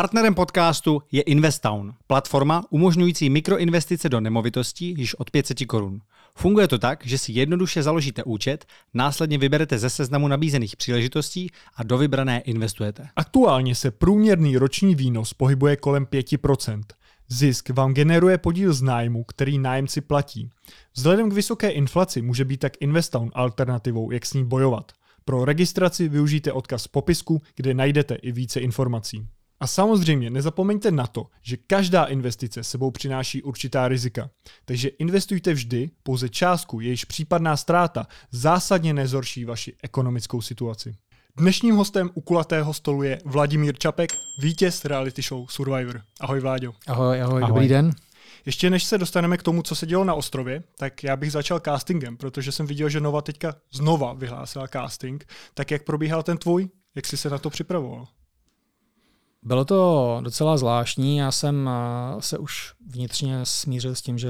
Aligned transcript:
Partnerem 0.00 0.34
podcastu 0.34 1.02
je 1.12 1.22
Investown, 1.22 1.94
platforma 2.06 2.64
umožňující 2.70 3.30
mikroinvestice 3.30 4.08
do 4.08 4.20
nemovitostí 4.20 4.94
již 4.98 5.14
od 5.14 5.30
500 5.30 5.66
korun. 5.66 6.00
Funguje 6.34 6.68
to 6.68 6.78
tak, 6.78 7.06
že 7.06 7.18
si 7.18 7.32
jednoduše 7.32 7.82
založíte 7.82 8.24
účet, 8.24 8.64
následně 8.94 9.38
vyberete 9.38 9.78
ze 9.78 9.90
seznamu 9.90 10.28
nabízených 10.28 10.76
příležitostí 10.76 11.50
a 11.76 11.82
do 11.82 11.98
vybrané 11.98 12.40
investujete. 12.40 13.08
Aktuálně 13.16 13.74
se 13.74 13.90
průměrný 13.90 14.56
roční 14.56 14.94
výnos 14.94 15.34
pohybuje 15.34 15.76
kolem 15.76 16.06
5%. 16.06 16.82
Zisk 17.28 17.70
vám 17.70 17.94
generuje 17.94 18.38
podíl 18.38 18.72
z 18.72 18.82
nájmu, 18.82 19.24
který 19.24 19.58
nájemci 19.58 20.00
platí. 20.00 20.50
Vzhledem 20.96 21.30
k 21.30 21.34
vysoké 21.34 21.70
inflaci 21.70 22.22
může 22.22 22.44
být 22.44 22.60
tak 22.60 22.72
Investown 22.80 23.30
alternativou, 23.34 24.10
jak 24.10 24.26
s 24.26 24.34
ní 24.34 24.44
bojovat. 24.44 24.92
Pro 25.24 25.44
registraci 25.44 26.08
využijte 26.08 26.52
odkaz 26.52 26.84
v 26.84 26.88
popisku, 26.88 27.42
kde 27.56 27.74
najdete 27.74 28.14
i 28.14 28.32
více 28.32 28.60
informací. 28.60 29.26
A 29.60 29.66
samozřejmě 29.66 30.30
nezapomeňte 30.30 30.90
na 30.90 31.06
to, 31.06 31.26
že 31.42 31.56
každá 31.56 32.04
investice 32.04 32.64
sebou 32.64 32.90
přináší 32.90 33.42
určitá 33.42 33.88
rizika. 33.88 34.30
Takže 34.64 34.88
investujte 34.88 35.52
vždy 35.52 35.90
pouze 36.02 36.28
částku, 36.28 36.80
jejíž 36.80 37.04
případná 37.04 37.56
ztráta 37.56 38.06
zásadně 38.30 38.94
nezhorší 38.94 39.44
vaši 39.44 39.76
ekonomickou 39.82 40.40
situaci. 40.40 40.94
Dnešním 41.36 41.76
hostem 41.76 42.10
u 42.14 42.20
kulatého 42.20 42.74
stolu 42.74 43.02
je 43.02 43.18
Vladimír 43.24 43.78
Čapek, 43.78 44.10
vítěz 44.42 44.84
reality 44.84 45.22
show 45.22 45.46
Survivor. 45.48 46.02
Ahoj 46.20 46.40
Vláďo. 46.40 46.72
Ahoj, 46.86 47.22
ahoj, 47.22 47.42
ahoj. 47.42 47.54
dobrý 47.54 47.68
den. 47.68 47.90
Ještě 48.46 48.70
než 48.70 48.84
se 48.84 48.98
dostaneme 48.98 49.36
k 49.36 49.42
tomu, 49.42 49.62
co 49.62 49.74
se 49.74 49.86
dělo 49.86 50.04
na 50.04 50.14
ostrově, 50.14 50.62
tak 50.78 51.04
já 51.04 51.16
bych 51.16 51.32
začal 51.32 51.60
castingem, 51.60 52.16
protože 52.16 52.52
jsem 52.52 52.66
viděl, 52.66 52.88
že 52.88 53.00
Nova 53.00 53.22
teďka 53.22 53.54
znova 53.72 54.12
vyhlásila 54.12 54.68
casting. 54.68 55.24
Tak 55.54 55.70
jak 55.70 55.84
probíhal 55.84 56.22
ten 56.22 56.38
tvůj? 56.38 56.68
Jak 56.94 57.06
jsi 57.06 57.16
se 57.16 57.30
na 57.30 57.38
to 57.38 57.50
připravoval? 57.50 58.06
Bylo 59.42 59.64
to 59.64 60.20
docela 60.24 60.56
zvláštní, 60.56 61.16
já 61.16 61.32
jsem 61.32 61.70
eh, 61.72 62.22
se 62.22 62.38
už 62.38 62.72
vnitřně 62.86 63.40
smířil 63.44 63.94
s 63.94 64.02
tím, 64.02 64.18
že 64.18 64.28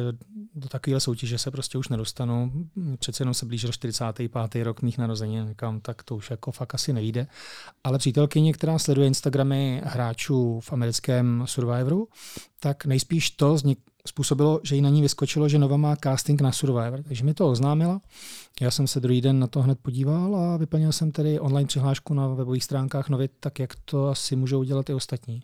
do 0.55 0.69
takové 0.69 1.01
soutěže 1.01 1.39
se 1.39 1.51
prostě 1.51 1.79
už 1.79 1.89
nedostanu. 1.89 2.53
Přece 2.99 3.23
jenom 3.23 3.35
se 3.35 3.47
blížil 3.47 3.73
45. 3.73 4.33
rok 4.63 4.83
mých 4.83 4.99
narozenin, 4.99 5.49
říkám, 5.49 5.81
tak 5.81 6.03
to 6.03 6.17
už 6.17 6.31
jako 6.31 6.53
fakt 6.53 6.75
asi 6.75 6.93
nejde. 6.93 7.27
Ale 7.85 7.99
přítelkyně, 7.99 8.53
která 8.53 8.79
sleduje 8.79 9.07
Instagramy 9.07 9.83
hráčů 9.85 10.61
v 10.61 10.73
americkém 10.73 11.43
Survivoru, 11.47 12.09
tak 12.61 12.87
nejspíš 12.87 13.31
to 13.31 13.59
způsobilo, 14.07 14.61
že 14.63 14.77
jí 14.77 14.83
na 14.83 14.89
ní 14.89 15.03
vyskočilo, 15.03 15.49
že 15.49 15.59
Nova 15.59 15.77
má 15.77 15.97
casting 15.97 16.41
na 16.41 16.53
Survivor. 16.53 17.03
Takže 17.03 17.25
mi 17.25 17.35
to 17.35 17.51
oznámila. 17.51 18.01
Já 18.61 18.71
jsem 18.71 18.87
se 18.87 19.01
druhý 19.01 19.21
den 19.21 19.39
na 19.39 19.47
to 19.47 19.63
hned 19.63 19.79
podíval 19.83 20.37
a 20.37 20.57
vyplnil 20.57 20.93
jsem 20.93 21.13
tedy 21.13 21.41
online 21.41 21.67
přihlášku 21.67 22.15
na 22.15 22.29
webových 22.29 22.65
stránkách 22.65 23.09
Novy, 23.09 23.29
tak 23.41 23.59
jak 23.59 23.75
to 23.85 24.09
asi 24.09 24.37
můžou 24.37 24.63
dělat 24.63 24.91
i 24.91 24.95
ostatní. 24.95 25.43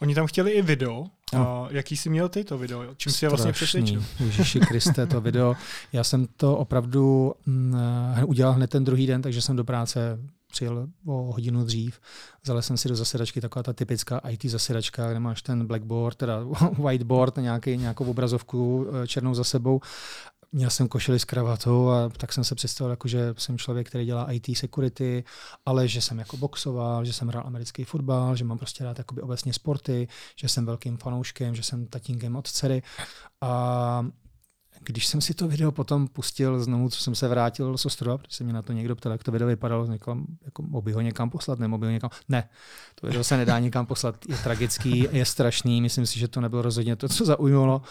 Oni 0.00 0.14
tam 0.14 0.26
chtěli 0.26 0.50
i 0.50 0.62
video. 0.62 1.06
A 1.36 1.66
jaký 1.70 1.96
jsi 1.96 2.10
měl 2.10 2.28
ty 2.28 2.44
to 2.44 2.58
video? 2.58 2.84
Čím 2.96 3.12
jsi 3.12 3.24
je 3.24 3.28
vlastně 3.28 3.52
přesvědčil? 3.52 4.04
Ježiši 4.20 4.60
Kriste, 4.60 5.06
to 5.06 5.20
video. 5.20 5.54
Já 5.92 6.04
jsem 6.04 6.26
to 6.36 6.56
opravdu 6.56 7.34
mm, 7.46 7.76
udělal 8.24 8.52
hned 8.52 8.70
ten 8.70 8.84
druhý 8.84 9.06
den, 9.06 9.22
takže 9.22 9.40
jsem 9.40 9.56
do 9.56 9.64
práce 9.64 10.18
přijel 10.56 10.88
o 11.06 11.32
hodinu 11.32 11.64
dřív. 11.64 12.00
Vzal 12.42 12.62
jsem 12.62 12.76
si 12.76 12.88
do 12.88 12.96
zasedačky 12.96 13.40
taková 13.40 13.62
ta 13.62 13.72
typická 13.72 14.18
IT 14.18 14.44
zasedačka, 14.44 15.10
kde 15.10 15.20
máš 15.20 15.42
ten 15.42 15.66
blackboard, 15.66 16.16
teda 16.16 16.40
whiteboard, 16.78 17.36
nějaký, 17.36 17.76
nějakou 17.76 18.04
obrazovku 18.04 18.86
eh, 18.88 19.06
černou 19.06 19.34
za 19.34 19.44
sebou 19.44 19.80
Měl 20.52 20.70
jsem 20.70 20.88
košili 20.88 21.18
s 21.18 21.24
kravatou 21.24 21.90
a 21.90 22.08
tak 22.08 22.32
jsem 22.32 22.44
se 22.44 22.54
představil, 22.54 22.90
jako, 22.90 23.08
že 23.08 23.34
jsem 23.38 23.58
člověk, 23.58 23.88
který 23.88 24.04
dělá 24.04 24.32
IT 24.32 24.56
security, 24.56 25.24
ale 25.66 25.88
že 25.88 26.00
jsem 26.00 26.18
jako 26.18 26.36
boxoval, 26.36 27.04
že 27.04 27.12
jsem 27.12 27.28
hrál 27.28 27.46
americký 27.46 27.84
fotbal, 27.84 28.36
že 28.36 28.44
mám 28.44 28.58
prostě 28.58 28.84
rád 28.84 29.00
obecně 29.22 29.52
sporty, 29.52 30.08
že 30.36 30.48
jsem 30.48 30.66
velkým 30.66 30.96
fanouškem, 30.96 31.54
že 31.54 31.62
jsem 31.62 31.86
tatínkem 31.86 32.36
od 32.36 32.48
dcery. 32.48 32.82
A 33.40 34.06
když 34.86 35.06
jsem 35.06 35.20
si 35.20 35.34
to 35.34 35.48
video 35.48 35.72
potom 35.72 36.08
pustil 36.08 36.64
znovu, 36.64 36.88
co 36.88 37.00
jsem 37.00 37.14
se 37.14 37.28
vrátil 37.28 37.78
z 37.78 37.86
ostrova, 37.86 38.18
protože 38.18 38.36
se 38.36 38.44
mě 38.44 38.52
na 38.52 38.62
to 38.62 38.72
někdo 38.72 38.96
ptal, 38.96 39.12
jak 39.12 39.24
to 39.24 39.32
video 39.32 39.48
vypadalo, 39.48 39.92
říkal, 39.92 40.18
jako 40.44 40.62
mohl 40.62 40.94
ho 40.94 41.00
někam 41.00 41.30
poslat, 41.30 41.58
nemohl 41.58 41.84
ho 41.84 41.90
někam. 41.90 42.10
Ne, 42.28 42.48
to 42.94 43.06
video 43.06 43.24
se 43.24 43.36
nedá 43.36 43.58
někam 43.58 43.86
poslat, 43.86 44.16
je 44.28 44.36
tragický, 44.36 45.08
je 45.12 45.24
strašný, 45.24 45.80
myslím 45.80 46.06
si, 46.06 46.18
že 46.18 46.28
to 46.28 46.40
nebylo 46.40 46.62
rozhodně 46.62 46.96
to, 46.96 47.08
co 47.08 47.24
zaujmulo. 47.24 47.82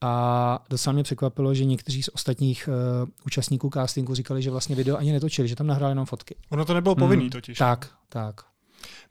A 0.00 0.64
docela 0.70 0.92
mě 0.92 1.02
překvapilo, 1.02 1.54
že 1.54 1.64
někteří 1.64 2.02
z 2.02 2.08
ostatních 2.08 2.68
uh, 2.68 3.08
účastníků 3.26 3.70
castingu 3.74 4.14
říkali, 4.14 4.42
že 4.42 4.50
vlastně 4.50 4.76
video 4.76 4.96
ani 4.96 5.12
netočili, 5.12 5.48
že 5.48 5.56
tam 5.56 5.66
nahráli 5.66 5.90
jenom 5.90 6.06
fotky. 6.06 6.36
Ono 6.48 6.64
to 6.64 6.74
nebylo 6.74 6.94
povinný 6.94 7.24
hmm, 7.24 7.30
totiž. 7.30 7.58
Tak, 7.58 7.90
tak. 8.08 8.40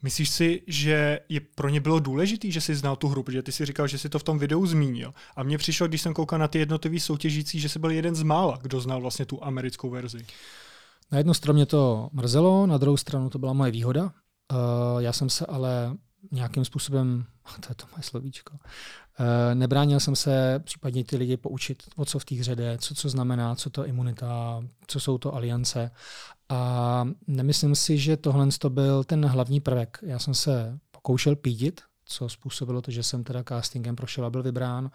Myslíš 0.01 0.29
si, 0.29 0.61
že 0.67 1.19
je 1.29 1.39
pro 1.39 1.69
ně 1.69 1.81
bylo 1.81 1.99
důležité, 1.99 2.51
že 2.51 2.61
jsi 2.61 2.75
znal 2.75 2.95
tu 2.95 3.07
hru, 3.07 3.23
protože 3.23 3.43
ty 3.43 3.51
si 3.51 3.65
říkal, 3.65 3.87
že 3.87 3.97
si 3.97 4.09
to 4.09 4.19
v 4.19 4.23
tom 4.23 4.39
videu 4.39 4.65
zmínil. 4.65 5.13
A 5.35 5.43
mně 5.43 5.57
přišlo, 5.57 5.87
když 5.87 6.01
jsem 6.01 6.13
koukal 6.13 6.39
na 6.39 6.47
ty 6.47 6.59
jednotlivé 6.59 6.99
soutěžící, 6.99 7.59
že 7.59 7.69
jsi 7.69 7.79
byl 7.79 7.91
jeden 7.91 8.15
z 8.15 8.23
mála, 8.23 8.59
kdo 8.61 8.81
znal 8.81 9.01
vlastně 9.01 9.25
tu 9.25 9.43
americkou 9.43 9.89
verzi. 9.89 10.25
Na 11.11 11.17
jednu 11.17 11.33
stranu 11.33 11.55
mě 11.55 11.65
to 11.65 12.09
mrzelo, 12.13 12.67
na 12.67 12.77
druhou 12.77 12.97
stranu 12.97 13.29
to 13.29 13.39
byla 13.39 13.53
moje 13.53 13.71
výhoda. 13.71 14.03
Uh, 14.03 14.09
já 14.99 15.13
jsem 15.13 15.29
se 15.29 15.45
ale 15.45 15.97
nějakým 16.31 16.65
způsobem, 16.65 17.25
to 17.59 17.71
je 17.71 17.75
to 17.75 17.85
moje 17.91 18.03
slovíčko, 18.03 18.53
uh, 18.53 18.59
nebránil 19.53 19.99
jsem 19.99 20.15
se 20.15 20.59
případně 20.63 21.03
ty 21.03 21.17
lidi 21.17 21.37
poučit, 21.37 21.83
o 21.95 22.05
co 22.05 22.19
v 22.19 22.25
té 22.25 22.35
hře 22.35 22.55
jde, 22.55 22.77
co 22.77 22.95
co 22.95 23.09
znamená, 23.09 23.55
co 23.55 23.69
to 23.69 23.85
imunita, 23.85 24.63
co 24.87 24.99
jsou 24.99 25.17
to 25.17 25.35
aliance. 25.35 25.91
A 26.49 27.05
nemyslím 27.27 27.75
si, 27.75 27.97
že 27.97 28.17
tohle 28.17 28.47
to 28.59 28.69
byl 28.69 29.03
ten 29.03 29.25
hlavní 29.25 29.59
prvek. 29.59 29.97
Já 30.01 30.19
jsem 30.19 30.33
se 30.33 30.79
pokoušel 30.91 31.35
pídit, 31.35 31.81
co 32.05 32.29
způsobilo 32.29 32.81
to, 32.81 32.91
že 32.91 33.03
jsem 33.03 33.23
teda 33.23 33.43
castingem 33.43 33.95
prošel 33.95 34.25
a 34.25 34.29
byl 34.29 34.43
vybrán. 34.43 34.91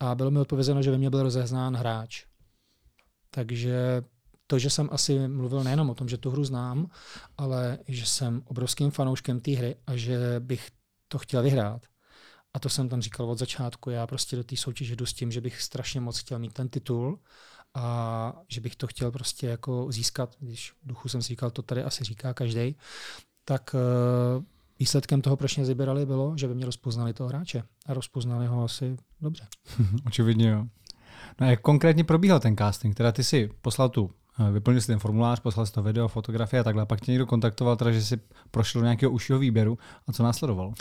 A 0.00 0.14
bylo 0.14 0.30
mi 0.30 0.38
odpovězeno, 0.38 0.82
že 0.82 0.90
ve 0.90 0.98
mně 0.98 1.10
byl 1.10 1.22
rozeznán 1.22 1.76
hráč. 1.76 2.24
Takže 3.30 4.02
to, 4.46 4.58
že 4.58 4.70
jsem 4.70 4.88
asi 4.92 5.28
mluvil 5.28 5.64
nejenom 5.64 5.90
o 5.90 5.94
tom, 5.94 6.08
že 6.08 6.18
tu 6.18 6.30
hru 6.30 6.44
znám, 6.44 6.90
ale 7.38 7.78
že 7.88 8.06
jsem 8.06 8.42
obrovským 8.44 8.90
fanouškem 8.90 9.40
té 9.40 9.50
hry 9.50 9.76
a 9.86 9.96
že 9.96 10.18
bych 10.38 10.70
to 11.08 11.18
chtěl 11.18 11.42
vyhrát. 11.42 11.82
A 12.54 12.58
to 12.58 12.68
jsem 12.68 12.88
tam 12.88 13.02
říkal 13.02 13.30
od 13.30 13.38
začátku. 13.38 13.90
Já 13.90 14.06
prostě 14.06 14.36
do 14.36 14.44
té 14.44 14.56
soutěže 14.56 14.96
jdu 14.96 15.06
s 15.06 15.12
tím, 15.12 15.32
že 15.32 15.40
bych 15.40 15.62
strašně 15.62 16.00
moc 16.00 16.18
chtěl 16.18 16.38
mít 16.38 16.52
ten 16.52 16.68
titul 16.68 17.18
a 17.76 18.32
že 18.48 18.60
bych 18.60 18.76
to 18.76 18.86
chtěl 18.86 19.10
prostě 19.10 19.46
jako 19.46 19.86
získat, 19.90 20.36
když 20.40 20.72
v 20.72 20.88
duchu 20.88 21.08
jsem 21.08 21.22
si 21.22 21.28
říkal, 21.28 21.50
to 21.50 21.62
tady 21.62 21.82
asi 21.82 22.04
říká 22.04 22.34
každý, 22.34 22.76
tak 23.44 23.74
uh, 23.74 24.44
výsledkem 24.78 25.22
toho, 25.22 25.36
proč 25.36 25.56
mě 25.56 25.66
vybírali, 25.66 26.06
bylo, 26.06 26.36
že 26.36 26.48
by 26.48 26.54
mě 26.54 26.66
rozpoznali 26.66 27.12
toho 27.12 27.28
hráče. 27.28 27.62
A 27.86 27.94
rozpoznali 27.94 28.46
ho 28.46 28.64
asi 28.64 28.96
dobře. 29.20 29.46
Očividně 30.06 30.48
jo. 30.48 30.64
No 31.40 31.46
a 31.46 31.50
jak 31.50 31.60
konkrétně 31.60 32.04
probíhal 32.04 32.40
ten 32.40 32.56
casting? 32.56 32.94
Teda 32.94 33.12
ty 33.12 33.24
si 33.24 33.50
poslal 33.62 33.88
tu 33.88 34.10
eh, 34.48 34.52
Vyplnil 34.52 34.80
si 34.80 34.86
ten 34.86 34.98
formulář, 34.98 35.40
poslal 35.40 35.66
si 35.66 35.72
to 35.72 35.82
video, 35.82 36.08
fotografie 36.08 36.60
a 36.60 36.64
takhle. 36.64 36.86
Pak 36.86 37.00
tě 37.00 37.12
někdo 37.12 37.26
kontaktoval, 37.26 37.76
teda, 37.76 37.92
že 37.92 38.04
jsi 38.04 38.20
prošel 38.50 38.80
do 38.80 38.84
nějakého 38.84 39.12
užšího 39.12 39.38
výběru. 39.38 39.78
A 40.06 40.12
co 40.12 40.22
následovalo? 40.22 40.68
Uh, 40.68 40.74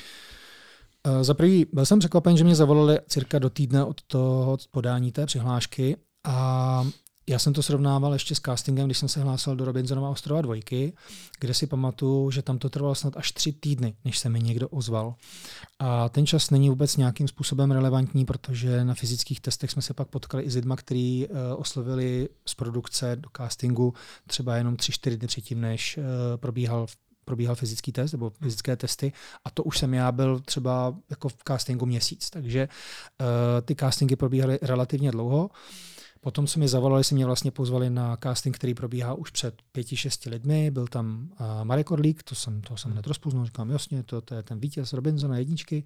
za 1.21 1.33
prvý 1.33 1.65
byl 1.73 1.85
jsem 1.85 1.99
překvapen, 1.99 2.37
že 2.37 2.43
mě 2.43 2.55
zavolali 2.55 2.99
cirka 3.07 3.39
do 3.39 3.49
týdne 3.49 3.83
od 3.83 4.01
toho 4.01 4.57
podání 4.71 5.11
té 5.11 5.25
přihlášky 5.25 5.97
a 6.25 6.87
já 7.29 7.39
jsem 7.39 7.53
to 7.53 7.63
srovnával 7.63 8.13
ještě 8.13 8.35
s 8.35 8.39
castingem, 8.39 8.85
když 8.85 8.97
jsem 8.97 9.09
se 9.09 9.21
hlásil 9.21 9.55
do 9.55 9.65
Robinsonova 9.65 10.09
ostrova 10.09 10.41
dvojky, 10.41 10.93
kde 11.39 11.53
si 11.53 11.67
pamatuju, 11.67 12.31
že 12.31 12.41
tam 12.41 12.57
to 12.57 12.69
trvalo 12.69 12.95
snad 12.95 13.17
až 13.17 13.31
tři 13.31 13.51
týdny, 13.53 13.95
než 14.05 14.19
se 14.19 14.29
mi 14.29 14.39
někdo 14.39 14.69
ozval. 14.69 15.15
A 15.79 16.09
ten 16.09 16.25
čas 16.25 16.49
není 16.49 16.69
vůbec 16.69 16.97
nějakým 16.97 17.27
způsobem 17.27 17.71
relevantní, 17.71 18.25
protože 18.25 18.85
na 18.85 18.93
fyzických 18.93 19.41
testech 19.41 19.71
jsme 19.71 19.81
se 19.81 19.93
pak 19.93 20.07
potkali 20.07 20.43
i 20.43 20.49
s 20.49 20.55
lidmi, 20.55 20.73
kteří 20.77 21.27
uh, 21.27 21.37
oslovili 21.57 22.29
z 22.47 22.55
produkce 22.55 23.15
do 23.15 23.29
castingu 23.37 23.93
třeba 24.27 24.57
jenom 24.57 24.75
tři, 24.75 24.91
čtyři 24.91 25.17
dny 25.17 25.27
předtím, 25.27 25.61
než 25.61 25.97
uh, 25.97 26.03
probíhal 26.37 26.87
probíhal 27.25 27.55
fyzický 27.55 27.91
test 27.91 28.11
nebo 28.11 28.29
fyzické 28.29 28.75
testy 28.75 29.13
a 29.45 29.49
to 29.49 29.63
už 29.63 29.77
jsem 29.77 29.93
já 29.93 30.11
byl 30.11 30.39
třeba 30.39 30.95
jako 31.09 31.29
v 31.29 31.37
castingu 31.47 31.85
měsíc, 31.85 32.29
takže 32.29 32.69
uh, 33.21 33.27
ty 33.61 33.75
castingy 33.75 34.15
probíhaly 34.15 34.59
relativně 34.61 35.11
dlouho. 35.11 35.45
Uh, 35.45 35.49
Potom, 36.25 36.47
co 36.47 36.59
mi 36.59 36.67
zavolali, 36.67 37.03
si 37.03 37.15
mě 37.15 37.25
vlastně 37.25 37.51
pozvali 37.51 37.89
na 37.89 38.17
casting, 38.23 38.55
který 38.55 38.73
probíhá 38.73 39.13
už 39.13 39.29
před 39.29 39.61
pěti, 39.71 39.97
šesti 39.97 40.29
lidmi. 40.29 40.71
Byl 40.71 40.87
tam 40.87 41.29
uh, 41.31 41.63
Marek 41.63 41.91
Orlík, 41.91 42.23
to 42.23 42.35
jsem, 42.35 42.61
to 42.61 42.77
jsem 42.77 42.91
hned 42.91 43.07
rozpoznal, 43.07 43.45
říkám, 43.45 43.69
jasně, 43.69 44.03
to, 44.03 44.21
to 44.21 44.35
je 44.35 44.43
ten 44.43 44.59
vítěz 44.59 44.93
Robinsona 44.93 45.37
jedničky. 45.37 45.83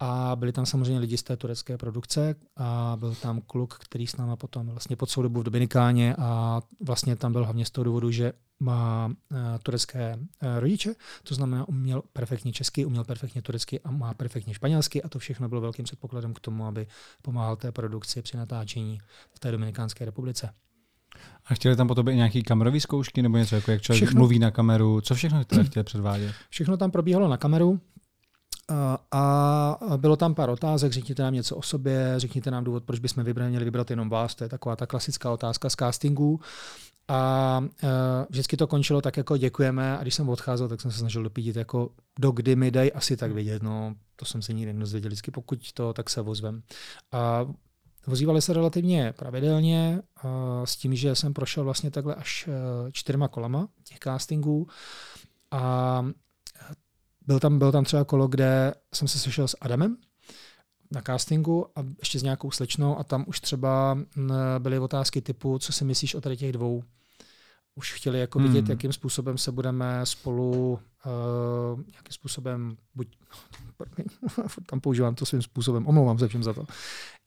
A 0.00 0.36
byli 0.36 0.52
tam 0.52 0.66
samozřejmě 0.66 0.98
lidi 0.98 1.16
z 1.16 1.22
té 1.22 1.36
turecké 1.36 1.78
produkce 1.78 2.34
a 2.56 2.96
byl 3.00 3.14
tam 3.14 3.40
kluk, 3.40 3.74
který 3.74 4.06
s 4.06 4.16
náma 4.16 4.36
potom 4.36 4.66
vlastně 4.66 4.96
po 4.96 5.06
celou 5.06 5.22
dobu 5.22 5.40
v 5.40 5.44
Dominikáně 5.44 6.16
a 6.18 6.60
vlastně 6.80 7.16
tam 7.16 7.32
byl 7.32 7.44
hlavně 7.44 7.64
z 7.64 7.70
toho 7.70 7.84
důvodu, 7.84 8.10
že 8.10 8.32
má 8.60 9.06
uh, 9.06 9.38
turecké 9.62 10.16
uh, 10.16 10.58
rodiče, 10.58 10.94
to 11.22 11.34
znamená, 11.34 11.68
uměl 11.68 12.02
perfektně 12.12 12.52
česky, 12.52 12.84
uměl 12.84 13.04
perfektně 13.04 13.42
turecky 13.42 13.80
a 13.80 13.90
má 13.90 14.14
perfektně 14.14 14.54
španělsky 14.54 15.02
a 15.02 15.08
to 15.08 15.18
všechno 15.18 15.48
bylo 15.48 15.60
velkým 15.60 15.84
předpokladem 15.84 16.34
k 16.34 16.40
tomu, 16.40 16.66
aby 16.66 16.86
pomáhal 17.22 17.56
té 17.56 17.72
produkci 17.72 18.22
při 18.22 18.36
natáčení 18.36 18.98
v 19.34 19.38
té 19.38 19.50
Dominikánské 19.50 20.04
republice. 20.04 20.54
A 21.46 21.54
chtěli 21.54 21.76
tam 21.76 21.88
po 21.88 21.94
tobě 21.94 22.14
i 22.14 22.16
nějaký 22.16 22.42
kamerový 22.42 22.80
zkoušky 22.80 23.22
nebo 23.22 23.36
něco, 23.36 23.54
jako 23.54 23.70
jak 23.70 23.82
člověk 23.82 24.04
všechno, 24.04 24.18
mluví 24.18 24.38
na 24.38 24.50
kameru, 24.50 25.00
co 25.00 25.14
všechno 25.14 25.44
teda 25.44 25.62
chtěli 25.62 25.84
předvádět? 25.84 26.34
Všechno 26.50 26.76
tam 26.76 26.90
probíhalo 26.90 27.28
na 27.28 27.36
kameru. 27.36 27.80
A 29.12 29.78
bylo 29.96 30.16
tam 30.16 30.34
pár 30.34 30.50
otázek, 30.50 30.92
řekněte 30.92 31.22
nám 31.22 31.34
něco 31.34 31.56
o 31.56 31.62
sobě, 31.62 32.14
řekněte 32.16 32.50
nám 32.50 32.64
důvod, 32.64 32.84
proč 32.84 32.98
bychom 32.98 33.24
vybrali, 33.24 33.50
měli 33.50 33.64
vybrat 33.64 33.90
jenom 33.90 34.08
vás, 34.08 34.34
to 34.34 34.44
je 34.44 34.48
taková 34.48 34.76
ta 34.76 34.86
klasická 34.86 35.30
otázka 35.30 35.70
z 35.70 35.74
castingu. 35.74 36.40
A 37.08 37.58
uh, 37.60 37.88
vždycky 38.30 38.56
to 38.56 38.66
končilo 38.66 39.00
tak 39.00 39.16
jako 39.16 39.36
děkujeme 39.36 39.98
a 39.98 40.02
když 40.02 40.14
jsem 40.14 40.28
odcházel, 40.28 40.68
tak 40.68 40.80
jsem 40.80 40.90
se 40.90 40.98
snažil 40.98 41.22
dopídit 41.22 41.56
jako 41.56 41.90
do 42.18 42.30
kdy 42.30 42.56
mi 42.56 42.70
dají 42.70 42.92
asi 42.92 43.16
tak 43.16 43.32
vědět, 43.32 43.62
no 43.62 43.94
to 44.16 44.24
jsem 44.24 44.42
se 44.42 44.52
nikdy 44.52 44.72
nedozvěděl, 44.72 45.08
vždycky 45.08 45.30
pokud 45.30 45.72
to, 45.72 45.92
tak 45.92 46.10
se 46.10 46.20
vozvem. 46.20 46.62
A 47.12 47.46
vozívali 48.06 48.42
se 48.42 48.52
relativně 48.52 49.12
pravidelně 49.12 50.02
uh, 50.24 50.30
s 50.64 50.76
tím, 50.76 50.94
že 50.94 51.14
jsem 51.14 51.34
prošel 51.34 51.64
vlastně 51.64 51.90
takhle 51.90 52.14
až 52.14 52.48
uh, 52.48 52.54
čtyřma 52.92 53.28
kolama 53.28 53.68
těch 53.84 53.98
castingů. 53.98 54.66
A 55.50 56.06
byl 57.26 57.40
tam, 57.40 57.58
byl 57.58 57.72
tam 57.72 57.84
třeba 57.84 58.04
kolo, 58.04 58.28
kde 58.28 58.74
jsem 58.94 59.08
se 59.08 59.18
sešel 59.18 59.48
s 59.48 59.56
Adamem 59.60 59.96
na 60.90 61.02
castingu 61.02 61.66
a 61.76 61.84
ještě 61.98 62.18
s 62.18 62.22
nějakou 62.22 62.50
slečnou 62.50 62.98
a 62.98 63.04
tam 63.04 63.24
už 63.28 63.40
třeba 63.40 63.98
byly 64.58 64.78
otázky 64.78 65.20
typu, 65.20 65.58
co 65.58 65.72
si 65.72 65.84
myslíš 65.84 66.14
o 66.14 66.20
tady 66.20 66.36
těch 66.36 66.52
dvou. 66.52 66.82
Už 67.74 67.92
chtěli 67.92 68.20
jako 68.20 68.38
vidět, 68.38 68.60
hmm. 68.64 68.70
jakým 68.70 68.92
způsobem 68.92 69.38
se 69.38 69.52
budeme 69.52 70.00
spolu, 70.06 70.72
uh, 70.72 71.80
jakým 71.80 72.12
způsobem, 72.12 72.76
buď, 72.94 73.08
tam 74.66 74.80
používám 74.80 75.14
to 75.14 75.26
svým 75.26 75.42
způsobem, 75.42 75.86
omlouvám 75.86 76.18
se 76.18 76.28
všem 76.28 76.42
za 76.42 76.52
to, 76.52 76.64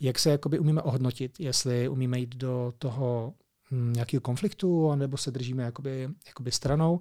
jak 0.01 0.19
se 0.19 0.29
jakoby 0.29 0.59
umíme 0.59 0.81
ohodnotit, 0.81 1.39
jestli 1.39 1.89
umíme 1.89 2.19
jít 2.19 2.35
do 2.35 2.73
toho 2.77 3.33
nějakého 3.71 4.21
konfliktu, 4.21 4.95
nebo 4.95 5.17
se 5.17 5.31
držíme 5.31 5.63
jakoby, 5.63 6.09
jakoby 6.27 6.51
stranou. 6.51 6.99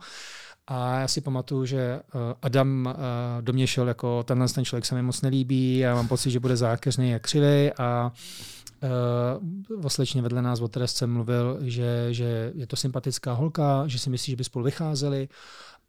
A 0.67 1.01
já 1.01 1.09
si 1.09 1.21
pamatuju, 1.21 1.65
že 1.65 1.81
eh, 1.81 2.01
Adam 2.43 2.89
eh, 2.89 3.43
do 3.43 3.53
mě 3.53 3.67
šel 3.67 3.89
jako 3.89 4.23
tenhle 4.23 4.49
ten 4.49 4.65
člověk 4.65 4.87
se 4.87 4.95
mi 4.95 5.03
moc 5.03 5.23
nelíbí 5.23 5.87
a 5.87 5.95
mám 5.95 6.09
pocit, 6.09 6.31
že 6.31 6.41
bude 6.41 6.57
zákeřný 6.57 7.11
jak 7.11 7.23
křivý 7.23 7.73
a 7.79 8.13
Uh, 8.83 9.85
oslečně 9.85 10.23
vedle 10.23 10.43
nás 10.43 10.61
o 10.61 10.69
Teresce 10.69 11.07
mluvil, 11.07 11.59
že, 11.61 12.09
že 12.11 12.53
je 12.55 12.67
to 12.67 12.77
sympatická 12.77 13.33
holka, 13.33 13.85
že 13.87 13.99
si 13.99 14.11
myslí, 14.11 14.31
že 14.31 14.37
by 14.37 14.45
spolu 14.45 14.65
vycházeli 14.65 15.29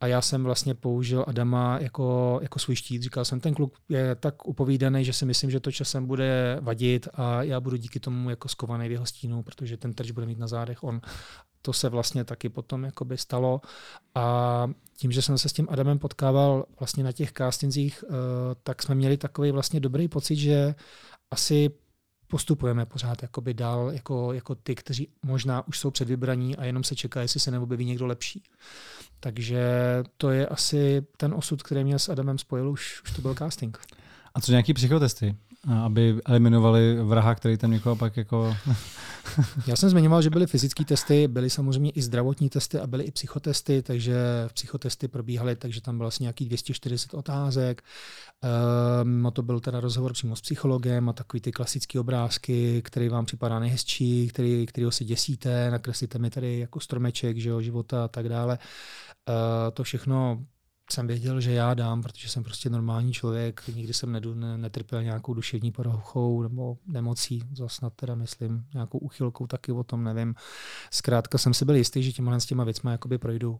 a 0.01 0.07
já 0.07 0.22
jsem 0.22 0.44
vlastně 0.44 0.74
použil 0.74 1.25
Adama 1.28 1.80
jako, 1.81 2.40
jako 2.42 2.60
svůj 2.60 2.75
štít. 2.75 3.04
Říkal 3.04 3.25
jsem, 3.25 3.40
ten 3.40 3.54
kluk 3.54 3.74
je 3.90 4.16
tak 4.16 4.48
upovídaný, 4.48 5.06
že 5.06 5.13
si 5.13 5.25
myslím, 5.25 5.51
že 5.51 5.60
to 5.60 5.72
časem 5.72 6.06
bude 6.06 6.57
vadit 6.62 7.07
a 7.13 7.44
já 7.44 7.60
budu 7.60 7.75
díky 7.75 8.00
tomu 8.00 8.30
jako 8.30 8.48
skovaný 8.48 8.88
v 8.88 8.92
jeho 8.92 9.06
stínu, 9.06 9.44
protože 9.44 9.78
ten 9.78 9.94
trž 9.94 10.12
bude 10.12 10.25
mít 10.25 10.40
na 10.40 10.48
zádech 10.48 10.84
on 10.84 11.01
to 11.62 11.74
se 11.74 11.90
vlastně 11.90 12.24
taky 12.24 12.50
potom 12.50 12.84
jakoby 12.84 13.18
stalo 13.18 13.62
a 14.16 14.68
tím, 14.98 15.12
že 15.12 15.22
jsem 15.22 15.38
se 15.38 15.50
s 15.50 15.54
tím 15.54 15.68
Adamem 15.69 16.00
potkával 16.00 16.66
vlastně 16.80 17.04
na 17.04 17.12
těch 17.12 17.31
castingzích, 17.31 18.04
eh, 18.07 18.13
tak 18.63 18.84
jsme 18.84 18.95
měli 18.95 19.18
takový 19.18 19.52
vlastně 19.52 19.80
dobrý 19.80 20.07
pocit, 20.07 20.36
že 20.36 20.75
asi 21.31 21.69
postupujeme 22.30 22.86
pořád 22.86 23.22
jakoby 23.22 23.54
dál 23.54 23.92
jako, 23.94 24.34
jako 24.34 24.56
ty, 24.56 24.76
kteří 24.76 25.08
možná 25.24 25.68
už 25.68 25.80
jsou 25.80 25.92
předvybraní 25.92 26.56
a 26.56 26.66
jenom 26.66 26.84
se 26.84 26.96
čeká, 26.96 27.22
jestli 27.22 27.40
se 27.40 27.52
neobjeví 27.52 27.86
někdo 27.86 28.06
lepší. 28.06 28.44
Takže 29.20 29.64
to 30.18 30.30
je 30.30 30.48
asi 30.48 31.02
ten 31.18 31.34
osud, 31.34 31.64
který 31.64 31.84
mě 31.84 32.00
s 32.00 32.10
Adamem 32.10 32.38
spojil, 32.38 32.70
už, 32.70 33.02
už 33.04 33.12
to 33.12 33.22
byl 33.22 33.36
casting. 33.36 33.78
A 34.36 34.42
co 34.42 34.52
nějaký 34.52 34.74
psychotesty? 34.74 35.36
Aby 35.67 36.15
eliminovali 36.25 37.03
vraha, 37.03 37.35
který 37.35 37.57
tam 37.57 37.71
někoho 37.71 37.95
pak 37.95 38.17
jako... 38.17 38.56
Já 39.67 39.75
jsem 39.75 39.89
zmiňoval, 39.89 40.21
že 40.21 40.29
byly 40.29 40.47
fyzické 40.47 40.85
testy, 40.85 41.27
byly 41.27 41.50
samozřejmě 41.50 41.91
i 41.91 42.01
zdravotní 42.01 42.50
testy 42.50 42.79
a 42.79 42.88
byly 42.88 43.03
i 43.03 43.11
psychotesty, 43.11 43.81
takže 43.81 44.15
psychotesty 44.53 45.07
probíhaly, 45.07 45.56
takže 45.56 45.81
tam 45.81 45.97
bylo 45.97 46.07
asi 46.07 46.23
nějaký 46.23 46.45
240 46.45 47.13
otázek. 47.13 47.81
Um, 49.03 49.31
to 49.33 49.41
byl 49.41 49.59
teda 49.59 49.79
rozhovor 49.79 50.13
přímo 50.13 50.35
s 50.35 50.41
psychologem 50.41 51.09
a 51.09 51.13
takový 51.13 51.41
ty 51.41 51.51
klasické 51.51 52.00
obrázky, 52.00 52.81
který 52.81 53.09
vám 53.09 53.25
připadá 53.25 53.59
nejhezčí, 53.59 54.27
který, 54.27 54.65
kterýho 54.65 54.91
si 54.91 55.06
děsíte, 55.06 55.71
nakreslíte 55.71 56.19
mi 56.19 56.29
tady 56.29 56.59
jako 56.59 56.79
stromeček 56.79 57.38
že 57.38 57.50
jo, 57.50 57.61
života 57.61 58.06
a 58.06 58.07
tak 58.07 58.29
dále. 58.29 58.57
Uh, 59.29 59.35
to 59.73 59.83
všechno 59.83 60.45
jsem 60.94 61.07
věděl, 61.07 61.41
že 61.41 61.51
já 61.51 61.74
dám, 61.74 62.01
protože 62.01 62.30
jsem 62.30 62.44
prostě 62.44 62.69
normální 62.69 63.13
člověk, 63.13 63.68
nikdy 63.75 63.94
jsem 63.94 64.12
nedu, 64.12 64.33
ne, 64.33 64.57
netrpěl 64.57 65.03
nějakou 65.03 65.33
duševní 65.33 65.71
poruchou 65.71 66.41
nebo 66.41 66.77
nemocí, 66.88 67.44
zase 67.53 67.75
snad 67.75 67.94
teda 67.94 68.15
myslím, 68.15 68.65
nějakou 68.74 68.97
uchylkou 68.97 69.47
taky 69.47 69.71
o 69.71 69.83
tom 69.83 70.03
nevím. 70.03 70.36
Zkrátka 70.91 71.38
jsem 71.38 71.53
si 71.53 71.65
byl 71.65 71.75
jistý, 71.75 72.03
že 72.03 72.12
těmhle 72.12 72.41
s 72.41 72.45
těma 72.45 72.63
věcmi 72.63 72.91
jakoby 72.91 73.18
projdu. 73.18 73.59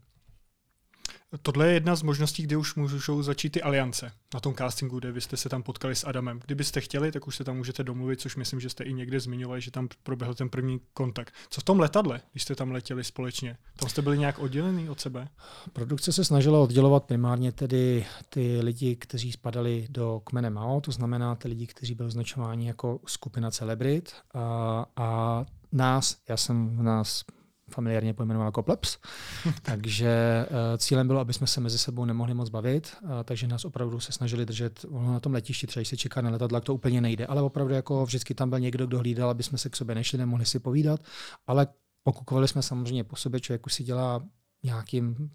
Tohle 1.42 1.68
je 1.68 1.74
jedna 1.74 1.96
z 1.96 2.04
možností, 2.04 2.44
kdy 2.44 2.56
už 2.56 2.76
můžou 2.76 3.22
začít 3.22 3.50
ty 3.50 3.62
aliance 3.62 4.12
na 4.34 4.40
tom 4.40 4.56
castingu, 4.56 5.00
kde 5.00 5.12
vy 5.12 5.22
jste 5.22 5.38
se 5.38 5.50
tam 5.50 5.64
potkali 5.64 5.96
s 5.96 6.08
Adamem. 6.08 6.40
Kdybyste 6.46 6.82
chtěli, 6.82 7.12
tak 7.12 7.28
už 7.28 7.36
se 7.36 7.44
tam 7.44 7.58
můžete 7.58 7.84
domluvit, 7.84 8.22
což 8.22 8.36
myslím, 8.36 8.60
že 8.60 8.70
jste 8.70 8.84
i 8.84 8.94
někde 8.94 9.20
zmiňovali, 9.20 9.62
že 9.62 9.72
tam 9.72 9.88
proběhl 10.04 10.34
ten 10.34 10.50
první 10.50 10.80
kontakt. 10.94 11.34
Co 11.50 11.62
v 11.62 11.64
tom 11.64 11.80
letadle, 11.80 12.22
když 12.32 12.44
jste 12.44 12.56
tam 12.56 12.72
letěli 12.72 13.04
společně? 13.04 13.58
Tam 13.80 13.90
jste 13.90 14.02
byli 14.02 14.18
nějak 14.18 14.40
oddělený 14.40 14.90
od 14.90 15.00
sebe? 15.00 15.28
Produkce 15.74 16.14
se 16.14 16.26
snažila 16.26 16.60
oddělovat 16.60 17.04
primárně 17.04 17.52
tedy 17.52 18.06
ty 18.30 18.62
lidi, 18.62 18.96
kteří 18.96 19.32
spadali 19.32 19.88
do 19.90 20.22
kmene 20.24 20.50
Mao, 20.50 20.82
to 20.82 20.92
znamená 20.92 21.36
ty 21.36 21.48
lidi, 21.48 21.68
kteří 21.68 21.96
byli 21.96 22.08
označováni 22.08 22.68
jako 22.68 23.00
skupina 23.06 23.52
celebrit 23.52 24.14
a, 24.34 24.86
a 24.96 25.46
nás, 25.72 26.18
já 26.30 26.38
jsem 26.38 26.78
v 26.78 26.84
nás 26.84 27.24
familiárně 27.70 28.14
pojmenoval 28.14 28.48
jako 28.48 28.64
plebs. 28.64 28.98
takže 29.62 30.46
uh, 30.50 30.78
cílem 30.78 31.08
bylo, 31.08 31.20
aby 31.20 31.34
jsme 31.34 31.48
se 31.48 31.62
mezi 31.62 31.78
sebou 31.78 32.06
nemohli 32.06 32.34
moc 32.34 32.50
bavit, 32.50 32.96
takže 33.24 33.48
nás 33.48 33.66
opravdu 33.66 34.00
se 34.00 34.12
snažili 34.12 34.46
držet 34.46 34.86
na 34.92 35.20
tom 35.20 35.34
letišti, 35.34 35.68
třeba 35.68 35.82
když 35.82 35.88
se 35.88 35.98
čeká 35.98 36.22
na 36.22 36.30
letadla, 36.30 36.60
to 36.60 36.74
úplně 36.74 37.02
nejde, 37.02 37.26
ale 37.26 37.42
opravdu 37.42 37.74
jako 37.74 38.06
vždycky 38.06 38.34
tam 38.34 38.50
byl 38.50 38.60
někdo, 38.60 38.88
kdo 38.88 39.00
hlídal, 39.00 39.30
aby 39.30 39.44
jsme 39.44 39.58
se 39.58 39.70
k 39.70 39.76
sobě 39.76 39.96
nešli, 39.96 40.18
nemohli 40.18 40.46
si 40.46 40.60
povídat, 40.60 41.00
ale 41.48 41.68
pokukovali 42.04 42.48
jsme 42.48 42.62
samozřejmě 42.62 43.04
po 43.04 43.16
sobě, 43.16 43.40
člověk 43.40 43.66
už 43.66 43.74
si 43.74 43.84
dělá 43.84 44.24
nějakým 44.64 45.30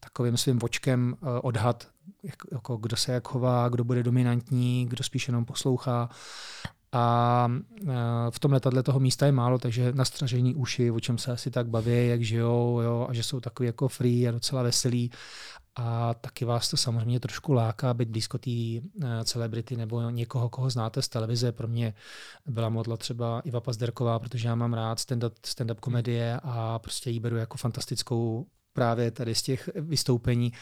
takovým 0.00 0.36
svým 0.36 0.58
vočkem 0.58 1.16
uh, 1.20 1.28
odhad, 1.42 1.88
jak, 2.22 2.36
jako 2.52 2.76
kdo 2.76 2.96
se 2.96 3.12
jak 3.12 3.28
chová, 3.28 3.68
kdo 3.68 3.84
bude 3.84 4.02
dominantní, 4.02 4.86
kdo 4.86 5.04
spíš 5.04 5.28
jenom 5.28 5.44
poslouchá. 5.44 6.08
A 6.94 7.48
v 8.30 8.38
tom 8.38 8.52
letadle 8.52 8.82
toho 8.82 9.00
místa 9.00 9.26
je 9.26 9.32
málo, 9.32 9.58
takže 9.58 9.92
nastražení 9.92 10.54
uši, 10.54 10.90
o 10.90 11.00
čem 11.00 11.18
se 11.18 11.32
asi 11.32 11.50
tak 11.50 11.68
baví, 11.68 12.08
jak 12.08 12.22
žijou, 12.22 12.80
jo, 12.80 13.06
a 13.10 13.12
že 13.12 13.22
jsou 13.22 13.40
takový 13.40 13.66
jako 13.66 13.88
free 13.88 14.28
a 14.28 14.32
docela 14.32 14.62
veselí. 14.62 15.10
A 15.76 16.14
taky 16.14 16.44
vás 16.44 16.70
to 16.70 16.76
samozřejmě 16.76 17.20
trošku 17.20 17.52
láká 17.52 17.94
být 17.94 18.08
blízko 18.08 18.38
té 18.38 18.50
e, 18.50 18.80
celebrity 19.24 19.76
nebo 19.76 20.10
někoho, 20.10 20.48
koho 20.48 20.70
znáte 20.70 21.02
z 21.02 21.08
televize. 21.08 21.52
Pro 21.52 21.68
mě 21.68 21.94
byla 22.46 22.68
modla 22.68 22.96
třeba 22.96 23.40
Iva 23.40 23.60
Pazderková, 23.60 24.18
protože 24.18 24.48
já 24.48 24.54
mám 24.54 24.74
rád 24.74 24.98
stand-up, 24.98 25.32
stand-up 25.46 25.80
komedie 25.80 26.40
a 26.42 26.78
prostě 26.78 27.10
ji 27.10 27.20
beru 27.20 27.36
jako 27.36 27.58
fantastickou 27.58 28.46
právě 28.74 29.10
tady 29.10 29.34
z 29.34 29.42
těch 29.42 29.68
vystoupení, 29.74 30.52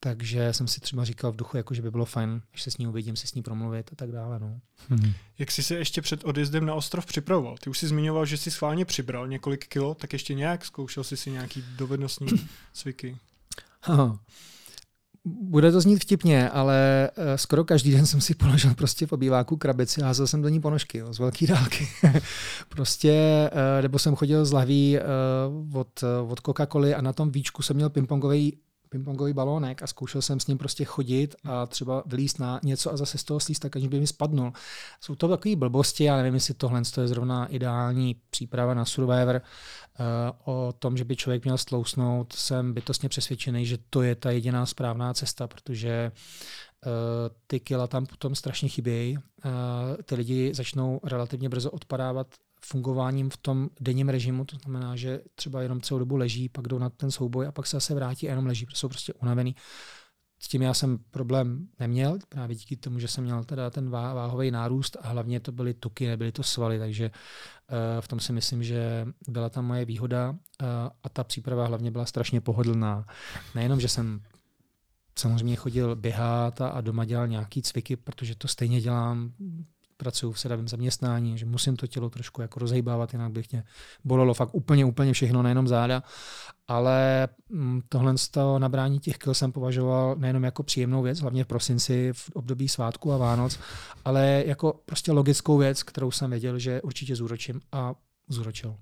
takže 0.00 0.52
jsem 0.52 0.68
si 0.68 0.80
třeba 0.80 1.04
říkal 1.04 1.32
v 1.32 1.36
duchu, 1.36 1.56
jako, 1.56 1.74
že 1.74 1.82
by 1.82 1.90
bylo 1.90 2.04
fajn, 2.04 2.42
když 2.50 2.62
se 2.62 2.70
s 2.70 2.78
ní 2.78 2.86
uvidím, 2.86 3.16
si 3.16 3.26
s 3.26 3.34
ní 3.34 3.42
promluvit 3.42 3.90
a 3.92 3.96
tak 3.96 4.12
dále. 4.12 4.38
No. 4.38 4.60
Hmm. 4.88 5.12
Jak 5.38 5.50
jsi 5.50 5.62
se 5.62 5.74
ještě 5.74 6.02
před 6.02 6.24
odjezdem 6.24 6.66
na 6.66 6.74
ostrov 6.74 7.06
připravoval? 7.06 7.56
Ty 7.58 7.70
už 7.70 7.78
jsi 7.78 7.88
zmiňoval, 7.88 8.26
že 8.26 8.36
jsi 8.36 8.50
schválně 8.50 8.84
přibral 8.84 9.28
několik 9.28 9.66
kilo, 9.66 9.94
tak 9.94 10.12
ještě 10.12 10.34
nějak 10.34 10.64
zkoušel 10.64 11.04
jsi 11.04 11.16
si 11.16 11.30
nějaký 11.30 11.64
dovednostní 11.76 12.28
cviky? 12.72 13.16
Aha. 13.82 14.18
Bude 15.24 15.72
to 15.72 15.80
znít 15.80 15.96
vtipně, 15.96 16.50
ale 16.50 17.10
eh, 17.16 17.38
skoro 17.38 17.64
každý 17.64 17.92
den 17.92 18.06
jsem 18.06 18.20
si 18.20 18.34
položil 18.34 18.74
prostě 18.74 19.06
v 19.06 19.12
obýváku 19.12 19.56
krabici 19.56 20.02
a 20.02 20.06
házel 20.06 20.26
jsem 20.26 20.42
do 20.42 20.48
ní 20.48 20.60
ponožky 20.60 20.98
jo, 20.98 21.14
z 21.14 21.18
velké 21.18 21.46
dálky. 21.46 21.88
prostě, 22.68 23.12
eh, 23.52 23.82
nebo 23.82 23.98
jsem 23.98 24.16
chodil 24.16 24.44
z 24.44 24.52
lahví 24.52 24.98
eh, 24.98 25.02
od, 25.74 26.04
od 26.28 26.40
Coca-Coly 26.40 26.94
a 26.98 27.00
na 27.00 27.12
tom 27.12 27.30
víčku 27.30 27.62
jsem 27.62 27.76
měl 27.76 27.90
pingpongový 27.90 28.58
pingpongový 28.92 29.32
balónek 29.32 29.82
a 29.82 29.86
zkoušel 29.86 30.22
jsem 30.22 30.40
s 30.40 30.46
ním 30.46 30.58
prostě 30.58 30.84
chodit 30.84 31.34
a 31.44 31.66
třeba 31.66 32.02
vylíst 32.06 32.38
na 32.38 32.60
něco 32.62 32.92
a 32.92 32.96
zase 32.96 33.18
z 33.18 33.24
toho 33.24 33.40
slíst, 33.40 33.62
tak 33.62 33.76
aniž 33.76 33.88
by 33.88 34.00
mi 34.00 34.06
spadnul. 34.06 34.52
Jsou 35.00 35.14
to 35.14 35.28
takové 35.28 35.56
blbosti, 35.56 36.04
já 36.04 36.16
nevím, 36.16 36.34
jestli 36.34 36.54
tohle 36.54 36.82
je 37.00 37.08
zrovna 37.08 37.46
ideální 37.46 38.16
příprava 38.30 38.74
na 38.74 38.84
Survivor. 38.84 39.42
Eh, 40.00 40.32
o 40.44 40.74
tom, 40.78 40.96
že 40.96 41.04
by 41.04 41.16
člověk 41.16 41.44
měl 41.44 41.58
stlousnout, 41.58 42.32
jsem 42.32 42.74
bytostně 42.74 43.08
přesvědčený, 43.08 43.66
že 43.66 43.78
to 43.90 44.02
je 44.02 44.14
ta 44.14 44.30
jediná 44.30 44.66
správná 44.66 45.14
cesta, 45.14 45.46
protože 45.46 45.90
eh, 45.90 46.90
ty 47.46 47.60
kila 47.60 47.86
tam 47.86 48.06
potom 48.06 48.34
strašně 48.34 48.68
chybějí. 48.68 49.18
Eh, 49.18 50.02
ty 50.02 50.14
lidi 50.14 50.54
začnou 50.54 51.00
relativně 51.04 51.48
brzo 51.48 51.70
odpadávat 51.70 52.26
fungováním 52.64 53.30
v 53.30 53.36
tom 53.36 53.68
denním 53.80 54.08
režimu, 54.08 54.44
to 54.44 54.56
znamená, 54.56 54.96
že 54.96 55.20
třeba 55.34 55.62
jenom 55.62 55.80
celou 55.80 55.98
dobu 55.98 56.16
leží, 56.16 56.48
pak 56.48 56.68
jdou 56.68 56.78
na 56.78 56.90
ten 56.90 57.10
souboj 57.10 57.46
a 57.46 57.52
pak 57.52 57.66
se 57.66 57.76
zase 57.76 57.94
vrátí 57.94 58.26
a 58.26 58.30
jenom 58.30 58.46
leží, 58.46 58.66
protože 58.66 58.76
jsou 58.76 58.88
prostě 58.88 59.12
unavený. 59.14 59.56
S 60.38 60.48
tím 60.48 60.62
já 60.62 60.74
jsem 60.74 60.98
problém 61.10 61.68
neměl, 61.78 62.18
právě 62.28 62.56
díky 62.56 62.76
tomu, 62.76 62.98
že 62.98 63.08
jsem 63.08 63.24
měl 63.24 63.44
teda 63.44 63.70
ten 63.70 63.90
váhový 63.90 64.50
nárůst 64.50 64.96
a 65.00 65.08
hlavně 65.08 65.40
to 65.40 65.52
byly 65.52 65.74
tuky, 65.74 66.08
nebyly 66.08 66.32
to 66.32 66.42
svaly, 66.42 66.78
takže 66.78 67.10
uh, 67.10 67.76
v 68.00 68.08
tom 68.08 68.20
si 68.20 68.32
myslím, 68.32 68.62
že 68.62 69.06
byla 69.28 69.50
tam 69.50 69.66
moje 69.66 69.84
výhoda 69.84 70.30
uh, 70.30 70.36
a 71.02 71.08
ta 71.08 71.24
příprava 71.24 71.66
hlavně 71.66 71.90
byla 71.90 72.06
strašně 72.06 72.40
pohodlná. 72.40 73.06
Nejenom, 73.54 73.80
že 73.80 73.88
jsem 73.88 74.20
samozřejmě 75.18 75.56
chodil 75.56 75.96
běhat 75.96 76.60
a, 76.60 76.68
a 76.68 76.80
doma 76.80 77.04
dělal 77.04 77.28
nějaký 77.28 77.62
cviky, 77.62 77.96
protože 77.96 78.34
to 78.34 78.48
stejně 78.48 78.80
dělám, 78.80 79.32
pracuji 80.02 80.32
v 80.32 80.40
sedavém 80.40 80.68
zaměstnání, 80.68 81.38
že 81.38 81.46
musím 81.46 81.76
to 81.76 81.86
tělo 81.86 82.10
trošku 82.10 82.42
jako 82.42 82.60
rozhýbávat, 82.60 83.12
jinak 83.12 83.32
bych 83.32 83.52
mě 83.52 83.64
bolelo 84.04 84.34
fakt 84.34 84.54
úplně, 84.54 84.84
úplně 84.84 85.12
všechno, 85.12 85.42
nejenom 85.42 85.68
záda. 85.68 86.02
Ale 86.68 87.28
mm, 87.48 87.82
tohle 87.88 88.18
z 88.18 88.28
toho 88.28 88.58
nabrání 88.58 88.98
těch 88.98 89.18
kil 89.18 89.34
jsem 89.34 89.52
považoval 89.52 90.16
nejenom 90.18 90.44
jako 90.44 90.62
příjemnou 90.62 91.02
věc, 91.02 91.20
hlavně 91.20 91.44
v 91.44 91.46
prosinci 91.46 92.12
v 92.12 92.30
období 92.34 92.68
svátku 92.68 93.12
a 93.12 93.16
Vánoc, 93.16 93.58
ale 94.04 94.44
jako 94.46 94.80
prostě 94.86 95.12
logickou 95.12 95.58
věc, 95.58 95.82
kterou 95.82 96.10
jsem 96.10 96.30
věděl, 96.30 96.58
že 96.58 96.82
určitě 96.82 97.16
zúročím 97.16 97.60
a 97.72 97.94
zúročil. 98.28 98.76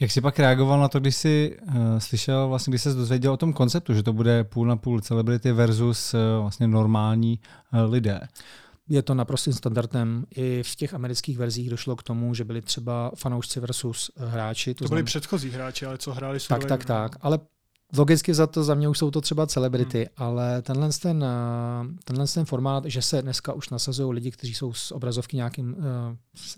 Jak 0.00 0.10
jsi 0.10 0.20
pak 0.20 0.38
reagoval 0.38 0.80
na 0.80 0.88
to, 0.88 1.00
když 1.00 1.16
jsi 1.16 1.56
uh, 1.62 1.74
slyšel, 1.98 2.48
vlastně, 2.48 2.70
když 2.70 2.82
jsi 2.82 2.94
dozvěděl 2.94 3.32
o 3.32 3.36
tom 3.36 3.52
konceptu, 3.52 3.94
že 3.94 4.02
to 4.02 4.12
bude 4.12 4.44
půl 4.44 4.66
na 4.66 4.76
půl 4.76 5.00
celebrity 5.00 5.52
versus 5.52 6.14
uh, 6.14 6.20
vlastně 6.40 6.68
normální 6.68 7.40
uh, 7.72 7.92
lidé? 7.92 8.20
Je 8.92 9.02
to 9.02 9.14
naprostým 9.14 9.52
standardem. 9.52 10.24
I 10.36 10.62
v 10.62 10.76
těch 10.76 10.94
amerických 10.94 11.38
verzích 11.38 11.70
došlo 11.70 11.96
k 11.96 12.02
tomu, 12.02 12.34
že 12.34 12.44
byli 12.44 12.62
třeba 12.62 13.12
fanoušci 13.16 13.60
versus 13.60 14.10
hráči. 14.16 14.74
To, 14.74 14.84
to 14.84 14.88
byli 14.88 15.02
předchozí 15.02 15.50
hráči, 15.50 15.86
ale 15.86 15.98
co 15.98 16.12
hráli 16.12 16.38
Tak, 16.48 16.64
tak, 16.64 16.84
tak. 16.84 17.16
Ale 17.20 17.38
Logicky 17.96 18.34
za 18.34 18.46
to 18.46 18.64
za 18.64 18.74
mě 18.74 18.88
už 18.88 18.98
jsou 18.98 19.10
to 19.10 19.20
třeba 19.20 19.46
celebrity, 19.46 19.98
hmm. 19.98 20.06
ale 20.28 20.62
tenhle 20.62 20.88
ten, 21.02 21.24
eh, 21.24 22.02
tenhle 22.04 22.26
ten 22.26 22.44
formát, 22.44 22.84
že 22.84 23.02
se 23.02 23.22
dneska 23.22 23.52
už 23.52 23.68
nasazují 23.68 24.14
lidi, 24.14 24.30
kteří 24.30 24.54
jsou 24.54 24.72
z 24.72 24.92
obrazovky 24.92 25.36
nějakým, 25.36 25.76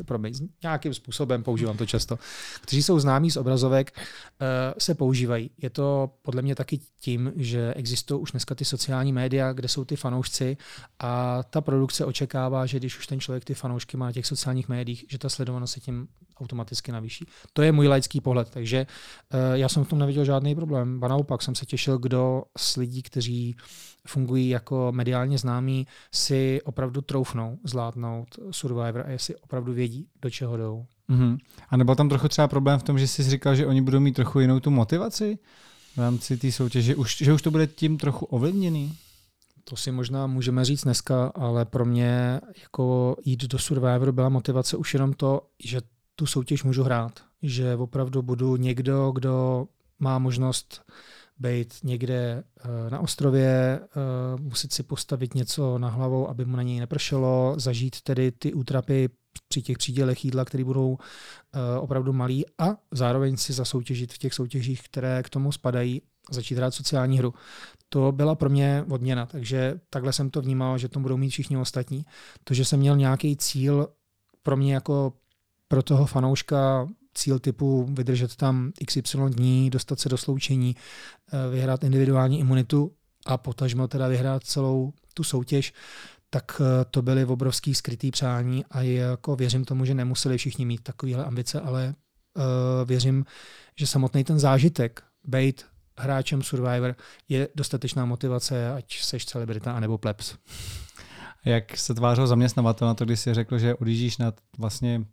uh, 0.01 0.07
promiň, 0.07 0.49
nějakým 0.63 0.95
způsobem, 0.95 1.43
používám 1.43 1.77
to 1.77 1.87
často, 1.87 2.19
kteří 2.61 2.83
jsou 2.83 2.99
známí 2.99 3.31
z 3.31 3.37
obrazovek, 3.37 3.93
uh, 3.97 4.47
se 4.79 4.95
používají. 4.95 5.51
Je 5.59 5.71
to 5.71 6.11
podle 6.23 6.43
mě 6.43 6.55
taky 6.55 6.81
tím, 7.01 7.33
že 7.37 7.75
existují 7.75 8.21
už 8.21 8.31
dneska 8.31 8.55
ty 8.55 8.65
sociální 8.65 9.13
média, 9.13 9.53
kde 9.53 9.69
jsou 9.69 9.85
ty 9.85 9.97
fanoušci 9.97 10.57
a 10.99 11.43
ta 11.43 11.61
produkce 11.61 12.05
očekává, 12.05 12.67
že 12.67 12.79
když 12.79 12.99
už 12.99 13.07
ten 13.07 13.21
člověk 13.21 13.45
ty 13.45 13.55
fanoušky 13.55 13.97
má 13.97 14.07
na 14.07 14.13
těch 14.13 14.27
sociálních 14.27 14.69
médiích, 14.69 15.05
že 15.09 15.19
ta 15.19 15.29
sledovanost 15.29 15.75
se 15.75 15.81
tím 15.81 16.09
automaticky 16.41 16.93
navýší. 16.93 17.27
To 17.53 17.63
je 17.63 17.73
můj 17.73 17.89
laický 17.89 18.21
pohled, 18.21 18.51
takže 18.51 18.87
uh, 19.35 19.41
já 19.55 19.69
jsem 19.69 19.85
v 19.85 19.89
tom 19.89 19.99
neviděl 19.99 20.25
žádný 20.25 20.55
problém. 20.55 21.01
Ba 21.01 21.09
naopak 21.09 21.43
jsem 21.43 21.55
se 21.55 21.67
těšil, 21.67 21.99
kdo 21.99 22.43
z 22.59 22.77
lidí, 22.77 23.03
kteří 23.03 23.57
fungují 24.07 24.49
jako 24.49 24.93
mediálně 24.93 25.39
známí, 25.39 25.87
si 26.13 26.61
opravdu 26.65 27.01
troufnou 27.01 27.59
zvládnout 27.65 28.29
Survivor 28.51 29.05
a 29.07 29.11
jestli 29.11 29.37
opravdu 29.37 29.73
vědí, 29.73 30.09
do 30.23 30.31
čeho 30.31 30.57
jdou. 30.57 30.87
Mm-hmm. 31.11 31.39
A 31.69 31.77
nebo 31.77 31.95
tam 31.95 32.09
trochu 32.09 32.29
třeba 32.29 32.49
problém 32.49 32.79
v 32.79 32.83
tom, 32.83 32.99
že 32.99 33.09
jsi 33.09 33.23
říkal, 33.23 33.55
že 33.55 33.67
oni 33.67 33.83
budou 33.83 34.01
mít 34.01 34.13
trochu 34.13 34.41
jinou 34.41 34.61
tu 34.61 34.71
motivaci 34.71 35.39
v 35.95 35.99
rámci 35.99 36.37
té 36.37 36.53
soutěže, 36.53 36.97
už, 36.97 37.17
že 37.17 37.33
už 37.33 37.43
to 37.43 37.51
bude 37.51 37.67
tím 37.67 37.99
trochu 37.99 38.27
ovlivněný? 38.27 38.97
To 39.65 39.77
si 39.77 39.93
možná 39.93 40.27
můžeme 40.27 40.65
říct 40.65 40.83
dneska, 40.83 41.33
ale 41.35 41.65
pro 41.65 41.85
mě 41.85 42.41
jako 42.63 43.17
jít 43.25 43.45
do 43.45 43.59
Survivoru 43.59 44.13
byla 44.13 44.29
motivace 44.29 44.77
už 44.77 44.95
jenom 44.95 45.13
to, 45.13 45.41
že 45.65 45.81
tu 46.17 46.27
soutěž 46.27 46.65
můžu 46.65 46.83
hrát. 46.83 47.21
Že 47.43 47.77
opravdu 47.77 48.23
budu 48.23 48.57
někdo, 48.57 49.13
kdo 49.15 49.67
má 49.99 50.19
možnost 50.19 50.83
být 51.39 51.75
někde 51.83 52.45
eh, 52.61 52.91
na 52.91 53.01
ostrově, 53.01 53.81
eh, 53.81 54.41
muset 54.41 54.73
si 54.73 54.83
postavit 54.83 55.35
něco 55.35 55.79
na 55.79 55.89
hlavou, 55.89 56.29
aby 56.29 56.45
mu 56.45 56.57
na 56.57 56.63
něj 56.63 56.81
nepršelo, 56.81 57.55
zažít 57.59 58.01
tedy 58.01 58.33
ty 58.33 58.55
útrapy 58.55 59.09
při 59.49 59.63
těch 59.63 59.79
přídělech 59.79 60.25
jídla, 60.25 60.45
které 60.45 60.65
budou 60.65 60.99
eh, 60.99 61.79
opravdu 61.79 62.13
malý 62.13 62.45
a 62.59 62.77
zároveň 62.91 63.37
si 63.37 63.53
zasoutěžit 63.53 64.13
v 64.13 64.19
těch 64.19 64.35
soutěžích, 64.35 64.83
které 64.83 65.23
k 65.23 65.31
tomu 65.31 65.53
spadají, 65.53 66.03
začít 66.31 66.55
hrát 66.55 66.75
sociální 66.75 67.19
hru. 67.19 67.35
To 67.89 68.13
byla 68.13 68.35
pro 68.35 68.51
mě 68.51 68.85
odměna, 68.91 69.27
takže 69.27 69.81
takhle 69.91 70.13
jsem 70.13 70.31
to 70.31 70.43
vnímal, 70.43 70.79
že 70.79 70.89
to 70.89 71.01
budou 71.01 71.17
mít 71.17 71.31
všichni 71.31 71.57
ostatní. 71.57 72.07
To, 72.45 72.55
že 72.55 72.65
jsem 72.65 72.81
měl 72.81 72.97
nějaký 72.97 73.37
cíl 73.37 73.89
pro 74.43 74.57
mě 74.57 74.75
jako 74.75 75.13
pro 75.69 75.83
toho 75.83 76.07
fanouška 76.07 76.89
cíl 77.15 77.39
typu 77.39 77.87
vydržet 77.91 78.37
tam 78.37 78.73
XY 78.87 79.19
dní, 79.29 79.71
dostat 79.71 80.01
se 80.01 80.09
do 80.09 80.17
sloučení, 80.17 80.77
eh, 81.33 81.51
vyhrát 81.51 81.85
individuální 81.85 82.41
imunitu 82.41 82.93
a 83.27 83.39
potažmo 83.39 83.89
teda 83.89 84.09
vyhrát 84.09 84.45
celou 84.45 84.93
tu 85.15 85.25
soutěž, 85.25 85.73
tak 86.31 86.61
eh, 86.61 86.85
to 86.91 87.03
byly 87.03 87.25
obrovský 87.25 87.75
skrytý 87.75 88.11
přání 88.11 88.65
a 88.71 88.81
jako 88.81 89.37
věřím 89.37 89.65
tomu, 89.65 89.85
že 89.85 89.95
nemuseli 89.95 90.39
všichni 90.39 90.67
mít 90.67 90.83
takovéhle 90.83 91.25
ambice, 91.25 91.61
ale 91.61 91.95
uh, 92.37 92.43
věřím, 92.89 93.25
že 93.79 93.87
samotný 93.87 94.25
ten 94.25 94.39
zážitek, 94.39 95.03
být 95.25 95.65
hráčem 95.99 96.43
Survivor, 96.43 96.97
je 97.29 97.49
dostatečná 97.55 98.05
motivace, 98.05 98.73
ať 98.73 98.99
seš 99.01 99.27
celebrita 99.27 99.73
anebo 99.73 99.99
plebs. 99.99 100.35
Jak 101.45 101.79
se 101.79 101.95
tvářil 101.95 102.27
zaměstnavatel 102.27 102.89
na 102.89 102.95
to, 102.95 103.05
když 103.05 103.21
jsi 103.21 103.35
řekl, 103.35 103.59
že 103.59 103.75
odjíždíš 103.75 104.19
na 104.19 104.33
vlastně 104.59 105.05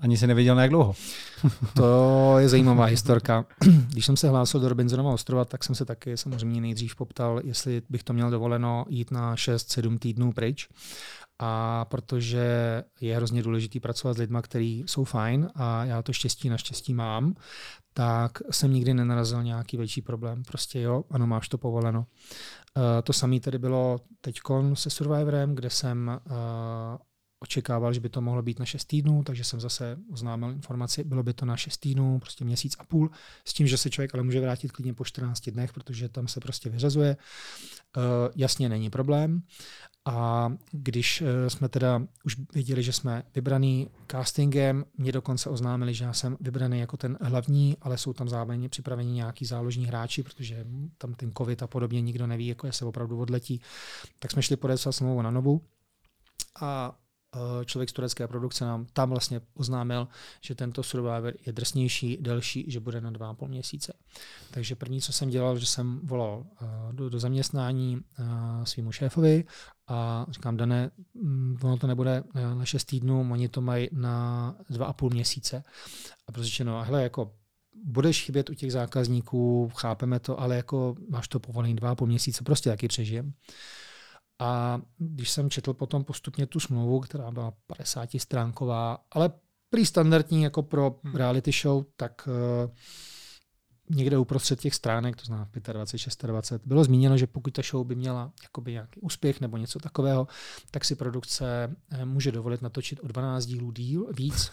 ani 0.00 0.16
se 0.16 0.26
nevěděl 0.26 0.54
na 0.54 0.62
jak 0.62 0.70
dlouho. 0.70 0.94
to 1.74 2.34
je 2.38 2.48
zajímavá 2.48 2.84
historka. 2.84 3.46
Když 3.88 4.06
jsem 4.06 4.16
se 4.16 4.28
hlásil 4.28 4.60
do 4.60 4.68
Robinsonova 4.68 5.12
ostrova, 5.12 5.44
tak 5.44 5.64
jsem 5.64 5.74
se 5.74 5.84
taky 5.84 6.16
samozřejmě 6.16 6.60
nejdřív 6.60 6.96
poptal, 6.96 7.40
jestli 7.44 7.82
bych 7.88 8.02
to 8.04 8.12
měl 8.12 8.30
dovoleno 8.30 8.84
jít 8.88 9.10
na 9.10 9.34
6-7 9.34 9.98
týdnů 9.98 10.32
pryč. 10.32 10.68
A 11.38 11.84
protože 11.84 12.84
je 13.00 13.16
hrozně 13.16 13.42
důležitý 13.42 13.80
pracovat 13.80 14.14
s 14.14 14.18
lidmi, 14.18 14.38
kteří 14.42 14.84
jsou 14.86 15.04
fajn 15.04 15.48
a 15.54 15.84
já 15.84 16.02
to 16.02 16.12
štěstí 16.12 16.48
naštěstí 16.48 16.94
mám, 16.94 17.34
tak 17.92 18.38
jsem 18.50 18.72
nikdy 18.72 18.94
nenarazil 18.94 19.42
nějaký 19.42 19.76
větší 19.76 20.02
problém. 20.02 20.42
Prostě 20.42 20.80
jo, 20.80 21.04
ano, 21.10 21.26
máš 21.26 21.48
to 21.48 21.58
povoleno. 21.58 22.06
Uh, 22.76 22.82
to 23.02 23.12
samé 23.12 23.40
tedy 23.40 23.58
bylo 23.58 24.00
teď 24.20 24.40
se 24.74 24.90
Survivorem, 24.90 25.54
kde 25.54 25.70
jsem 25.70 26.20
uh, 26.26 26.36
očekával, 27.40 27.92
že 27.92 28.00
by 28.00 28.08
to 28.08 28.20
mohlo 28.20 28.42
být 28.42 28.58
na 28.58 28.64
6 28.64 28.84
týdnů, 28.84 29.22
takže 29.22 29.44
jsem 29.44 29.60
zase 29.60 29.98
oznámil 30.12 30.50
informaci, 30.50 31.04
bylo 31.04 31.22
by 31.22 31.32
to 31.32 31.46
na 31.46 31.56
6 31.56 31.76
týdnů, 31.76 32.18
prostě 32.18 32.44
měsíc 32.44 32.76
a 32.78 32.84
půl, 32.84 33.10
s 33.44 33.54
tím, 33.54 33.66
že 33.66 33.78
se 33.78 33.90
člověk 33.90 34.14
ale 34.14 34.22
může 34.22 34.40
vrátit 34.40 34.72
klidně 34.72 34.94
po 34.94 35.04
14 35.04 35.50
dnech, 35.50 35.72
protože 35.72 36.08
tam 36.08 36.28
se 36.28 36.40
prostě 36.40 36.70
vyřazuje. 36.70 37.16
Uh, 37.96 38.02
jasně 38.36 38.68
není 38.68 38.90
problém. 38.90 39.42
A 40.04 40.52
když 40.72 41.20
uh, 41.20 41.28
jsme 41.48 41.68
teda 41.68 42.02
už 42.24 42.36
věděli, 42.54 42.82
že 42.82 42.92
jsme 42.92 43.22
vybraný 43.34 43.90
castingem, 44.10 44.84
mě 44.98 45.12
dokonce 45.12 45.50
oznámili, 45.50 45.94
že 45.94 46.04
já 46.04 46.12
jsem 46.12 46.36
vybraný 46.40 46.80
jako 46.80 46.96
ten 46.96 47.18
hlavní, 47.20 47.76
ale 47.80 47.98
jsou 47.98 48.12
tam 48.12 48.28
zároveň 48.28 48.68
připraveni 48.68 49.10
nějaký 49.10 49.44
záložní 49.44 49.86
hráči, 49.86 50.22
protože 50.22 50.66
tam 50.98 51.14
ten 51.14 51.32
covid 51.38 51.62
a 51.62 51.66
podobně 51.66 52.00
nikdo 52.00 52.26
neví, 52.26 52.46
jako 52.46 52.66
je 52.66 52.72
se 52.72 52.84
opravdu 52.84 53.20
odletí. 53.20 53.60
Tak 54.18 54.30
jsme 54.30 54.42
šli 54.42 54.56
podepsat 54.56 54.92
smlouvu 54.92 55.22
na 55.22 55.30
novou. 55.30 55.60
A 56.60 56.96
Eh, 56.96 57.05
člověk 57.64 57.90
z 57.90 57.92
turecké 57.92 58.28
produkce 58.28 58.64
nám 58.64 58.86
tam 58.92 59.10
vlastně 59.10 59.40
oznámil, 59.54 60.08
že 60.40 60.54
tento 60.54 60.82
Survivor 60.82 61.34
je 61.46 61.52
drsnější, 61.52 62.16
delší, 62.20 62.64
že 62.68 62.80
bude 62.80 63.00
na 63.00 63.10
dva 63.10 63.30
a 63.30 63.34
půl 63.34 63.48
měsíce. 63.48 63.92
Takže 64.50 64.74
první, 64.74 65.00
co 65.00 65.12
jsem 65.12 65.28
dělal, 65.28 65.58
že 65.58 65.66
jsem 65.66 66.00
volal 66.04 66.46
eh, 66.62 66.66
do, 66.92 67.08
do 67.08 67.18
zaměstnání 67.18 68.00
eh, 68.18 68.24
svýmu 68.64 68.92
šéfovi 68.92 69.44
a 69.88 70.26
říkám, 70.30 70.56
Dané, 70.56 70.90
mm, 71.14 71.56
ono 71.62 71.76
to 71.76 71.86
nebude 71.86 72.24
na 72.54 72.64
6 72.64 72.84
týdnů, 72.84 73.28
oni 73.32 73.48
to 73.48 73.60
mají 73.60 73.88
na 73.92 74.54
dva 74.70 74.86
a 74.86 74.92
půl 74.92 75.10
měsíce. 75.10 75.64
A 76.28 76.32
prostě 76.32 76.64
no, 76.64 76.84
hele, 76.84 77.02
jako 77.02 77.32
budeš 77.84 78.24
chybět 78.24 78.50
u 78.50 78.54
těch 78.54 78.72
zákazníků, 78.72 79.70
chápeme 79.74 80.20
to, 80.20 80.40
ale 80.40 80.56
jako 80.56 80.94
máš 81.10 81.28
to 81.28 81.40
povolený 81.40 81.76
dva 81.76 81.90
a 81.90 81.94
půl 81.94 82.06
měsíce, 82.08 82.44
prostě 82.44 82.70
taky 82.70 82.88
přežijem. 82.88 83.32
A 84.38 84.80
když 84.98 85.30
jsem 85.30 85.50
četl 85.50 85.74
potom 85.74 86.04
postupně 86.04 86.46
tu 86.46 86.60
smlouvu, 86.60 87.00
která 87.00 87.30
byla 87.30 87.52
50 87.66 88.08
stránková, 88.18 88.98
ale 89.12 89.30
prý 89.70 89.86
standardní 89.86 90.42
jako 90.42 90.62
pro 90.62 91.00
hmm. 91.04 91.16
reality 91.16 91.50
show, 91.62 91.84
tak 91.96 92.28
uh, 92.28 92.70
někde 93.90 94.18
uprostřed 94.18 94.60
těch 94.60 94.74
stránek, 94.74 95.16
to 95.16 95.24
znamená 95.24 95.48
25, 95.72 96.28
26, 96.28 96.66
bylo 96.66 96.84
zmíněno, 96.84 97.18
že 97.18 97.26
pokud 97.26 97.52
ta 97.52 97.62
show 97.62 97.86
by 97.86 97.94
měla 97.94 98.32
jakoby 98.42 98.72
nějaký 98.72 99.00
úspěch 99.00 99.40
nebo 99.40 99.56
něco 99.56 99.78
takového, 99.78 100.28
tak 100.70 100.84
si 100.84 100.94
produkce 100.94 101.76
eh, 101.90 102.04
může 102.04 102.32
dovolit 102.32 102.62
natočit 102.62 103.00
o 103.02 103.08
12 103.08 103.46
dílů 103.46 103.72
díl 103.72 104.06
víc. 104.12 104.50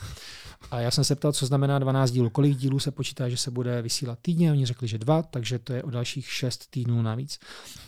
A 0.71 0.79
já 0.79 0.91
jsem 0.91 1.03
se 1.03 1.15
ptal, 1.15 1.31
co 1.31 1.45
znamená 1.45 1.79
12 1.79 2.11
dílů, 2.11 2.29
kolik 2.29 2.57
dílů 2.57 2.79
se 2.79 2.91
počítá, 2.91 3.29
že 3.29 3.37
se 3.37 3.51
bude 3.51 3.81
vysílat 3.81 4.19
týdně. 4.21 4.51
Oni 4.51 4.65
řekli, 4.65 4.87
že 4.87 4.97
dva, 4.97 5.23
takže 5.23 5.59
to 5.59 5.73
je 5.73 5.83
o 5.83 5.89
dalších 5.89 6.31
6 6.31 6.71
týdnů 6.71 7.01
navíc. 7.01 7.39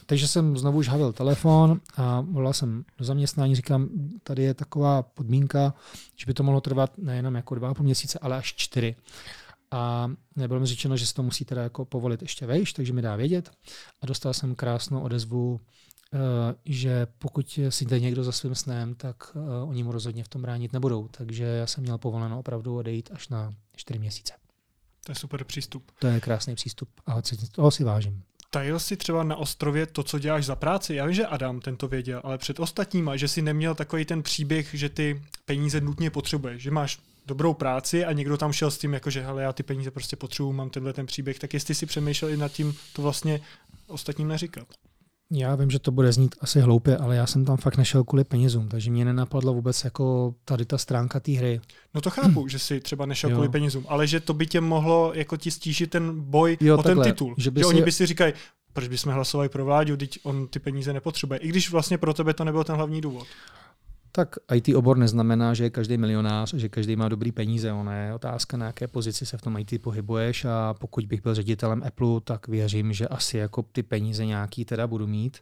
Takže 0.05 0.27
jsem 0.27 0.57
znovu 0.57 0.81
žhavil 0.81 1.13
telefon 1.13 1.81
a 1.97 2.21
volal 2.21 2.53
jsem 2.53 2.85
do 2.97 3.05
zaměstnání, 3.05 3.55
říkám, 3.55 3.89
tady 4.23 4.43
je 4.43 4.53
taková 4.53 5.01
podmínka, 5.01 5.73
že 6.15 6.25
by 6.25 6.33
to 6.33 6.43
mohlo 6.43 6.61
trvat 6.61 6.97
nejenom 6.97 7.35
jako 7.35 7.55
dva 7.55 7.73
měsíce, 7.79 8.19
ale 8.19 8.37
až 8.37 8.53
čtyři 8.55 8.95
a 9.75 10.11
nebylo 10.35 10.59
mi 10.59 10.65
řečeno, 10.65 10.97
že 10.97 11.05
se 11.05 11.13
to 11.13 11.23
musí 11.23 11.45
teda 11.45 11.63
jako 11.63 11.85
povolit 11.85 12.21
ještě 12.21 12.45
vejš, 12.45 12.73
takže 12.73 12.93
mi 12.93 13.01
dá 13.01 13.15
vědět. 13.15 13.51
A 14.01 14.05
dostal 14.05 14.33
jsem 14.33 14.55
krásnou 14.55 15.01
odezvu, 15.01 15.59
eh, 16.13 16.17
že 16.65 17.07
pokud 17.17 17.59
si 17.69 17.85
jde 17.85 17.99
někdo 17.99 18.23
za 18.23 18.31
svým 18.31 18.55
snem, 18.55 18.95
tak 18.95 19.15
eh, 19.35 19.39
oni 19.63 19.83
mu 19.83 19.91
rozhodně 19.91 20.23
v 20.23 20.27
tom 20.27 20.41
bránit 20.41 20.73
nebudou. 20.73 21.07
Takže 21.07 21.43
já 21.43 21.67
jsem 21.67 21.83
měl 21.83 21.97
povoleno 21.97 22.39
opravdu 22.39 22.75
odejít 22.75 23.09
až 23.13 23.27
na 23.27 23.53
čtyři 23.75 23.99
měsíce. 23.99 24.33
To 25.05 25.11
je 25.11 25.15
super 25.15 25.43
přístup. 25.43 25.91
To 25.99 26.07
je 26.07 26.21
krásný 26.21 26.55
přístup 26.55 26.89
a 27.05 27.21
toho 27.51 27.71
si 27.71 27.83
vážím. 27.83 28.23
tajil 28.49 28.79
si 28.79 28.97
třeba 28.97 29.23
na 29.23 29.35
ostrově 29.35 29.85
to, 29.85 30.03
co 30.03 30.19
děláš 30.19 30.45
za 30.45 30.55
práci? 30.55 30.95
Já 30.95 31.05
vím, 31.05 31.13
že 31.13 31.25
Adam 31.25 31.59
tento 31.59 31.87
věděl, 31.87 32.21
ale 32.23 32.37
před 32.37 32.59
ostatníma, 32.59 33.15
že 33.15 33.27
si 33.27 33.41
neměl 33.41 33.75
takový 33.75 34.05
ten 34.05 34.23
příběh, 34.23 34.69
že 34.73 34.89
ty 34.89 35.21
peníze 35.45 35.81
nutně 35.81 36.09
potřebuješ, 36.09 36.61
že 36.61 36.71
máš 36.71 36.99
dobrou 37.25 37.53
práci 37.53 38.05
a 38.05 38.11
někdo 38.11 38.37
tam 38.37 38.53
šel 38.53 38.71
s 38.71 38.77
tím, 38.77 38.93
jako 38.93 39.09
že 39.09 39.21
hele, 39.21 39.43
já 39.43 39.53
ty 39.53 39.63
peníze 39.63 39.91
prostě 39.91 40.15
potřebuju, 40.15 40.53
mám 40.53 40.69
tenhle 40.69 40.93
ten 40.93 41.05
příběh, 41.05 41.39
tak 41.39 41.53
jestli 41.53 41.75
si 41.75 41.85
přemýšlel 41.85 42.31
i 42.31 42.37
nad 42.37 42.51
tím 42.51 42.75
to 42.93 43.01
vlastně 43.01 43.41
ostatním 43.87 44.27
neříkat. 44.27 44.67
Já 45.31 45.55
vím, 45.55 45.71
že 45.71 45.79
to 45.79 45.91
bude 45.91 46.11
znít 46.11 46.35
asi 46.41 46.59
hloupě, 46.59 46.97
ale 46.97 47.15
já 47.15 47.27
jsem 47.27 47.45
tam 47.45 47.57
fakt 47.57 47.77
nešel 47.77 48.03
kvůli 48.03 48.23
penězům, 48.23 48.67
takže 48.67 48.91
mě 48.91 49.05
nenapadlo 49.05 49.53
vůbec 49.53 49.83
jako 49.83 50.35
tady 50.45 50.65
ta 50.65 50.77
stránka 50.77 51.19
té 51.19 51.31
hry. 51.31 51.61
No 51.93 52.01
to 52.01 52.09
chápu, 52.09 52.39
hmm. 52.39 52.49
že 52.49 52.59
si 52.59 52.79
třeba 52.79 53.05
nešel 53.05 53.29
jo. 53.29 53.35
kvůli 53.35 53.49
penězům, 53.49 53.85
ale 53.87 54.07
že 54.07 54.19
to 54.19 54.33
by 54.33 54.47
tě 54.47 54.61
mohlo 54.61 55.11
jako 55.13 55.37
ti 55.37 55.51
stížit 55.51 55.89
ten 55.89 56.21
boj 56.21 56.57
jo, 56.61 56.77
o 56.77 56.83
takhle, 56.83 57.03
ten 57.03 57.13
titul. 57.13 57.35
Že, 57.37 57.51
by 57.51 57.59
že 57.59 57.63
si... 57.63 57.69
oni 57.69 57.81
by 57.81 57.91
si 57.91 58.05
říkali, 58.05 58.33
proč 58.73 58.87
bychom 58.87 59.13
hlasovali 59.13 59.49
pro 59.49 59.65
vládu, 59.65 59.97
teď 59.97 60.19
on 60.23 60.47
ty 60.47 60.59
peníze 60.59 60.93
nepotřebuje. 60.93 61.39
I 61.39 61.47
když 61.47 61.71
vlastně 61.71 61.97
pro 61.97 62.13
tebe 62.13 62.33
to 62.33 62.43
nebyl 62.43 62.63
ten 62.63 62.75
hlavní 62.75 63.01
důvod. 63.01 63.27
Tak 64.15 64.35
IT 64.53 64.75
obor 64.75 64.97
neznamená, 64.97 65.53
že 65.53 65.63
je 65.63 65.69
každý 65.69 65.97
milionář, 65.97 66.53
že 66.53 66.69
každý 66.69 66.95
má 66.95 67.09
dobrý 67.09 67.31
peníze. 67.31 67.71
Ono 67.71 67.91
je 67.91 68.13
otázka, 68.13 68.57
na 68.57 68.65
jaké 68.65 68.87
pozici 68.87 69.25
se 69.25 69.37
v 69.37 69.41
tom 69.41 69.57
IT 69.57 69.81
pohybuješ 69.81 70.45
a 70.45 70.73
pokud 70.73 71.05
bych 71.05 71.23
byl 71.23 71.35
ředitelem 71.35 71.83
Apple, 71.87 72.21
tak 72.23 72.47
věřím, 72.47 72.93
že 72.93 73.07
asi 73.07 73.37
jako 73.37 73.63
ty 73.63 73.83
peníze 73.83 74.25
nějaký 74.25 74.65
teda 74.65 74.87
budu 74.87 75.07
mít. 75.07 75.37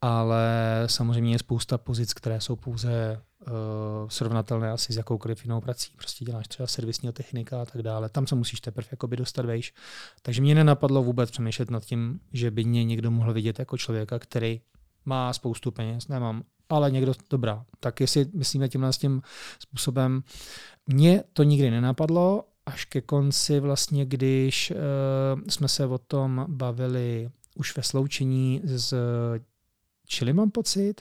Ale 0.00 0.46
samozřejmě 0.86 1.34
je 1.34 1.38
spousta 1.38 1.78
pozic, 1.78 2.14
které 2.14 2.40
jsou 2.40 2.56
pouze 2.56 3.22
uh, 3.40 3.52
srovnatelné 4.08 4.70
asi 4.70 4.92
s 4.92 4.96
jakoukoliv 4.96 5.44
jinou 5.44 5.60
prací. 5.60 5.92
Prostě 5.96 6.24
děláš 6.24 6.48
třeba 6.48 6.66
servisního 6.66 7.12
technika 7.12 7.62
a 7.62 7.64
tak 7.64 7.82
dále. 7.82 8.08
Tam 8.08 8.26
se 8.26 8.34
musíš 8.34 8.60
teprve 8.60 8.88
jakoby 8.90 9.16
dostat 9.16 9.46
vejš. 9.46 9.74
Takže 10.22 10.42
mě 10.42 10.54
nenapadlo 10.54 11.02
vůbec 11.02 11.30
přemýšlet 11.30 11.70
nad 11.70 11.84
tím, 11.84 12.20
že 12.32 12.50
by 12.50 12.64
mě 12.64 12.84
někdo 12.84 13.10
mohl 13.10 13.32
vidět 13.32 13.58
jako 13.58 13.78
člověka, 13.78 14.18
který 14.18 14.60
má 15.04 15.32
spoustu 15.32 15.70
peněz, 15.70 16.08
nemám 16.08 16.42
ale 16.68 16.90
někdo 16.90 17.12
dobrá. 17.30 17.64
Tak 17.80 18.00
jestli 18.00 18.26
myslíme 18.34 18.68
tímhle 18.68 18.92
s 18.92 18.98
tím 18.98 19.22
způsobem, 19.58 20.22
mně 20.86 21.22
to 21.32 21.42
nikdy 21.42 21.70
nenapadlo, 21.70 22.44
až 22.66 22.84
ke 22.84 23.00
konci 23.00 23.60
vlastně, 23.60 24.06
když 24.06 24.70
uh, 24.70 25.42
jsme 25.48 25.68
se 25.68 25.86
o 25.86 25.98
tom 25.98 26.46
bavili 26.48 27.30
už 27.54 27.76
ve 27.76 27.82
sloučení 27.82 28.60
s 28.64 28.94
Chili, 30.10 30.32
mám 30.32 30.50
pocit, 30.50 30.94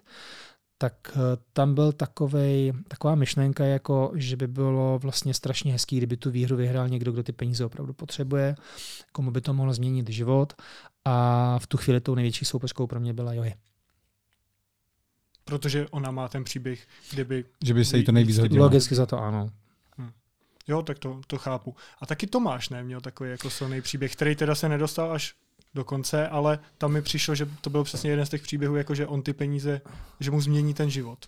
tak 0.77 0.93
uh, 1.15 1.21
tam 1.53 1.75
byl 1.75 1.91
takovej, 1.91 2.73
taková 2.87 3.15
myšlenka, 3.15 3.65
jako 3.65 4.11
že 4.15 4.35
by 4.35 4.47
bylo 4.47 4.99
vlastně 4.99 5.33
strašně 5.33 5.71
hezký, 5.71 5.97
kdyby 5.97 6.17
tu 6.17 6.31
výhru 6.31 6.55
vyhrál 6.55 6.89
někdo, 6.89 7.11
kdo 7.11 7.23
ty 7.23 7.31
peníze 7.31 7.65
opravdu 7.65 7.93
potřebuje, 7.93 8.55
komu 9.11 9.31
by 9.31 9.41
to 9.41 9.53
mohlo 9.53 9.73
změnit 9.73 10.09
život. 10.09 10.53
A 11.05 11.59
v 11.59 11.67
tu 11.67 11.77
chvíli 11.77 12.01
tou 12.01 12.15
největší 12.15 12.45
soupeřkou 12.45 12.87
pro 12.87 12.99
mě 12.99 13.13
byla 13.13 13.33
Johy 13.33 13.55
protože 15.45 15.87
ona 15.89 16.11
má 16.11 16.27
ten 16.27 16.43
příběh, 16.43 16.87
kde 17.11 17.23
by... 17.23 17.45
Že 17.63 17.73
by 17.73 17.85
se 17.85 17.97
jí 17.97 18.03
to 18.03 18.11
nejvíc 18.11 18.37
hodilo. 18.37 18.65
Logicky 18.65 18.95
za 18.95 19.05
to 19.05 19.19
ano. 19.19 19.49
Hm. 19.97 20.11
Jo, 20.67 20.81
tak 20.81 20.99
to, 20.99 21.21
to 21.27 21.37
chápu. 21.37 21.75
A 22.01 22.05
taky 22.05 22.27
Tomáš 22.27 22.69
ne, 22.69 22.83
měl 22.83 23.01
takový 23.01 23.29
jako 23.29 23.49
silný 23.49 23.81
příběh, 23.81 24.15
který 24.15 24.35
teda 24.35 24.55
se 24.55 24.69
nedostal 24.69 25.11
až 25.11 25.35
do 25.73 25.83
konce, 25.83 26.27
ale 26.27 26.59
tam 26.77 26.91
mi 26.91 27.01
přišlo, 27.01 27.35
že 27.35 27.47
to 27.61 27.69
byl 27.69 27.83
přesně 27.83 28.09
jeden 28.09 28.25
z 28.25 28.29
těch 28.29 28.41
příběhů, 28.41 28.75
jako 28.75 28.95
že 28.95 29.07
on 29.07 29.21
ty 29.21 29.33
peníze, 29.33 29.81
že 30.19 30.31
mu 30.31 30.41
změní 30.41 30.73
ten 30.73 30.89
život. 30.89 31.25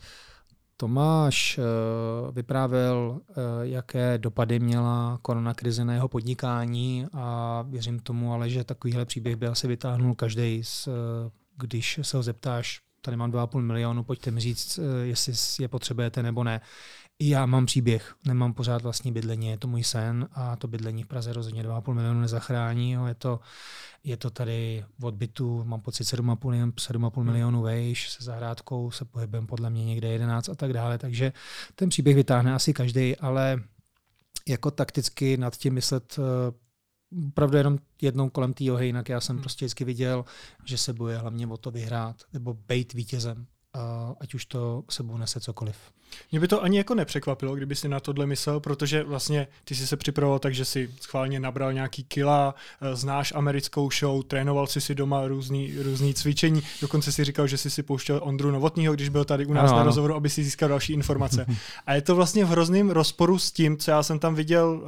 Tomáš 0.78 1.58
uh, 1.58 2.36
vyprávěl, 2.36 3.20
uh, 3.30 3.36
jaké 3.62 4.18
dopady 4.18 4.60
měla 4.60 5.20
koronakrize 5.22 5.86
na 5.86 5.94
jeho 5.94 6.08
podnikání 6.08 7.06
a 7.14 7.62
věřím 7.68 8.00
tomu, 8.00 8.34
ale 8.34 8.50
že 8.50 8.64
takovýhle 8.64 9.06
příběh 9.06 9.36
by 9.36 9.48
asi 9.48 9.68
vytáhnul 9.68 10.16
každý, 10.16 10.62
uh, 10.88 10.94
když 11.58 12.00
se 12.02 12.18
ho 12.18 12.24
zeptáš, 12.24 12.82
tady 13.08 13.18
mám 13.18 13.32
2,5 13.32 13.62
milionu, 13.62 14.04
pojďte 14.04 14.32
mi 14.32 14.40
říct, 14.40 14.80
eh, 14.80 15.06
jestli 15.06 15.34
je 15.60 15.68
potřebujete 15.68 16.24
nebo 16.24 16.44
ne. 16.44 16.62
I 17.20 17.30
já 17.30 17.46
mám 17.46 17.66
příběh, 17.66 18.16
nemám 18.26 18.54
pořád 18.54 18.82
vlastní 18.82 19.12
bydlení, 19.12 19.48
je 19.48 19.58
to 19.58 19.68
můj 19.68 19.84
sen 19.84 20.28
a 20.34 20.56
to 20.56 20.68
bydlení 20.68 21.04
v 21.04 21.08
Praze 21.08 21.34
rozhodně 21.34 21.64
2,5 21.64 21.94
milionu 21.94 22.22
nezachrání. 22.22 22.92
Jo. 22.92 23.06
Je, 23.06 23.16
to, 23.16 23.40
je 24.04 24.18
to 24.18 24.30
tady 24.30 24.86
od 25.02 25.16
bytu, 25.16 25.64
mám 25.64 25.82
pocit 25.82 26.04
7,5, 26.04 26.72
7,5 26.72 27.24
milionů 27.24 27.62
vejš, 27.62 28.10
se 28.10 28.24
zahrádkou 28.24 28.92
se 28.92 29.06
pohybem 29.06 29.48
podle 29.48 29.70
mě 29.70 29.86
někde 29.86 30.08
11 30.08 30.50
a 30.50 30.56
tak 30.56 30.74
dále, 30.74 30.98
takže 30.98 31.34
ten 31.76 31.90
příběh 31.90 32.16
vytáhne 32.16 32.54
asi 32.54 32.74
každý, 32.74 33.16
ale 33.16 33.64
jako 34.48 34.72
takticky 34.72 35.38
nad 35.38 35.58
tím 35.58 35.74
myslet 35.74 36.20
opravdu 37.28 37.58
jenom 37.58 37.78
jednou 38.02 38.30
kolem 38.30 38.54
té 38.54 38.64
johy, 38.64 38.86
jinak 38.86 39.10
já 39.10 39.22
jsem 39.22 39.36
hmm. 39.36 39.42
prostě 39.42 39.66
vždycky 39.66 39.84
viděl, 39.86 40.26
že 40.66 40.78
se 40.78 40.94
boje 40.94 41.18
hlavně 41.18 41.48
o 41.48 41.58
to 41.58 41.72
vyhrát 41.72 42.24
nebo 42.34 42.54
být 42.54 42.94
vítězem, 42.94 43.48
ať 44.20 44.34
už 44.34 44.46
to 44.46 44.84
sebou 44.90 45.18
nese 45.18 45.40
cokoliv. 45.40 45.76
Mě 46.32 46.40
by 46.40 46.48
to 46.48 46.64
ani 46.64 46.78
jako 46.78 46.96
nepřekvapilo, 46.96 47.56
kdyby 47.56 47.76
si 47.76 47.88
na 47.90 48.00
tohle 48.00 48.26
myslel, 48.26 48.60
protože 48.60 49.04
vlastně 49.04 49.48
ty 49.64 49.76
jsi 49.76 49.88
se 49.88 49.98
připravoval 49.98 50.40
tak, 50.40 50.54
že 50.54 50.66
si 50.66 50.90
schválně 51.02 51.40
nabral 51.40 51.74
nějaký 51.74 52.04
kila, 52.04 52.56
eh, 52.82 52.96
znáš 52.96 53.34
americkou 53.36 53.90
show, 53.92 54.24
trénoval 54.24 54.68
si 54.68 54.82
si 54.82 54.96
doma 54.96 55.28
různý, 55.28 55.74
různý 55.82 56.14
cvičení, 56.14 56.64
dokonce 56.82 57.12
si 57.12 57.24
říkal, 57.24 57.48
že 57.48 57.58
jsi 57.58 57.70
si 57.70 57.84
pouštěl 57.84 58.20
Ondru 58.24 58.52
Novotního, 58.52 58.94
když 58.94 59.10
byl 59.10 59.26
tady 59.26 59.46
u 59.46 59.54
nás 59.54 59.70
ano, 59.72 59.78
na 59.78 59.84
rozhovoru, 59.84 60.16
aby 60.16 60.30
si 60.30 60.44
získal 60.44 60.70
další 60.70 60.94
informace. 60.94 61.46
A 61.86 61.94
je 61.94 62.02
to 62.02 62.16
vlastně 62.16 62.46
v 62.46 62.48
hrozném 62.48 62.90
rozporu 62.90 63.40
s 63.40 63.52
tím, 63.52 63.78
co 63.78 63.92
já 63.92 64.04
jsem 64.04 64.20
tam 64.20 64.36
viděl 64.36 64.82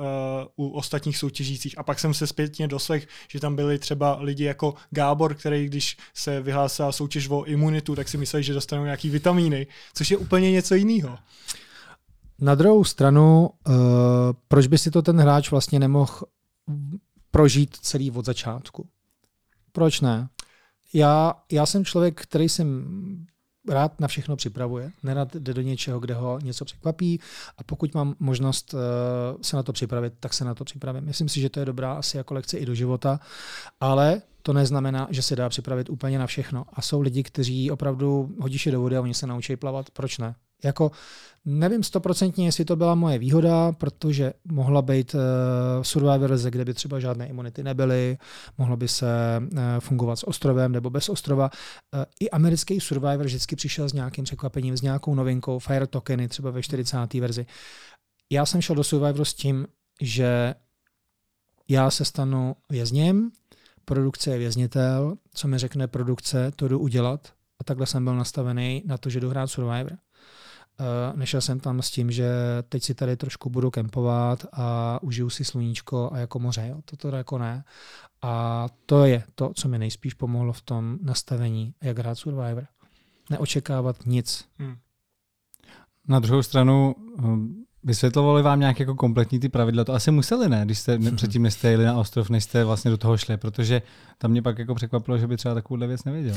uh, 0.55 0.65
u 0.65 0.69
ostatních 0.69 1.17
soutěžících. 1.17 1.77
A 1.77 1.83
pak 1.83 1.99
jsem 1.99 2.13
se 2.13 2.27
zpětně 2.27 2.67
doslech, 2.67 3.07
že 3.27 3.39
tam 3.39 3.55
byli 3.55 3.79
třeba 3.79 4.17
lidi 4.19 4.43
jako 4.43 4.73
Gábor, 4.89 5.35
který 5.35 5.65
když 5.65 5.97
se 6.13 6.41
vyhlásila 6.41 6.91
soutěž 6.91 7.29
o 7.29 7.43
imunitu, 7.43 7.95
tak 7.95 8.09
si 8.09 8.17
mysleli, 8.17 8.43
že 8.43 8.53
dostanou 8.53 8.83
nějaký 8.83 9.09
vitamíny, 9.19 9.67
což 9.93 10.12
je 10.12 10.17
úplně 10.17 10.51
něco 10.51 10.75
jiného. 10.75 11.17
Na 12.39 12.55
druhou 12.55 12.84
stranu, 12.84 13.49
uh, 13.49 13.75
proč 14.47 14.67
by 14.67 14.77
si 14.77 14.91
to 14.91 15.01
ten 15.01 15.19
hráč 15.19 15.51
vlastně 15.51 15.79
nemohl 15.79 16.13
prožít 17.32 17.75
celý 17.75 18.12
od 18.12 18.25
začátku? 18.25 18.88
Proč 19.71 20.01
ne? 20.01 20.29
Já, 20.93 21.34
já 21.51 21.65
jsem 21.65 21.86
člověk, 21.86 22.21
který 22.21 22.49
jsem 22.49 22.67
rád 23.69 23.99
na 23.99 24.08
všechno 24.08 24.36
připravuje, 24.36 24.91
nerad 25.03 25.36
jde 25.36 25.53
do 25.53 25.62
něčeho, 25.62 25.99
kde 25.99 26.13
ho 26.13 26.39
něco 26.39 26.65
překvapí 26.65 27.19
a 27.58 27.63
pokud 27.63 27.93
mám 27.93 28.15
možnost 28.19 28.73
uh, 28.73 28.79
se 29.41 29.55
na 29.55 29.63
to 29.63 29.73
připravit, 29.73 30.13
tak 30.19 30.34
se 30.34 30.45
na 30.45 30.55
to 30.55 30.63
připravím. 30.63 31.03
Myslím 31.03 31.29
si, 31.29 31.41
že 31.41 31.49
to 31.49 31.60
je 31.60 31.65
dobrá 31.65 31.93
asi 31.93 32.17
jako 32.17 32.34
lekce 32.34 32.58
i 32.58 32.65
do 32.65 32.75
života, 32.75 33.19
ale 33.79 34.21
to 34.49 34.53
neznamená, 34.53 35.07
že 35.09 35.21
se 35.21 35.35
dá 35.35 35.49
připravit 35.49 35.89
úplně 35.89 36.19
na 36.19 36.27
všechno. 36.27 36.65
A 36.73 36.81
jsou 36.81 37.01
lidi, 37.01 37.23
kteří 37.23 37.71
opravdu 37.71 38.35
hodíš 38.39 38.65
je 38.65 38.71
do 38.71 38.81
vody 38.81 38.97
a 38.97 39.01
oni 39.01 39.13
se 39.13 39.27
naučí 39.27 39.55
plavat. 39.55 39.89
Proč 39.89 40.17
ne? 40.17 40.35
Jako 40.63 40.91
nevím 41.45 41.83
stoprocentně, 41.83 42.45
jestli 42.45 42.65
to 42.65 42.75
byla 42.75 42.95
moje 42.95 43.17
výhoda, 43.19 43.71
protože 43.71 44.33
mohla 44.51 44.81
být 44.81 45.15
uh, 45.15 45.21
survivor 45.81 46.38
kde 46.49 46.65
by 46.65 46.73
třeba 46.73 46.99
žádné 46.99 47.27
imunity 47.27 47.63
nebyly, 47.63 48.17
mohlo 48.57 48.77
by 48.77 48.88
se 48.88 49.07
uh, 49.41 49.59
fungovat 49.79 50.15
s 50.15 50.27
ostrovem 50.27 50.71
nebo 50.71 50.89
bez 50.89 51.09
ostrova. 51.09 51.49
Uh, 51.93 52.03
I 52.19 52.29
americký 52.29 52.79
survivor 52.79 53.25
vždycky 53.25 53.55
přišel 53.55 53.89
s 53.89 53.93
nějakým 53.93 54.23
překvapením, 54.23 54.77
s 54.77 54.81
nějakou 54.81 55.15
novinkou, 55.15 55.59
Fire 55.59 55.88
tokeny 55.88 56.27
třeba 56.27 56.51
ve 56.51 56.63
40. 56.63 57.13
verzi. 57.13 57.45
Já 58.31 58.45
jsem 58.45 58.62
šel 58.62 58.75
do 58.75 58.83
Survivor 58.83 59.25
s 59.25 59.33
tím, 59.33 59.67
že 60.01 60.55
já 61.67 61.91
se 61.91 62.05
stanu 62.05 62.55
vězněm, 62.69 63.31
produkce 63.89 64.32
je 64.32 64.38
věznitel, 64.38 65.17
co 65.34 65.47
mi 65.47 65.58
řekne 65.58 65.88
produkce, 65.88 66.52
to 66.56 66.67
jdu 66.67 66.80
udělat. 66.80 67.34
A 67.60 67.63
takhle 67.63 67.86
jsem 67.86 68.04
byl 68.04 68.15
nastavený 68.15 68.84
na 68.86 68.97
to, 68.97 69.10
že 69.10 69.19
jdu 69.19 69.30
hrát 69.30 69.47
Survivor. 69.47 69.91
Uh, 69.91 71.17
nešel 71.17 71.41
jsem 71.41 71.60
tam 71.60 71.82
s 71.82 71.91
tím, 71.91 72.12
že 72.12 72.30
teď 72.69 72.84
si 72.84 72.93
tady 72.93 73.17
trošku 73.17 73.49
budu 73.49 73.71
kempovat 73.71 74.45
a 74.54 74.99
užiju 75.02 75.30
si 75.30 75.45
sluníčko 75.45 76.10
a 76.13 76.17
jako 76.17 76.39
moře. 76.39 76.67
Jo. 76.69 76.82
Toto 76.86 77.08
jako 77.08 77.38
ne. 77.38 77.63
A 78.21 78.65
to 78.86 79.06
je 79.06 79.23
to, 79.36 79.52
co 79.56 79.67
mi 79.67 79.80
nejspíš 79.80 80.13
pomohlo 80.13 80.54
v 80.54 80.62
tom 80.62 80.97
nastavení, 81.02 81.73
jak 81.82 81.97
hrát 81.97 82.15
Survivor. 82.15 82.67
Neočekávat 83.30 84.06
nic. 84.06 84.45
Hmm. 84.60 84.78
Na 86.08 86.19
druhou 86.19 86.43
stranu, 86.43 86.95
hm, 87.21 87.63
vysvětlovali 87.83 88.41
vám 88.41 88.59
nějak 88.59 88.79
jako 88.79 88.95
kompletní 88.95 89.39
ty 89.39 89.49
pravidla? 89.49 89.83
To 89.83 89.93
asi 89.93 90.11
museli, 90.11 90.49
ne? 90.49 90.61
Když 90.65 90.79
jste 90.79 90.95
hmm. 90.95 91.15
předtím 91.15 91.43
neste 91.43 91.71
jeli 91.71 91.85
na 91.85 91.97
ostrov, 91.97 92.29
než 92.29 92.43
jste 92.43 92.63
vlastně 92.63 92.91
do 92.91 92.97
toho 92.97 93.17
šli, 93.17 93.37
protože 93.37 93.81
tam 94.17 94.31
mě 94.31 94.41
pak 94.41 94.59
jako 94.59 94.75
překvapilo, 94.75 95.17
že 95.17 95.27
by 95.27 95.37
třeba 95.37 95.53
takovouhle 95.53 95.87
věc 95.87 96.03
nevěděl. 96.03 96.35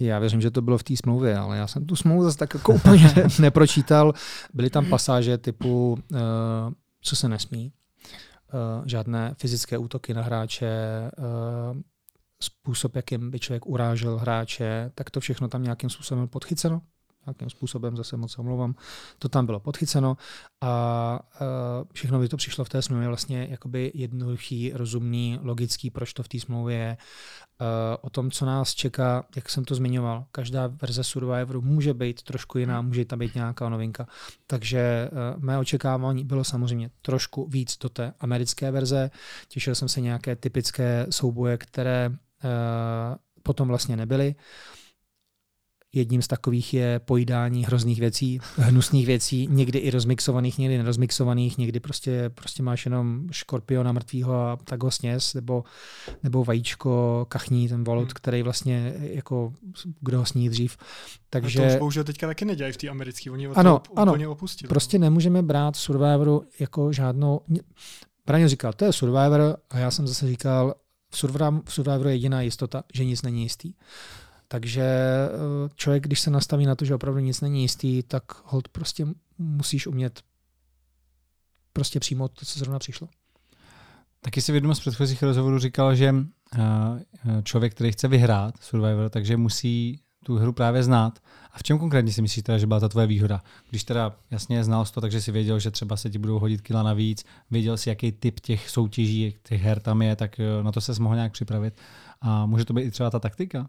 Já 0.00 0.18
věřím, 0.18 0.40
že 0.40 0.50
to 0.50 0.62
bylo 0.62 0.78
v 0.78 0.82
té 0.82 0.96
smlouvě, 0.96 1.38
ale 1.38 1.56
já 1.56 1.66
jsem 1.66 1.86
tu 1.86 1.96
smlouvu 1.96 2.24
zase 2.24 2.38
tak 2.38 2.54
jako 2.54 2.74
úplně 2.74 3.14
nepročítal. 3.38 4.12
Byly 4.54 4.70
tam 4.70 4.86
pasáže 4.86 5.38
typu, 5.38 5.92
uh, 5.92 6.18
co 7.00 7.16
se 7.16 7.28
nesmí, 7.28 7.72
uh, 8.52 8.86
žádné 8.86 9.34
fyzické 9.38 9.78
útoky 9.78 10.14
na 10.14 10.22
hráče, 10.22 10.70
uh, 11.18 11.80
způsob, 12.42 12.96
jakým 12.96 13.30
by 13.30 13.38
člověk 13.38 13.66
urážel 13.66 14.18
hráče, 14.18 14.90
tak 14.94 15.10
to 15.10 15.20
všechno 15.20 15.48
tam 15.48 15.62
nějakým 15.62 15.90
způsobem 15.90 16.28
podchyceno. 16.28 16.82
Nějakým 17.28 17.50
způsobem, 17.50 17.96
zase 17.96 18.16
moc 18.16 18.38
omlouvám, 18.38 18.74
to 19.18 19.28
tam 19.28 19.46
bylo 19.46 19.60
podchyceno 19.60 20.16
a 20.60 21.20
všechno 21.92 22.18
by 22.18 22.28
to 22.28 22.36
přišlo 22.36 22.64
v 22.64 22.68
té 22.68 22.82
smlouvě 22.82 23.08
vlastně 23.08 23.46
jakoby 23.50 23.92
jednoduchý, 23.94 24.72
rozumný, 24.74 25.38
logický, 25.42 25.90
proč 25.90 26.12
to 26.12 26.22
v 26.22 26.28
té 26.28 26.40
smlouvě 26.40 26.76
je. 26.76 26.96
O 28.00 28.10
tom, 28.10 28.30
co 28.30 28.46
nás 28.46 28.74
čeká, 28.74 29.24
jak 29.36 29.48
jsem 29.50 29.64
to 29.64 29.74
zmiňoval, 29.74 30.24
každá 30.32 30.66
verze 30.66 31.04
Survivoru 31.04 31.62
může 31.62 31.94
být 31.94 32.22
trošku 32.22 32.58
jiná, 32.58 32.82
může 32.82 33.04
tam 33.04 33.18
být 33.18 33.34
nějaká 33.34 33.68
novinka. 33.68 34.06
Takže 34.46 35.10
mé 35.36 35.58
očekávání 35.58 36.24
bylo 36.24 36.44
samozřejmě 36.44 36.90
trošku 37.02 37.48
víc 37.48 37.78
do 37.78 37.88
té 37.88 38.12
americké 38.20 38.70
verze. 38.70 39.10
Těšil 39.48 39.74
jsem 39.74 39.88
se 39.88 40.00
nějaké 40.00 40.36
typické 40.36 41.06
souboje, 41.10 41.58
které 41.58 42.10
potom 43.42 43.68
vlastně 43.68 43.96
nebyly. 43.96 44.34
Jedním 45.92 46.22
z 46.22 46.28
takových 46.28 46.74
je 46.74 46.98
pojídání 46.98 47.64
hrozných 47.64 48.00
věcí, 48.00 48.40
hnusných 48.56 49.06
věcí, 49.06 49.48
někdy 49.50 49.78
i 49.78 49.90
rozmixovaných, 49.90 50.58
někdy 50.58 50.78
nerozmixovaných, 50.78 51.58
někdy 51.58 51.80
prostě, 51.80 52.30
prostě 52.34 52.62
máš 52.62 52.84
jenom 52.84 53.26
škorpiona 53.30 53.92
mrtvýho 53.92 54.34
a 54.34 54.58
tak 54.64 54.82
ho 54.82 54.90
sněz, 54.90 55.34
nebo, 55.34 55.64
nebo 56.22 56.44
vajíčko, 56.44 57.26
kachní, 57.28 57.68
ten 57.68 57.84
volut, 57.84 58.08
hmm. 58.08 58.14
který 58.14 58.42
vlastně 58.42 58.94
jako, 59.00 59.52
kdo 60.00 60.18
ho 60.18 60.26
sní 60.26 60.48
dřív. 60.48 60.76
Takže... 61.30 61.66
A 61.66 61.68
to 61.68 61.74
už 61.74 61.78
bohužel 61.78 62.04
teďka 62.04 62.26
taky 62.26 62.44
nedělají 62.44 62.72
v 62.72 62.76
té 62.76 62.88
americké, 62.88 63.30
oni 63.30 63.46
ano, 63.46 63.82
ano, 63.96 64.30
opustili. 64.30 64.68
Prostě 64.68 64.98
nemůžeme 64.98 65.42
brát 65.42 65.76
Survivoru 65.76 66.44
jako 66.60 66.92
žádnou... 66.92 67.40
Braňo 68.26 68.48
říkal, 68.48 68.72
to 68.72 68.84
je 68.84 68.92
Survivor 68.92 69.56
a 69.70 69.78
já 69.78 69.90
jsem 69.90 70.06
zase 70.06 70.26
říkal, 70.26 70.74
v 71.10 71.72
Survivoru 71.72 72.08
je 72.08 72.14
jediná 72.14 72.40
jistota, 72.40 72.82
že 72.94 73.04
nic 73.04 73.22
není 73.22 73.42
jistý. 73.42 73.72
Takže 74.48 74.82
eh, 74.82 75.68
člověk, 75.76 76.02
když 76.02 76.20
se 76.20 76.30
nastaví 76.30 76.66
na 76.66 76.74
to, 76.74 76.84
že 76.84 76.94
opravdu 76.94 77.20
nic 77.20 77.40
není 77.40 77.62
jistý, 77.62 78.02
tak 78.02 78.22
hold 78.44 78.68
prostě 78.68 79.06
musíš 79.38 79.86
umět 79.86 80.22
prostě 81.72 82.00
přijmout 82.00 82.32
to, 82.32 82.46
co 82.46 82.58
zrovna 82.58 82.78
přišlo. 82.78 83.08
Taky 84.20 84.42
si 84.42 84.60
v 84.60 84.74
z 84.74 84.80
předchozích 84.80 85.22
rozhovorů 85.22 85.58
říkal, 85.58 85.94
že 85.94 86.14
eh, 86.58 87.42
člověk, 87.42 87.74
který 87.74 87.92
chce 87.92 88.08
vyhrát 88.08 88.54
Survivor, 88.62 89.10
takže 89.10 89.36
musí 89.36 90.00
tu 90.24 90.36
hru 90.36 90.52
právě 90.52 90.82
znát. 90.82 91.18
A 91.52 91.58
v 91.58 91.62
čem 91.62 91.78
konkrétně 91.78 92.12
si 92.12 92.22
myslíš 92.22 92.44
že 92.56 92.66
byla 92.66 92.80
ta 92.80 92.88
tvoje 92.88 93.06
výhoda? 93.06 93.42
Když 93.70 93.84
teda 93.84 94.16
jasně 94.30 94.64
znal 94.64 94.84
to, 94.84 95.00
takže 95.00 95.20
si 95.20 95.32
věděl, 95.32 95.58
že 95.58 95.70
třeba 95.70 95.96
se 95.96 96.10
ti 96.10 96.18
budou 96.18 96.38
hodit 96.38 96.60
kila 96.60 96.82
navíc, 96.82 97.24
věděl 97.50 97.76
si, 97.76 97.88
jaký 97.88 98.12
typ 98.12 98.40
těch 98.40 98.70
soutěží, 98.70 99.34
těch 99.42 99.62
her 99.62 99.80
tam 99.80 100.02
je, 100.02 100.16
tak 100.16 100.40
eh, 100.40 100.62
na 100.62 100.72
to 100.72 100.80
se 100.80 101.02
mohl 101.02 101.14
nějak 101.14 101.32
připravit. 101.32 101.80
A 102.20 102.46
může 102.46 102.64
to 102.64 102.72
být 102.72 102.82
i 102.82 102.90
třeba 102.90 103.10
ta 103.10 103.18
taktika? 103.18 103.68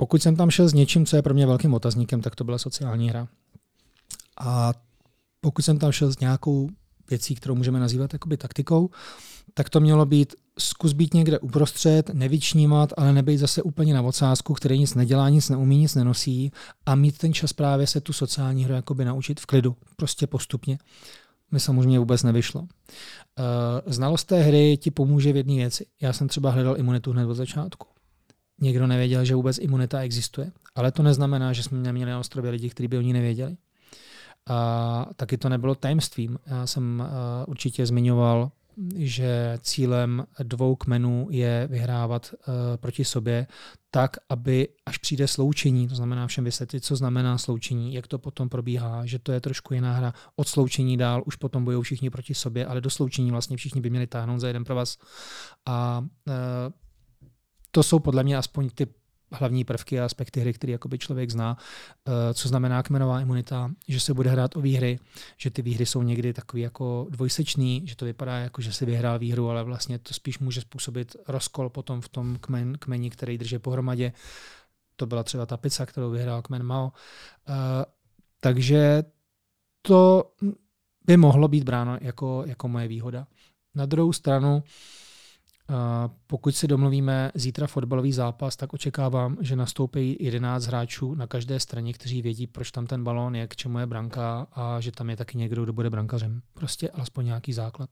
Pokud 0.00 0.22
jsem 0.22 0.36
tam 0.36 0.50
šel 0.50 0.68
s 0.68 0.74
něčím, 0.74 1.06
co 1.06 1.16
je 1.16 1.22
pro 1.22 1.34
mě 1.34 1.46
velkým 1.46 1.74
otazníkem, 1.74 2.20
tak 2.20 2.34
to 2.34 2.44
byla 2.44 2.58
sociální 2.58 3.10
hra. 3.10 3.28
A 4.40 4.72
pokud 5.40 5.62
jsem 5.62 5.78
tam 5.78 5.92
šel 5.92 6.12
s 6.12 6.18
nějakou 6.18 6.68
věcí, 7.10 7.34
kterou 7.34 7.54
můžeme 7.54 7.80
nazývat 7.80 8.12
jakoby 8.12 8.36
taktikou, 8.36 8.90
tak 9.54 9.70
to 9.70 9.80
mělo 9.80 10.06
být 10.06 10.34
zkus 10.58 10.92
být 10.92 11.14
někde 11.14 11.38
uprostřed, 11.38 12.10
nevyčnímat, 12.14 12.92
ale 12.96 13.12
nebejt 13.12 13.40
zase 13.40 13.62
úplně 13.62 13.94
na 13.94 14.02
ocásku, 14.02 14.54
který 14.54 14.78
nic 14.78 14.94
nedělá, 14.94 15.28
nic 15.28 15.48
neumí, 15.48 15.78
nic 15.78 15.94
nenosí 15.94 16.52
a 16.86 16.94
mít 16.94 17.18
ten 17.18 17.34
čas 17.34 17.52
právě 17.52 17.86
se 17.86 18.00
tu 18.00 18.12
sociální 18.12 18.64
hru 18.64 18.74
jakoby 18.74 19.04
naučit 19.04 19.40
v 19.40 19.46
klidu, 19.46 19.76
prostě 19.96 20.26
postupně. 20.26 20.78
Mi 21.50 21.60
samozřejmě 21.60 21.98
vůbec 21.98 22.22
nevyšlo. 22.22 22.66
Eh, 23.38 23.92
znalost 23.92 24.24
té 24.24 24.42
hry 24.42 24.76
ti 24.76 24.90
pomůže 24.90 25.32
v 25.32 25.36
jedné 25.36 25.54
věci. 25.54 25.86
Já 26.00 26.12
jsem 26.12 26.28
třeba 26.28 26.50
hledal 26.50 26.78
imunitu 26.78 27.12
hned 27.12 27.26
od 27.26 27.34
začátku. 27.34 27.86
Někdo 28.60 28.86
nevěděl, 28.86 29.24
že 29.24 29.34
vůbec 29.34 29.58
imunita 29.58 30.00
existuje, 30.00 30.52
ale 30.74 30.92
to 30.92 31.02
neznamená, 31.02 31.52
že 31.52 31.62
jsme 31.62 31.78
neměli 31.78 32.10
na 32.10 32.18
ostrově 32.18 32.50
lidi, 32.50 32.70
kteří 32.70 32.88
by 32.88 32.98
o 32.98 33.00
ní 33.00 33.12
nevěděli. 33.12 33.56
A 34.48 35.06
taky 35.16 35.38
to 35.38 35.48
nebylo 35.48 35.74
tajemstvím. 35.74 36.38
Já 36.46 36.66
jsem 36.66 37.00
uh, 37.00 37.06
určitě 37.46 37.86
zmiňoval, 37.86 38.50
že 38.96 39.58
cílem 39.60 40.26
dvou 40.42 40.76
kmenů 40.76 41.28
je 41.30 41.68
vyhrávat 41.70 42.34
uh, 42.34 42.54
proti 42.76 43.04
sobě 43.04 43.46
tak, 43.90 44.16
aby 44.28 44.68
až 44.86 44.98
přijde 44.98 45.28
sloučení, 45.28 45.88
to 45.88 45.94
znamená 45.94 46.26
všem 46.26 46.44
vysvětlit, 46.44 46.84
co 46.84 46.96
znamená 46.96 47.38
sloučení, 47.38 47.94
jak 47.94 48.06
to 48.06 48.18
potom 48.18 48.48
probíhá, 48.48 49.06
že 49.06 49.18
to 49.18 49.32
je 49.32 49.40
trošku 49.40 49.74
jiná 49.74 49.92
hra. 49.92 50.14
Od 50.36 50.48
sloučení 50.48 50.96
dál 50.96 51.22
už 51.26 51.36
potom 51.36 51.64
bojují 51.64 51.84
všichni 51.84 52.10
proti 52.10 52.34
sobě, 52.34 52.66
ale 52.66 52.80
do 52.80 52.90
sloučení 52.90 53.30
vlastně 53.30 53.56
všichni 53.56 53.80
by 53.80 53.90
měli 53.90 54.06
táhnout 54.06 54.40
za 54.40 54.46
jeden 54.46 54.64
pro 54.64 54.74
vás. 54.74 54.98
A 55.66 56.04
uh, 56.26 56.34
to 57.70 57.82
jsou 57.82 57.98
podle 57.98 58.22
mě 58.22 58.36
aspoň 58.36 58.70
ty 58.70 58.86
hlavní 59.32 59.64
prvky 59.64 60.00
a 60.00 60.04
aspekty 60.04 60.40
hry, 60.40 60.52
které 60.52 60.72
jakoby 60.72 60.98
člověk 60.98 61.30
zná, 61.30 61.56
eh, 62.06 62.34
co 62.34 62.48
znamená 62.48 62.82
kmenová 62.82 63.20
imunita, 63.20 63.70
že 63.88 64.00
se 64.00 64.14
bude 64.14 64.30
hrát 64.30 64.56
o 64.56 64.60
výhry, 64.60 64.98
že 65.36 65.50
ty 65.50 65.62
výhry 65.62 65.86
jsou 65.86 66.02
někdy 66.02 66.32
takový 66.32 66.62
jako 66.62 67.06
dvojsečný, 67.10 67.82
že 67.86 67.96
to 67.96 68.04
vypadá 68.04 68.38
jako, 68.38 68.62
že 68.62 68.72
si 68.72 68.86
vyhrál 68.86 69.18
výhru, 69.18 69.50
ale 69.50 69.64
vlastně 69.64 69.98
to 69.98 70.14
spíš 70.14 70.38
může 70.38 70.60
způsobit 70.60 71.16
rozkol 71.28 71.70
potom 71.70 72.00
v 72.00 72.08
tom 72.08 72.36
kmen, 72.40 72.78
kmeni, 72.78 73.10
který 73.10 73.38
drží 73.38 73.58
pohromadě. 73.58 74.12
To 74.96 75.06
byla 75.06 75.22
třeba 75.22 75.46
ta 75.46 75.56
pizza, 75.56 75.86
kterou 75.86 76.10
vyhrál 76.10 76.42
kmen 76.42 76.62
Mao. 76.62 76.92
Eh, 77.48 77.84
takže 78.40 79.02
to 79.82 80.32
by 81.06 81.16
mohlo 81.16 81.48
být 81.48 81.64
bráno 81.64 81.98
jako, 82.00 82.44
jako 82.46 82.68
moje 82.68 82.88
výhoda. 82.88 83.26
Na 83.74 83.86
druhou 83.86 84.12
stranu, 84.12 84.62
pokud 86.26 86.56
si 86.56 86.68
domluvíme 86.68 87.30
zítra 87.34 87.66
fotbalový 87.66 88.12
zápas, 88.12 88.56
tak 88.56 88.72
očekávám, 88.72 89.36
že 89.40 89.56
nastoupí 89.56 90.16
11 90.20 90.64
hráčů 90.64 91.14
na 91.14 91.26
každé 91.26 91.60
straně, 91.60 91.92
kteří 91.92 92.22
vědí, 92.22 92.46
proč 92.46 92.70
tam 92.70 92.86
ten 92.86 93.04
balón 93.04 93.36
je, 93.36 93.46
k 93.46 93.56
čemu 93.56 93.78
je 93.78 93.86
branka 93.86 94.46
a 94.52 94.80
že 94.80 94.92
tam 94.92 95.10
je 95.10 95.16
taky 95.16 95.38
někdo, 95.38 95.64
kdo 95.64 95.72
bude 95.72 95.90
brankařem. 95.90 96.42
Prostě 96.54 96.90
alespoň 96.90 97.24
nějaký 97.24 97.52
základ. 97.52 97.90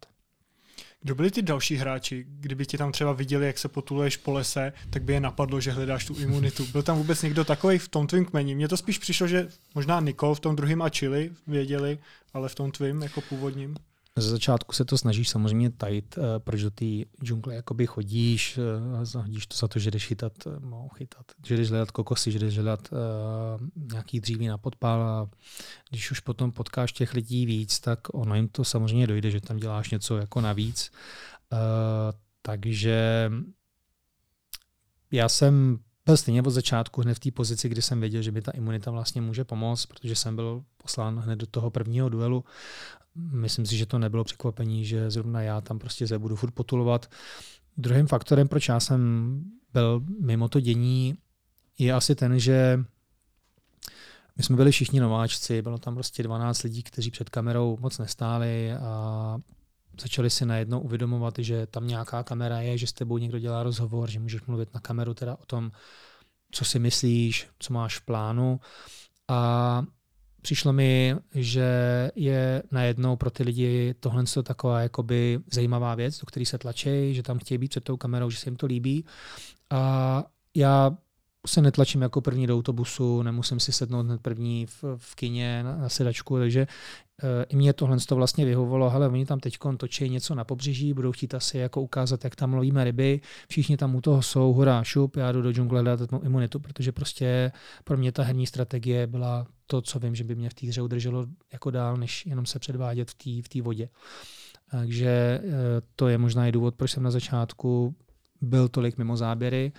Kdo 1.00 1.14
byli 1.14 1.30
ty 1.30 1.42
další 1.42 1.76
hráči? 1.76 2.26
Kdyby 2.28 2.66
ti 2.66 2.78
tam 2.78 2.92
třeba 2.92 3.12
viděli, 3.12 3.46
jak 3.46 3.58
se 3.58 3.68
potuluješ 3.68 4.16
po 4.16 4.32
lese, 4.32 4.72
tak 4.90 5.02
by 5.02 5.12
je 5.12 5.20
napadlo, 5.20 5.60
že 5.60 5.72
hledáš 5.72 6.04
tu 6.04 6.14
imunitu. 6.14 6.66
Byl 6.72 6.82
tam 6.82 6.98
vůbec 6.98 7.22
někdo 7.22 7.44
takový 7.44 7.78
v 7.78 7.88
tom 7.88 8.06
tvým 8.06 8.24
kmeni? 8.24 8.54
Mně 8.54 8.68
to 8.68 8.76
spíš 8.76 8.98
přišlo, 8.98 9.26
že 9.26 9.48
možná 9.74 10.00
Nikol 10.00 10.34
v 10.34 10.40
tom 10.40 10.56
druhém 10.56 10.82
a 10.82 10.88
Chili 10.88 11.32
věděli, 11.46 11.98
ale 12.34 12.48
v 12.48 12.54
tom 12.54 12.70
tvým 12.70 13.02
jako 13.02 13.20
původním. 13.20 13.76
Ze 14.20 14.30
začátku 14.30 14.72
se 14.72 14.84
to 14.84 14.98
snažíš 14.98 15.28
samozřejmě 15.28 15.70
tajit, 15.70 16.18
eh, 16.18 16.38
proč 16.38 16.62
do 16.62 16.70
té 16.70 16.84
džungle 17.22 17.54
jakoby 17.54 17.86
chodíš, 17.86 18.58
eh, 19.14 19.18
hodíš 19.18 19.46
to 19.46 19.56
za 19.56 19.68
to, 19.68 19.78
že 19.78 19.90
jdeš 19.90 20.06
chytat, 20.06 20.32
no, 20.58 20.88
chytat, 20.88 21.26
že 21.46 21.56
jdeš 21.56 21.70
hledat 21.70 21.90
kokosy, 21.90 22.32
že 22.32 22.38
jdeš 22.38 22.54
hledat 22.54 22.88
uh, 22.92 22.98
nějaký 23.92 24.20
dříví 24.20 24.46
na 24.46 24.58
podpal 24.58 25.02
a 25.02 25.30
když 25.90 26.10
už 26.10 26.20
potom 26.20 26.52
potkáš 26.52 26.92
těch 26.92 27.14
lidí 27.14 27.46
víc, 27.46 27.80
tak 27.80 28.14
ono 28.14 28.34
jim 28.34 28.48
to 28.48 28.64
samozřejmě 28.64 29.06
dojde, 29.06 29.30
že 29.30 29.40
tam 29.40 29.56
děláš 29.56 29.90
něco 29.90 30.16
jako 30.16 30.40
navíc. 30.40 30.90
Uh, 31.52 31.58
takže 32.42 33.30
já 35.10 35.28
jsem 35.28 35.78
byl 36.08 36.16
stejně 36.16 36.42
od 36.42 36.50
začátku 36.50 37.00
hned 37.00 37.14
v 37.14 37.20
té 37.20 37.30
pozici, 37.30 37.68
kdy 37.68 37.82
jsem 37.82 38.00
věděl, 38.00 38.22
že 38.22 38.32
by 38.32 38.42
ta 38.42 38.50
imunita 38.50 38.90
vlastně 38.90 39.20
může 39.20 39.44
pomoct, 39.44 39.86
protože 39.86 40.16
jsem 40.16 40.36
byl 40.36 40.64
poslán 40.76 41.18
hned 41.18 41.36
do 41.36 41.46
toho 41.46 41.70
prvního 41.70 42.08
duelu 42.08 42.44
myslím 43.18 43.66
si, 43.66 43.76
že 43.76 43.86
to 43.86 43.98
nebylo 43.98 44.24
překvapení, 44.24 44.84
že 44.84 45.10
zrovna 45.10 45.42
já 45.42 45.60
tam 45.60 45.78
prostě 45.78 46.06
se 46.06 46.18
budu 46.18 46.36
furt 46.36 46.50
potulovat. 46.50 47.10
Druhým 47.76 48.06
faktorem, 48.06 48.48
proč 48.48 48.68
já 48.68 48.80
jsem 48.80 49.42
byl 49.72 50.02
mimo 50.20 50.48
to 50.48 50.60
dění, 50.60 51.14
je 51.78 51.92
asi 51.92 52.14
ten, 52.14 52.38
že 52.38 52.84
my 54.36 54.44
jsme 54.44 54.56
byli 54.56 54.70
všichni 54.70 55.00
nováčci, 55.00 55.62
bylo 55.62 55.78
tam 55.78 55.94
prostě 55.94 56.22
12 56.22 56.62
lidí, 56.62 56.82
kteří 56.82 57.10
před 57.10 57.30
kamerou 57.30 57.78
moc 57.80 57.98
nestáli 57.98 58.72
a 58.72 59.36
začali 60.00 60.30
si 60.30 60.46
najednou 60.46 60.80
uvědomovat, 60.80 61.34
že 61.38 61.66
tam 61.66 61.86
nějaká 61.86 62.22
kamera 62.22 62.60
je, 62.60 62.78
že 62.78 62.86
s 62.86 62.92
tebou 62.92 63.18
někdo 63.18 63.38
dělá 63.38 63.62
rozhovor, 63.62 64.10
že 64.10 64.20
můžeš 64.20 64.42
mluvit 64.42 64.74
na 64.74 64.80
kameru 64.80 65.14
teda 65.14 65.36
o 65.36 65.46
tom, 65.46 65.70
co 66.50 66.64
si 66.64 66.78
myslíš, 66.78 67.48
co 67.58 67.72
máš 67.72 67.98
v 67.98 68.04
plánu. 68.04 68.60
A 69.28 69.82
přišlo 70.42 70.72
mi, 70.72 71.16
že 71.34 71.70
je 72.14 72.62
najednou 72.70 73.16
pro 73.16 73.30
ty 73.30 73.42
lidi 73.42 73.94
tohle 74.00 74.24
taková 74.42 74.80
jakoby 74.80 75.40
zajímavá 75.52 75.94
věc, 75.94 76.18
do 76.18 76.26
které 76.26 76.46
se 76.46 76.58
tlačí, 76.58 77.14
že 77.14 77.22
tam 77.22 77.38
chtějí 77.38 77.58
být 77.58 77.68
před 77.68 77.84
tou 77.84 77.96
kamerou, 77.96 78.30
že 78.30 78.38
se 78.38 78.48
jim 78.48 78.56
to 78.56 78.66
líbí. 78.66 79.04
A 79.70 80.24
já 80.54 80.90
se 81.46 81.62
netlačím 81.62 82.02
jako 82.02 82.20
první 82.20 82.46
do 82.46 82.56
autobusu, 82.56 83.22
nemusím 83.22 83.60
si 83.60 83.72
sednout 83.72 84.06
hned 84.06 84.20
první 84.20 84.66
v, 84.66 84.84
v 84.96 85.14
kině 85.14 85.62
na, 85.62 85.76
na 85.76 85.88
sedačku, 85.88 86.38
takže 86.38 86.66
i 87.48 87.56
mě 87.56 87.72
tohle 87.72 87.96
to 88.08 88.16
vlastně 88.16 88.44
vyhovovalo, 88.44 88.90
hele, 88.90 89.08
oni 89.08 89.26
tam 89.26 89.40
teď 89.40 89.58
točí 89.76 90.08
něco 90.08 90.34
na 90.34 90.44
pobřeží, 90.44 90.94
budou 90.94 91.12
chtít 91.12 91.34
asi 91.34 91.58
jako 91.58 91.82
ukázat, 91.82 92.24
jak 92.24 92.36
tam 92.36 92.54
lovíme 92.54 92.84
ryby, 92.84 93.20
všichni 93.48 93.76
tam 93.76 93.94
u 93.94 94.00
toho 94.00 94.22
jsou, 94.22 94.52
hurá, 94.52 94.84
šup, 94.84 95.16
já 95.16 95.32
jdu 95.32 95.42
do 95.42 95.52
džungle 95.52 95.80
hledat 95.80 96.10
imunitu, 96.24 96.60
protože 96.60 96.92
prostě 96.92 97.52
pro 97.84 97.96
mě 97.96 98.12
ta 98.12 98.22
herní 98.22 98.46
strategie 98.46 99.06
byla 99.06 99.46
to, 99.66 99.82
co 99.82 99.98
vím, 99.98 100.14
že 100.14 100.24
by 100.24 100.34
mě 100.34 100.50
v 100.50 100.54
té 100.54 100.66
hře 100.66 100.82
udrželo 100.82 101.26
jako 101.52 101.70
dál, 101.70 101.96
než 101.96 102.26
jenom 102.26 102.46
se 102.46 102.58
předvádět 102.58 103.10
v 103.10 103.42
té 103.42 103.58
v 103.58 103.62
vodě. 103.62 103.88
Takže 104.70 105.08
e, 105.08 105.40
to 105.96 106.08
je 106.08 106.18
možná 106.18 106.46
i 106.46 106.52
důvod, 106.52 106.74
proč 106.74 106.90
jsem 106.90 107.02
na 107.02 107.10
začátku 107.10 107.94
byl 108.40 108.68
tolik 108.68 108.98
mimo 108.98 109.16
záběry. 109.16 109.72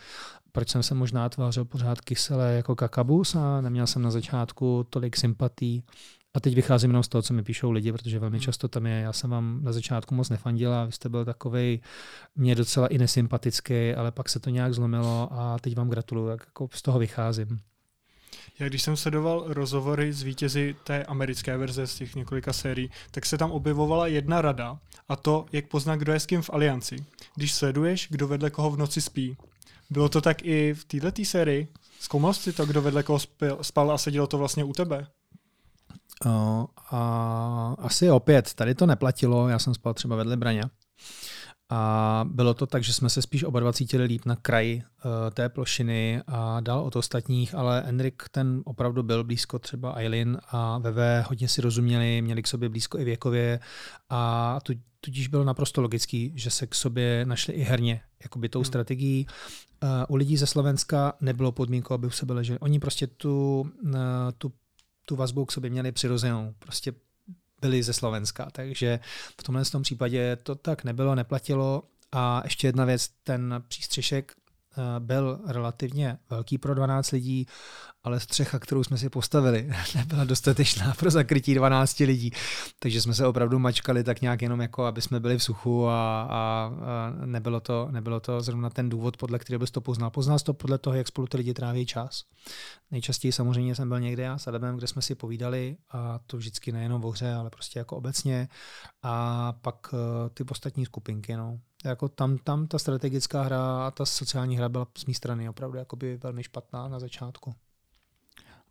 proč 0.52 0.69
jsem 0.69 0.84
se 0.84 0.95
možná 0.95 1.30
tvářil 1.30 1.65
pořád 1.65 2.02
kysele 2.02 2.54
jako 2.54 2.75
kakabus 2.75 3.36
a 3.36 3.62
neměl 3.62 3.88
jsem 3.88 4.02
na 4.02 4.12
začátku 4.12 4.86
tolik 4.89 5.17
sympatí. 5.17 5.84
A 6.33 6.39
teď 6.39 6.55
vycházím 6.55 6.89
jenom 6.89 7.03
z 7.03 7.07
toho, 7.07 7.21
co 7.21 7.33
mi 7.33 7.43
píšou 7.43 7.71
lidi, 7.71 7.91
protože 7.91 8.19
velmi 8.19 8.37
hmm. 8.37 8.43
často 8.43 8.67
tam 8.67 8.85
je, 8.85 9.01
já 9.01 9.13
jsem 9.13 9.29
vám 9.29 9.59
na 9.63 9.71
začátku 9.71 10.15
moc 10.15 10.29
nefandila, 10.29 10.85
vy 10.85 10.91
jste 10.91 11.09
byl 11.09 11.25
takový 11.25 11.81
mě 12.35 12.55
docela 12.55 12.87
i 12.87 12.97
nesympatický, 12.97 13.93
ale 13.93 14.11
pak 14.11 14.29
se 14.29 14.39
to 14.39 14.49
nějak 14.49 14.73
zlomilo 14.73 15.29
a 15.31 15.59
teď 15.59 15.75
vám 15.75 15.89
gratuluju, 15.89 16.27
tak 16.27 16.41
jako 16.45 16.69
z 16.73 16.81
toho 16.81 16.99
vycházím. 16.99 17.59
Já 18.59 18.69
když 18.69 18.81
jsem 18.81 18.97
sledoval 18.97 19.43
rozhovory 19.47 20.13
s 20.13 20.23
vítězi 20.23 20.75
té 20.83 21.03
americké 21.03 21.57
verze 21.57 21.87
z 21.87 21.95
těch 21.95 22.15
několika 22.15 22.53
sérií, 22.53 22.91
tak 23.11 23.25
se 23.25 23.37
tam 23.37 23.51
objevovala 23.51 24.07
jedna 24.07 24.41
rada 24.41 24.79
a 25.09 25.15
to, 25.15 25.45
jak 25.51 25.67
poznat, 25.67 25.95
kdo 25.95 26.13
je 26.13 26.19
s 26.19 26.25
kým 26.25 26.41
v 26.41 26.49
alianci. 26.49 27.05
Když 27.35 27.53
sleduješ, 27.53 28.07
kdo 28.11 28.27
vedle 28.27 28.49
koho 28.49 28.71
v 28.71 28.77
noci 28.77 29.01
spí. 29.01 29.37
Bylo 29.89 30.09
to 30.09 30.21
tak 30.21 30.45
i 30.45 30.73
v 30.73 30.85
této 30.85 31.25
sérii? 31.25 31.67
Zkoumal 31.99 32.33
jsi 32.33 32.53
to, 32.53 32.65
kdo 32.65 32.81
vedle 32.81 33.03
koho 33.03 33.19
spal 33.61 33.91
a 33.91 33.97
sedělo 33.97 34.27
to 34.27 34.37
vlastně 34.37 34.63
u 34.63 34.73
tebe? 34.73 35.07
A 36.91 37.75
asi 37.80 38.12
opět, 38.12 38.54
tady 38.54 38.75
to 38.75 38.86
neplatilo, 38.86 39.47
já 39.47 39.60
jsem 39.60 39.73
spal 39.73 39.93
třeba 39.93 40.15
vedle 40.15 40.38
Braně. 40.38 40.63
A 41.71 42.25
bylo 42.30 42.54
to 42.54 42.67
tak, 42.67 42.84
že 42.84 42.93
jsme 42.93 43.10
se 43.10 43.21
spíš 43.21 43.43
oba 43.43 43.60
dva 43.60 43.73
cítili 43.73 44.04
líp 44.04 44.25
na 44.25 44.36
kraji 44.36 44.84
uh, 44.84 45.12
té 45.34 45.49
plošiny 45.49 46.21
a 46.28 46.60
dál 46.60 46.80
od 46.80 46.95
ostatních, 46.95 47.56
ale 47.56 47.82
Enrik 47.82 48.23
ten 48.32 48.62
opravdu 48.65 49.04
byl 49.04 49.23
blízko 49.23 49.60
třeba 49.60 49.93
Eileen 49.93 50.39
a 50.47 50.78
Veve 50.78 51.25
hodně 51.28 51.47
si 51.47 51.62
rozuměli, 51.62 52.21
měli 52.21 52.41
k 52.41 52.47
sobě 52.47 52.69
blízko 52.69 52.99
i 52.99 53.04
věkově 53.04 53.60
a 54.10 54.60
tudíž 55.02 55.28
bylo 55.28 55.43
naprosto 55.43 55.82
logický, 55.82 56.34
že 56.36 56.49
se 56.49 56.67
k 56.67 56.75
sobě 56.75 57.25
našli 57.25 57.54
i 57.54 57.62
herně, 57.62 58.02
jakoby 58.23 58.49
tou 58.49 58.60
hmm. 58.60 58.65
strategií. 58.65 59.28
Uh, 59.84 59.89
u 60.10 60.15
lidí 60.15 60.38
ze 60.38 60.47
Slovenska 60.47 61.13
nebylo 61.21 61.52
podmínkou, 61.52 61.93
aby 61.93 62.08
u 62.08 62.10
sebe 62.10 62.34
leželi. 62.34 62.60
Oni 62.60 62.80
prostě 62.80 63.08
tu, 63.08 63.62
uh, 63.82 63.91
tu 64.38 64.52
tu 65.10 65.15
vazbu 65.15 65.45
k 65.45 65.52
sobě 65.52 65.69
měli 65.69 65.91
přirozenou. 65.91 66.54
Prostě 66.60 66.93
byli 67.62 67.84
ze 67.84 67.93
Slovenska, 67.93 68.50
takže 68.52 69.00
v 69.39 69.43
tomhle 69.43 69.65
tom 69.65 69.82
případě 69.82 70.36
to 70.36 70.56
tak 70.56 70.84
nebylo, 70.84 71.15
neplatilo. 71.15 71.84
A 72.12 72.41
ještě 72.43 72.67
jedna 72.67 72.86
věc, 72.86 73.08
ten 73.24 73.63
přístřešek 73.67 74.34
byl 74.99 75.39
relativně 75.47 76.17
velký 76.29 76.58
pro 76.58 76.75
12 76.75 77.12
lidí, 77.12 77.45
ale 78.03 78.19
střecha, 78.19 78.60
kterou 78.60 78.84
jsme 78.84 78.97
si 78.97 79.10
postavili, 79.10 79.69
nebyla 79.95 80.23
dostatečná 80.23 80.93
pro 80.99 81.12
zakrytí 81.12 81.55
12 81.55 81.99
lidí. 81.99 82.32
Takže 82.79 83.01
jsme 83.01 83.13
se 83.13 83.27
opravdu 83.27 83.60
mačkali 83.60 84.03
tak 84.03 84.21
nějak 84.21 84.41
jenom 84.41 84.62
jako, 84.62 84.86
aby 84.86 85.01
jsme 85.01 85.19
byli 85.19 85.38
v 85.38 85.43
suchu 85.43 85.88
a, 85.88 86.21
a, 86.21 86.29
a 86.29 87.25
nebylo, 87.25 87.60
to, 87.60 87.88
nebylo 87.91 88.19
to 88.19 88.41
zrovna 88.41 88.69
ten 88.69 88.89
důvod, 88.89 89.17
podle 89.17 89.39
kterého 89.39 89.60
bys 89.60 89.71
to 89.71 89.82
poznal. 89.82 90.10
Poznal 90.10 90.39
to 90.39 90.53
podle 90.53 90.77
toho, 90.77 90.95
jak 90.95 91.08
spolu 91.08 91.27
ty 91.27 91.38
lidi 91.38 91.53
tráví 91.53 91.86
čas. 91.86 92.23
Nejčastěji 92.91 93.32
samozřejmě 93.32 93.75
jsem 93.75 93.89
byl 93.89 93.99
někde 93.99 94.23
já 94.23 94.38
s 94.38 94.47
Adamem, 94.47 94.77
kde 94.77 94.88
jsme 94.88 95.01
si 95.01 95.15
povídali 95.15 95.77
a 95.91 96.19
to 96.27 96.38
vždycky 96.38 96.71
nejenom 96.71 97.05
o 97.05 97.12
hře, 97.12 97.34
ale 97.34 97.49
prostě 97.49 97.79
jako 97.79 97.97
obecně. 97.97 98.47
A 99.03 99.53
pak 99.62 99.93
eh, 99.93 100.29
ty 100.29 100.43
ostatní 100.49 100.86
skupinky, 100.86 101.36
no 101.36 101.60
jako 101.85 102.07
tam, 102.07 102.37
tam 102.37 102.67
ta 102.67 102.79
strategická 102.79 103.41
hra 103.41 103.87
a 103.87 103.91
ta 103.91 104.05
sociální 104.05 104.57
hra 104.57 104.69
byla 104.69 104.87
z 104.97 105.05
mé 105.05 105.13
strany 105.13 105.49
opravdu 105.49 105.77
jakoby 105.77 106.17
velmi 106.17 106.43
špatná 106.43 106.87
na 106.87 106.99
začátku. 106.99 107.55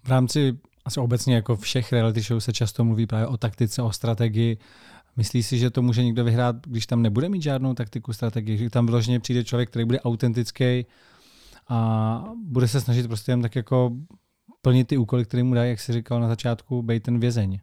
V 0.02 0.08
rámci 0.08 0.58
asi 0.84 1.00
obecně 1.00 1.34
jako 1.34 1.56
všech 1.56 1.92
reality 1.92 2.20
show 2.20 2.40
se 2.40 2.52
často 2.52 2.84
mluví 2.84 3.06
právě 3.06 3.26
o 3.26 3.36
taktice, 3.36 3.82
o 3.82 3.92
strategii. 3.92 4.58
Myslíš 5.16 5.46
si, 5.46 5.58
že 5.58 5.70
to 5.70 5.82
může 5.82 6.04
někdo 6.04 6.24
vyhrát, 6.24 6.56
když 6.66 6.86
tam 6.86 7.02
nebude 7.02 7.28
mít 7.28 7.42
žádnou 7.42 7.74
taktiku, 7.74 8.12
strategii, 8.12 8.58
že 8.58 8.70
tam 8.70 8.86
vyloženě 8.86 9.20
přijde 9.20 9.44
člověk, 9.44 9.70
který 9.70 9.84
bude 9.84 10.00
autentický 10.00 10.86
a 11.68 12.24
bude 12.44 12.68
se 12.68 12.80
snažit 12.80 13.06
prostě 13.06 13.32
jen 13.32 13.42
tak 13.42 13.56
jako 13.56 13.96
plnit 14.62 14.88
ty 14.88 14.96
úkoly, 14.96 15.24
které 15.24 15.42
mu 15.42 15.54
dají, 15.54 15.70
jak 15.70 15.80
jsi 15.80 15.92
říkal 15.92 16.20
na 16.20 16.28
začátku, 16.28 16.82
být 16.82 17.02
ten 17.02 17.20
vězeň? 17.20 17.60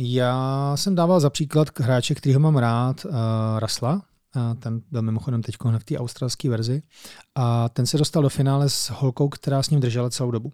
Já 0.00 0.72
jsem 0.76 0.94
dával 0.94 1.20
za 1.20 1.30
příklad 1.30 1.78
hráče, 1.80 2.14
kterýho 2.14 2.40
mám 2.40 2.56
rád, 2.56 3.04
uh, 3.04 3.12
Rasla, 3.58 3.92
uh, 4.36 4.54
ten 4.54 4.82
byl 4.90 5.02
mimochodem 5.02 5.42
teď 5.42 5.56
v 5.78 5.84
té 5.84 5.98
australské 5.98 6.50
verzi, 6.50 6.82
a 7.34 7.68
ten 7.68 7.86
se 7.86 7.98
dostal 7.98 8.22
do 8.22 8.28
finále 8.28 8.68
s 8.68 8.90
holkou, 8.90 9.28
která 9.28 9.62
s 9.62 9.70
ním 9.70 9.80
držela 9.80 10.10
celou 10.10 10.30
dobu. 10.30 10.52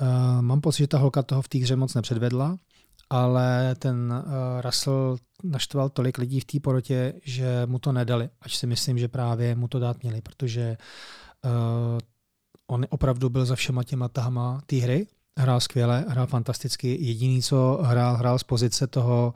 Uh, 0.00 0.42
mám 0.42 0.60
pocit, 0.60 0.78
že 0.78 0.86
ta 0.86 0.98
holka 0.98 1.22
toho 1.22 1.42
v 1.42 1.48
té 1.48 1.58
hře 1.58 1.76
moc 1.76 1.94
nepředvedla, 1.94 2.56
ale 3.10 3.74
ten 3.78 4.12
uh, 4.12 4.60
Russell 4.60 5.16
naštval 5.44 5.88
tolik 5.88 6.18
lidí 6.18 6.40
v 6.40 6.44
té 6.44 6.60
porotě, 6.60 7.14
že 7.24 7.62
mu 7.66 7.78
to 7.78 7.92
nedali, 7.92 8.28
ač 8.40 8.56
si 8.56 8.66
myslím, 8.66 8.98
že 8.98 9.08
právě 9.08 9.54
mu 9.54 9.68
to 9.68 9.78
dát 9.78 10.02
měli, 10.02 10.20
protože 10.20 10.76
uh, 11.44 11.50
on 12.66 12.86
opravdu 12.90 13.28
byl 13.28 13.44
za 13.44 13.54
všema 13.54 13.82
těma 13.84 14.08
tahama 14.08 14.60
té 14.66 14.76
hry 14.76 15.06
hrál 15.38 15.60
skvěle, 15.60 16.04
hrál 16.08 16.26
fantasticky. 16.26 16.98
Jediný, 17.00 17.42
co 17.42 17.78
hrál, 17.82 18.16
hrál 18.16 18.38
z 18.38 18.42
pozice 18.42 18.86
toho 18.86 19.34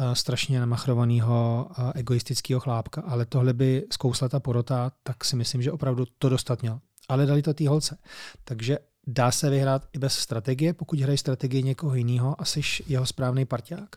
uh, 0.00 0.12
strašně 0.12 0.60
namachrovaného 0.60 1.68
egoistického 1.94 2.60
chlápka, 2.60 3.02
ale 3.06 3.26
tohle 3.26 3.52
by 3.52 3.86
zkousla 3.92 4.28
ta 4.28 4.40
porota, 4.40 4.92
tak 5.02 5.24
si 5.24 5.36
myslím, 5.36 5.62
že 5.62 5.72
opravdu 5.72 6.04
to 6.18 6.28
dostat 6.28 6.62
měl. 6.62 6.80
Ale 7.08 7.26
dali 7.26 7.42
to 7.42 7.54
té 7.54 7.68
holce. 7.68 7.98
Takže 8.44 8.78
dá 9.06 9.30
se 9.30 9.50
vyhrát 9.50 9.82
i 9.92 9.98
bez 9.98 10.14
strategie, 10.14 10.74
pokud 10.74 11.00
hrají 11.00 11.18
strategii 11.18 11.62
někoho 11.62 11.94
jiného 11.94 12.40
a 12.40 12.44
jsi 12.44 12.60
jeho 12.86 13.06
správný 13.06 13.44
parťák. 13.44 13.96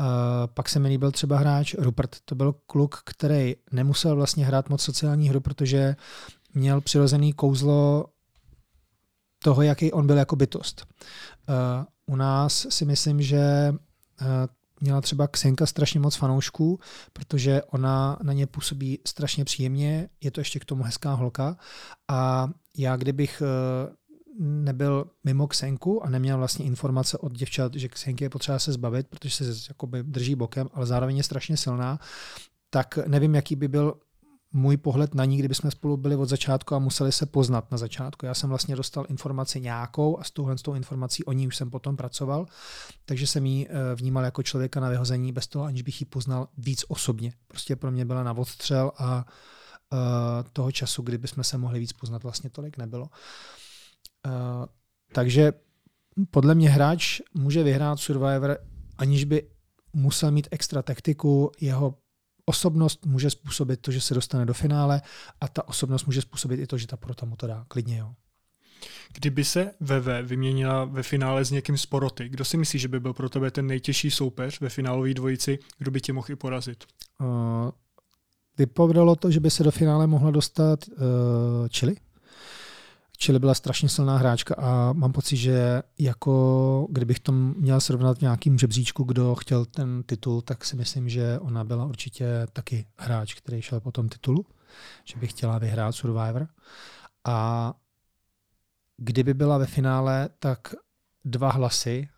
Uh, 0.00 0.06
pak 0.54 0.68
se 0.68 0.78
mi 0.78 0.88
líbil 0.88 1.10
třeba 1.10 1.38
hráč 1.38 1.74
Rupert. 1.78 2.16
To 2.24 2.34
byl 2.34 2.54
kluk, 2.66 3.00
který 3.04 3.56
nemusel 3.72 4.16
vlastně 4.16 4.46
hrát 4.46 4.68
moc 4.68 4.82
sociální 4.82 5.28
hru, 5.28 5.40
protože 5.40 5.96
měl 6.54 6.80
přirozený 6.80 7.32
kouzlo 7.32 8.06
toho, 9.44 9.62
jaký 9.62 9.92
on 9.92 10.06
byl 10.06 10.16
jako 10.16 10.36
bytost. 10.36 10.86
Uh, 11.48 12.14
u 12.14 12.16
nás 12.16 12.66
si 12.70 12.84
myslím, 12.84 13.22
že 13.22 13.72
uh, 13.72 14.26
měla 14.80 15.00
třeba 15.00 15.28
Ksenka 15.28 15.66
strašně 15.66 16.00
moc 16.00 16.16
fanoušků, 16.16 16.80
protože 17.12 17.62
ona 17.62 18.18
na 18.22 18.32
ně 18.32 18.46
působí 18.46 18.98
strašně 19.06 19.44
příjemně, 19.44 20.08
je 20.20 20.30
to 20.30 20.40
ještě 20.40 20.60
k 20.60 20.64
tomu 20.64 20.82
hezká 20.82 21.12
holka 21.14 21.56
a 22.08 22.50
já 22.78 22.96
kdybych 22.96 23.42
uh, 23.42 23.94
nebyl 24.38 25.04
mimo 25.24 25.46
Ksenku 25.46 26.04
a 26.04 26.10
neměl 26.10 26.38
vlastně 26.38 26.64
informace 26.64 27.18
od 27.18 27.32
děvčat, 27.32 27.74
že 27.74 27.88
Ksenky 27.88 28.24
je 28.24 28.30
potřeba 28.30 28.58
se 28.58 28.72
zbavit, 28.72 29.08
protože 29.08 29.30
se 29.34 29.44
jakoby 29.68 30.02
drží 30.02 30.34
bokem, 30.34 30.68
ale 30.74 30.86
zároveň 30.86 31.16
je 31.16 31.22
strašně 31.22 31.56
silná, 31.56 31.98
tak 32.70 32.98
nevím, 33.06 33.34
jaký 33.34 33.56
by 33.56 33.68
byl 33.68 33.94
můj 34.52 34.76
pohled 34.76 35.14
na 35.14 35.24
ní, 35.24 35.36
kdyby 35.36 35.54
jsme 35.54 35.70
spolu 35.70 35.96
byli 35.96 36.16
od 36.16 36.28
začátku 36.28 36.74
a 36.74 36.78
museli 36.78 37.12
se 37.12 37.26
poznat 37.26 37.70
na 37.70 37.78
začátku. 37.78 38.26
Já 38.26 38.34
jsem 38.34 38.48
vlastně 38.48 38.76
dostal 38.76 39.06
informaci 39.08 39.60
nějakou 39.60 40.18
a 40.18 40.24
s 40.24 40.30
touhle 40.30 40.58
s 40.58 40.62
tou 40.62 40.74
informací 40.74 41.24
o 41.24 41.32
ní 41.32 41.46
už 41.46 41.56
jsem 41.56 41.70
potom 41.70 41.96
pracoval, 41.96 42.46
takže 43.04 43.26
jsem 43.26 43.46
ji 43.46 43.68
eh, 43.68 43.94
vnímal 43.94 44.24
jako 44.24 44.42
člověka 44.42 44.80
na 44.80 44.88
vyhození 44.88 45.32
bez 45.32 45.46
toho, 45.46 45.64
aniž 45.64 45.82
bych 45.82 46.00
ji 46.00 46.04
poznal 46.04 46.48
víc 46.58 46.84
osobně. 46.88 47.32
Prostě 47.48 47.76
pro 47.76 47.90
mě 47.90 48.04
byla 48.04 48.22
na 48.22 48.32
odstřel 48.32 48.92
a 48.98 49.26
uh, 49.92 49.98
toho 50.52 50.72
času, 50.72 51.02
kdyby 51.02 51.28
jsme 51.28 51.44
se 51.44 51.58
mohli 51.58 51.80
víc 51.80 51.92
poznat, 51.92 52.22
vlastně 52.22 52.50
tolik 52.50 52.78
nebylo. 52.78 53.10
Uh, 54.26 54.66
takže 55.12 55.52
podle 56.30 56.54
mě 56.54 56.70
hráč 56.70 57.20
může 57.34 57.62
vyhrát 57.62 58.00
Survivor, 58.00 58.58
aniž 58.98 59.24
by 59.24 59.50
musel 59.92 60.30
mít 60.30 60.48
extra 60.50 60.82
taktiku, 60.82 61.50
jeho 61.60 61.94
osobnost 62.50 63.06
může 63.06 63.30
způsobit 63.30 63.80
to, 63.80 63.92
že 63.92 64.00
se 64.00 64.14
dostane 64.14 64.46
do 64.46 64.54
finále 64.54 65.02
a 65.40 65.48
ta 65.48 65.68
osobnost 65.68 66.06
může 66.06 66.20
způsobit 66.20 66.60
i 66.60 66.66
to, 66.66 66.78
že 66.78 66.86
ta 66.86 66.96
porota 66.96 67.26
mu 67.26 67.36
to 67.36 67.46
dá. 67.46 67.64
Klidně 67.68 67.98
jo. 67.98 68.14
Kdyby 69.12 69.44
se 69.44 69.72
VV 69.80 70.08
vyměnila 70.22 70.84
ve 70.84 71.02
finále 71.02 71.44
s 71.44 71.50
někým 71.50 71.78
z 71.78 71.86
poroty, 71.86 72.28
kdo 72.28 72.44
si 72.44 72.56
myslí, 72.56 72.78
že 72.78 72.88
by 72.88 73.00
byl 73.00 73.12
pro 73.12 73.28
tebe 73.28 73.50
ten 73.50 73.66
nejtěžší 73.66 74.10
soupeř 74.10 74.60
ve 74.60 74.68
finálové 74.68 75.14
dvojici, 75.14 75.58
kdo 75.78 75.90
by 75.90 76.00
tě 76.00 76.12
mohl 76.12 76.26
i 76.30 76.36
porazit? 76.36 76.84
Uh, 77.20 77.70
vypovedalo 78.58 79.16
to, 79.16 79.30
že 79.30 79.40
by 79.40 79.50
se 79.50 79.64
do 79.64 79.70
finále 79.70 80.06
mohla 80.06 80.30
dostat 80.30 80.88
uh, 80.88 80.96
Chili. 81.68 81.96
Chile 83.22 83.38
byla 83.38 83.54
strašně 83.54 83.88
silná 83.88 84.18
hráčka 84.18 84.54
a 84.58 84.92
mám 84.92 85.12
pocit, 85.12 85.36
že 85.36 85.82
jako 85.98 86.86
kdybych 86.90 87.20
to 87.20 87.32
měl 87.32 87.80
srovnat 87.80 88.18
v 88.18 88.20
nějakým 88.20 88.58
žebříčku, 88.58 89.04
kdo 89.04 89.34
chtěl 89.34 89.64
ten 89.64 90.02
titul, 90.02 90.42
tak 90.42 90.64
si 90.64 90.76
myslím, 90.76 91.08
že 91.08 91.38
ona 91.38 91.64
byla 91.64 91.84
určitě 91.84 92.46
taky 92.52 92.86
hráč, 92.98 93.34
který 93.34 93.62
šel 93.62 93.80
po 93.80 93.92
tom 93.92 94.08
titulu, 94.08 94.46
že 95.04 95.18
by 95.18 95.26
chtěla 95.26 95.58
vyhrát 95.58 95.94
Survivor. 95.94 96.48
A 97.24 97.72
kdyby 98.96 99.34
byla 99.34 99.58
ve 99.58 99.66
finále, 99.66 100.28
tak 100.38 100.74
dva 101.24 101.50
hlasy 101.50 102.08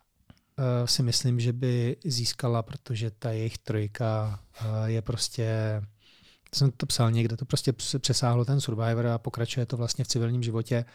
uh, 0.57 0.85
si 0.85 1.03
myslím, 1.03 1.39
že 1.39 1.53
by 1.53 1.97
získala, 2.05 2.63
protože 2.63 3.11
ta 3.11 3.31
jejich 3.31 3.57
trojka 3.57 4.39
uh, 4.61 4.85
je 4.85 5.01
prostě 5.01 5.81
jsem 6.55 6.71
to 6.71 6.85
psal 6.85 7.11
někde, 7.11 7.37
to 7.37 7.45
prostě 7.45 7.73
přesáhlo 7.99 8.45
ten 8.45 8.61
Survivor 8.61 9.07
a 9.07 9.17
pokračuje 9.17 9.65
to 9.65 9.77
vlastně 9.77 10.03
v 10.03 10.07
civilním 10.07 10.43
životě 10.43 10.85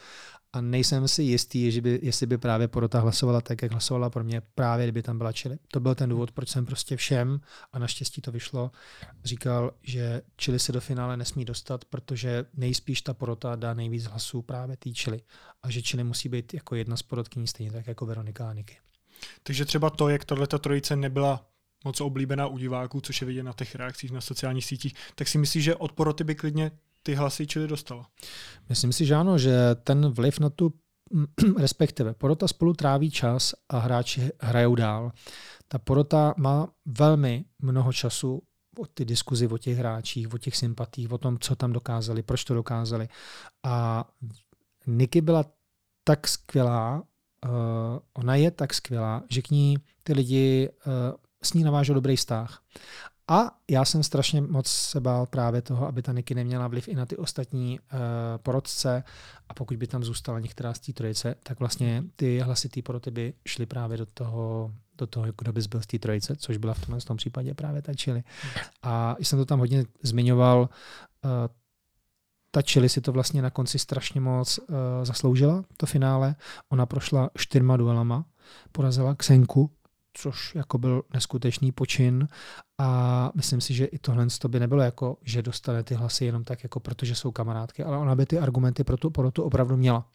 a 0.52 0.60
nejsem 0.60 1.08
si 1.08 1.22
jistý, 1.22 1.72
že 1.72 1.80
by, 1.80 2.00
jestli 2.02 2.26
by 2.26 2.38
právě 2.38 2.68
porota 2.68 3.00
hlasovala 3.00 3.40
tak, 3.40 3.62
jak 3.62 3.72
hlasovala 3.72 4.10
pro 4.10 4.24
mě, 4.24 4.42
právě 4.54 4.86
kdyby 4.86 5.02
tam 5.02 5.18
byla 5.18 5.32
Chile. 5.32 5.58
To 5.68 5.80
byl 5.80 5.94
ten 5.94 6.10
důvod, 6.10 6.32
proč 6.32 6.48
jsem 6.48 6.66
prostě 6.66 6.96
všem, 6.96 7.40
a 7.72 7.78
naštěstí 7.78 8.20
to 8.20 8.32
vyšlo, 8.32 8.70
říkal, 9.24 9.72
že 9.82 10.22
Chile 10.36 10.58
se 10.58 10.72
do 10.72 10.80
finále 10.80 11.16
nesmí 11.16 11.44
dostat, 11.44 11.84
protože 11.84 12.44
nejspíš 12.54 13.02
ta 13.02 13.14
porota 13.14 13.56
dá 13.56 13.74
nejvíc 13.74 14.04
hlasů 14.04 14.42
právě 14.42 14.76
té 14.76 14.90
Chile. 14.90 15.18
A 15.62 15.70
že 15.70 15.82
Chile 15.82 16.04
musí 16.04 16.28
být 16.28 16.54
jako 16.54 16.74
jedna 16.74 16.96
z 16.96 17.02
porotkyní 17.02 17.46
stejně 17.46 17.72
tak 17.72 17.86
jako 17.86 18.06
Veronika 18.06 18.48
a 18.48 18.52
Niky. 18.52 18.76
Takže 19.42 19.64
třeba 19.64 19.90
to, 19.90 20.08
jak 20.08 20.24
tato 20.24 20.58
trojice 20.58 20.96
nebyla 20.96 21.46
moc 21.84 22.00
oblíbená 22.00 22.46
u 22.46 22.58
diváků, 22.58 23.00
což 23.00 23.20
je 23.20 23.26
vidět 23.26 23.42
na 23.42 23.52
těch 23.52 23.74
reakcích 23.74 24.10
na 24.10 24.20
sociálních 24.20 24.64
sítích, 24.64 24.94
tak 25.14 25.28
si 25.28 25.38
myslíš, 25.38 25.64
že 25.64 25.74
od 25.74 25.92
poroty 25.92 26.24
by 26.24 26.34
klidně 26.34 26.70
ty 27.02 27.14
hlasy 27.14 27.46
čili 27.46 27.68
dostala? 27.68 28.06
Myslím 28.68 28.92
si, 28.92 29.06
že 29.06 29.14
ano, 29.14 29.38
že 29.38 29.74
ten 29.74 30.08
vliv 30.08 30.40
na 30.40 30.50
tu 30.50 30.72
respektive 31.58 32.14
porota 32.14 32.48
spolu 32.48 32.74
tráví 32.74 33.10
čas 33.10 33.54
a 33.68 33.78
hráči 33.78 34.30
hrajou 34.40 34.74
dál. 34.74 35.12
Ta 35.68 35.78
porota 35.78 36.34
má 36.36 36.68
velmi 36.86 37.44
mnoho 37.58 37.92
času 37.92 38.42
o 38.78 38.86
ty 38.86 39.04
diskuzi 39.04 39.48
o 39.48 39.58
těch 39.58 39.78
hráčích, 39.78 40.34
o 40.34 40.38
těch 40.38 40.56
sympatích, 40.56 41.12
o 41.12 41.18
tom, 41.18 41.38
co 41.38 41.56
tam 41.56 41.72
dokázali, 41.72 42.22
proč 42.22 42.44
to 42.44 42.54
dokázali. 42.54 43.08
A 43.64 44.04
Niky 44.86 45.20
byla 45.20 45.44
tak 46.04 46.28
skvělá, 46.28 47.02
uh, 47.44 47.50
ona 48.12 48.34
je 48.34 48.50
tak 48.50 48.74
skvělá, 48.74 49.22
že 49.30 49.42
k 49.42 49.50
ní 49.50 49.76
ty 50.02 50.12
lidi 50.12 50.68
uh, 50.86 50.92
s 51.42 51.52
ní 51.54 51.64
navážou 51.64 51.94
dobrý 51.94 52.16
vztah. 52.16 52.62
A 53.30 53.50
já 53.70 53.84
jsem 53.84 54.02
strašně 54.02 54.40
moc 54.40 54.66
se 54.66 55.00
bál 55.00 55.26
právě 55.26 55.62
toho, 55.62 55.86
aby 55.86 56.02
ta 56.02 56.12
Niky 56.12 56.34
neměla 56.34 56.68
vliv 56.68 56.88
i 56.88 56.94
na 56.94 57.06
ty 57.06 57.16
ostatní 57.16 57.80
uh, 57.80 57.98
porodce 58.42 59.04
a 59.48 59.54
pokud 59.54 59.76
by 59.76 59.86
tam 59.86 60.04
zůstala 60.04 60.40
některá 60.40 60.74
z 60.74 60.78
té 60.78 60.92
trojice, 60.92 61.34
tak 61.42 61.58
vlastně 61.60 62.04
ty 62.16 62.40
hlasy 62.40 62.68
té 62.68 62.82
poroty 62.82 63.10
by 63.10 63.34
šly 63.46 63.66
právě 63.66 63.96
do 63.96 64.06
toho, 64.06 64.72
do 64.98 65.06
toho, 65.06 65.26
kdo 65.38 65.52
by 65.52 65.62
zbyl 65.62 65.82
z 65.82 65.86
té 65.86 65.98
trojice, 65.98 66.36
což 66.36 66.56
byla 66.56 66.74
v 66.74 66.80
tomhle 66.80 67.00
tom 67.00 67.16
případě 67.16 67.54
právě 67.54 67.82
ta 67.82 67.92
Chili. 67.92 68.22
A 68.82 69.16
jsem 69.18 69.38
to 69.38 69.44
tam 69.44 69.58
hodně 69.58 69.84
zmiňoval, 70.02 70.68
uh, 71.24 71.30
ta 72.50 72.62
Chili 72.62 72.88
si 72.88 73.00
to 73.00 73.12
vlastně 73.12 73.42
na 73.42 73.50
konci 73.50 73.78
strašně 73.78 74.20
moc 74.20 74.58
uh, 74.58 74.74
zasloužila, 75.02 75.64
to 75.76 75.86
finále. 75.86 76.36
Ona 76.68 76.86
prošla 76.86 77.30
čtyřma 77.36 77.76
duelama, 77.76 78.24
porazila 78.72 79.14
Ksenku, 79.14 79.70
což 80.18 80.54
jako 80.54 80.78
byl 80.78 81.02
neskutečný 81.14 81.72
počin 81.72 82.28
a 82.78 83.30
myslím 83.34 83.60
si, 83.60 83.74
že 83.74 83.84
i 83.84 83.98
tohle 83.98 84.26
to 84.38 84.48
by 84.48 84.60
nebylo 84.60 84.82
jako, 84.82 85.16
že 85.22 85.42
dostane 85.42 85.82
ty 85.82 85.94
hlasy 85.94 86.24
jenom 86.24 86.44
tak, 86.44 86.62
jako 86.62 86.80
protože 86.80 87.14
jsou 87.14 87.32
kamarádky, 87.32 87.84
ale 87.84 87.98
ona 87.98 88.14
by 88.14 88.26
ty 88.26 88.38
argumenty 88.38 88.84
pro 88.84 88.96
tu 88.96 89.10
porotu 89.10 89.42
opravdu 89.42 89.76
měla. 89.76 90.08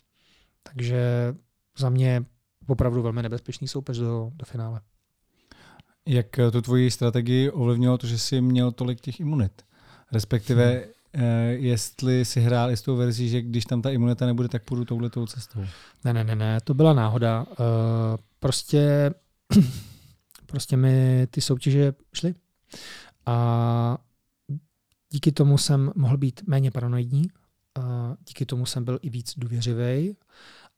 Takže 0.63 1.33
za 1.77 1.89
mě 1.89 2.25
opravdu 2.67 3.01
velmi 3.01 3.23
nebezpečný 3.23 3.67
soupeř 3.67 3.97
do, 3.97 4.31
do 4.35 4.45
finále. 4.45 4.81
Jak 6.05 6.39
tu 6.51 6.61
tvoji 6.61 6.91
strategii 6.91 7.49
ovlivnilo 7.49 7.97
to, 7.97 8.07
že 8.07 8.19
jsi 8.19 8.41
měl 8.41 8.71
tolik 8.71 9.01
těch 9.01 9.19
imunit? 9.19 9.61
Respektive, 10.11 10.71
hmm. 10.71 11.25
eh, 11.25 11.51
jestli 11.51 12.25
si 12.25 12.41
hrál 12.41 12.71
i 12.71 12.77
s 12.77 12.81
tou 12.81 12.95
verzí, 12.95 13.29
že 13.29 13.41
když 13.41 13.65
tam 13.65 13.81
ta 13.81 13.89
imunita 13.89 14.25
nebude, 14.25 14.47
tak 14.47 14.63
půjdu 14.63 14.85
touhletou 14.85 15.25
cestou. 15.25 15.65
Ne, 16.03 16.13
ne, 16.13 16.23
ne, 16.23 16.35
ne, 16.35 16.61
to 16.63 16.73
byla 16.73 16.93
náhoda. 16.93 17.45
Uh, 17.49 17.55
prostě 18.39 19.13
prostě 20.53 20.77
mi 20.77 21.27
ty 21.27 21.41
soutěže 21.41 21.93
šly. 22.13 22.35
A 23.25 23.97
díky 25.09 25.31
tomu 25.31 25.57
jsem 25.57 25.91
mohl 25.95 26.17
být 26.17 26.41
méně 26.47 26.71
paranoidní, 26.71 27.23
a 27.75 28.15
díky 28.27 28.45
tomu 28.45 28.65
jsem 28.65 28.85
byl 28.85 28.99
i 29.01 29.09
víc 29.09 29.33
důvěřivý. 29.37 30.17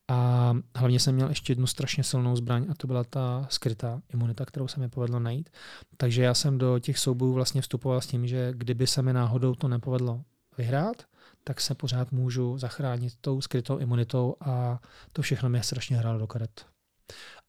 A 0.08 0.54
hlavně 0.76 1.00
jsem 1.00 1.16
měl 1.16 1.30
ještě 1.30 1.52
jednu 1.52 1.68
strašně 1.68 2.04
silnou 2.04 2.36
zbraň 2.36 2.66
a 2.70 2.74
to 2.78 2.88
byla 2.88 3.04
ta 3.04 3.48
skrytá 3.50 4.02
imunita, 4.14 4.46
kterou 4.46 4.68
se 4.68 4.80
mi 4.80 4.90
povedlo 4.90 5.20
najít. 5.20 5.50
Takže 5.98 6.24
já 6.24 6.34
jsem 6.34 6.58
do 6.58 6.80
těch 6.80 7.00
soubojů 7.00 7.34
vlastně 7.34 7.62
vstupoval 7.62 8.02
s 8.02 8.08
tím, 8.08 8.28
že 8.28 8.54
kdyby 8.56 8.88
se 8.88 9.02
mi 9.02 9.14
náhodou 9.14 9.56
to 9.56 9.68
nepovedlo 9.68 10.22
vyhrát, 10.58 11.04
tak 11.44 11.62
se 11.62 11.76
pořád 11.76 12.12
můžu 12.12 12.58
zachránit 12.58 13.14
tou 13.22 13.42
skrytou 13.42 13.78
imunitou 13.78 14.36
a 14.42 14.80
to 15.14 15.22
všechno 15.22 15.50
mě 15.50 15.64
strašně 15.64 15.98
hrálo 15.98 16.20
do 16.20 16.28
karet. 16.28 16.66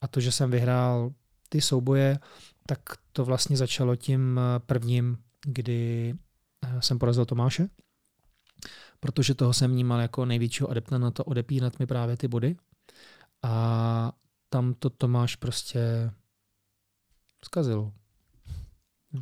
A 0.01 0.09
to, 0.09 0.21
že 0.21 0.33
jsem 0.33 0.51
vyhrál 0.51 1.11
ty 1.49 1.61
souboje, 1.61 2.19
tak 2.67 2.79
to 3.13 3.25
vlastně 3.25 3.57
začalo 3.57 3.97
tím 3.97 4.39
eh, 4.39 4.61
prvním, 4.61 5.19
kdy 5.47 6.15
eh, 6.65 6.83
jsem 6.83 6.99
porazil 6.99 7.25
Tomáše, 7.25 7.69
protože 9.01 9.35
toho 9.35 9.53
jsem 9.53 9.71
vnímal 9.71 10.01
jako 10.01 10.25
největšího 10.25 10.71
adepta 10.71 10.99
na 10.99 11.11
to 11.11 11.25
odepínat 11.25 11.79
mi 11.79 11.87
právě 11.87 12.17
ty 12.17 12.29
body. 12.29 12.57
A 13.43 14.13
tam 14.49 14.75
to 14.75 14.91
Tomáš 14.91 15.37
prostě 15.37 16.11
zkazil. 17.45 17.93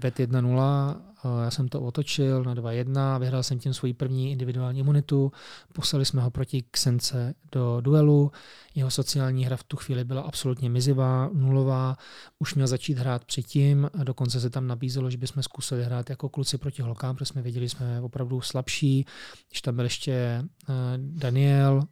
Ved 0.03 0.19
1-0, 0.19 0.97
já 1.45 1.51
jsem 1.51 1.69
to 1.69 1.81
otočil 1.81 2.45
na 2.45 2.55
2-1, 2.55 3.21
vyhrál 3.21 3.43
jsem 3.43 3.59
tím 3.59 3.75
svoji 3.75 3.95
první 3.95 4.33
individuální 4.33 4.81
imunitu, 4.81 5.33
poslali 5.73 6.05
jsme 6.05 6.23
ho 6.23 6.31
proti 6.31 6.65
Ksence 6.71 7.35
do 7.53 7.81
duelu, 7.81 8.33
jeho 8.75 8.91
sociální 8.91 9.45
hra 9.45 9.57
v 9.57 9.65
tu 9.65 9.77
chvíli 9.77 10.05
byla 10.05 10.23
absolutně 10.23 10.71
mizivá, 10.71 11.31
nulová, 11.33 11.97
už 12.39 12.55
měl 12.55 12.67
začít 12.67 12.99
hrát 12.99 13.25
předtím, 13.25 13.91
dokonce 14.05 14.41
se 14.41 14.51
tam 14.51 14.67
nabízelo, 14.67 15.11
že 15.11 15.19
bychom 15.19 15.43
zkusili 15.43 15.85
hrát 15.85 16.11
jako 16.11 16.29
kluci 16.29 16.59
proti 16.59 16.83
holkám, 16.83 17.17
protože 17.17 17.25
jsme 17.25 17.43
věděli, 17.43 17.67
že 17.67 17.77
jsme 17.77 18.01
opravdu 18.01 18.41
slabší, 18.41 19.07
když 19.51 19.63
tam 19.63 19.77
byl 19.77 19.85
ještě 19.85 20.13
eh, 20.13 20.73
Daniel, 20.99 21.83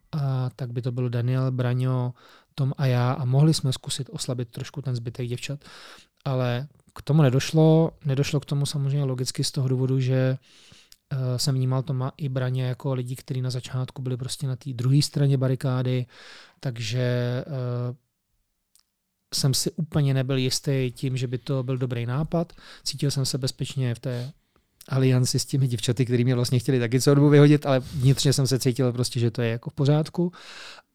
tak 0.57 0.73
by 0.73 0.83
to 0.83 0.93
byl 0.93 1.11
Daniel, 1.11 1.51
Braňo, 1.51 2.15
Tom 2.55 2.73
a 2.79 2.87
já 2.87 3.13
a 3.13 3.25
mohli 3.25 3.55
jsme 3.55 3.73
zkusit 3.73 4.11
oslabit 4.13 4.51
trošku 4.51 4.83
ten 4.83 4.97
zbytek 4.97 5.29
děvčat, 5.29 5.65
ale 6.25 6.69
k 6.95 7.03
tomu 7.03 7.23
nedošlo. 7.23 7.91
Nedošlo 8.05 8.41
k 8.41 8.45
tomu 8.45 8.67
samozřejmě 8.67 9.05
logicky 9.05 9.45
z 9.45 9.51
toho 9.51 9.69
důvodu, 9.69 10.01
že 10.01 10.39
uh, 11.13 11.19
jsem 11.37 11.55
vnímal 11.55 11.83
Toma 11.83 12.13
i 12.17 12.29
Braně 12.29 12.65
jako 12.65 12.95
lidi, 12.95 13.17
kteří 13.17 13.43
na 13.43 13.51
začátku 13.51 14.03
byli 14.03 14.17
prostě 14.17 14.47
na 14.47 14.57
té 14.57 14.73
druhé 14.73 15.03
straně 15.03 15.39
barikády, 15.39 16.07
takže 16.61 17.05
uh, 17.47 17.97
jsem 19.35 19.55
si 19.55 19.71
úplně 19.71 20.15
nebyl 20.15 20.37
jistý 20.37 20.93
tím, 20.95 21.17
že 21.17 21.27
by 21.27 21.39
to 21.39 21.63
byl 21.63 21.79
dobrý 21.79 22.07
nápad. 22.07 22.53
Cítil 22.85 23.11
jsem 23.11 23.27
se 23.27 23.39
bezpečně 23.39 23.95
v 23.95 23.99
té 23.99 24.33
alianci 24.89 25.39
s 25.39 25.45
těmi 25.45 25.69
děvčaty, 25.69 26.07
který 26.07 26.25
mě 26.25 26.35
vlastně 26.35 26.59
chtěli 26.59 26.81
taky 26.81 27.01
co 27.01 27.15
dobu 27.15 27.29
vyhodit, 27.29 27.67
ale 27.67 27.81
vnitřně 27.81 28.33
jsem 28.33 28.47
se 28.47 28.59
cítil 28.59 28.93
prostě, 28.93 29.21
že 29.21 29.31
to 29.31 29.43
je 29.43 29.51
jako 29.51 29.71
v 29.71 29.73
pořádku. 29.75 30.33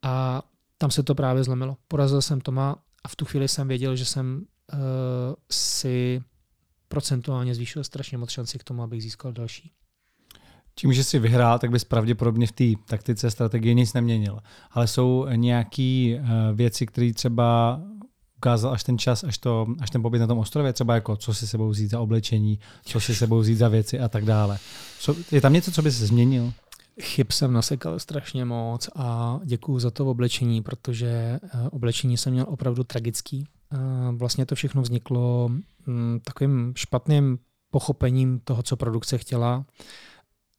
A 0.02 0.44
tam 0.78 0.92
se 0.92 1.04
to 1.04 1.16
právě 1.16 1.44
zlomilo. 1.44 1.78
Porazil 1.88 2.22
jsem 2.22 2.42
Toma 2.42 2.76
a 3.04 3.08
v 3.08 3.16
tu 3.16 3.26
chvíli 3.26 3.48
jsem 3.48 3.68
věděl, 3.68 3.96
že 3.96 4.06
jsem 4.06 4.46
uh, 4.74 4.80
si 5.52 6.22
procentuálně 6.88 7.56
zvýšil 7.56 7.84
strašně 7.84 8.18
moc 8.18 8.30
šanci 8.30 8.60
k 8.60 8.64
tomu, 8.64 8.84
abych 8.84 9.04
získal 9.04 9.32
další. 9.32 9.72
Tím, 10.76 10.94
že 10.94 11.04
si 11.04 11.20
vyhrál, 11.20 11.60
tak 11.60 11.72
bys 11.72 11.84
pravděpodobně 11.84 12.48
v 12.48 12.52
té 12.52 12.64
taktice, 12.88 13.32
strategii 13.32 13.76
nic 13.76 13.94
neměnil. 13.94 14.40
Ale 14.72 14.88
jsou 14.88 15.28
nějaké 15.36 16.20
uh, 16.20 16.28
věci, 16.54 16.86
které 16.86 17.14
třeba 17.14 17.80
ukázal 18.38 18.74
až 18.74 18.84
ten 18.84 18.98
čas, 18.98 19.24
až, 19.24 19.38
to, 19.38 19.68
až 19.80 19.90
ten 19.90 20.02
pobyt 20.02 20.20
na 20.20 20.28
tom 20.28 20.38
ostrově, 20.38 20.74
třeba 20.74 20.96
jako 20.96 21.16
co 21.16 21.34
si 21.34 21.48
sebou 21.48 21.70
vzít 21.70 21.88
za 21.88 22.00
oblečení, 22.00 22.60
co 22.84 23.00
si 23.00 23.16
sebou 23.16 23.40
vzít 23.40 23.56
za 23.56 23.68
věci 23.68 24.00
a 24.00 24.08
tak 24.08 24.26
dále. 24.26 24.60
Je 25.32 25.42
tam 25.42 25.54
něco, 25.54 25.72
co 25.72 25.82
by 25.82 25.92
se 25.92 26.06
změnil? 26.06 26.54
Chyb 27.02 27.28
jsem 27.32 27.54
nasekal 27.54 28.00
strašně 28.00 28.46
moc 28.46 28.90
a 28.96 29.40
děkuju 29.44 29.80
za 29.80 29.92
to 29.92 30.06
oblečení, 30.06 30.62
protože 30.62 31.08
eh, 31.08 31.70
oblečení 31.72 32.18
jsem 32.18 32.34
měl 32.34 32.46
opravdu 32.50 32.84
tragický. 32.84 33.48
Vlastně 34.12 34.46
to 34.46 34.56
všechno 34.56 34.82
vzniklo 34.82 35.50
mm, 35.86 36.20
takovým 36.26 36.74
špatným 36.76 37.40
pochopením 37.72 38.40
toho, 38.40 38.64
co 38.64 38.78
produkce 38.78 39.18
chtěla. 39.18 39.66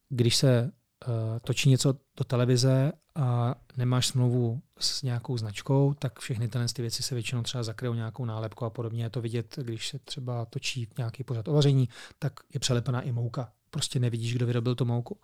Když 0.09 0.37
se 0.37 0.71
eh, 1.09 1.41
točí 1.41 1.71
něco 1.71 1.95
do 2.19 2.25
televize 2.25 2.93
a 3.15 3.55
nemáš 3.77 4.07
smlouvu 4.07 4.61
s 4.79 5.03
nějakou 5.03 5.39
značkou, 5.39 5.95
tak 5.95 6.19
všechny 6.19 6.49
tyhle 6.49 6.67
ty 6.69 6.83
věci 6.83 7.03
se 7.03 7.15
většinou 7.15 7.43
třeba 7.43 7.63
zakryjou 7.63 7.95
nějakou 7.95 8.25
nálepkou 8.25 8.65
a 8.65 8.71
podobně. 8.71 9.03
Je 9.03 9.11
to 9.11 9.21
vidět, 9.21 9.59
když 9.63 9.89
se 9.89 9.99
třeba 9.99 10.45
točí 10.45 10.89
nějaký 10.99 11.25
pořad 11.25 11.49
o 11.49 11.53
vaření, 11.53 11.89
tak 12.19 12.33
je 12.55 12.61
přelepená 12.61 13.01
i 13.01 13.13
mouka 13.13 13.53
prostě 13.71 14.01
nevidíš, 14.01 14.35
kdo 14.35 14.47
vyrobil 14.47 14.75
tu 14.75 14.85
mouku. 14.85 15.19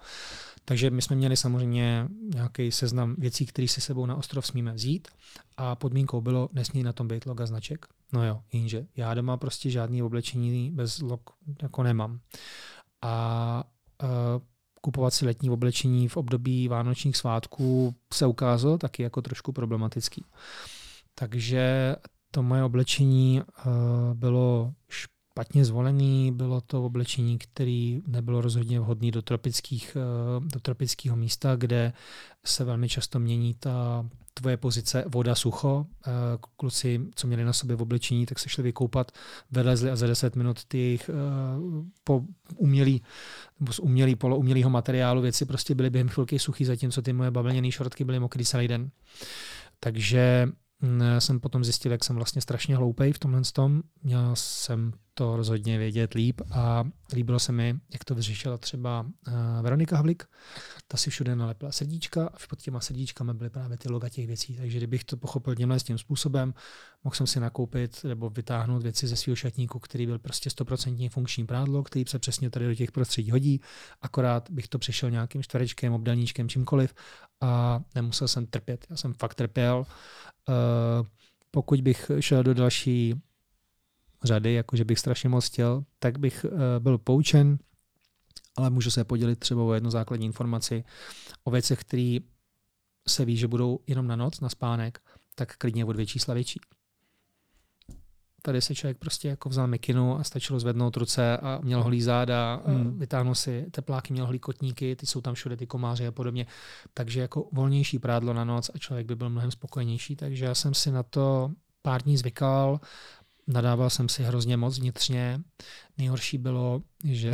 Takže 0.64 0.90
my 0.90 1.02
jsme 1.02 1.16
měli 1.16 1.36
samozřejmě 1.36 2.08
nějaký 2.34 2.72
seznam 2.72 3.14
věcí, 3.18 3.46
které 3.46 3.68
si 3.68 3.80
sebou 3.80 4.06
na 4.06 4.16
ostrov 4.16 4.46
smíme 4.46 4.72
vzít 4.72 5.08
a 5.56 5.74
podmínkou 5.74 6.20
bylo, 6.20 6.48
nesmí 6.52 6.82
na 6.82 6.92
tom 6.92 7.08
být 7.08 7.26
loga 7.26 7.46
značek. 7.46 7.86
No 8.12 8.26
jo, 8.26 8.42
jenže 8.52 8.86
já 8.96 9.14
doma 9.14 9.36
prostě 9.36 9.70
žádný 9.70 10.02
oblečení 10.02 10.70
bez 10.70 11.00
log 11.00 11.20
jako 11.62 11.82
nemám. 11.82 12.20
A 13.02 13.64
uh, 14.02 14.08
kupovat 14.80 15.14
si 15.14 15.26
letní 15.26 15.50
oblečení 15.50 16.08
v 16.08 16.16
období 16.16 16.68
vánočních 16.68 17.16
svátků 17.16 17.94
se 18.12 18.26
ukázalo 18.26 18.78
taky 18.78 19.02
jako 19.02 19.22
trošku 19.22 19.52
problematický. 19.52 20.24
Takže 21.14 21.96
to 22.30 22.42
moje 22.42 22.64
oblečení 22.64 23.42
uh, 23.42 23.72
bylo 24.14 24.74
špatně 25.34 25.64
zvolený, 25.64 26.32
bylo 26.32 26.60
to 26.60 26.84
oblečení, 26.84 27.38
který 27.38 28.02
nebylo 28.06 28.40
rozhodně 28.40 28.80
vhodný 28.80 29.10
do, 29.10 29.22
tropických, 29.22 29.96
eh, 29.96 30.48
do 30.54 30.60
tropického 30.60 31.16
místa, 31.16 31.56
kde 31.56 31.92
se 32.44 32.64
velmi 32.64 32.88
často 32.88 33.18
mění 33.18 33.54
ta 33.54 34.06
tvoje 34.34 34.56
pozice 34.56 35.04
voda, 35.08 35.34
sucho. 35.34 35.86
Eh, 36.06 36.10
kluci, 36.56 37.00
co 37.14 37.26
měli 37.26 37.44
na 37.44 37.52
sobě 37.52 37.76
v 37.76 37.82
oblečení, 37.82 38.26
tak 38.26 38.38
se 38.38 38.48
šli 38.48 38.62
vykoupat, 38.62 39.12
vylezli 39.50 39.90
a 39.90 39.96
za 39.96 40.06
10 40.06 40.36
minut 40.36 40.64
ty 40.64 40.78
jejich 40.78 41.10
eh, 41.10 41.14
po 42.04 42.22
umělý, 42.56 43.02
nebo 43.60 43.72
z 43.72 43.78
umělý, 43.78 44.16
poloumělého 44.16 44.70
materiálu 44.70 45.22
věci 45.22 45.46
prostě 45.46 45.74
byly 45.74 45.90
během 45.90 46.08
chvilky 46.08 46.38
suchý, 46.38 46.64
zatímco 46.64 47.02
ty 47.02 47.12
moje 47.12 47.30
bavlněné 47.30 47.70
šortky 47.70 48.04
byly 48.04 48.20
mokrý 48.20 48.44
celý 48.44 48.68
den. 48.68 48.90
Takže 49.80 50.48
mm, 50.80 51.02
jsem 51.18 51.40
potom 51.40 51.64
zjistil, 51.64 51.92
jak 51.92 52.04
jsem 52.04 52.16
vlastně 52.16 52.42
strašně 52.42 52.76
hloupej 52.76 53.12
v 53.12 53.18
tomhle 53.18 53.42
tom. 53.52 53.82
Měl 54.02 54.30
jsem 54.34 54.92
to 55.14 55.36
rozhodně 55.36 55.78
vědět 55.78 56.14
líp 56.14 56.40
a 56.52 56.84
líbilo 57.12 57.38
se 57.38 57.52
mi, 57.52 57.74
jak 57.92 58.04
to 58.04 58.14
vyřešila 58.14 58.58
třeba 58.58 59.00
uh, 59.00 59.34
Veronika 59.62 59.96
Havlik. 59.96 60.24
Ta 60.88 60.96
si 60.96 61.10
všude 61.10 61.36
nalepila 61.36 61.72
srdíčka 61.72 62.26
a 62.26 62.36
pod 62.48 62.62
těma 62.62 62.80
srdíčkami 62.80 63.34
byly 63.34 63.50
právě 63.50 63.78
ty 63.78 63.88
loga 63.88 64.08
těch 64.08 64.26
věcí. 64.26 64.56
Takže 64.56 64.78
kdybych 64.78 65.04
to 65.04 65.16
pochopil 65.16 65.54
tímhle 65.54 65.80
tím 65.80 65.98
způsobem, 65.98 66.54
mohl 67.04 67.16
jsem 67.16 67.26
si 67.26 67.40
nakoupit 67.40 68.04
nebo 68.04 68.30
vytáhnout 68.30 68.82
věci 68.82 69.06
ze 69.06 69.16
svého 69.16 69.36
šatníku, 69.36 69.78
který 69.78 70.06
byl 70.06 70.18
prostě 70.18 70.50
100% 70.50 71.10
funkční 71.10 71.46
prádlo, 71.46 71.82
který 71.82 72.04
se 72.08 72.18
přesně 72.18 72.50
tady 72.50 72.66
do 72.66 72.74
těch 72.74 72.92
prostředí 72.92 73.30
hodí, 73.30 73.60
akorát 74.02 74.50
bych 74.50 74.68
to 74.68 74.78
přišel 74.78 75.10
nějakým 75.10 75.42
čtverečkem, 75.42 75.92
obdelníčkem, 75.92 76.48
čímkoliv 76.48 76.94
a 77.40 77.80
nemusel 77.94 78.28
jsem 78.28 78.46
trpět. 78.46 78.86
Já 78.90 78.96
jsem 78.96 79.14
fakt 79.14 79.34
trpěl. 79.34 79.86
Uh, 80.48 81.06
pokud 81.50 81.80
bych 81.80 82.10
šel 82.20 82.42
do 82.42 82.54
další 82.54 83.14
řady, 84.24 84.54
jakože 84.54 84.84
bych 84.84 84.98
strašně 84.98 85.28
moc 85.28 85.46
chtěl, 85.46 85.84
tak 85.98 86.18
bych 86.18 86.44
uh, 86.44 86.60
byl 86.78 86.98
poučen, 86.98 87.58
ale 88.56 88.70
můžu 88.70 88.90
se 88.90 89.04
podělit 89.04 89.38
třeba 89.38 89.62
o 89.62 89.72
jednu 89.72 89.90
základní 89.90 90.26
informaci 90.26 90.84
o 91.44 91.50
věcech, 91.50 91.80
které 91.80 92.18
se 93.08 93.24
ví, 93.24 93.36
že 93.36 93.48
budou 93.48 93.78
jenom 93.86 94.06
na 94.06 94.16
noc, 94.16 94.40
na 94.40 94.48
spánek, 94.48 94.98
tak 95.34 95.56
klidně 95.56 95.84
o 95.84 95.92
dvě 95.92 96.06
čísla 96.06 96.34
větší. 96.34 96.60
Tady 98.42 98.60
se 98.60 98.74
člověk 98.74 98.98
prostě 98.98 99.28
jako 99.28 99.48
vzal 99.48 99.66
mikinu 99.66 100.18
a 100.18 100.24
stačilo 100.24 100.60
zvednout 100.60 100.96
ruce 100.96 101.36
a 101.36 101.60
měl 101.62 101.82
holý 101.82 102.02
záda, 102.02 102.62
hmm. 102.66 102.98
vytáhnul 102.98 103.34
si 103.34 103.66
tepláky, 103.70 104.12
měl 104.12 104.26
holý 104.26 104.38
kotníky, 104.38 104.96
ty 104.96 105.06
jsou 105.06 105.20
tam 105.20 105.34
všude 105.34 105.56
ty 105.56 105.66
komáře 105.66 106.06
a 106.06 106.12
podobně. 106.12 106.46
Takže 106.94 107.20
jako 107.20 107.48
volnější 107.52 107.98
prádlo 107.98 108.32
na 108.32 108.44
noc 108.44 108.70
a 108.74 108.78
člověk 108.78 109.06
by 109.06 109.16
byl 109.16 109.30
mnohem 109.30 109.50
spokojenější. 109.50 110.16
Takže 110.16 110.44
já 110.44 110.54
jsem 110.54 110.74
si 110.74 110.92
na 110.92 111.02
to 111.02 111.50
pár 111.82 112.02
dní 112.02 112.16
zvykal, 112.16 112.80
nadával 113.46 113.90
jsem 113.90 114.08
si 114.08 114.22
hrozně 114.22 114.56
moc 114.56 114.78
vnitřně. 114.78 115.40
Nejhorší 115.98 116.38
bylo, 116.38 116.82
že 117.04 117.32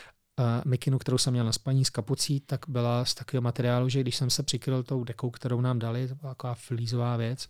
mikinu, 0.64 0.98
kterou 0.98 1.18
jsem 1.18 1.32
měl 1.32 1.44
na 1.44 1.52
spaní 1.52 1.84
s 1.84 1.90
kapucí, 1.90 2.40
tak 2.40 2.60
byla 2.68 3.04
z 3.04 3.14
takového 3.14 3.42
materiálu, 3.42 3.88
že 3.88 4.00
když 4.00 4.16
jsem 4.16 4.30
se 4.30 4.42
přikryl 4.42 4.82
tou 4.82 5.04
dekou, 5.04 5.30
kterou 5.30 5.60
nám 5.60 5.78
dali, 5.78 6.08
to 6.08 6.14
byla 6.14 6.34
taková 6.34 6.54
flízová 6.54 7.16
věc, 7.16 7.48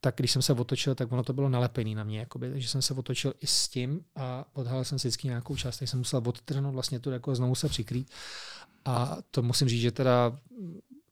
tak 0.00 0.14
když 0.16 0.30
jsem 0.30 0.42
se 0.42 0.52
otočil, 0.52 0.94
tak 0.94 1.12
ono 1.12 1.22
to 1.22 1.32
bylo 1.32 1.48
nalepené 1.48 1.94
na 1.94 2.04
mě, 2.04 2.18
jakoby, 2.18 2.50
takže 2.50 2.68
jsem 2.68 2.82
se 2.82 2.94
otočil 2.94 3.34
i 3.40 3.46
s 3.46 3.68
tím 3.68 4.04
a 4.16 4.44
odhalil 4.52 4.84
jsem 4.84 4.98
si 4.98 5.08
vždycky 5.08 5.28
nějakou 5.28 5.56
část, 5.56 5.78
tak 5.78 5.88
jsem 5.88 5.98
musel 5.98 6.22
odtrhnout 6.26 6.74
vlastně 6.74 7.00
tu 7.00 7.10
jako 7.10 7.34
znovu 7.34 7.54
se 7.54 7.68
přikrýt. 7.68 8.10
A 8.84 9.16
to 9.30 9.42
musím 9.42 9.68
říct, 9.68 9.80
že 9.80 9.90
teda 9.90 10.38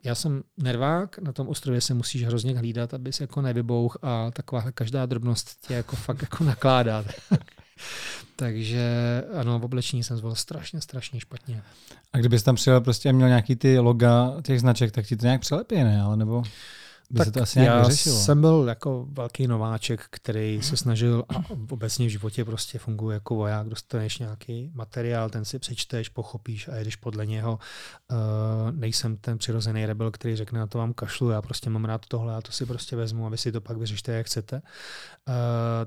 já 0.05 0.14
jsem 0.14 0.42
nervák, 0.59 1.18
na 1.18 1.32
tom 1.32 1.48
ostrově 1.48 1.80
se 1.80 1.94
musíš 1.94 2.24
hrozně 2.24 2.59
hlídat, 2.59 2.94
aby 2.94 3.12
se 3.12 3.24
jako 3.24 3.42
nevybouch 3.42 3.98
a 4.03 4.30
taková 4.30 4.70
každá 4.72 5.07
drobnost 5.07 5.66
tě 5.66 5.74
jako 5.74 5.96
fakt 5.96 6.22
jako 6.22 6.44
nakládá. 6.44 7.05
Takže 8.36 8.84
ano, 9.34 9.59
v 9.59 9.64
oblečení 9.64 10.05
jsem 10.05 10.16
zvolil 10.16 10.34
strašně, 10.34 10.80
strašně 10.80 11.20
špatně. 11.20 11.62
A 12.12 12.18
kdybys 12.18 12.42
tam 12.42 12.55
přijel 12.55 12.80
prostě 12.80 13.12
měl 13.12 13.28
nějaký 13.28 13.57
ty 13.57 13.78
loga 13.78 14.34
těch 14.42 14.61
značek, 14.61 14.92
tak 14.92 15.07
ti 15.07 15.16
to 15.16 15.26
nějak 15.26 15.40
přelepí, 15.40 15.74
ne? 15.74 16.03
Ale 16.03 16.16
nebo 16.16 16.42
by 17.12 17.18
tak 17.18 17.26
se 17.26 17.32
to 17.32 17.42
asi 17.42 17.58
nějak 17.60 17.76
já 17.76 17.82
vyřešilo. 17.82 18.16
jsem 18.16 18.40
byl 18.40 18.64
jako 18.68 19.06
velký 19.10 19.46
nováček, 19.46 20.06
který 20.10 20.62
se 20.62 20.76
snažil 20.76 21.24
a 21.28 21.34
obecně 21.70 22.06
v 22.06 22.10
životě 22.10 22.44
prostě 22.44 22.78
funguje 22.78 23.14
jako 23.14 23.34
voják, 23.34 23.68
dostaneš 23.68 24.18
nějaký 24.18 24.70
materiál, 24.74 25.30
ten 25.30 25.44
si 25.44 25.58
přečteš, 25.58 26.08
pochopíš 26.08 26.68
a 26.68 26.76
jedeš 26.76 26.96
podle 26.96 27.26
něho. 27.26 27.58
Uh, 28.10 28.18
nejsem 28.72 29.16
ten 29.16 29.38
přirozený 29.38 29.86
rebel, 29.86 30.10
který 30.10 30.36
řekne 30.36 30.58
na 30.58 30.66
to 30.66 30.78
vám 30.78 30.92
kašlu, 30.92 31.30
já 31.30 31.42
prostě 31.42 31.70
mám 31.70 31.84
rád 31.84 32.06
tohle 32.06 32.36
a 32.36 32.40
to 32.40 32.52
si 32.52 32.66
prostě 32.66 32.96
vezmu 32.96 33.26
a 33.26 33.28
vy 33.28 33.38
si 33.38 33.52
to 33.52 33.60
pak 33.60 33.76
vyřešte, 33.76 34.12
jak 34.12 34.26
chcete. 34.26 34.62
Uh, 35.28 35.34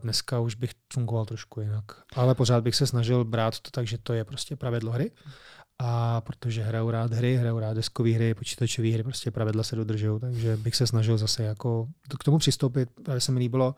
dneska 0.01 0.39
už 0.39 0.55
bych 0.55 0.71
fungoval 0.93 1.26
trošku 1.26 1.61
jinak. 1.61 1.86
Ale 2.15 2.36
pořád 2.36 2.63
bych 2.63 2.76
se 2.76 2.88
snažil 2.88 3.26
brát 3.26 3.59
to 3.59 3.71
tak, 3.71 3.88
že 3.88 3.97
to 3.97 4.13
je 4.13 4.23
prostě 4.23 4.55
pravidlo 4.55 4.91
hry 4.91 5.11
a 5.80 6.21
protože 6.21 6.63
hraju 6.63 6.91
rád 6.91 7.13
hry, 7.13 7.36
hraju 7.36 7.59
rád 7.59 7.73
deskové 7.73 8.09
hry, 8.09 8.34
počítačové 8.34 8.89
hry, 8.89 9.03
prostě 9.03 9.32
pravidla 9.32 9.63
se 9.63 9.76
dodržují, 9.76 10.19
takže 10.19 10.57
bych 10.57 10.76
se 10.76 10.88
snažil 10.88 11.17
zase 11.17 11.43
jako 11.43 11.88
k 12.19 12.23
tomu 12.23 12.38
přistoupit. 12.38 12.89
Právě 13.03 13.21
se 13.21 13.32
mi 13.32 13.39
líbilo, 13.39 13.76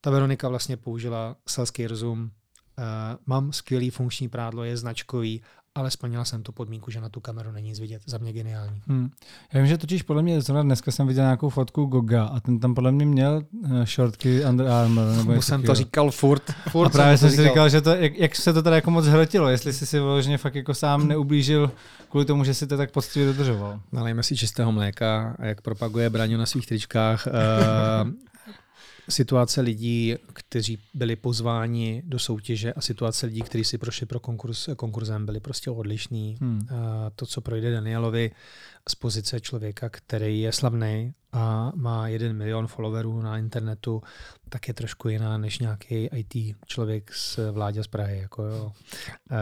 ta 0.00 0.10
Veronika 0.10 0.48
vlastně 0.48 0.76
použila 0.76 1.36
selský 1.48 1.86
rozum, 1.86 2.22
uh, 2.22 2.84
mám 3.26 3.52
skvělý 3.52 3.90
funkční 3.90 4.28
prádlo, 4.28 4.64
je 4.64 4.76
značkový 4.76 5.42
ale 5.74 5.90
splnila 5.90 6.24
jsem 6.24 6.42
tu 6.42 6.52
podmínku, 6.52 6.90
že 6.90 7.00
na 7.00 7.08
tu 7.08 7.20
kameru 7.20 7.52
není 7.52 7.68
nic 7.68 7.80
vidět. 7.80 8.02
Za 8.06 8.18
mě 8.18 8.32
geniální. 8.32 8.82
Hmm. 8.86 9.10
Já 9.52 9.60
vím, 9.60 9.66
že 9.66 9.78
totiž 9.78 10.02
podle 10.02 10.22
mě 10.22 10.40
zrovna 10.40 10.62
dneska 10.62 10.90
jsem 10.90 11.06
viděl 11.06 11.24
nějakou 11.24 11.48
fotku 11.48 11.84
Goga 11.84 12.24
a 12.24 12.40
ten 12.40 12.60
tam 12.60 12.74
podle 12.74 12.92
mě 12.92 13.06
měl 13.06 13.42
uh, 13.52 13.84
šortky 13.84 14.44
Under 14.44 14.66
Armour. 14.66 15.04
Nebo 15.16 15.42
jsem 15.42 15.62
to 15.62 15.74
říkal 15.74 16.10
furt. 16.10 16.42
furt 16.68 16.86
a 16.86 16.90
právě 16.90 17.18
jsem 17.18 17.30
si 17.30 17.42
říkal, 17.42 17.68
že 17.68 17.80
to, 17.80 17.90
jak, 17.90 18.18
jak, 18.18 18.36
se 18.36 18.52
to 18.52 18.62
teda 18.62 18.76
jako 18.76 18.90
moc 18.90 19.06
hrotilo, 19.06 19.48
jestli 19.48 19.72
jsi 19.72 19.86
si 19.86 19.98
vyloženě 19.98 20.38
fakt 20.38 20.54
jako 20.54 20.74
sám 20.74 21.08
neublížil 21.08 21.70
kvůli 22.08 22.24
tomu, 22.24 22.44
že 22.44 22.54
si 22.54 22.66
to 22.66 22.76
tak 22.76 22.90
poctivě 22.90 23.26
dodržoval. 23.26 23.80
Nalejme 23.92 24.22
si 24.22 24.36
čistého 24.36 24.72
mléka, 24.72 25.36
jak 25.42 25.60
propaguje 25.60 26.10
Braňo 26.10 26.38
na 26.38 26.46
svých 26.46 26.66
tričkách. 26.66 27.26
Uh, 27.26 28.10
situace 29.10 29.60
lidí, 29.60 30.14
kteří 30.32 30.78
byli 30.94 31.16
pozváni 31.16 32.02
do 32.06 32.18
soutěže 32.18 32.72
a 32.72 32.80
situace 32.80 33.26
lidí, 33.26 33.42
kteří 33.42 33.64
si 33.64 33.78
prošli 33.78 34.06
pro 34.06 34.20
konkurs, 34.20 34.68
konkurzem, 34.76 35.26
byli 35.26 35.40
prostě 35.40 35.70
odlišní. 35.70 36.36
Hmm. 36.40 36.66
To, 37.16 37.26
co 37.26 37.40
projde 37.40 37.72
Danielovi 37.72 38.30
z 38.88 38.94
pozice 38.94 39.40
člověka, 39.40 39.88
který 39.88 40.40
je 40.40 40.52
slavný 40.52 41.14
a 41.32 41.72
má 41.74 42.08
jeden 42.08 42.36
milion 42.36 42.66
followerů 42.66 43.22
na 43.22 43.38
internetu, 43.38 44.02
tak 44.48 44.68
je 44.68 44.74
trošku 44.74 45.08
jiná 45.08 45.38
než 45.38 45.58
nějaký 45.58 46.08
IT 46.14 46.56
člověk 46.66 47.14
z 47.14 47.38
vládě 47.52 47.82
z 47.82 47.86
Prahy. 47.86 48.18
Jako 48.18 48.42
jo. 48.42 48.64
Uh, 48.64 49.38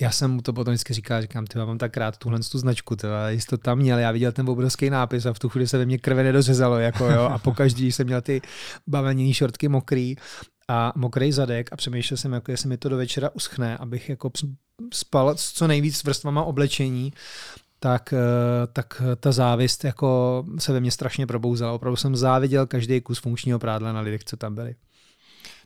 já 0.00 0.10
jsem 0.10 0.30
mu 0.30 0.42
to 0.42 0.52
potom 0.52 0.72
vždycky 0.72 0.94
říkal, 0.94 1.22
říkám, 1.22 1.46
ty 1.46 1.58
mám 1.58 1.78
tak 1.78 1.96
rád 1.96 2.16
tuhle 2.16 2.40
tu 2.50 2.58
značku, 2.58 2.96
tyva, 2.96 3.30
jsi 3.30 3.46
to 3.46 3.58
tam 3.58 3.78
měl, 3.78 3.98
já 3.98 4.10
viděl 4.10 4.32
ten 4.32 4.50
obrovský 4.50 4.90
nápis 4.90 5.26
a 5.26 5.32
v 5.32 5.38
tu 5.38 5.48
chvíli 5.48 5.68
se 5.68 5.78
ve 5.78 5.86
mně 5.86 5.98
krve 5.98 6.22
nedořezalo, 6.22 6.78
jako 6.78 7.04
jo, 7.04 7.22
a 7.22 7.38
pokaždý 7.38 7.92
jsem 7.92 8.06
měl 8.06 8.20
ty 8.20 8.40
bavenění 8.86 9.34
šortky 9.34 9.68
mokrý 9.68 10.16
a 10.68 10.92
mokrý 10.96 11.32
zadek 11.32 11.72
a 11.72 11.76
přemýšlel 11.76 12.16
jsem, 12.18 12.32
jako 12.32 12.50
jestli 12.50 12.68
mi 12.68 12.76
to 12.76 12.88
do 12.88 12.96
večera 12.96 13.30
uschne, 13.34 13.76
abych 13.76 14.08
jako 14.08 14.30
spal 14.94 15.34
co 15.34 15.66
nejvíc 15.66 16.04
vrstvama 16.04 16.42
oblečení 16.44 17.12
tak, 17.80 18.12
eh, 18.12 18.66
tak 18.72 19.02
ta 19.20 19.32
závist 19.32 19.84
jako 19.84 20.44
se 20.58 20.72
ve 20.72 20.80
mně 20.80 20.90
strašně 20.90 21.26
probouzela. 21.26 21.72
Opravdu 21.72 21.96
jsem 21.96 22.16
záviděl 22.16 22.66
každý 22.66 23.00
kus 23.00 23.18
funkčního 23.18 23.58
prádla 23.58 23.92
na 23.92 24.00
lidech, 24.00 24.24
co 24.24 24.36
tam 24.36 24.54
byli. 24.54 24.74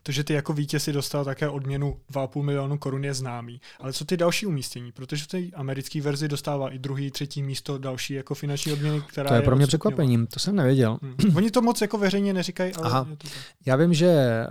To, 0.06 0.12
že 0.12 0.24
ty 0.24 0.32
jako 0.32 0.52
vítěz 0.52 0.84
si 0.84 0.92
dostal 0.92 1.24
také 1.24 1.48
odměnu 1.48 1.96
2,5 2.12 2.42
milionu 2.42 2.78
korun 2.78 3.04
je 3.04 3.14
známý. 3.14 3.60
Ale 3.80 3.92
co 3.92 4.04
ty 4.04 4.16
další 4.16 4.46
umístění? 4.46 4.92
Protože 4.92 5.24
v 5.24 5.26
té 5.26 5.38
americké 5.54 6.00
verzi 6.00 6.28
dostává 6.28 6.70
i 6.70 6.78
druhý, 6.78 7.10
třetí 7.10 7.42
místo 7.42 7.78
další 7.78 8.14
jako 8.14 8.34
finanční 8.34 8.72
odměny, 8.72 9.02
která 9.06 9.28
To 9.28 9.34
je, 9.34 9.38
je 9.38 9.44
pro 9.44 9.56
mě 9.56 9.66
překvapením, 9.66 10.26
to 10.26 10.40
jsem 10.40 10.56
nevěděl. 10.56 10.98
Hmm. 11.02 11.36
Oni 11.36 11.50
to 11.50 11.62
moc 11.62 11.80
jako 11.80 11.98
veřejně 11.98 12.32
neříkají, 12.32 12.74
ale 12.74 12.86
Aha. 12.86 13.06
Je 13.10 13.16
to 13.16 13.28
Já 13.66 13.76
vím, 13.76 13.94
že 13.94 14.44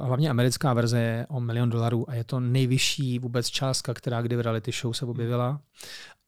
uh, 0.00 0.06
hlavně 0.06 0.30
americká 0.30 0.74
verze 0.74 1.00
je 1.00 1.26
o 1.28 1.40
milion 1.40 1.70
dolarů 1.70 2.10
a 2.10 2.14
je 2.14 2.24
to 2.24 2.40
nejvyšší 2.40 3.18
vůbec 3.18 3.46
částka, 3.46 3.94
která 3.94 4.22
kdy 4.22 4.36
v 4.36 4.40
reality 4.40 4.72
show 4.72 4.92
se 4.92 5.06
objevila. 5.06 5.60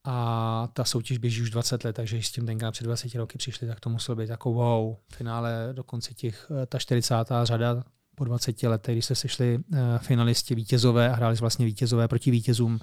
A 0.07 0.69
ta 0.73 0.83
soutěž 0.83 1.17
běží 1.17 1.41
už 1.41 1.49
20 1.49 1.83
let, 1.83 1.93
takže 1.93 2.15
když 2.15 2.27
s 2.27 2.31
tím 2.31 2.45
tenkrát 2.45 2.71
před 2.71 2.83
20 2.83 3.15
roky 3.15 3.37
přišli, 3.37 3.67
tak 3.67 3.79
to 3.79 3.89
muselo 3.89 4.15
být 4.15 4.29
jako 4.29 4.53
wow. 4.53 4.95
V 5.07 5.15
finále 5.15 5.69
dokonce 5.73 6.13
těch, 6.13 6.51
eh, 6.63 6.65
ta 6.65 6.79
40. 6.79 7.45
řada 7.45 7.83
po 8.15 8.23
20 8.23 8.67
letech, 8.67 8.95
když 8.95 9.05
se 9.05 9.15
sešli 9.15 9.57
uh, 9.57 9.77
finalisti 9.97 10.55
vítězové 10.55 11.09
a 11.09 11.15
hráli 11.15 11.35
vlastně 11.35 11.65
vítězové 11.65 12.07
proti 12.07 12.31
vítězům, 12.31 12.79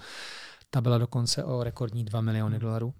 ta 0.71 0.81
byla 0.81 0.99
dokonce 0.99 1.45
o 1.45 1.65
rekordní 1.65 2.05
2 2.05 2.21
miliony 2.21 2.59
dolarů. 2.59 2.95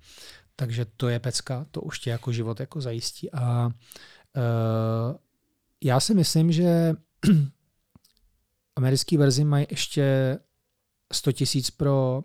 Takže 0.57 0.87
to 0.97 1.09
je 1.09 1.21
pecka, 1.21 1.67
to 1.71 1.81
už 1.81 1.99
tě 1.99 2.11
jako 2.11 2.33
život 2.33 2.61
jako 2.61 2.81
zajistí. 2.81 3.33
A 3.33 3.67
uh, 3.67 3.73
já 5.85 6.01
si 6.01 6.15
myslím, 6.15 6.53
že 6.53 6.93
americké 8.77 9.19
verzi 9.19 9.45
mají 9.45 9.67
ještě 9.71 10.39
100 11.13 11.33
tisíc 11.33 11.71
pro 11.71 12.25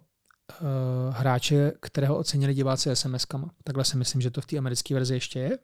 hráče, 1.11 1.71
kterého 1.79 2.17
ocenili 2.17 2.53
diváci 2.53 2.89
SMS-kama. 2.89 3.49
Takhle 3.63 3.85
si 3.85 3.97
myslím, 3.97 4.21
že 4.21 4.31
to 4.31 4.41
v 4.41 4.45
té 4.45 4.57
americké 4.57 4.93
verzi 4.93 5.13
ještě 5.13 5.39
je. 5.39 5.59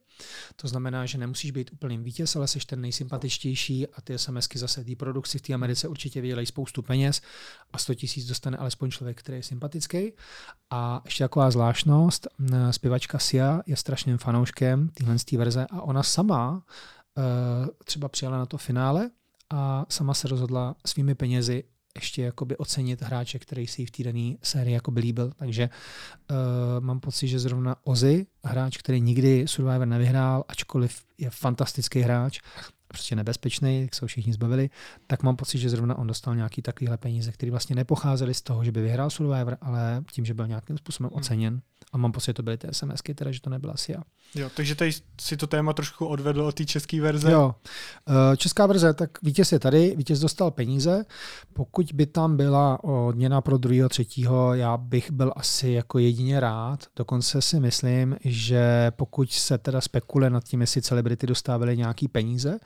To 0.56 0.68
znamená, 0.68 1.06
že 1.06 1.18
nemusíš 1.18 1.52
být 1.52 1.72
úplným 1.74 2.04
vítěz, 2.04 2.36
ale 2.36 2.48
jsi 2.48 2.60
ten 2.60 2.82
nejsympatičtější 2.82 3.88
a 3.88 4.02
ty 4.02 4.18
SMSky 4.18 4.60
zase 4.60 4.84
té 4.84 4.96
produkci 4.96 5.38
v 5.40 5.42
té 5.42 5.54
Americe 5.54 5.88
určitě 5.88 6.22
vydělají 6.22 6.48
spoustu 6.48 6.82
peněz 6.82 7.22
a 7.74 7.78
100 7.78 7.94
tisíc 7.94 8.28
dostane 8.28 8.58
alespoň 8.58 8.92
člověk, 8.92 9.20
který 9.20 9.38
je 9.38 9.44
sympatický. 9.44 10.14
A 10.70 11.02
ještě 11.06 11.24
taková 11.24 11.52
zvláštnost, 11.52 12.28
zpěvačka 12.72 13.20
Sia 13.20 13.62
je 13.66 13.76
strašným 13.76 14.18
fanouškem 14.18 14.90
téhle 14.90 15.16
verze 15.38 15.68
a 15.72 15.82
ona 15.82 16.04
sama 16.04 16.52
uh, 16.52 16.64
třeba 17.86 18.10
přijala 18.10 18.38
na 18.38 18.46
to 18.46 18.58
finále 18.58 19.10
a 19.50 19.86
sama 19.90 20.14
se 20.14 20.28
rozhodla 20.28 20.76
svými 20.86 21.16
penězi 21.16 21.64
ještě 21.96 22.22
jakoby 22.22 22.58
ocenit 22.58 23.02
hráče, 23.02 23.40
který 23.40 23.68
si 23.68 23.86
v 23.86 23.92
té 23.92 24.04
dané 24.04 24.36
sérii 24.44 24.74
jakoby 24.74 25.02
líbil. 25.02 25.32
Takže 25.36 25.70
uh, 26.32 26.38
mám 26.80 27.00
pocit, 27.00 27.28
že 27.28 27.40
zrovna 27.40 27.76
Ozzy, 27.84 28.26
hráč, 28.44 28.78
který 28.78 29.02
nikdy 29.02 29.48
Survivor 29.48 29.88
nevyhrál, 29.88 30.44
ačkoliv 30.48 31.04
je 31.18 31.30
fantastický 31.30 32.00
hráč, 32.00 32.40
prostě 32.94 33.16
nebezpečný, 33.16 33.82
jak 33.82 33.96
se 33.96 34.06
ho 34.06 34.08
všichni 34.08 34.34
zbavili, 34.34 34.70
tak 35.08 35.24
mám 35.24 35.36
pocit, 35.36 35.58
že 35.58 35.70
zrovna 35.70 35.98
on 35.98 36.08
dostal 36.08 36.36
nějaký 36.36 36.62
takovýhle 36.62 36.98
peníze, 36.98 37.32
které 37.32 37.52
vlastně 37.52 37.76
nepocházely 37.76 38.34
z 38.34 38.42
toho, 38.42 38.64
že 38.64 38.72
by 38.72 38.82
vyhrál 38.82 39.10
Survivor, 39.10 39.58
ale 39.62 40.04
tím, 40.12 40.26
že 40.26 40.34
byl 40.34 40.48
nějakým 40.48 40.78
způsobem 40.78 41.10
hmm. 41.10 41.20
oceněn. 41.20 41.62
A 41.94 41.98
mám 41.98 42.12
pocit, 42.12 42.26
že 42.26 42.34
to 42.34 42.44
byly 42.44 42.58
ty 42.58 42.68
SMSky, 42.72 43.14
teda, 43.14 43.32
že 43.32 43.42
to 43.42 43.50
nebyla 43.50 43.78
SIA. 43.78 44.04
Jo, 44.36 44.50
takže 44.56 44.76
tady 44.76 44.92
si 45.22 45.38
to 45.38 45.48
téma 45.48 45.74
trošku 45.74 46.06
odvedl 46.06 46.42
od 46.42 46.56
té 46.56 46.66
české 46.66 47.02
verze. 47.02 47.32
Jo. 47.32 47.56
Eh, 48.10 48.38
česká 48.38 48.66
verze, 48.66 48.94
tak 48.94 49.22
vítěz 49.22 49.52
je 49.52 49.60
tady, 49.60 49.94
vítěz 49.98 50.20
dostal 50.20 50.52
peníze. 50.52 51.06
Pokud 51.54 51.92
by 51.94 52.06
tam 52.06 52.38
byla 52.38 52.84
odměna 52.84 53.42
pro 53.42 53.58
druhého, 53.58 53.90
třetího, 53.90 54.54
já 54.54 54.78
bych 54.78 55.12
byl 55.12 55.34
asi 55.36 55.70
jako 55.70 56.00
jedině 56.00 56.40
rád. 56.40 56.80
Dokonce 56.96 57.42
si 57.42 57.60
myslím, 57.60 58.18
že 58.26 58.92
pokud 58.96 59.32
se 59.32 59.58
teda 59.58 59.82
spekuluje 59.82 60.30
nad 60.30 60.44
tím, 60.44 60.62
jestli 60.62 60.82
celebrity 60.82 61.28
dostávaly 61.28 61.78
nějaký 61.78 62.08
peníze, 62.08 62.60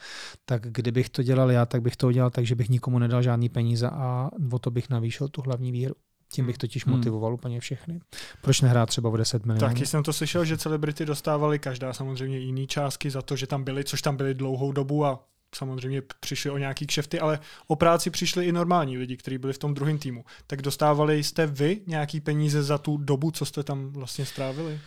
tak 0.45 0.61
kdybych 0.61 1.09
to 1.09 1.23
dělal 1.23 1.51
já, 1.51 1.65
tak 1.65 1.81
bych 1.81 1.95
to 1.95 2.07
udělal 2.07 2.29
tak, 2.29 2.45
že 2.45 2.55
bych 2.55 2.69
nikomu 2.69 2.99
nedal 2.99 3.21
žádný 3.21 3.49
peníze 3.49 3.89
a 3.89 4.29
o 4.51 4.59
to 4.59 4.71
bych 4.71 4.89
navýšil 4.89 5.27
tu 5.27 5.41
hlavní 5.41 5.71
výhru. 5.71 5.95
Tím 6.31 6.45
bych 6.45 6.57
totiž 6.57 6.85
hmm. 6.85 6.95
motivoval 6.95 7.33
úplně 7.33 7.59
všechny. 7.59 7.99
Proč 8.41 8.61
nehrát 8.61 8.89
třeba 8.89 9.09
o 9.09 9.17
10 9.17 9.45
milionů? 9.45 9.67
Taky 9.67 9.85
jsem 9.85 10.03
to 10.03 10.13
slyšel, 10.13 10.45
že 10.45 10.57
celebrity 10.57 11.05
dostávali 11.05 11.59
každá 11.59 11.93
samozřejmě 11.93 12.37
jiný 12.37 12.67
částky 12.67 13.09
za 13.09 13.21
to, 13.21 13.35
že 13.35 13.47
tam 13.47 13.63
byli, 13.63 13.83
což 13.83 14.01
tam 14.01 14.17
byli 14.17 14.33
dlouhou 14.33 14.71
dobu 14.71 15.05
a 15.05 15.23
samozřejmě 15.55 16.01
přišli 16.19 16.51
o 16.51 16.57
nějaký 16.57 16.87
kšefty, 16.87 17.19
ale 17.19 17.39
o 17.67 17.75
práci 17.75 18.09
přišli 18.09 18.45
i 18.45 18.51
normální 18.51 18.97
lidi, 18.97 19.17
kteří 19.17 19.37
byli 19.37 19.53
v 19.53 19.57
tom 19.57 19.73
druhém 19.73 19.97
týmu. 19.97 20.25
Tak 20.47 20.61
dostávali 20.61 21.23
jste 21.23 21.47
vy 21.47 21.81
nějaký 21.87 22.19
peníze 22.19 22.63
za 22.63 22.77
tu 22.77 22.97
dobu, 22.97 23.31
co 23.31 23.45
jste 23.45 23.63
tam 23.63 23.89
vlastně 23.89 24.25
strávili? 24.25 24.79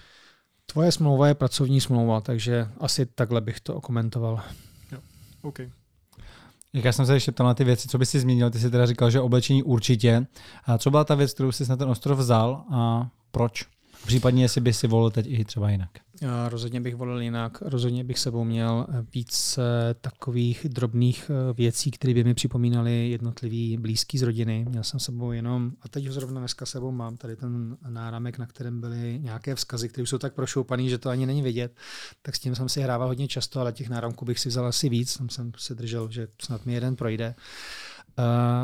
Tvoje 0.67 0.93
smlouva 0.93 1.29
je 1.29 1.35
pracovní 1.35 1.81
smlouva, 1.81 2.21
takže 2.21 2.69
asi 2.79 3.07
takhle 3.07 3.41
bych 3.41 3.61
to 3.61 3.75
okomentoval. 3.75 4.43
OK. 5.43 5.61
Jak 6.73 6.85
já 6.85 6.93
jsem 6.93 7.07
se 7.07 7.15
ještě 7.15 7.33
ptal 7.33 7.47
na 7.47 7.55
ty 7.55 7.65
věci, 7.65 7.89
co 7.89 7.99
by 7.99 8.07
si 8.07 8.21
změnil, 8.21 8.51
ty 8.51 8.59
jsi 8.59 8.71
teda 8.71 8.87
říkal, 8.87 9.11
že 9.11 9.21
oblečení 9.21 9.63
určitě. 9.63 10.27
A 10.65 10.79
co 10.79 10.91
byla 10.91 11.05
ta 11.05 11.15
věc, 11.15 11.35
kterou 11.35 11.53
jsi 11.53 11.69
na 11.69 11.77
ten 11.77 11.89
ostrov 11.89 12.19
vzal 12.19 12.65
a 12.71 13.09
proč? 13.31 13.67
Případně, 14.07 14.45
jestli 14.45 14.61
by 14.61 14.73
si 14.73 14.87
volil 14.87 15.11
teď 15.11 15.27
i 15.29 15.45
třeba 15.45 15.71
jinak. 15.71 15.91
Rozhodně 16.49 16.81
bych 16.81 16.97
volil 16.97 17.21
jinak. 17.21 17.63
Rozhodně 17.63 18.05
bych 18.05 18.19
sebou 18.19 18.45
měl 18.45 18.87
víc 19.15 19.59
takových 20.01 20.67
drobných 20.69 21.31
eh, 21.31 21.53
věcí, 21.53 21.91
které 21.91 22.15
by 22.15 22.25
mi 22.25 22.35
připomínaly 22.35 23.11
jednotlivý 23.11 23.77
blízký 23.77 24.19
z 24.19 24.23
rodiny. 24.23 24.67
Měl 24.69 24.85
jsem 24.85 25.01
sebou 25.01 25.33
jenom, 25.33 25.73
a 25.83 25.89
teď 25.89 26.07
ho 26.07 26.13
zrovna 26.13 26.41
dneska 26.41 26.67
sebou 26.67 26.91
mám, 26.91 27.17
tady 27.17 27.37
ten 27.37 27.77
náramek, 27.89 28.39
na 28.39 28.47
kterém 28.47 28.81
byly 28.81 29.19
nějaké 29.23 29.55
vzkazy, 29.55 29.89
které 29.89 30.07
jsou 30.07 30.19
tak 30.19 30.35
prošoupané, 30.35 30.89
že 30.89 30.99
to 30.99 31.09
ani 31.09 31.27
není 31.27 31.43
vidět. 31.43 31.73
Tak 32.23 32.37
s 32.37 32.41
tím 32.41 32.55
jsem 32.55 32.69
si 32.69 32.81
hrával 32.81 33.09
hodně 33.09 33.29
často, 33.29 33.61
ale 33.61 33.73
těch 33.73 33.89
náramků 33.89 34.25
bych 34.25 34.39
si 34.39 34.49
vzal 34.49 34.67
asi 34.67 34.89
víc. 34.89 35.17
Tam 35.17 35.29
jsem 35.29 35.53
se 35.57 35.75
držel, 35.75 36.11
že 36.11 36.29
snad 36.43 36.67
mi 36.67 36.75
jeden 36.75 36.97
projde. 36.97 37.35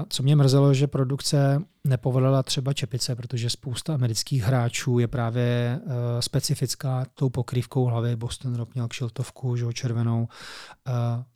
Co 0.09 0.23
mě 0.23 0.37
mrzelo, 0.37 0.75
že 0.75 0.87
produkce 0.87 1.63
nepovolila 1.87 2.43
třeba 2.43 2.73
čepice, 2.73 3.17
protože 3.17 3.51
spousta 3.51 3.95
amerických 3.95 4.43
hráčů 4.43 4.99
je 4.99 5.09
právě 5.09 5.81
uh, 5.85 5.93
specifická 6.21 7.07
tou 7.15 7.31
pokrývkou 7.31 7.85
hlavy. 7.85 8.17
Boston 8.17 8.55
Rob 8.55 8.75
měl 8.75 8.89
kšiltovku, 8.89 9.57
že 9.57 9.67
červenou, 9.73 10.29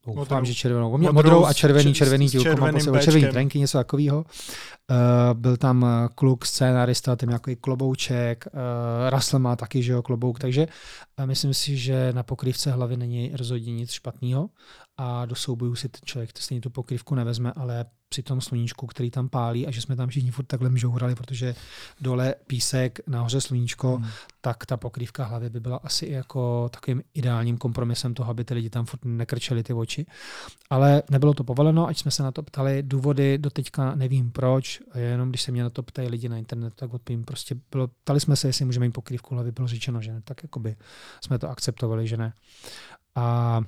uh, 0.06 0.14
doufám, 0.14 0.44
že 0.44 0.54
červenou, 0.54 0.90
modrou, 0.90 1.12
modrou 1.12 1.44
a 1.44 1.52
červený, 1.52 1.94
červený 1.94 2.26
dílko, 2.26 2.60
mám 2.60 2.72
pocit, 2.72 3.02
červený 3.02 3.26
trenky, 3.26 3.58
něco 3.58 3.78
takového. 3.78 4.18
Uh, 4.18 5.38
byl 5.40 5.56
tam 5.56 5.86
kluk, 6.14 6.46
scénarista, 6.46 7.16
ten 7.16 7.28
nějaký 7.28 7.56
klobouček, 7.56 8.44
uh, 8.46 9.10
Russell 9.10 9.40
má 9.40 9.56
taky, 9.56 9.82
že 9.82 9.92
jo, 9.92 10.02
klobouk, 10.02 10.38
takže 10.38 10.66
uh, 11.18 11.26
myslím 11.26 11.54
si, 11.54 11.76
že 11.76 12.12
na 12.12 12.22
pokrývce 12.22 12.70
hlavy 12.72 12.96
není 12.96 13.30
rozhodně 13.36 13.74
nic 13.74 13.90
špatného 13.90 14.50
a 14.96 15.26
do 15.26 15.34
soubojů 15.34 15.74
si 15.74 15.88
ten 15.88 16.00
člověk 16.04 16.30
stejně 16.38 16.60
tu 16.60 16.70
pokrývku 16.70 17.14
nevezme, 17.14 17.52
ale 17.56 17.84
při 18.10 18.22
tom 18.22 18.40
sluníčku, 18.40 18.86
který 18.86 19.10
tam 19.10 19.28
pálí 19.28 19.66
a 19.66 19.70
že 19.70 19.80
jsme 19.80 19.96
tam 19.96 20.08
všichni 20.08 20.30
furt 20.30 20.44
takhle 20.44 20.70
mžourali, 20.70 21.14
protože 21.14 21.54
dole 22.00 22.34
písek, 22.46 23.00
nahoře 23.06 23.40
sluníčko, 23.40 23.96
hmm. 23.96 24.08
tak 24.40 24.66
ta 24.66 24.76
pokrývka 24.76 25.24
hlavy 25.24 25.50
by 25.50 25.60
byla 25.60 25.76
asi 25.76 26.06
jako 26.06 26.68
takovým 26.72 27.02
ideálním 27.14 27.58
kompromisem 27.58 28.14
toho, 28.14 28.30
aby 28.30 28.44
ty 28.44 28.54
lidi 28.54 28.70
tam 28.70 28.86
furt 28.86 29.04
nekrčeli 29.04 29.62
ty 29.62 29.72
oči. 29.72 30.06
Ale 30.70 31.02
nebylo 31.10 31.34
to 31.34 31.44
povoleno, 31.44 31.86
ať 31.86 31.98
jsme 31.98 32.10
se 32.10 32.22
na 32.22 32.32
to 32.32 32.42
ptali. 32.42 32.82
Důvody 32.82 33.38
do 33.38 33.50
teďka 33.50 33.94
nevím 33.94 34.30
proč, 34.30 34.80
jenom 34.94 35.28
když 35.28 35.42
se 35.42 35.52
mě 35.52 35.62
na 35.62 35.70
to 35.70 35.82
ptají 35.82 36.08
lidi 36.08 36.28
na 36.28 36.36
internetu, 36.36 36.76
tak 36.76 36.94
odpím. 36.94 37.24
Prostě 37.24 37.54
bylo, 37.70 37.88
ptali 37.88 38.20
jsme 38.20 38.36
se, 38.36 38.48
jestli 38.48 38.64
můžeme 38.64 38.86
mít 38.86 38.92
pokrývku 38.92 39.34
hlavy, 39.34 39.52
bylo 39.52 39.68
řečeno, 39.68 40.02
že 40.02 40.12
ne, 40.12 40.20
tak 40.24 40.42
jakoby 40.42 40.76
jsme 41.24 41.38
to 41.38 41.50
akceptovali, 41.50 42.08
že 42.08 42.16
ne. 42.16 42.32
A 43.14 43.60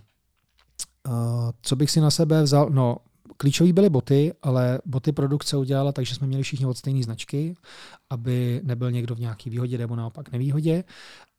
Uh, 1.08 1.50
co 1.62 1.76
bych 1.76 1.90
si 1.90 2.00
na 2.00 2.10
sebe 2.10 2.42
vzal? 2.42 2.70
No, 2.70 2.96
klíčové 3.36 3.72
byly 3.72 3.90
boty, 3.90 4.32
ale 4.42 4.78
boty 4.86 5.12
produkce 5.12 5.56
udělala 5.56 5.92
takže 5.92 6.14
jsme 6.14 6.26
měli 6.26 6.42
všichni 6.42 6.66
od 6.66 6.78
stejné 6.78 7.02
značky, 7.02 7.54
aby 8.10 8.60
nebyl 8.64 8.90
někdo 8.90 9.14
v 9.14 9.20
nějaké 9.20 9.50
výhodě 9.50 9.78
nebo 9.78 9.96
naopak 9.96 10.32
nevýhodě. 10.32 10.84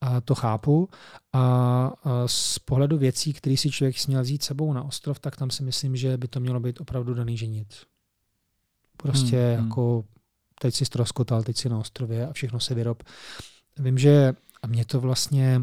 A 0.01 0.21
to 0.21 0.35
chápu. 0.35 0.89
A 1.33 1.91
z 2.25 2.59
pohledu 2.59 2.97
věcí, 2.97 3.33
které 3.33 3.57
si 3.57 3.71
člověk 3.71 3.99
směl 3.99 4.21
vzít 4.21 4.43
sebou 4.43 4.73
na 4.73 4.83
ostrov, 4.83 5.19
tak 5.19 5.35
tam 5.35 5.49
si 5.49 5.63
myslím, 5.63 5.95
že 5.95 6.17
by 6.17 6.27
to 6.27 6.39
mělo 6.39 6.59
být 6.59 6.81
opravdu 6.81 7.13
daný 7.13 7.37
ženit. 7.37 7.67
Prostě 8.97 9.37
hmm, 9.37 9.65
jako 9.65 9.93
hmm. 9.93 10.03
teď 10.59 10.75
si 10.75 10.85
stroskotal, 10.85 11.43
teď 11.43 11.57
si 11.57 11.69
na 11.69 11.77
ostrově 11.77 12.27
a 12.27 12.33
všechno 12.33 12.59
se 12.59 12.75
vyrob. 12.75 13.03
Vím, 13.79 13.97
že 13.97 14.33
a 14.61 14.67
mě 14.67 14.85
to 14.85 14.99
vlastně 14.99 15.61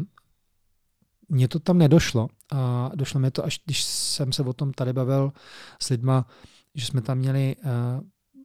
mně 1.31 1.47
to 1.47 1.59
tam 1.59 1.77
nedošlo 1.77 2.27
a 2.51 2.91
došlo 2.95 3.19
mi 3.19 3.31
to, 3.31 3.45
až 3.45 3.61
když 3.65 3.83
jsem 3.83 4.33
se 4.33 4.43
o 4.43 4.53
tom 4.53 4.73
tady 4.73 4.93
bavil 4.93 5.33
s 5.81 5.89
lidma, 5.89 6.25
že 6.75 6.85
jsme 6.85 7.01
tam 7.01 7.17
měli 7.17 7.55
uh, 7.55 7.71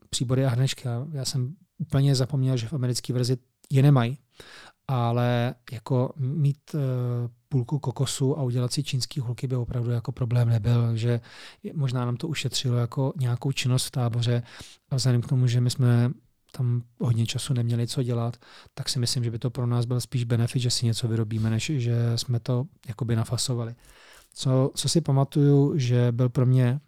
příbory 0.09 0.45
a 0.45 0.49
hrnečky. 0.49 0.89
A 0.89 1.07
já 1.11 1.25
jsem 1.25 1.55
úplně 1.77 2.15
zapomněl, 2.15 2.57
že 2.57 2.67
v 2.67 2.73
americké 2.73 3.13
verzi 3.13 3.37
je 3.69 3.83
nemají. 3.83 4.17
Ale 4.87 5.55
jako 5.71 6.13
mít 6.17 6.73
uh, 6.73 6.81
půlku 7.49 7.79
kokosu 7.79 8.39
a 8.39 8.43
udělat 8.43 8.73
si 8.73 8.83
čínský 8.83 9.19
hulky 9.19 9.47
by 9.47 9.55
opravdu 9.55 9.91
jako 9.91 10.11
problém 10.11 10.49
nebyl, 10.49 10.95
že 10.95 11.21
možná 11.73 12.05
nám 12.05 12.17
to 12.17 12.27
ušetřilo 12.27 12.77
jako 12.77 13.13
nějakou 13.19 13.51
činnost 13.51 13.85
v 13.85 13.91
táboře 13.91 14.43
a 14.89 14.95
vzhledem 14.95 15.21
k 15.21 15.27
tomu, 15.27 15.47
že 15.47 15.61
my 15.61 15.69
jsme 15.69 16.11
tam 16.57 16.81
hodně 16.99 17.25
času 17.25 17.53
neměli 17.53 17.87
co 17.87 18.03
dělat, 18.03 18.37
tak 18.73 18.89
si 18.89 18.99
myslím, 18.99 19.23
že 19.23 19.31
by 19.31 19.39
to 19.39 19.49
pro 19.49 19.67
nás 19.67 19.85
byl 19.85 20.01
spíš 20.01 20.23
benefit, 20.23 20.59
že 20.59 20.69
si 20.69 20.85
něco 20.85 21.07
vyrobíme, 21.07 21.49
než 21.49 21.71
že 21.75 21.95
jsme 22.15 22.39
to 22.39 22.65
jakoby 22.87 23.15
nafasovali. 23.15 23.75
Co, 24.33 24.71
co 24.75 24.89
si 24.89 25.01
pamatuju, 25.01 25.77
že 25.77 26.11
byl 26.11 26.29
pro 26.29 26.45
mě 26.45 26.79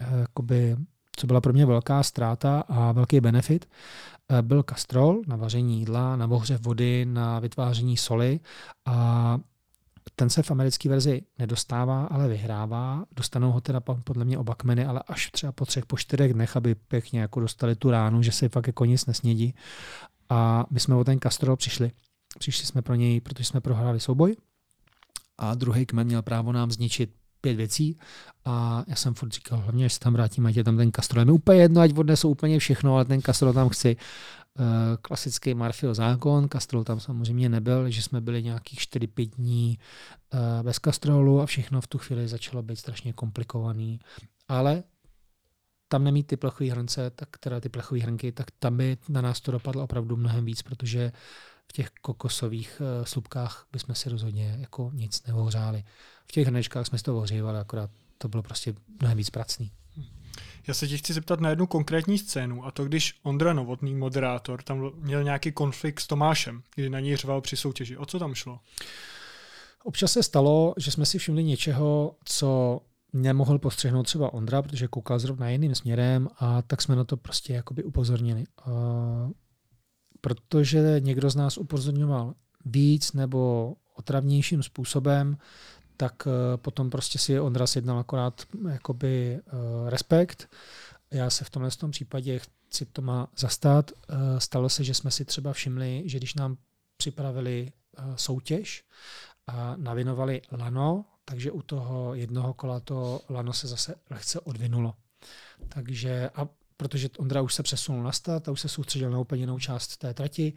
eh, 0.00 0.20
jakoby, 0.20 0.76
co 1.16 1.26
byla 1.26 1.40
pro 1.40 1.52
mě 1.52 1.66
velká 1.66 2.02
ztráta 2.02 2.60
a 2.60 2.92
velký 2.92 3.20
benefit, 3.20 3.68
eh, 4.28 4.42
byl 4.42 4.62
kastrol 4.62 5.22
na 5.26 5.36
vaření 5.36 5.78
jídla, 5.78 6.16
na 6.16 6.26
ohřev 6.26 6.60
vody, 6.60 7.04
na 7.04 7.38
vytváření 7.38 7.96
soli 7.96 8.40
a 8.86 9.38
ten 10.16 10.30
se 10.30 10.42
v 10.42 10.50
americké 10.50 10.88
verzi 10.88 11.22
nedostává, 11.38 12.06
ale 12.06 12.28
vyhrává. 12.28 13.04
Dostanou 13.16 13.52
ho 13.52 13.60
teda 13.60 13.80
podle 13.80 14.24
mě 14.24 14.38
oba 14.38 14.54
kmeny, 14.54 14.86
ale 14.86 15.02
až 15.08 15.30
třeba 15.30 15.52
po 15.52 15.66
třech, 15.66 15.86
po 15.86 15.96
čtyřech 15.96 16.34
dnech, 16.34 16.56
aby 16.56 16.74
pěkně 16.74 17.20
jako 17.20 17.40
dostali 17.40 17.76
tu 17.76 17.90
ránu, 17.90 18.22
že 18.22 18.32
se 18.32 18.48
fakt 18.48 18.66
jako 18.66 18.84
nic 18.84 19.06
nesnědí. 19.06 19.54
A 20.28 20.66
my 20.70 20.80
jsme 20.80 20.94
o 20.94 21.04
ten 21.04 21.18
kastrol 21.18 21.56
přišli. 21.56 21.90
Přišli 22.38 22.66
jsme 22.66 22.82
pro 22.82 22.94
něj, 22.94 23.20
protože 23.20 23.44
jsme 23.44 23.60
prohráli 23.60 24.00
souboj 24.00 24.36
a 25.40 25.54
druhý 25.54 25.86
kmen 25.86 26.06
měl 26.06 26.22
právo 26.22 26.52
nám 26.52 26.70
zničit 26.70 27.10
pět 27.40 27.54
věcí 27.54 27.98
a 28.44 28.84
já 28.86 28.96
jsem 28.96 29.14
furt 29.14 29.32
říkal, 29.32 29.58
hlavně, 29.58 29.84
až 29.84 29.92
se 29.92 30.00
tam 30.00 30.12
vrátím, 30.12 30.46
ať 30.46 30.56
je 30.56 30.64
tam 30.64 30.76
ten 30.76 30.90
kastrol. 30.90 31.20
Je 31.20 31.24
mi 31.24 31.32
úplně 31.32 31.60
jedno, 31.60 31.80
ať 31.80 31.98
odnesou 31.98 32.30
úplně 32.30 32.58
všechno, 32.58 32.94
ale 32.94 33.04
ten 33.04 33.20
kastrol 33.20 33.52
tam 33.52 33.68
chci. 33.68 33.96
Eh, 34.58 34.96
klasický 35.02 35.54
Marfio 35.54 35.94
zákon, 35.94 36.48
kastrol 36.48 36.84
tam 36.84 37.00
samozřejmě 37.00 37.48
nebyl, 37.48 37.90
že 37.90 38.02
jsme 38.02 38.20
byli 38.20 38.42
nějakých 38.42 38.80
4-5 38.80 39.30
dní 39.30 39.78
eh, 40.34 40.62
bez 40.62 40.78
kastrolu 40.78 41.40
a 41.40 41.46
všechno 41.46 41.80
v 41.80 41.86
tu 41.86 41.98
chvíli 41.98 42.28
začalo 42.28 42.62
být 42.62 42.76
strašně 42.76 43.12
komplikovaný. 43.12 44.00
Ale 44.48 44.82
tam 45.88 46.04
nemít 46.04 46.26
ty 46.26 46.36
plechové 46.36 46.70
hrnce, 46.70 47.10
tak 47.10 47.38
teda 47.38 47.60
ty 47.60 47.68
plechové 47.68 48.00
hrnky, 48.00 48.32
tak 48.32 48.50
tam 48.58 48.76
by 48.76 48.98
na 49.08 49.20
nás 49.20 49.40
to 49.40 49.52
dopadlo 49.52 49.84
opravdu 49.84 50.16
mnohem 50.16 50.44
víc, 50.44 50.62
protože 50.62 51.12
v 51.68 51.72
těch 51.72 51.90
kokosových 51.90 52.80
uh, 52.80 53.04
slupkách 53.04 53.66
bychom 53.72 53.94
si 53.94 54.08
rozhodně 54.08 54.56
jako 54.60 54.90
nic 54.94 55.26
neohřáli. 55.26 55.84
V 56.26 56.32
těch 56.32 56.46
hrnečkách 56.46 56.86
jsme 56.86 56.98
si 56.98 57.04
to 57.04 57.18
ohřívali, 57.18 57.58
akorát 57.58 57.90
to 58.18 58.28
bylo 58.28 58.42
prostě 58.42 58.74
mnohem 59.00 59.18
víc 59.18 59.30
pracný. 59.30 59.72
Já 60.66 60.74
se 60.74 60.88
ti 60.88 60.98
chci 60.98 61.12
zeptat 61.12 61.40
na 61.40 61.50
jednu 61.50 61.66
konkrétní 61.66 62.18
scénu, 62.18 62.66
a 62.66 62.70
to 62.70 62.84
když 62.84 63.14
Ondra 63.22 63.52
Novotný, 63.52 63.94
moderátor, 63.94 64.62
tam 64.62 64.90
měl 64.94 65.22
nějaký 65.22 65.52
konflikt 65.52 66.00
s 66.00 66.06
Tomášem, 66.06 66.62
kdy 66.74 66.90
na 66.90 67.00
něj 67.00 67.16
řval 67.16 67.40
při 67.40 67.56
soutěži. 67.56 67.96
O 67.96 68.06
co 68.06 68.18
tam 68.18 68.34
šlo? 68.34 68.60
Občas 69.84 70.12
se 70.12 70.22
stalo, 70.22 70.74
že 70.76 70.90
jsme 70.90 71.06
si 71.06 71.18
všimli 71.18 71.44
něčeho, 71.44 72.16
co 72.24 72.80
nemohl 73.12 73.58
postřehnout 73.58 74.06
třeba 74.06 74.32
Ondra, 74.32 74.62
protože 74.62 74.88
koukal 74.88 75.18
zrovna 75.18 75.48
jiným 75.48 75.74
směrem 75.74 76.28
a 76.38 76.62
tak 76.62 76.82
jsme 76.82 76.96
na 76.96 77.04
to 77.04 77.16
prostě 77.16 77.52
jakoby 77.52 77.84
upozornili. 77.84 78.44
Protože 80.20 80.96
někdo 80.98 81.30
z 81.30 81.36
nás 81.36 81.58
upozorňoval 81.58 82.34
víc 82.64 83.12
nebo 83.12 83.74
otravnějším 83.96 84.62
způsobem, 84.62 85.36
tak 86.00 86.26
uh, 86.26 86.32
potom 86.56 86.90
prostě 86.90 87.18
si 87.18 87.40
Ondra 87.40 87.66
sjednal 87.66 87.98
akorát 87.98 88.42
jakoby 88.70 89.40
uh, 89.52 89.88
respekt. 89.88 90.48
Já 91.10 91.30
se 91.30 91.44
v 91.44 91.50
tomhle 91.50 91.70
tom 91.70 91.90
případě 91.90 92.38
chci 92.38 92.86
to 92.86 93.02
má 93.02 93.28
zastát. 93.36 93.90
Uh, 93.92 94.38
stalo 94.38 94.68
se, 94.68 94.84
že 94.84 94.94
jsme 94.94 95.10
si 95.10 95.24
třeba 95.24 95.52
všimli, 95.52 96.02
že 96.06 96.18
když 96.18 96.34
nám 96.34 96.56
připravili 96.96 97.72
soutěž 98.16 98.84
a 99.46 99.76
navinovali 99.76 100.42
lano, 100.52 101.04
takže 101.24 101.52
u 101.52 101.62
toho 101.62 102.14
jednoho 102.14 102.54
kola 102.54 102.80
to 102.80 103.20
lano 103.28 103.52
se 103.52 103.68
zase 103.68 103.94
lehce 104.10 104.40
odvinulo. 104.40 104.94
Takže 105.68 106.30
a 106.34 106.48
protože 106.76 107.08
Ondra 107.18 107.42
už 107.42 107.54
se 107.54 107.62
přesunul 107.62 108.02
na 108.02 108.12
stát 108.12 108.48
a 108.48 108.52
už 108.52 108.60
se 108.60 108.68
soustředil 108.68 109.10
na 109.10 109.18
úplně 109.18 109.42
jinou 109.42 109.58
část 109.58 109.96
té 109.96 110.14
trati, 110.14 110.52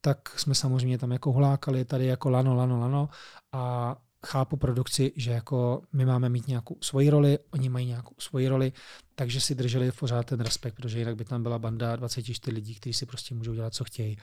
tak 0.00 0.38
jsme 0.38 0.54
samozřejmě 0.54 0.98
tam 0.98 1.12
jako 1.12 1.32
hulákali 1.32 1.84
tady 1.84 2.06
jako 2.06 2.30
lano, 2.30 2.54
lano, 2.54 2.80
lano 2.80 3.08
a 3.52 3.96
chápu 4.26 4.56
produkci, 4.56 5.12
že 5.16 5.30
jako 5.30 5.82
my 5.92 6.04
máme 6.04 6.28
mít 6.28 6.48
nějakou 6.48 6.76
svoji 6.80 7.10
roli, 7.10 7.38
oni 7.50 7.68
mají 7.68 7.86
nějakou 7.86 8.14
svoji 8.18 8.48
roli, 8.48 8.72
takže 9.14 9.40
si 9.40 9.54
drželi 9.54 9.92
pořád 9.92 10.26
ten 10.26 10.40
respekt, 10.40 10.74
protože 10.74 10.98
jinak 10.98 11.16
by 11.16 11.24
tam 11.24 11.42
byla 11.42 11.58
banda 11.58 11.96
24 11.96 12.54
lidí, 12.54 12.74
kteří 12.74 12.92
si 12.92 13.06
prostě 13.06 13.34
můžou 13.34 13.54
dělat, 13.54 13.74
co 13.74 13.84
chtějí. 13.84 14.16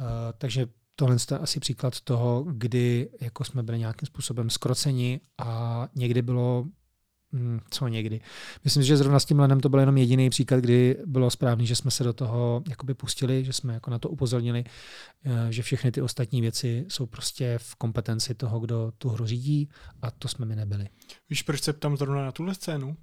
Uh, 0.00 0.06
takže 0.38 0.66
tohle 0.96 1.16
je 1.30 1.38
asi 1.38 1.60
příklad 1.60 2.00
toho, 2.00 2.44
kdy 2.48 3.10
jako 3.20 3.44
jsme 3.44 3.62
byli 3.62 3.78
nějakým 3.78 4.06
způsobem 4.06 4.50
skroceni 4.50 5.20
a 5.38 5.88
někdy 5.94 6.22
bylo 6.22 6.64
co 7.70 7.88
někdy. 7.88 8.20
Myslím, 8.64 8.82
že 8.82 8.96
zrovna 8.96 9.20
s 9.20 9.24
tím 9.24 9.40
Lenem 9.40 9.60
to 9.60 9.68
byl 9.68 9.80
jenom 9.80 9.96
jediný 9.96 10.30
příklad, 10.30 10.60
kdy 10.60 10.96
bylo 11.06 11.30
správný, 11.30 11.66
že 11.66 11.76
jsme 11.76 11.90
se 11.90 12.04
do 12.04 12.12
toho 12.12 12.62
jakoby 12.68 12.94
pustili, 12.94 13.44
že 13.44 13.52
jsme 13.52 13.74
jako 13.74 13.90
na 13.90 13.98
to 13.98 14.08
upozornili, 14.08 14.64
eh, 15.24 15.52
že 15.52 15.62
všechny 15.62 15.92
ty 15.92 16.02
ostatní 16.02 16.40
věci 16.40 16.84
jsou 16.88 17.06
prostě 17.06 17.58
v 17.58 17.74
kompetenci 17.74 18.34
toho, 18.34 18.60
kdo 18.60 18.92
tu 18.98 19.08
hru 19.08 19.26
řídí 19.26 19.68
a 20.02 20.10
to 20.10 20.28
jsme 20.28 20.46
my 20.46 20.56
nebyli. 20.56 20.88
Víš, 21.30 21.42
proč 21.42 21.62
se 21.62 21.72
ptám 21.72 21.96
zrovna 21.96 22.24
na 22.24 22.32
tuhle 22.32 22.54
scénu? 22.54 22.96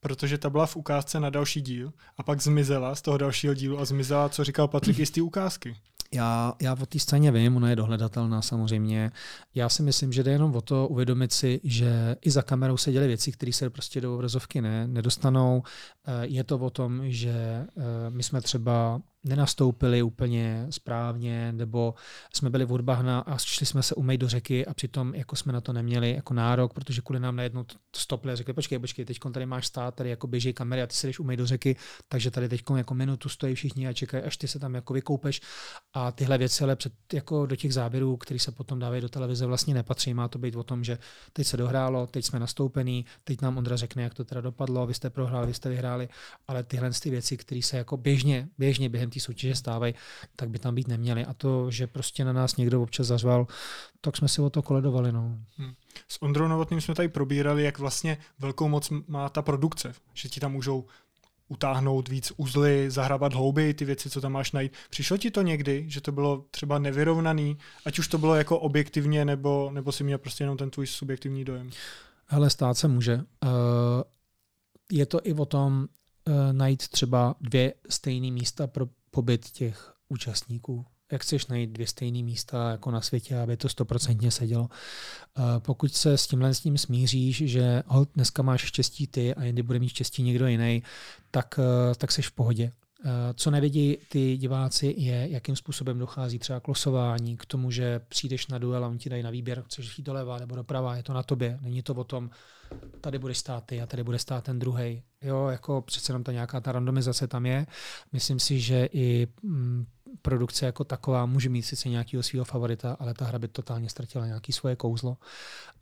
Protože 0.00 0.38
ta 0.38 0.50
byla 0.50 0.66
v 0.66 0.76
ukázce 0.76 1.20
na 1.20 1.30
další 1.30 1.60
díl 1.60 1.92
a 2.16 2.22
pak 2.22 2.42
zmizela 2.42 2.94
z 2.94 3.02
toho 3.02 3.18
dalšího 3.18 3.54
dílu 3.54 3.78
a 3.78 3.84
zmizela, 3.84 4.28
co 4.28 4.44
říkal 4.44 4.68
Patrik, 4.68 5.06
z 5.06 5.10
té 5.10 5.22
ukázky. 5.22 5.76
Já, 6.14 6.54
já 6.62 6.72
o 6.72 6.86
té 6.86 6.98
scéně 6.98 7.32
vím, 7.32 7.56
ona 7.56 7.70
je 7.70 7.76
dohledatelná 7.76 8.42
samozřejmě. 8.42 9.12
Já 9.54 9.68
si 9.68 9.82
myslím, 9.82 10.12
že 10.12 10.22
jde 10.22 10.30
jenom 10.30 10.56
o 10.56 10.60
to 10.60 10.88
uvědomit 10.88 11.32
si, 11.32 11.60
že 11.64 12.16
i 12.20 12.30
za 12.30 12.42
kamerou 12.42 12.76
se 12.76 12.92
děly 12.92 13.06
věci, 13.06 13.32
které 13.32 13.52
se 13.52 13.70
prostě 13.70 14.00
do 14.00 14.14
obrazovky 14.14 14.60
ne, 14.60 14.86
nedostanou. 14.86 15.62
Eh, 16.06 16.26
je 16.26 16.44
to 16.44 16.58
o 16.58 16.70
tom, 16.70 17.10
že 17.10 17.30
eh, 17.30 17.66
my 18.10 18.22
jsme 18.22 18.40
třeba 18.40 19.00
nenastoupili 19.24 20.02
úplně 20.02 20.66
správně, 20.70 21.52
nebo 21.52 21.94
jsme 22.34 22.50
byli 22.50 22.64
v 22.64 22.72
Urbahna 22.72 23.20
a 23.20 23.38
šli 23.38 23.66
jsme 23.66 23.82
se 23.82 23.94
umýt 23.94 24.20
do 24.20 24.28
řeky 24.28 24.66
a 24.66 24.74
přitom 24.74 25.14
jako 25.14 25.36
jsme 25.36 25.52
na 25.52 25.60
to 25.60 25.72
neměli 25.72 26.12
jako 26.14 26.34
nárok, 26.34 26.74
protože 26.74 27.00
kvůli 27.00 27.20
nám 27.20 27.36
najednou 27.36 27.64
stopli 27.96 28.32
a 28.32 28.36
řekli, 28.36 28.52
počkej, 28.52 28.78
počkej, 28.78 29.04
teď 29.04 29.18
tady 29.32 29.46
máš 29.46 29.66
stát, 29.66 29.94
tady 29.94 30.10
jako 30.10 30.26
běží 30.26 30.52
kamery 30.52 30.82
a 30.82 30.86
ty 30.86 30.94
se 30.94 31.06
jdeš 31.06 31.18
umýt 31.20 31.36
do 31.36 31.46
řeky, 31.46 31.76
takže 32.08 32.30
tady 32.30 32.48
teď 32.48 32.62
jako 32.76 32.94
minutu 32.94 33.28
stojí 33.28 33.54
všichni 33.54 33.88
a 33.88 33.92
čekají, 33.92 34.24
až 34.24 34.36
ty 34.36 34.48
se 34.48 34.58
tam 34.58 34.74
jako 34.74 34.94
vykoupeš 34.94 35.40
a 35.94 36.12
tyhle 36.12 36.38
věci 36.38 36.64
ale 36.64 36.76
před, 36.76 36.92
jako 37.12 37.46
do 37.46 37.56
těch 37.56 37.74
záběrů, 37.74 38.16
které 38.16 38.40
se 38.40 38.52
potom 38.52 38.78
dávají 38.78 39.02
do 39.02 39.08
televize, 39.08 39.46
vlastně 39.46 39.74
nepatří. 39.74 40.14
Má 40.14 40.28
to 40.28 40.38
být 40.38 40.56
o 40.56 40.62
tom, 40.62 40.84
že 40.84 40.98
teď 41.32 41.46
se 41.46 41.56
dohrálo, 41.56 42.06
teď 42.06 42.24
jsme 42.24 42.38
nastoupení, 42.38 43.04
teď 43.24 43.40
nám 43.40 43.58
Ondra 43.58 43.76
řekne, 43.76 44.02
jak 44.02 44.14
to 44.14 44.24
teda 44.24 44.40
dopadlo, 44.40 44.86
vy 44.86 44.94
jste 44.94 45.10
prohráli, 45.10 45.46
vy 45.46 45.54
jste 45.54 45.68
vyhráli, 45.68 46.08
ale 46.48 46.62
tyhle 46.62 46.90
ty 46.90 47.10
věci, 47.10 47.36
které 47.36 47.62
se 47.62 47.76
jako 47.76 47.96
běžně, 47.96 48.48
běžně 48.58 48.88
během 48.88 49.07
té 49.10 49.20
soutěže 49.20 49.54
stávají, 49.54 49.94
tak 50.36 50.50
by 50.50 50.58
tam 50.58 50.74
být 50.74 50.88
neměly. 50.88 51.24
A 51.24 51.34
to, 51.34 51.70
že 51.70 51.86
prostě 51.86 52.24
na 52.24 52.32
nás 52.32 52.56
někdo 52.56 52.82
občas 52.82 53.06
zařval, 53.06 53.46
tak 54.00 54.16
jsme 54.16 54.28
si 54.28 54.42
o 54.42 54.50
to 54.50 54.62
koledovali. 54.62 55.12
No. 55.12 55.38
Hmm. 55.56 55.72
S 56.08 56.22
Ondrou 56.22 56.48
Novotným 56.48 56.80
jsme 56.80 56.94
tady 56.94 57.08
probírali, 57.08 57.64
jak 57.64 57.78
vlastně 57.78 58.18
velkou 58.38 58.68
moc 58.68 58.92
má 59.06 59.28
ta 59.28 59.42
produkce, 59.42 59.94
že 60.14 60.28
ti 60.28 60.40
tam 60.40 60.52
můžou 60.52 60.84
utáhnout 61.48 62.08
víc 62.08 62.32
uzly, 62.36 62.90
zahrabat 62.90 63.34
hlouby, 63.34 63.74
ty 63.74 63.84
věci, 63.84 64.10
co 64.10 64.20
tam 64.20 64.32
máš 64.32 64.52
najít. 64.52 64.72
Přišlo 64.90 65.16
ti 65.16 65.30
to 65.30 65.42
někdy, 65.42 65.84
že 65.88 66.00
to 66.00 66.12
bylo 66.12 66.44
třeba 66.50 66.78
nevyrovnaný, 66.78 67.58
ať 67.84 67.98
už 67.98 68.08
to 68.08 68.18
bylo 68.18 68.34
jako 68.34 68.58
objektivně, 68.58 69.24
nebo, 69.24 69.70
nebo 69.72 69.92
si 69.92 70.04
měl 70.04 70.18
prostě 70.18 70.44
jenom 70.44 70.56
ten 70.56 70.70
tvůj 70.70 70.86
subjektivní 70.86 71.44
dojem? 71.44 71.70
Hele, 72.26 72.50
stát 72.50 72.78
se 72.78 72.88
může. 72.88 73.14
Uh, 73.14 73.20
je 74.92 75.06
to 75.06 75.20
i 75.22 75.32
o 75.32 75.44
tom 75.44 75.86
uh, 76.28 76.34
najít 76.52 76.88
třeba 76.88 77.34
dvě 77.40 77.74
stejné 77.88 78.30
místa 78.30 78.66
pro 78.66 78.86
pobyt 79.10 79.50
těch 79.50 79.94
účastníků. 80.08 80.86
Jak 81.12 81.22
chceš 81.22 81.46
najít 81.46 81.70
dvě 81.70 81.86
stejné 81.86 82.22
místa 82.22 82.70
jako 82.70 82.90
na 82.90 83.00
světě, 83.00 83.38
aby 83.38 83.56
to 83.56 83.68
stoprocentně 83.68 84.30
sedělo. 84.30 84.68
Pokud 85.58 85.94
se 85.94 86.18
s 86.18 86.26
tímhle 86.26 86.54
s 86.54 86.60
tím 86.60 86.78
smíříš, 86.78 87.36
že 87.36 87.82
hold, 87.86 88.08
dneska 88.14 88.42
máš 88.42 88.60
štěstí 88.60 89.06
ty 89.06 89.34
a 89.34 89.44
jindy 89.44 89.62
bude 89.62 89.78
mít 89.78 89.88
štěstí 89.88 90.22
někdo 90.22 90.46
jiný, 90.46 90.82
tak, 91.30 91.60
tak 91.96 92.12
jsi 92.12 92.22
v 92.22 92.32
pohodě. 92.32 92.72
Co 93.34 93.50
nevidí 93.50 93.98
ty 94.08 94.36
diváci 94.36 94.94
je, 94.98 95.28
jakým 95.30 95.56
způsobem 95.56 95.98
dochází 95.98 96.38
třeba 96.38 96.60
k 96.60 96.68
losování, 96.68 97.36
k 97.36 97.46
tomu, 97.46 97.70
že 97.70 98.00
přijdeš 98.08 98.46
na 98.46 98.58
duel 98.58 98.84
a 98.84 98.88
oni 98.88 98.98
ti 98.98 99.10
dají 99.10 99.22
na 99.22 99.30
výběr, 99.30 99.62
chceš 99.66 99.98
jít 99.98 100.04
doleva 100.04 100.38
nebo 100.38 100.56
doprava, 100.56 100.96
je 100.96 101.02
to 101.02 101.12
na 101.12 101.22
tobě. 101.22 101.58
Není 101.62 101.82
to 101.82 101.94
o 101.94 102.04
tom, 102.04 102.30
tady 103.00 103.18
bude 103.18 103.34
stát 103.34 103.64
ty 103.66 103.82
a 103.82 103.86
tady 103.86 104.04
bude 104.04 104.18
stát 104.18 104.44
ten 104.44 104.58
druhý. 104.58 105.02
Jo, 105.22 105.46
jako 105.46 105.82
přece 105.82 106.10
jenom 106.10 106.24
ta 106.24 106.32
nějaká 106.32 106.60
ta 106.60 106.72
randomizace 106.72 107.28
tam 107.28 107.46
je. 107.46 107.66
Myslím 108.12 108.40
si, 108.40 108.60
že 108.60 108.88
i 108.92 109.28
mm, 109.42 109.86
produkce 110.22 110.66
jako 110.66 110.84
taková 110.84 111.26
může 111.26 111.48
mít 111.48 111.62
sice 111.62 111.88
nějakého 111.88 112.22
svého 112.22 112.44
favorita, 112.44 112.96
ale 113.00 113.14
ta 113.14 113.24
hra 113.24 113.38
by 113.38 113.48
totálně 113.48 113.88
ztratila 113.88 114.26
nějaké 114.26 114.52
svoje 114.52 114.76
kouzlo. 114.76 115.16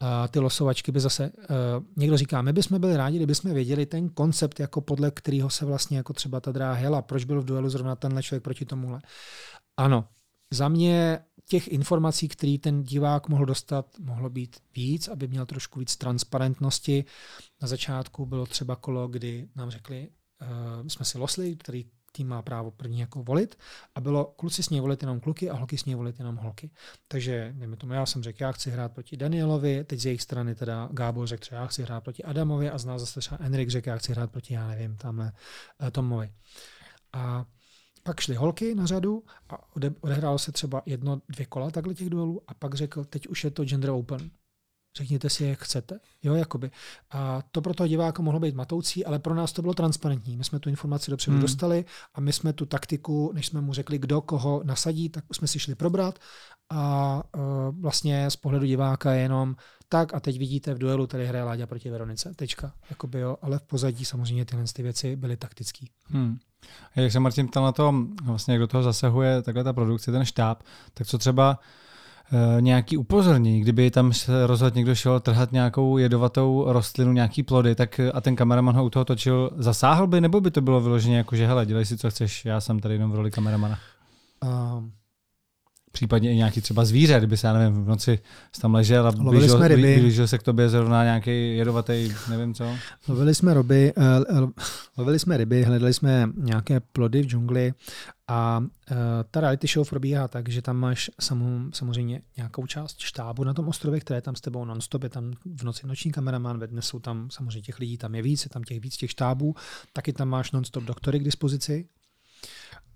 A 0.00 0.28
ty 0.28 0.38
losovačky 0.38 0.92
by 0.92 1.00
zase, 1.00 1.30
uh, 1.36 1.84
někdo 1.96 2.16
říká, 2.16 2.42
my 2.42 2.52
bychom 2.52 2.80
byli 2.80 2.96
rádi, 2.96 3.16
kdyby 3.16 3.34
jsme 3.34 3.52
věděli 3.54 3.86
ten 3.86 4.08
koncept, 4.08 4.60
jako 4.60 4.80
podle 4.80 5.10
kterého 5.10 5.50
se 5.50 5.64
vlastně 5.64 5.96
jako 5.96 6.12
třeba 6.12 6.40
ta 6.40 6.52
dráha 6.52 6.78
jela, 6.78 7.02
proč 7.02 7.24
byl 7.24 7.42
v 7.42 7.44
duelu 7.44 7.68
zrovna 7.68 7.96
tenhle 7.96 8.22
člověk 8.22 8.42
proti 8.42 8.64
tomuhle. 8.64 9.00
Ano, 9.76 10.08
za 10.50 10.68
mě 10.68 11.18
těch 11.48 11.68
informací, 11.68 12.28
které 12.28 12.56
ten 12.60 12.82
divák 12.82 13.28
mohl 13.28 13.44
dostat, 13.46 13.86
mohlo 13.98 14.30
být 14.30 14.56
víc, 14.76 15.08
aby 15.08 15.28
měl 15.28 15.46
trošku 15.46 15.80
víc 15.80 15.96
transparentnosti. 15.96 17.04
Na 17.62 17.68
začátku 17.68 18.26
bylo 18.26 18.46
třeba 18.46 18.76
kolo, 18.76 19.08
kdy 19.08 19.48
nám 19.56 19.70
řekli, 19.70 20.08
uh, 20.80 20.88
jsme 20.88 21.04
si 21.04 21.18
losli, 21.18 21.56
který 21.56 21.84
tým 22.16 22.28
má 22.28 22.42
právo 22.42 22.70
první 22.70 23.00
jako 23.00 23.22
volit 23.22 23.58
a 23.94 24.00
bylo 24.00 24.24
kluci 24.24 24.62
s 24.62 24.70
ní 24.70 24.80
volit 24.80 25.02
jenom 25.02 25.20
kluky 25.20 25.50
a 25.50 25.54
holky 25.54 25.78
s 25.78 25.84
ní 25.84 25.94
volit 25.94 26.18
jenom 26.18 26.36
holky. 26.36 26.70
Takže 27.08 27.52
dejme 27.56 27.76
tomu, 27.76 27.92
já 27.92 28.06
jsem 28.06 28.22
řekl, 28.22 28.42
já 28.42 28.52
chci 28.52 28.70
hrát 28.70 28.92
proti 28.92 29.16
Danielovi, 29.16 29.84
teď 29.84 30.00
z 30.00 30.06
jejich 30.06 30.22
strany 30.22 30.54
teda 30.54 30.88
Gábor 30.92 31.26
řekl, 31.26 31.40
třeba 31.40 31.60
já 31.60 31.66
chci 31.66 31.82
hrát 31.82 32.04
proti 32.04 32.24
Adamovi 32.24 32.70
a 32.70 32.78
z 32.78 32.84
nás 32.84 33.00
zase 33.00 33.20
třeba 33.20 33.38
Enrik 33.44 33.68
řekl, 33.70 33.88
já 33.88 33.96
chci 33.96 34.12
hrát 34.12 34.30
proti, 34.30 34.54
já 34.54 34.68
nevím, 34.68 34.96
tamhle 34.96 35.32
uh, 35.82 35.90
Tomovi. 35.90 36.32
A 37.12 37.44
pak 38.02 38.20
šly 38.20 38.34
holky 38.34 38.74
na 38.74 38.86
řadu 38.86 39.24
a 39.48 39.76
ode, 39.76 39.94
odehrálo 40.00 40.38
se 40.38 40.52
třeba 40.52 40.82
jedno, 40.86 41.20
dvě 41.28 41.46
kola 41.46 41.70
takhle 41.70 41.94
těch 41.94 42.10
duelů 42.10 42.40
a 42.46 42.54
pak 42.54 42.74
řekl, 42.74 43.04
teď 43.04 43.28
už 43.28 43.44
je 43.44 43.50
to 43.50 43.64
gender 43.64 43.90
open. 43.90 44.30
Řekněte 44.96 45.30
si, 45.30 45.44
jak 45.44 45.58
chcete. 45.58 45.98
Jo, 46.22 46.34
jakoby. 46.34 46.70
A 47.10 47.42
to 47.50 47.62
pro 47.62 47.74
toho 47.74 47.88
diváka 47.88 48.22
mohlo 48.22 48.40
být 48.40 48.54
matoucí, 48.54 49.04
ale 49.04 49.18
pro 49.18 49.34
nás 49.34 49.52
to 49.52 49.62
bylo 49.62 49.74
transparentní. 49.74 50.36
My 50.36 50.44
jsme 50.44 50.58
tu 50.58 50.68
informaci 50.68 51.10
dopředu 51.10 51.34
hmm. 51.34 51.42
dostali 51.42 51.84
a 52.14 52.20
my 52.20 52.32
jsme 52.32 52.52
tu 52.52 52.66
taktiku, 52.66 53.32
než 53.34 53.46
jsme 53.46 53.60
mu 53.60 53.72
řekli, 53.72 53.98
kdo 53.98 54.20
koho 54.20 54.62
nasadí, 54.64 55.08
tak 55.08 55.24
jsme 55.32 55.48
si 55.48 55.58
šli 55.58 55.74
probrat 55.74 56.18
a 56.70 57.22
uh, 57.36 57.42
vlastně 57.80 58.30
z 58.30 58.36
pohledu 58.36 58.66
diváka 58.66 59.12
je 59.12 59.22
jenom 59.22 59.56
tak 59.88 60.14
a 60.14 60.20
teď 60.20 60.38
vidíte 60.38 60.74
v 60.74 60.78
duelu, 60.78 61.06
tady 61.06 61.26
hraje 61.26 61.44
Láďa 61.44 61.66
proti 61.66 61.90
Veronice. 61.90 62.34
Tečka. 62.36 62.72
Jakoby, 62.90 63.20
jo, 63.20 63.36
ale 63.42 63.58
v 63.58 63.62
pozadí 63.62 64.04
samozřejmě 64.04 64.44
tyhle 64.44 64.64
ty 64.72 64.82
věci 64.82 65.16
byly 65.16 65.36
taktické. 65.36 65.86
Hmm. 66.04 66.38
Jak 66.96 67.12
se 67.12 67.20
Martin 67.20 67.48
ptal 67.48 67.64
na 67.64 67.72
to, 67.72 67.94
vlastně 68.24 68.54
jak 68.54 68.60
do 68.60 68.66
toho 68.66 68.82
zasahuje 68.82 69.42
takhle 69.42 69.64
ta 69.64 69.72
produkce, 69.72 70.12
ten 70.12 70.24
štáb, 70.24 70.62
tak 70.94 71.06
co 71.06 71.18
třeba 71.18 71.58
nějaký 72.60 72.96
upozornění, 72.96 73.60
kdyby 73.60 73.90
tam 73.90 74.12
se 74.12 74.46
rozhodně 74.46 74.78
někdo 74.78 74.94
šel 74.94 75.20
trhat 75.20 75.52
nějakou 75.52 75.98
jedovatou 75.98 76.64
rostlinu, 76.66 77.12
nějaký 77.12 77.42
plody, 77.42 77.74
tak 77.74 78.00
a 78.14 78.20
ten 78.20 78.36
kameraman 78.36 78.76
ho 78.76 78.84
u 78.84 78.90
toho 78.90 79.04
točil, 79.04 79.50
zasáhl 79.56 80.06
by, 80.06 80.20
nebo 80.20 80.40
by 80.40 80.50
to 80.50 80.60
bylo 80.60 80.80
vyloženě 80.80 81.16
jako, 81.16 81.36
že 81.36 81.46
hele, 81.46 81.66
dělej 81.66 81.84
si, 81.84 81.98
co 81.98 82.10
chceš, 82.10 82.44
já 82.44 82.60
jsem 82.60 82.80
tady 82.80 82.94
jenom 82.94 83.10
v 83.10 83.14
roli 83.14 83.30
kameramana? 83.30 83.78
Um, 84.44 84.92
případně 85.92 86.32
i 86.32 86.36
nějaký 86.36 86.60
třeba 86.60 86.84
zvíře, 86.84 87.18
kdyby 87.18 87.36
se, 87.36 87.46
já 87.46 87.52
nevím, 87.52 87.84
v 87.84 87.88
noci 87.88 88.18
tam 88.60 88.74
ležel 88.74 89.06
a 89.06 89.12
blížil, 89.12 89.58
blížil 89.68 90.28
se 90.28 90.38
k 90.38 90.42
tobě 90.42 90.68
zrovna 90.68 91.04
nějaký 91.04 91.56
jedovatý, 91.56 92.12
nevím 92.30 92.54
co. 92.54 92.64
Lovili 93.08 93.34
jsme, 93.34 93.54
ryby, 93.54 93.92
uh, 94.30 94.50
lovili 94.96 95.18
jsme 95.18 95.36
ryby, 95.36 95.62
hledali 95.62 95.94
jsme 95.94 96.30
nějaké 96.36 96.80
plody 96.80 97.22
v 97.22 97.26
džungli 97.26 97.72
a 98.28 98.58
uh, 98.58 98.96
ta 99.30 99.40
reality 99.40 99.66
show 99.66 99.88
probíhá 99.88 100.28
tak, 100.28 100.48
že 100.48 100.62
tam 100.62 100.76
máš 100.76 101.10
samou, 101.20 101.72
samozřejmě 101.72 102.22
nějakou 102.36 102.66
část 102.66 102.98
štábu 103.00 103.44
na 103.44 103.54
tom 103.54 103.68
ostrově, 103.68 104.00
které 104.00 104.18
je 104.18 104.22
tam 104.22 104.36
s 104.36 104.40
tebou 104.40 104.64
nonstop, 104.64 105.02
je 105.02 105.08
tam 105.08 105.32
v 105.56 105.62
noci 105.62 105.86
noční 105.86 106.12
kameraman, 106.12 106.58
ve 106.58 106.66
dne 106.66 106.82
jsou 106.82 106.98
tam 106.98 107.30
samozřejmě 107.30 107.62
těch 107.62 107.78
lidí, 107.78 107.98
tam 107.98 108.14
je 108.14 108.22
víc, 108.22 108.44
je 108.44 108.48
tam 108.48 108.64
těch 108.64 108.80
víc 108.80 108.96
těch 108.96 109.10
štábů, 109.10 109.54
taky 109.92 110.12
tam 110.12 110.28
máš 110.28 110.52
nonstop 110.52 110.84
doktory 110.84 111.18
k 111.18 111.24
dispozici, 111.24 111.88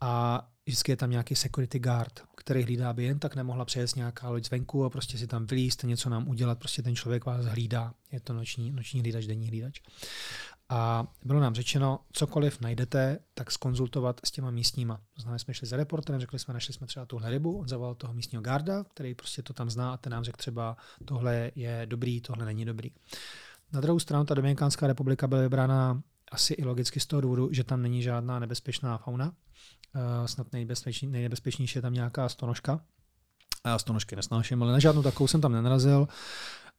a 0.00 0.46
vždycky 0.66 0.92
je 0.92 0.96
tam 0.96 1.10
nějaký 1.10 1.34
security 1.34 1.78
guard, 1.78 2.20
který 2.36 2.62
hlídá, 2.62 2.90
aby 2.90 3.04
jen 3.04 3.18
tak 3.18 3.36
nemohla 3.36 3.64
přejet 3.64 3.96
nějaká 3.96 4.28
loď 4.28 4.44
zvenku 4.44 4.84
a 4.84 4.90
prostě 4.90 5.18
si 5.18 5.26
tam 5.26 5.46
vylíst, 5.46 5.82
něco 5.82 6.10
nám 6.10 6.28
udělat, 6.28 6.58
prostě 6.58 6.82
ten 6.82 6.96
člověk 6.96 7.26
vás 7.26 7.46
hlídá. 7.46 7.94
Je 8.12 8.20
to 8.20 8.32
noční, 8.32 8.72
noční 8.72 9.00
hlídač, 9.00 9.26
denní 9.26 9.48
hlídač. 9.48 9.80
A 10.70 11.06
bylo 11.24 11.40
nám 11.40 11.54
řečeno, 11.54 12.00
cokoliv 12.12 12.60
najdete, 12.60 13.18
tak 13.34 13.50
skonzultovat 13.50 14.20
s 14.24 14.30
těma 14.30 14.50
místníma. 14.50 15.00
To 15.16 15.22
znamená, 15.22 15.38
jsme 15.38 15.54
šli 15.54 15.66
za 15.66 15.76
reporterem, 15.76 16.20
řekli 16.20 16.38
jsme, 16.38 16.54
našli 16.54 16.74
jsme 16.74 16.86
třeba 16.86 17.06
tuhle 17.06 17.30
rybu, 17.30 17.58
on 17.58 17.68
zavolal 17.68 17.94
toho 17.94 18.14
místního 18.14 18.42
garda, 18.42 18.84
který 18.84 19.14
prostě 19.14 19.42
to 19.42 19.52
tam 19.52 19.70
zná 19.70 19.92
a 19.92 19.96
ten 19.96 20.12
nám 20.12 20.24
řekl 20.24 20.36
třeba, 20.36 20.76
tohle 21.04 21.50
je 21.54 21.82
dobrý, 21.84 22.20
tohle 22.20 22.44
není 22.44 22.64
dobrý. 22.64 22.90
Na 23.72 23.80
druhou 23.80 23.98
stranu 23.98 24.24
ta 24.24 24.34
Dominikánská 24.34 24.86
republika 24.86 25.26
byla 25.26 25.40
vybrána 25.40 26.02
asi 26.32 26.54
i 26.54 26.64
logicky 26.64 27.00
z 27.00 27.06
toho 27.06 27.20
důvodu, 27.20 27.48
že 27.52 27.64
tam 27.64 27.82
není 27.82 28.02
žádná 28.02 28.38
nebezpečná 28.38 28.98
fauna, 28.98 29.32
Uh, 29.94 30.26
snad 30.26 30.52
nejbezpečný, 30.52 31.08
nejnebezpečnější 31.08 31.78
je 31.78 31.82
tam 31.82 31.94
nějaká 31.94 32.28
stonožka. 32.28 32.80
Já 33.66 33.78
stonožky 33.78 34.16
nesnáším, 34.16 34.62
ale 34.62 34.72
na 34.72 34.78
žádnou 34.78 35.02
takovou 35.02 35.28
jsem 35.28 35.40
tam 35.40 35.52
nenarazil. 35.52 36.08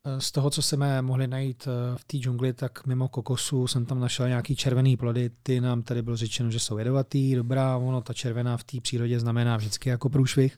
Eh, 0.05 0.21
z 0.21 0.31
toho, 0.31 0.49
co 0.49 0.61
jsme 0.61 1.01
mohli 1.01 1.27
najít 1.27 1.67
eh, 1.67 1.97
v 1.97 2.03
té 2.03 2.17
džungli, 2.17 2.53
tak 2.53 2.85
mimo 2.85 3.07
kokosu 3.07 3.67
jsem 3.67 3.85
tam 3.85 3.99
našel 3.99 4.27
nějaký 4.27 4.55
červený 4.55 4.97
plody. 4.97 5.29
Ty 5.43 5.61
nám 5.61 5.81
tady 5.81 6.01
bylo 6.01 6.17
řečeno, 6.17 6.51
že 6.51 6.59
jsou 6.59 6.77
jedovatý, 6.77 7.35
dobrá, 7.35 7.77
ono 7.77 8.01
ta 8.01 8.13
červená 8.13 8.57
v 8.57 8.63
té 8.63 8.81
přírodě 8.81 9.19
znamená 9.19 9.57
vždycky 9.57 9.89
jako 9.89 10.09
průšvih. 10.09 10.57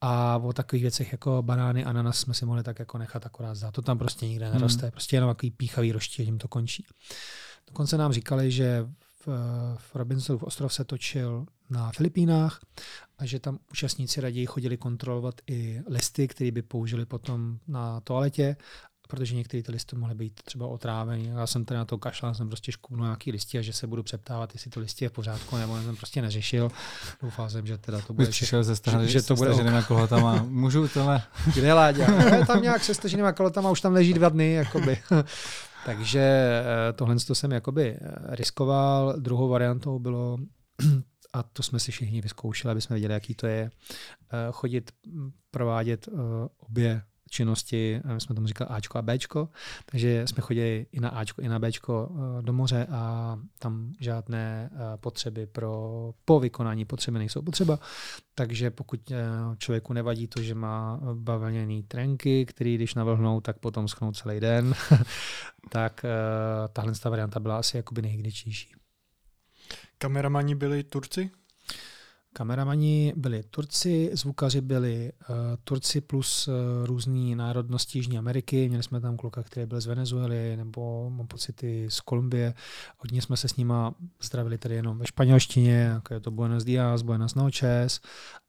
A 0.00 0.36
o 0.36 0.52
takových 0.52 0.82
věcech 0.82 1.12
jako 1.12 1.42
banány, 1.42 1.84
ananas 1.84 2.18
jsme 2.18 2.34
si 2.34 2.46
mohli 2.46 2.62
tak 2.62 2.78
jako 2.78 2.98
nechat 2.98 3.26
akorát 3.26 3.54
za. 3.54 3.70
To 3.70 3.82
tam 3.82 3.98
prostě 3.98 4.26
nikde 4.26 4.50
neroste, 4.50 4.82
hmm. 4.82 4.90
prostě 4.90 5.16
jenom 5.16 5.30
takový 5.30 5.50
píchavý 5.50 5.92
roští, 5.92 6.24
tím 6.24 6.38
to 6.38 6.48
končí. 6.48 6.86
Dokonce 7.68 7.98
nám 7.98 8.12
říkali, 8.12 8.50
že 8.50 8.86
v 9.76 9.94
Robinsonův 9.94 10.42
ostrov 10.42 10.72
se 10.72 10.84
točil 10.84 11.46
na 11.70 11.92
Filipínách 11.92 12.60
a 13.18 13.26
že 13.26 13.40
tam 13.40 13.58
účastníci 13.70 14.20
raději 14.20 14.46
chodili 14.46 14.76
kontrolovat 14.76 15.34
i 15.46 15.82
listy, 15.88 16.28
které 16.28 16.50
by 16.50 16.62
použili 16.62 17.06
potom 17.06 17.58
na 17.68 18.00
toaletě, 18.00 18.56
protože 19.08 19.34
některé 19.34 19.62
ty 19.62 19.72
listy 19.72 19.96
mohly 19.96 20.14
být 20.14 20.42
třeba 20.42 20.66
otrávený. 20.66 21.26
Já 21.26 21.46
jsem 21.46 21.64
tady 21.64 21.78
na 21.78 21.84
to 21.84 21.98
kašlal, 21.98 22.34
jsem 22.34 22.48
prostě 22.48 22.72
škubnul 22.72 23.06
nějaký 23.06 23.32
listy 23.32 23.58
a 23.58 23.62
že 23.62 23.72
se 23.72 23.86
budu 23.86 24.02
přeptávat, 24.02 24.54
jestli 24.54 24.70
to 24.70 24.80
listy 24.80 25.04
je 25.04 25.08
v 25.08 25.12
pořádku, 25.12 25.56
nebo 25.56 25.82
jsem 25.82 25.96
prostě 25.96 26.22
neřešil. 26.22 26.70
Doufal 27.22 27.50
jsem, 27.50 27.66
že 27.66 27.78
teda 27.78 28.00
to 28.00 28.12
bude. 28.12 28.28
přišel 28.28 28.64
ze 28.64 28.76
strany, 28.76 29.06
že, 29.06 29.12
že 29.12 29.22
to 29.22 29.34
bude 29.34 29.54
staženýma 29.54 29.82
kolotama. 29.82 30.42
Můžu 30.48 30.88
tohle? 30.88 31.22
Kde 31.54 31.72
Láďa? 31.72 32.06
tam 32.46 32.62
nějak 32.62 32.84
se 32.84 32.94
staženýma 32.94 33.32
kolotama, 33.32 33.70
už 33.70 33.80
tam 33.80 33.92
leží 33.92 34.14
dva 34.14 34.28
dny, 34.28 34.52
jakoby. 34.52 34.98
Takže 35.86 36.20
eh, 36.20 36.92
tohle 36.92 37.16
to 37.26 37.34
jsem 37.34 37.52
jakoby 37.52 37.98
eh, 38.00 38.36
riskoval. 38.36 39.14
Druhou 39.18 39.48
variantou 39.48 39.98
bylo, 39.98 40.38
a 41.36 41.42
to 41.42 41.62
jsme 41.62 41.80
si 41.80 41.92
všichni 41.92 42.20
vyzkoušeli, 42.20 42.72
aby 42.72 42.80
jsme 42.80 42.94
věděli, 42.94 43.14
jaký 43.14 43.34
to 43.34 43.46
je, 43.46 43.70
eh, 44.32 44.52
chodit, 44.52 44.90
provádět 45.50 46.08
obě 46.58 47.02
činnosti, 47.30 48.00
my 48.14 48.20
jsme 48.20 48.34
tomu 48.34 48.46
říkali 48.46 48.70
Ačko 48.70 48.98
a 48.98 49.02
Bčko, 49.02 49.48
takže 49.86 50.26
jsme 50.26 50.42
chodili 50.42 50.86
i 50.92 51.00
na 51.00 51.08
Ačko, 51.08 51.42
i 51.42 51.48
na 51.48 51.58
Bčko 51.58 52.10
eh, 52.10 52.42
do 52.42 52.52
moře 52.52 52.86
a 52.90 53.36
tam 53.58 53.92
žádné 54.00 54.70
eh, 54.72 54.78
potřeby 54.96 55.46
pro 55.46 56.12
po 56.24 56.40
vykonání 56.40 56.84
potřeby 56.84 57.18
nejsou 57.18 57.42
potřeba. 57.42 57.78
Takže 58.34 58.70
pokud 58.70 59.10
eh, 59.10 59.16
člověku 59.58 59.92
nevadí 59.92 60.28
to, 60.28 60.42
že 60.42 60.54
má 60.54 61.00
bavlněný 61.14 61.82
trenky, 61.82 62.46
který 62.46 62.74
když 62.74 62.94
navlhnou, 62.94 63.40
tak 63.40 63.58
potom 63.58 63.88
schnou 63.88 64.12
celý 64.12 64.40
den, 64.40 64.74
tak 65.70 66.04
tahle 66.72 66.92
varianta 67.04 67.40
byla 67.40 67.58
asi 67.58 67.76
jakoby 67.76 68.02
nejhydečnější. 68.02 68.85
Kameramani 69.98 70.54
byli 70.54 70.84
Turci? 70.84 71.30
Kameramani 72.32 73.12
byli 73.16 73.42
Turci, 73.42 74.10
zvukaři 74.12 74.60
byli 74.60 75.12
uh, 75.30 75.36
Turci 75.64 76.00
plus 76.00 76.48
uh, 76.48 76.54
různý 76.84 77.34
národnosti 77.34 77.98
Jižní 77.98 78.18
Ameriky. 78.18 78.68
Měli 78.68 78.82
jsme 78.82 79.00
tam 79.00 79.16
kluka, 79.16 79.42
který 79.42 79.66
byl 79.66 79.80
z 79.80 79.86
Venezuely 79.86 80.56
nebo 80.56 81.10
mám 81.10 81.26
pocity 81.26 81.86
z 81.90 82.00
Kolumbie. 82.00 82.54
Hodně 82.98 83.22
jsme 83.22 83.36
se 83.36 83.48
s 83.48 83.56
nima 83.56 83.94
zdravili 84.22 84.58
tady 84.58 84.74
jenom 84.74 84.98
ve 84.98 85.06
španělštině, 85.06 85.76
jako 85.76 86.14
je 86.14 86.20
to 86.20 86.30
Buenos 86.30 86.64
Dias, 86.64 87.02
Buenos 87.02 87.34
noches. 87.34 88.00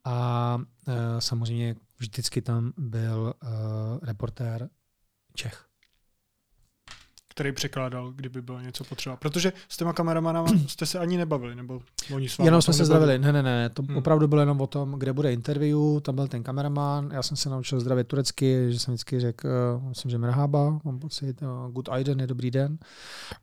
A 0.03 0.57
uh, 0.87 0.93
samozřejmě 1.19 1.75
vždycky 1.99 2.41
tam 2.41 2.73
byl 2.77 3.33
uh, 3.43 3.49
reportér 4.01 4.69
Čech 5.35 5.66
který 7.37 7.51
překládal, 7.51 8.11
kdyby 8.11 8.41
bylo 8.41 8.59
něco 8.59 8.83
potřeba. 8.83 9.15
Protože 9.15 9.53
s 9.69 9.77
těma 9.77 9.93
kameramanama 9.93 10.49
jste 10.67 10.85
se 10.85 10.99
ani 10.99 11.17
nebavili, 11.17 11.55
nebo 11.55 11.81
oni 12.13 12.29
s 12.29 12.39
Jenom 12.39 12.61
jsme 12.61 12.73
se 12.73 12.85
zdravili, 12.85 13.19
ne, 13.19 13.31
ne, 13.31 13.43
ne, 13.43 13.69
to 13.69 13.81
hmm. 13.81 13.97
opravdu 13.97 14.27
bylo 14.27 14.41
jenom 14.41 14.61
o 14.61 14.67
tom, 14.67 14.91
kde 14.91 15.13
bude 15.13 15.33
interview, 15.33 15.79
tam 16.01 16.15
byl 16.15 16.27
ten 16.27 16.43
kameraman, 16.43 17.09
já 17.13 17.23
jsem 17.23 17.37
se 17.37 17.49
naučil 17.49 17.79
zdravit 17.79 18.07
turecky, 18.07 18.65
že 18.69 18.79
jsem 18.79 18.93
vždycky 18.93 19.19
řekl, 19.19 19.47
uh, 19.47 19.89
myslím, 19.89 20.11
že 20.11 20.17
merhaba, 20.17 20.79
mám 20.83 20.99
pocit, 20.99 21.41
uh, 21.41 21.71
good 21.71 21.89
Aiden 21.89 22.19
je 22.19 22.27
dobrý 22.27 22.51
den, 22.51 22.77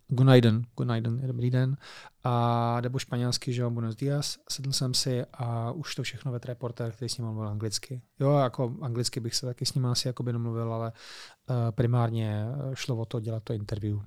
good 0.09 0.28
Aiden, 0.28 0.62
good 0.76 0.90
Aiden 0.90 1.18
je 1.22 1.26
dobrý 1.26 1.51
den, 1.51 1.76
a 2.25 2.79
nebo 2.81 2.99
španělsky, 2.99 3.53
že 3.53 3.68
buenos 3.68 3.97
días, 3.97 4.39
sedl 4.49 4.72
jsem 4.72 4.95
si 4.95 5.25
a 5.33 5.70
už 5.70 5.95
to 5.95 6.03
všechno 6.03 6.33
ve 6.33 6.39
reporter, 6.45 6.93
který 6.93 7.09
s 7.09 7.18
ním 7.18 7.27
mluvil 7.27 7.49
anglicky. 7.49 8.03
Jo, 8.20 8.39
jako 8.39 8.75
anglicky 8.81 9.20
bych 9.20 9.35
se 9.35 9.47
taky 9.47 9.66
s 9.66 9.75
ním 9.75 9.87
asi 9.87 10.09
jako 10.09 10.22
by 10.22 10.33
domluvil, 10.33 10.72
ale 10.72 10.93
uh, 11.51 11.57
primárně 11.70 12.47
šlo 12.75 12.97
o 12.97 13.05
to 13.05 13.20
dělat 13.20 13.43
to 13.43 13.53
interview. 13.53 13.99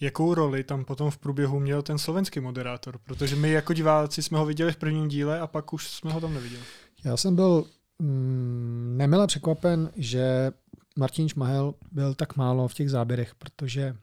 Jakou 0.00 0.34
roli 0.34 0.64
tam 0.64 0.84
potom 0.84 1.10
v 1.10 1.18
průběhu 1.18 1.60
měl 1.60 1.82
ten 1.82 1.98
slovenský 1.98 2.40
moderátor? 2.40 2.98
Protože 2.98 3.36
my 3.36 3.50
jako 3.50 3.72
diváci 3.72 4.22
jsme 4.22 4.38
ho 4.38 4.46
viděli 4.46 4.72
v 4.72 4.76
prvním 4.76 5.08
díle 5.08 5.40
a 5.40 5.46
pak 5.46 5.72
už 5.72 5.90
jsme 5.90 6.12
ho 6.12 6.20
tam 6.20 6.34
neviděli. 6.34 6.62
Já 7.04 7.16
jsem 7.16 7.36
byl 7.36 7.64
mm, 7.98 8.94
nemile 8.96 9.26
překvapen, 9.26 9.90
že 9.96 10.52
Martin 10.96 11.28
Šmahel 11.28 11.74
byl 11.92 12.14
tak 12.14 12.36
málo 12.36 12.68
v 12.68 12.74
těch 12.74 12.90
záběrech, 12.90 13.34
protože 13.34 13.96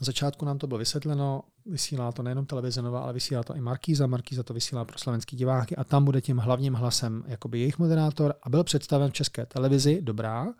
na 0.00 0.04
začátku 0.04 0.44
nám 0.44 0.58
to 0.58 0.66
bylo 0.66 0.78
vysvětleno, 0.78 1.42
vysílá 1.66 2.12
to 2.12 2.22
nejenom 2.22 2.46
televize 2.46 2.82
Nova, 2.82 3.00
ale 3.00 3.12
vysílá 3.12 3.42
to 3.42 3.54
i 3.54 3.60
Markíza, 3.60 4.06
Markíza 4.06 4.42
to 4.42 4.54
vysílá 4.54 4.84
pro 4.84 4.98
slovenský 4.98 5.36
diváky 5.36 5.76
a 5.76 5.84
tam 5.84 6.04
bude 6.04 6.20
tím 6.20 6.38
hlavním 6.38 6.74
hlasem 6.74 7.24
jakoby 7.26 7.58
jejich 7.58 7.78
moderátor 7.78 8.34
a 8.42 8.50
byl 8.50 8.64
představen 8.64 9.10
v 9.10 9.12
české 9.12 9.46
televizi, 9.46 10.02
dobrá, 10.02 10.54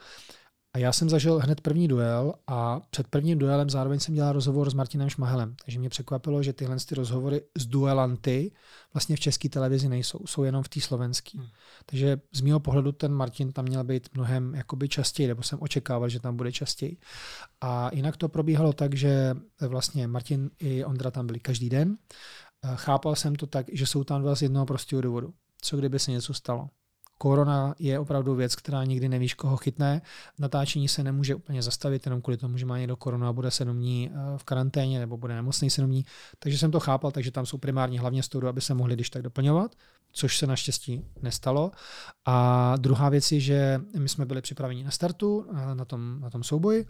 a 0.74 0.78
já 0.78 0.92
jsem 0.92 1.10
zažil 1.10 1.38
hned 1.38 1.60
první 1.60 1.88
duel 1.88 2.34
a 2.46 2.80
před 2.90 3.08
prvním 3.08 3.38
duelem 3.38 3.70
zároveň 3.70 4.00
jsem 4.00 4.14
dělal 4.14 4.32
rozhovor 4.32 4.70
s 4.70 4.74
Martinem 4.74 5.08
Šmahelem. 5.08 5.56
Takže 5.64 5.78
mě 5.78 5.88
překvapilo, 5.88 6.42
že 6.42 6.52
tyhle 6.52 6.76
ty 6.88 6.94
rozhovory 6.94 7.42
s 7.58 7.66
duelanty 7.66 8.52
vlastně 8.94 9.16
v 9.16 9.20
české 9.20 9.48
televizi 9.48 9.88
nejsou, 9.88 10.18
jsou 10.26 10.42
jenom 10.42 10.62
v 10.62 10.68
té 10.68 10.80
slovenské. 10.80 11.38
Hmm. 11.38 11.48
Takže 11.86 12.20
z 12.32 12.40
mého 12.40 12.60
pohledu 12.60 12.92
ten 12.92 13.12
Martin 13.12 13.52
tam 13.52 13.64
měl 13.64 13.84
být 13.84 14.08
mnohem 14.14 14.54
jakoby 14.54 14.88
častěji, 14.88 15.28
nebo 15.28 15.42
jsem 15.42 15.58
očekával, 15.62 16.08
že 16.08 16.20
tam 16.20 16.36
bude 16.36 16.52
častěji. 16.52 16.96
A 17.60 17.90
jinak 17.94 18.16
to 18.16 18.28
probíhalo 18.28 18.72
tak, 18.72 18.94
že 18.94 19.34
vlastně 19.68 20.06
Martin 20.06 20.50
i 20.58 20.84
Ondra 20.84 21.10
tam 21.10 21.26
byli 21.26 21.40
každý 21.40 21.68
den. 21.68 21.96
Chápal 22.74 23.16
jsem 23.16 23.34
to 23.34 23.46
tak, 23.46 23.66
že 23.72 23.86
jsou 23.86 24.04
tam 24.04 24.22
dva 24.22 24.34
z 24.34 24.42
jednoho 24.42 24.66
prostého 24.66 25.02
důvodu. 25.02 25.34
Co 25.60 25.76
kdyby 25.76 25.98
se 25.98 26.10
něco 26.10 26.34
stalo? 26.34 26.68
Korona 27.18 27.74
je 27.78 27.98
opravdu 27.98 28.34
věc, 28.34 28.56
která 28.56 28.84
nikdy 28.84 29.08
nevíš, 29.08 29.34
koho 29.34 29.56
chytne. 29.56 30.02
Natáčení 30.38 30.88
se 30.88 31.04
nemůže 31.04 31.34
úplně 31.34 31.62
zastavit, 31.62 32.06
jenom 32.06 32.22
kvůli 32.22 32.36
tomu, 32.36 32.58
že 32.58 32.66
má 32.66 32.78
někdo 32.78 32.96
koronu 32.96 33.26
a 33.26 33.32
bude 33.32 33.50
sedm 33.50 33.76
dní 33.76 34.10
eh, 34.10 34.38
v 34.38 34.44
karanténě 34.44 34.98
nebo 34.98 35.16
bude 35.16 35.34
nemocný 35.34 35.70
sedm 35.70 35.90
dní. 35.90 36.04
Takže 36.38 36.58
jsem 36.58 36.70
to 36.70 36.80
chápal, 36.80 37.10
takže 37.10 37.30
tam 37.30 37.46
jsou 37.46 37.58
primárně 37.58 38.00
hlavně 38.00 38.22
z 38.22 38.28
aby 38.48 38.60
se 38.60 38.74
mohli 38.74 38.94
když 38.94 39.10
tak 39.10 39.22
doplňovat, 39.22 39.74
což 40.12 40.38
se 40.38 40.46
naštěstí 40.46 41.04
nestalo. 41.22 41.70
A 42.24 42.76
druhá 42.76 43.08
věc 43.08 43.32
je, 43.32 43.40
že 43.40 43.80
my 43.98 44.08
jsme 44.08 44.26
byli 44.26 44.42
připraveni 44.42 44.84
na 44.84 44.90
startu, 44.90 45.46
eh, 45.54 45.74
na 45.74 45.84
tom, 45.84 46.20
na 46.20 46.30
tom 46.30 46.44
souboji. 46.44 46.86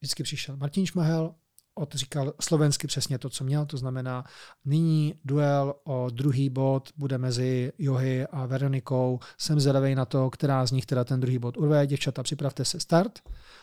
Vždycky 0.00 0.22
přišel 0.22 0.56
Martin 0.56 0.86
Šmahel, 0.86 1.34
odříkal 1.74 2.32
slovensky 2.40 2.86
přesně 2.86 3.18
to, 3.18 3.30
co 3.30 3.44
měl, 3.44 3.66
to 3.66 3.76
znamená 3.76 4.24
nyní 4.64 5.14
duel 5.24 5.74
o 5.84 6.10
druhý 6.10 6.50
bod 6.50 6.88
bude 6.96 7.18
mezi 7.18 7.72
Johy 7.78 8.26
a 8.26 8.46
Veronikou. 8.46 9.20
Jsem 9.38 9.60
zvědavý 9.60 9.94
na 9.94 10.04
to, 10.04 10.30
která 10.30 10.66
z 10.66 10.72
nich 10.72 10.86
teda 10.86 11.04
ten 11.04 11.20
druhý 11.20 11.38
bod 11.38 11.56
urve. 11.56 11.86
Děvčata, 11.86 12.22
připravte 12.22 12.64
se 12.64 12.80
start. 12.80 13.18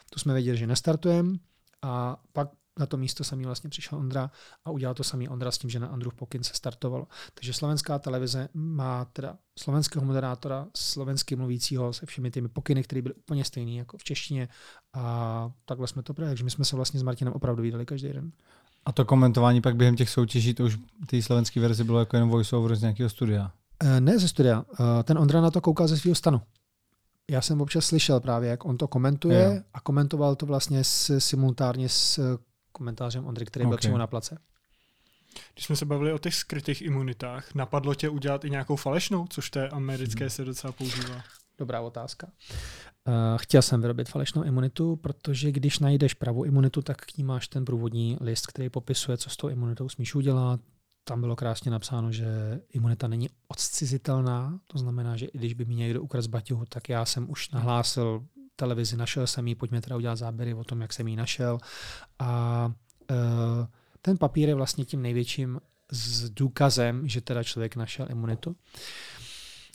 To 0.10 0.20
jsme 0.20 0.34
věděli, 0.34 0.58
že 0.58 0.68
nestartujeme. 0.68 1.38
A 1.82 2.22
pak 2.34 2.50
na 2.80 2.86
to 2.86 2.98
místo 2.98 3.24
samý 3.24 3.46
vlastně 3.46 3.70
přišel 3.70 4.00
Ondra 4.00 4.32
a 4.66 4.72
udělal 4.72 4.96
to 4.96 5.04
samý 5.04 5.30
Ondra 5.30 5.52
s 5.52 5.58
tím, 5.58 5.70
že 5.70 5.80
na 5.80 5.88
Andrův 5.88 6.14
pokyn 6.14 6.44
se 6.44 6.54
startovalo. 6.54 7.08
Takže 7.34 7.54
slovenská 7.54 8.00
televize 8.00 8.50
má 8.54 9.06
teda 9.06 9.38
slovenského 9.60 10.06
moderátora, 10.06 10.68
slovensky 10.78 11.36
mluvícího 11.36 11.94
se 11.94 12.06
všemi 12.06 12.32
těmi 12.32 12.48
pokyny, 12.48 12.84
které 12.84 13.02
byly 13.02 13.16
úplně 13.16 13.46
stejný 13.46 13.78
jako 13.78 13.98
v 13.98 14.04
češtině 14.04 14.48
a 14.94 15.52
takhle 15.66 15.88
jsme 15.88 16.04
to 16.04 16.14
právě. 16.14 16.30
Takže 16.30 16.44
my 16.44 16.52
jsme 16.52 16.66
se 16.66 16.76
vlastně 16.76 17.00
s 17.00 17.04
Martinem 17.04 17.34
opravdu 17.34 17.64
vydali 17.64 17.86
každý 17.86 18.14
den. 18.14 18.32
A 18.86 18.92
to 18.92 19.06
komentování 19.06 19.62
pak 19.62 19.76
během 19.76 19.96
těch 19.96 20.10
soutěží, 20.10 20.54
to 20.54 20.64
už 20.64 20.78
té 21.08 21.22
slovenské 21.22 21.60
verzi 21.60 21.84
bylo 21.84 22.00
jako 22.00 22.18
jen 22.18 22.30
voiceover 22.30 22.76
z 22.76 22.82
nějakého 22.82 23.10
studia? 23.10 23.52
E, 23.84 24.02
ne 24.02 24.20
ze 24.20 24.28
studia. 24.28 24.66
E, 25.00 25.04
ten 25.04 25.18
Ondra 25.18 25.42
na 25.42 25.52
to 25.52 25.62
koukal 25.62 25.88
ze 25.88 25.98
svého 25.98 26.16
stanu. 26.16 26.42
Já 27.32 27.42
jsem 27.42 27.62
občas 27.62 27.86
slyšel 27.86 28.20
právě, 28.20 28.50
jak 28.50 28.66
on 28.66 28.78
to 28.78 28.88
komentuje 28.88 29.56
jo. 29.56 29.62
a 29.74 29.80
komentoval 29.80 30.36
to 30.36 30.46
vlastně 30.46 30.84
s, 30.84 31.20
simultárně 31.20 31.90
s 31.90 32.38
komentářem 32.80 33.26
Ondry, 33.26 33.46
který 33.46 33.66
okay. 33.66 33.70
byl 33.70 33.78
přímo 33.78 33.98
na 33.98 34.08
place. 34.08 34.38
Když 35.54 35.66
jsme 35.66 35.76
se 35.76 35.86
bavili 35.86 36.14
o 36.14 36.18
těch 36.18 36.36
skrytých 36.36 36.82
imunitách, 36.82 37.56
napadlo 37.56 37.96
tě 37.96 38.10
udělat 38.10 38.46
i 38.46 38.50
nějakou 38.50 38.76
falešnou, 38.76 39.28
což 39.28 39.50
té 39.50 39.70
americké 39.70 40.24
hmm. 40.24 40.30
se 40.30 40.46
docela 40.46 40.74
používá? 40.74 41.24
Dobrá 41.58 41.82
otázka. 41.82 42.28
Uh, 43.08 43.14
chtěl 43.38 43.62
jsem 43.62 43.82
vyrobit 43.82 44.10
falešnou 44.10 44.44
imunitu, 44.44 44.96
protože 44.96 45.52
když 45.52 45.80
najdeš 45.80 46.14
pravou 46.14 46.44
imunitu, 46.44 46.82
tak 46.82 47.06
k 47.06 47.18
ní 47.18 47.24
máš 47.24 47.48
ten 47.48 47.66
průvodní 47.66 48.18
list, 48.22 48.48
který 48.48 48.70
popisuje, 48.70 49.18
co 49.18 49.30
s 49.30 49.38
tou 49.38 49.48
imunitou 49.48 49.90
smíš 49.90 50.16
udělat. 50.16 50.60
Tam 51.04 51.22
bylo 51.22 51.36
krásně 51.36 51.72
napsáno, 51.72 52.12
že 52.12 52.26
imunita 52.74 53.08
není 53.08 53.30
odcizitelná, 53.48 54.60
to 54.68 54.78
znamená, 54.78 55.18
že 55.18 55.26
i 55.26 55.38
když 55.38 55.54
by 55.54 55.66
mi 55.66 55.76
někdo 55.76 56.02
ukradl 56.02 56.28
baťuhu, 56.28 56.66
tak 56.70 56.90
já 56.90 57.06
jsem 57.06 57.30
už 57.30 57.50
nahlásil 57.50 58.26
televizi, 58.60 58.98
našel 58.98 59.28
jsem 59.28 59.48
ji, 59.48 59.56
pojďme 59.56 59.82
teda 59.82 59.96
udělat 59.96 60.16
záběry 60.16 60.54
o 60.54 60.64
tom, 60.64 60.82
jak 60.82 60.94
jsem 60.94 61.08
ji 61.08 61.16
našel. 61.16 61.58
A 62.20 62.72
uh, 63.12 63.66
ten 64.02 64.18
papír 64.18 64.50
je 64.50 64.56
vlastně 64.56 64.86
tím 64.86 65.02
největším 65.02 65.60
s 65.92 66.30
důkazem, 66.30 67.08
že 67.08 67.22
teda 67.22 67.44
člověk 67.44 67.76
našel 67.76 68.08
imunitu. 68.10 68.56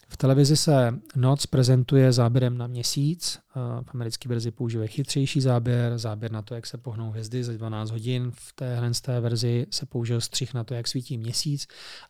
V 0.08 0.16
televizi 0.16 0.56
se 0.56 0.94
noc 1.16 1.46
prezentuje 1.46 2.12
záběrem 2.12 2.58
na 2.58 2.66
měsíc. 2.66 3.38
V 3.82 3.94
americké 3.94 4.28
verzi 4.28 4.50
používají 4.50 4.88
chytřejší 4.88 5.40
záběr, 5.40 5.98
záběr 5.98 6.32
na 6.32 6.42
to, 6.42 6.54
jak 6.54 6.66
se 6.66 6.78
pohnou 6.78 7.10
hvězdy 7.10 7.44
za 7.44 7.52
12 7.52 7.90
hodin. 7.90 8.30
V 8.34 8.52
téhle 8.54 8.90
té 9.02 9.20
verzi 9.20 9.66
se 9.70 9.86
použil 9.86 10.20
střih 10.20 10.54
na 10.54 10.64
to, 10.64 10.74
jak 10.74 10.88
svítí 10.88 11.18
měsíc, 11.18 11.66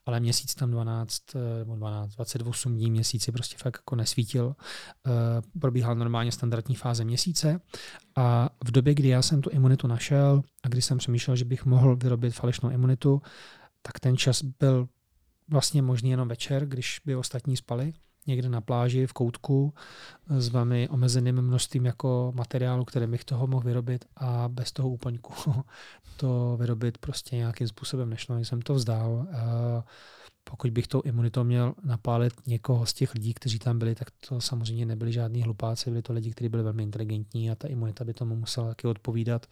ale 0.06 0.20
měsíc 0.20 0.54
tam 0.54 0.70
12 0.70 1.22
nebo 1.58 1.76
12, 1.76 2.14
28 2.14 2.74
dní 2.74 2.90
měsíci 2.90 3.32
prostě 3.32 3.56
fakt 3.58 3.78
jako 3.78 3.96
nesvítil. 3.96 4.56
Probíhala 5.60 5.94
normálně 5.94 6.32
standardní 6.32 6.74
fáze 6.74 7.04
měsíce 7.04 7.60
a 8.16 8.50
v 8.64 8.70
době, 8.70 8.94
kdy 8.94 9.08
já 9.08 9.22
jsem 9.22 9.40
tu 9.40 9.50
imunitu 9.50 9.86
našel 9.86 10.42
a 10.64 10.68
kdy 10.68 10.82
jsem 10.82 10.98
přemýšlel, 10.98 11.36
že 11.36 11.44
bych 11.44 11.64
mohl 11.64 11.96
vyrobit 11.96 12.34
falešnou 12.34 12.70
imunitu, 12.70 13.22
tak 13.82 14.00
ten 14.00 14.16
čas 14.16 14.42
byl 14.42 14.88
vlastně 15.48 15.82
možný 15.82 16.10
jenom 16.10 16.28
večer, 16.28 16.66
když 16.66 17.00
by 17.04 17.16
ostatní 17.16 17.56
spali, 17.56 17.92
někde 18.26 18.48
na 18.48 18.60
pláži 18.60 19.06
v 19.06 19.12
koutku 19.12 19.74
s 20.28 20.48
velmi 20.48 20.88
omezeným 20.88 21.42
množstvím 21.42 21.84
jako 21.84 22.32
materiálu, 22.34 22.84
které 22.84 23.06
bych 23.06 23.24
toho 23.24 23.46
mohl 23.46 23.64
vyrobit 23.64 24.04
a 24.16 24.48
bez 24.48 24.72
toho 24.72 24.88
úplňku 24.88 25.32
to 26.16 26.56
vyrobit 26.60 26.98
prostě 26.98 27.36
nějakým 27.36 27.68
způsobem 27.68 28.10
nešlo. 28.10 28.38
Jsem 28.38 28.62
to 28.62 28.74
vzdál 28.74 29.26
pokud 30.44 30.70
bych 30.70 30.88
tou 30.88 31.02
imunitou 31.04 31.44
měl 31.44 31.74
napálit 31.84 32.32
někoho 32.46 32.86
z 32.86 32.92
těch 32.92 33.14
lidí, 33.14 33.34
kteří 33.34 33.58
tam 33.58 33.78
byli, 33.78 33.94
tak 33.94 34.08
to 34.28 34.40
samozřejmě 34.40 34.86
nebyli 34.86 35.12
žádní 35.12 35.42
hlupáci, 35.42 35.90
byli 35.90 36.02
to 36.02 36.12
lidi, 36.12 36.30
kteří 36.30 36.48
byli 36.48 36.62
velmi 36.62 36.82
inteligentní 36.82 37.50
a 37.50 37.54
ta 37.54 37.68
imunita 37.68 38.04
by 38.04 38.14
tomu 38.14 38.36
musela 38.36 38.68
taky 38.68 38.86
odpovídat. 38.86 39.46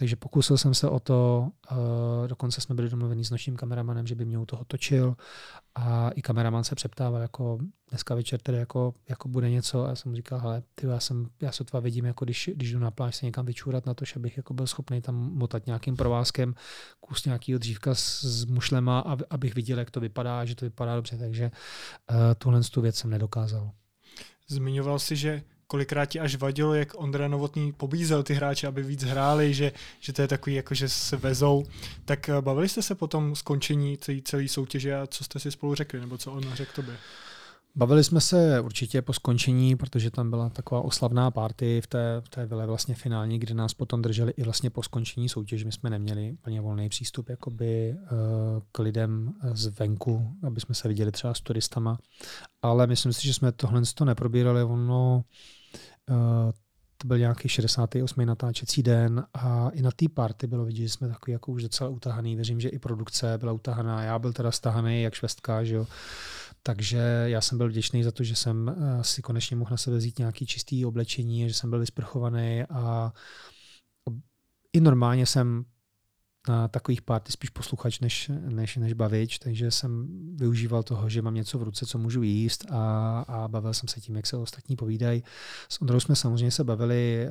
Takže 0.00 0.16
pokusil 0.16 0.58
jsem 0.58 0.74
se 0.74 0.88
o 0.88 1.00
to, 1.00 1.48
uh, 1.72 1.78
dokonce 2.26 2.60
jsme 2.60 2.74
byli 2.74 2.88
domluveni 2.88 3.24
s 3.24 3.30
naším 3.30 3.56
kameramanem, 3.56 4.06
že 4.06 4.14
by 4.14 4.24
mě 4.24 4.38
u 4.38 4.46
toho 4.46 4.64
točil 4.64 5.16
a 5.74 6.10
i 6.10 6.22
kameraman 6.22 6.64
se 6.64 6.74
přeptával, 6.74 7.20
jako 7.20 7.58
dneska 7.88 8.14
večer 8.14 8.40
tedy 8.40 8.58
jako, 8.58 8.94
jako 9.08 9.28
bude 9.28 9.50
něco 9.50 9.84
a 9.84 9.88
já 9.88 9.94
jsem 9.94 10.16
říkal, 10.16 10.38
hele, 10.38 10.62
ty, 10.74 10.86
já, 10.86 11.00
jsem, 11.00 11.28
já 11.42 11.52
se 11.52 11.64
tva 11.64 11.80
vidím, 11.80 12.04
jako 12.04 12.24
když, 12.24 12.50
když 12.54 12.72
jdu 12.72 12.78
na 12.78 12.90
pláž 12.90 13.16
se 13.16 13.26
někam 13.26 13.46
vyčůrat 13.46 13.86
na 13.86 13.94
to, 13.94 14.04
že 14.04 14.20
bych 14.20 14.36
jako 14.36 14.54
byl 14.54 14.66
schopný 14.66 15.00
tam 15.00 15.14
motat 15.14 15.66
nějakým 15.66 15.96
provázkem 15.96 16.54
kus 17.00 17.24
nějakého 17.24 17.58
dřívka 17.58 17.94
s, 17.94 18.24
s 18.24 18.44
mušlema, 18.44 19.00
abych 19.30 19.54
viděl, 19.54 19.78
jak 19.78 19.90
to 19.90 20.00
vypadá, 20.00 20.44
že 20.44 20.54
to 20.54 20.64
vypadá 20.64 20.96
dobře, 20.96 21.18
takže 21.18 21.50
uh, 22.10 22.16
tuhle 22.38 22.60
tu 22.60 22.80
věc 22.80 22.96
jsem 22.96 23.10
nedokázal. 23.10 23.70
Zmiňoval 24.48 24.98
si, 24.98 25.16
že 25.16 25.42
kolikrát 25.70 26.06
ti 26.06 26.20
až 26.20 26.34
vadilo, 26.36 26.74
jak 26.74 27.00
Ondra 27.00 27.28
Novotný 27.28 27.72
pobízel 27.72 28.22
ty 28.22 28.34
hráče, 28.34 28.66
aby 28.66 28.82
víc 28.82 29.02
hráli, 29.02 29.54
že, 29.54 29.72
že 30.00 30.12
to 30.12 30.22
je 30.22 30.28
takový, 30.28 30.56
jako 30.56 30.74
že 30.74 30.88
se 30.88 31.16
vezou. 31.16 31.64
Tak 32.04 32.28
eh, 32.28 32.40
bavili 32.40 32.68
jste 32.68 32.82
se 32.82 32.94
potom 32.94 33.36
skončení 33.36 33.98
celé, 33.98 34.20
celé 34.24 34.48
soutěže 34.48 34.96
a 34.96 35.06
co 35.06 35.24
jste 35.24 35.38
si 35.38 35.50
spolu 35.50 35.74
řekli, 35.74 36.00
nebo 36.00 36.18
co 36.18 36.32
on 36.32 36.42
řekl 36.54 36.72
tobě? 36.74 36.96
Bavili 37.74 38.04
jsme 38.04 38.20
se 38.20 38.60
určitě 38.60 39.02
po 39.02 39.12
skončení, 39.12 39.76
protože 39.76 40.10
tam 40.10 40.30
byla 40.30 40.48
taková 40.48 40.80
oslavná 40.80 41.30
party 41.30 41.80
v 41.80 41.86
té, 41.86 42.20
v 42.24 42.28
té 42.28 42.46
vile 42.46 42.66
vlastně 42.66 42.94
finální, 42.94 43.38
kde 43.38 43.54
nás 43.54 43.74
potom 43.74 44.02
drželi 44.02 44.32
i 44.36 44.42
vlastně 44.42 44.70
po 44.70 44.82
skončení 44.82 45.28
soutěže. 45.28 45.64
My 45.64 45.72
jsme 45.72 45.90
neměli 45.90 46.36
plně 46.42 46.60
volný 46.60 46.88
přístup 46.88 47.28
jakoby, 47.28 47.94
uh, 47.94 48.08
k 48.72 48.78
lidem 48.78 49.32
zvenku, 49.52 50.32
aby 50.42 50.60
jsme 50.60 50.74
se 50.74 50.88
viděli 50.88 51.12
třeba 51.12 51.34
s 51.34 51.40
turistama. 51.40 51.98
Ale 52.62 52.86
myslím 52.86 53.12
si, 53.12 53.26
že 53.26 53.34
jsme 53.34 53.52
tohle 53.52 53.82
to 53.94 54.04
neprobírali. 54.04 54.62
Ono 54.62 55.24
to 56.96 57.06
byl 57.06 57.18
nějaký 57.18 57.48
68. 57.48 58.26
natáčecí 58.26 58.82
den 58.82 59.24
a 59.34 59.70
i 59.72 59.82
na 59.82 59.90
té 59.90 60.08
party 60.08 60.46
bylo 60.46 60.64
vidět, 60.64 60.82
že 60.82 60.88
jsme 60.88 61.08
takový 61.08 61.32
jako 61.32 61.52
už 61.52 61.62
docela 61.62 61.90
utahaný. 61.90 62.36
Věřím, 62.36 62.60
že 62.60 62.68
i 62.68 62.78
produkce 62.78 63.38
byla 63.38 63.52
utahaná. 63.52 64.02
Já 64.02 64.18
byl 64.18 64.32
teda 64.32 64.50
stahaný 64.50 65.02
jak 65.02 65.14
švestka, 65.14 65.64
že 65.64 65.74
jo. 65.74 65.86
Takže 66.62 67.24
já 67.26 67.40
jsem 67.40 67.58
byl 67.58 67.68
vděčný 67.68 68.04
za 68.04 68.12
to, 68.12 68.24
že 68.24 68.36
jsem 68.36 68.68
eh, 68.68 69.04
si 69.04 69.22
konečně 69.22 69.56
mohl 69.56 69.70
na 69.70 69.76
sebe 69.76 69.96
vzít 69.96 70.18
nějaký 70.18 70.46
čistý 70.46 70.86
oblečení, 70.86 71.48
že 71.48 71.54
jsem 71.54 71.70
byl 71.70 71.78
vysprchovaný 71.78 72.62
a 72.70 73.12
i 74.72 74.80
normálně 74.80 75.26
jsem 75.26 75.64
na 76.48 76.68
takových 76.68 77.02
party 77.02 77.32
spíš 77.32 77.50
posluchač 77.50 78.00
než, 78.00 78.30
než, 78.48 78.76
než 78.76 78.92
bavič, 78.92 79.38
takže 79.38 79.70
jsem 79.70 80.08
využíval 80.36 80.82
toho, 80.82 81.08
že 81.08 81.22
mám 81.22 81.34
něco 81.34 81.58
v 81.58 81.62
ruce, 81.62 81.86
co 81.86 81.98
můžu 81.98 82.22
jíst 82.22 82.70
a, 82.70 83.20
a 83.28 83.48
bavil 83.48 83.74
jsem 83.74 83.88
se 83.88 84.00
tím, 84.00 84.16
jak 84.16 84.26
se 84.26 84.36
ostatní 84.36 84.76
povídají. 84.76 85.24
S 85.68 85.80
Ondrou 85.80 86.00
jsme 86.00 86.16
samozřejmě 86.16 86.50
se 86.50 86.64
bavili, 86.64 87.26
eh, 87.26 87.30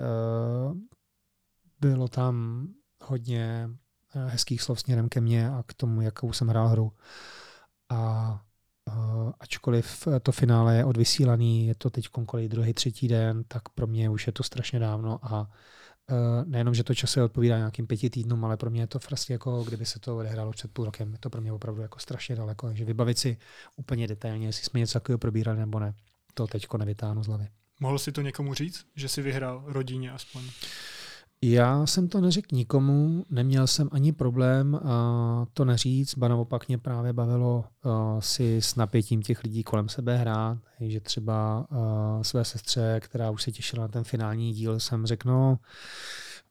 bylo 1.82 2.08
tam 2.08 2.68
hodně 3.04 3.70
eh, 4.16 4.28
hezkých 4.30 4.62
slov 4.62 4.80
směrem 4.80 5.10
ke 5.10 5.22
mně 5.22 5.50
a 5.50 5.64
k 5.68 5.74
tomu, 5.74 6.02
jakou 6.02 6.34
jsem 6.34 6.48
hrál 6.48 6.68
hru. 6.68 6.92
A 7.90 8.42
Uh, 8.88 9.32
ačkoliv 9.40 10.08
to 10.24 10.32
finále 10.32 10.76
je 10.76 10.86
odvysílaný, 10.86 11.68
je 11.68 11.76
to 11.76 11.90
teď 11.90 12.08
kolik 12.08 12.52
druhý, 12.52 12.74
třetí 12.74 13.08
den, 13.08 13.44
tak 13.44 13.70
pro 13.70 13.88
mě 13.88 14.10
už 14.10 14.28
je 14.28 14.34
to 14.34 14.44
strašně 14.44 14.80
dávno 14.80 15.20
a 15.22 15.50
nejenom, 16.46 16.74
že 16.74 16.84
to 16.84 16.96
časově 16.96 17.26
odpovídá 17.26 17.58
nějakým 17.58 17.88
pěti 17.88 18.10
týdnům, 18.10 18.46
ale 18.46 18.58
pro 18.58 18.70
mě 18.70 18.82
je 18.82 18.88
to 18.88 19.00
vlastně 19.10 19.34
jako 19.34 19.64
kdyby 19.64 19.86
se 19.86 20.00
to 20.00 20.18
odehrálo 20.18 20.52
před 20.52 20.72
půl 20.72 20.86
rokem. 20.86 21.12
Je 21.12 21.20
to 21.20 21.30
pro 21.30 21.42
mě 21.42 21.54
opravdu 21.54 21.82
jako 21.82 22.00
strašně 22.00 22.36
daleko, 22.36 22.68
takže 22.68 22.86
vybavit 22.86 23.18
si 23.18 23.38
úplně 23.76 24.08
detailně, 24.08 24.48
jestli 24.48 24.66
jsme 24.66 24.80
něco 24.80 24.94
takového 24.94 25.18
probírali 25.18 25.60
nebo 25.60 25.80
ne, 25.80 25.94
to 26.34 26.48
teďko 26.48 26.78
nevytáhnu 26.78 27.24
z 27.24 27.28
hlavy. 27.28 27.48
Mohl 27.80 28.00
si 28.00 28.12
to 28.12 28.22
někomu 28.22 28.54
říct, 28.54 28.86
že 28.96 29.10
si 29.10 29.22
vyhrál 29.22 29.64
rodině 29.66 30.12
aspoň? 30.12 30.42
Já 31.44 31.86
jsem 31.86 32.08
to 32.08 32.22
neřekl 32.22 32.56
nikomu, 32.56 33.26
neměl 33.30 33.68
jsem 33.68 33.90
ani 33.92 34.12
problém 34.12 34.74
uh, 34.74 34.80
to 35.54 35.66
neříct, 35.66 36.18
ba 36.18 36.28
naopak 36.28 36.68
mě 36.68 36.78
právě 36.78 37.14
bavilo 37.14 37.66
uh, 37.86 38.20
si 38.20 38.58
s 38.62 38.76
napětím 38.76 39.22
těch 39.22 39.44
lidí 39.44 39.64
kolem 39.64 39.90
sebe 39.90 40.18
hrát, 40.18 40.58
že 40.80 41.00
třeba 41.00 41.68
uh, 41.72 42.22
své 42.22 42.46
sestře, 42.46 43.00
která 43.04 43.32
už 43.32 43.44
se 43.44 43.52
těšila 43.52 43.82
na 43.82 43.88
ten 43.88 44.04
finální 44.04 44.54
díl, 44.54 44.80
jsem 44.80 45.06
řekl, 45.06 45.30
no, 45.30 45.60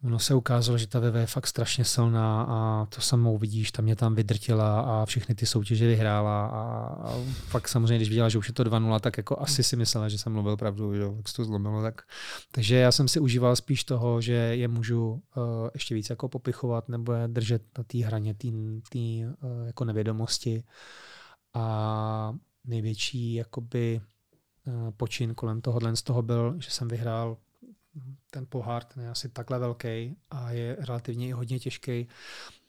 Ono 0.04 0.18
se 0.18 0.34
ukázalo, 0.34 0.78
že 0.78 0.86
ta 0.86 1.00
VV 1.00 1.14
je 1.14 1.26
fakt 1.26 1.46
strašně 1.46 1.84
silná 1.84 2.42
a 2.42 2.86
to 2.86 3.00
samou 3.00 3.38
vidíš, 3.38 3.72
tam 3.72 3.84
mě 3.84 3.96
tam 3.96 4.14
vydrtila 4.14 4.80
a 4.80 5.06
všechny 5.06 5.34
ty 5.34 5.46
soutěže 5.46 5.86
vyhrála 5.86 6.46
a, 6.46 6.60
a 7.08 7.24
fakt 7.34 7.68
samozřejmě, 7.68 7.96
když 7.96 8.08
viděla, 8.08 8.28
že 8.28 8.38
už 8.38 8.48
je 8.48 8.54
to 8.54 8.64
2-0, 8.64 9.00
tak 9.00 9.16
jako 9.16 9.40
asi 9.40 9.62
si 9.62 9.76
myslela, 9.76 10.08
že 10.08 10.18
jsem 10.18 10.32
mluvil 10.32 10.56
pravdu, 10.56 10.94
že 10.94 11.02
jak 11.16 11.28
se 11.28 11.36
to 11.36 11.44
zlomilo. 11.44 11.82
Tak. 11.82 12.02
Takže 12.52 12.76
já 12.76 12.92
jsem 12.92 13.08
si 13.08 13.20
užíval 13.20 13.56
spíš 13.56 13.84
toho, 13.84 14.20
že 14.20 14.32
je 14.32 14.68
můžu 14.68 15.10
uh, 15.10 15.20
ještě 15.74 15.94
víc 15.94 16.10
jako 16.10 16.28
popichovat 16.28 16.88
nebo 16.88 17.12
je 17.12 17.28
držet 17.28 17.62
na 17.78 17.84
té 17.84 17.98
hraně 17.98 18.34
té 18.34 18.48
uh, 18.48 19.66
jako 19.66 19.84
nevědomosti 19.84 20.64
a 21.54 22.34
největší 22.64 23.34
jakoby 23.34 24.00
uh, 24.66 24.90
počin 24.90 25.34
kolem 25.34 25.60
tohohle 25.60 25.96
z 25.96 26.02
toho 26.02 26.22
byl, 26.22 26.54
že 26.58 26.70
jsem 26.70 26.88
vyhrál 26.88 27.36
ten 28.30 28.46
pohár 28.48 28.84
ten 28.84 29.02
je 29.02 29.10
asi 29.10 29.28
takhle 29.28 29.58
velký 29.58 30.16
a 30.30 30.50
je 30.50 30.76
relativně 30.80 31.28
i 31.28 31.32
hodně 31.32 31.58
těžký, 31.58 32.08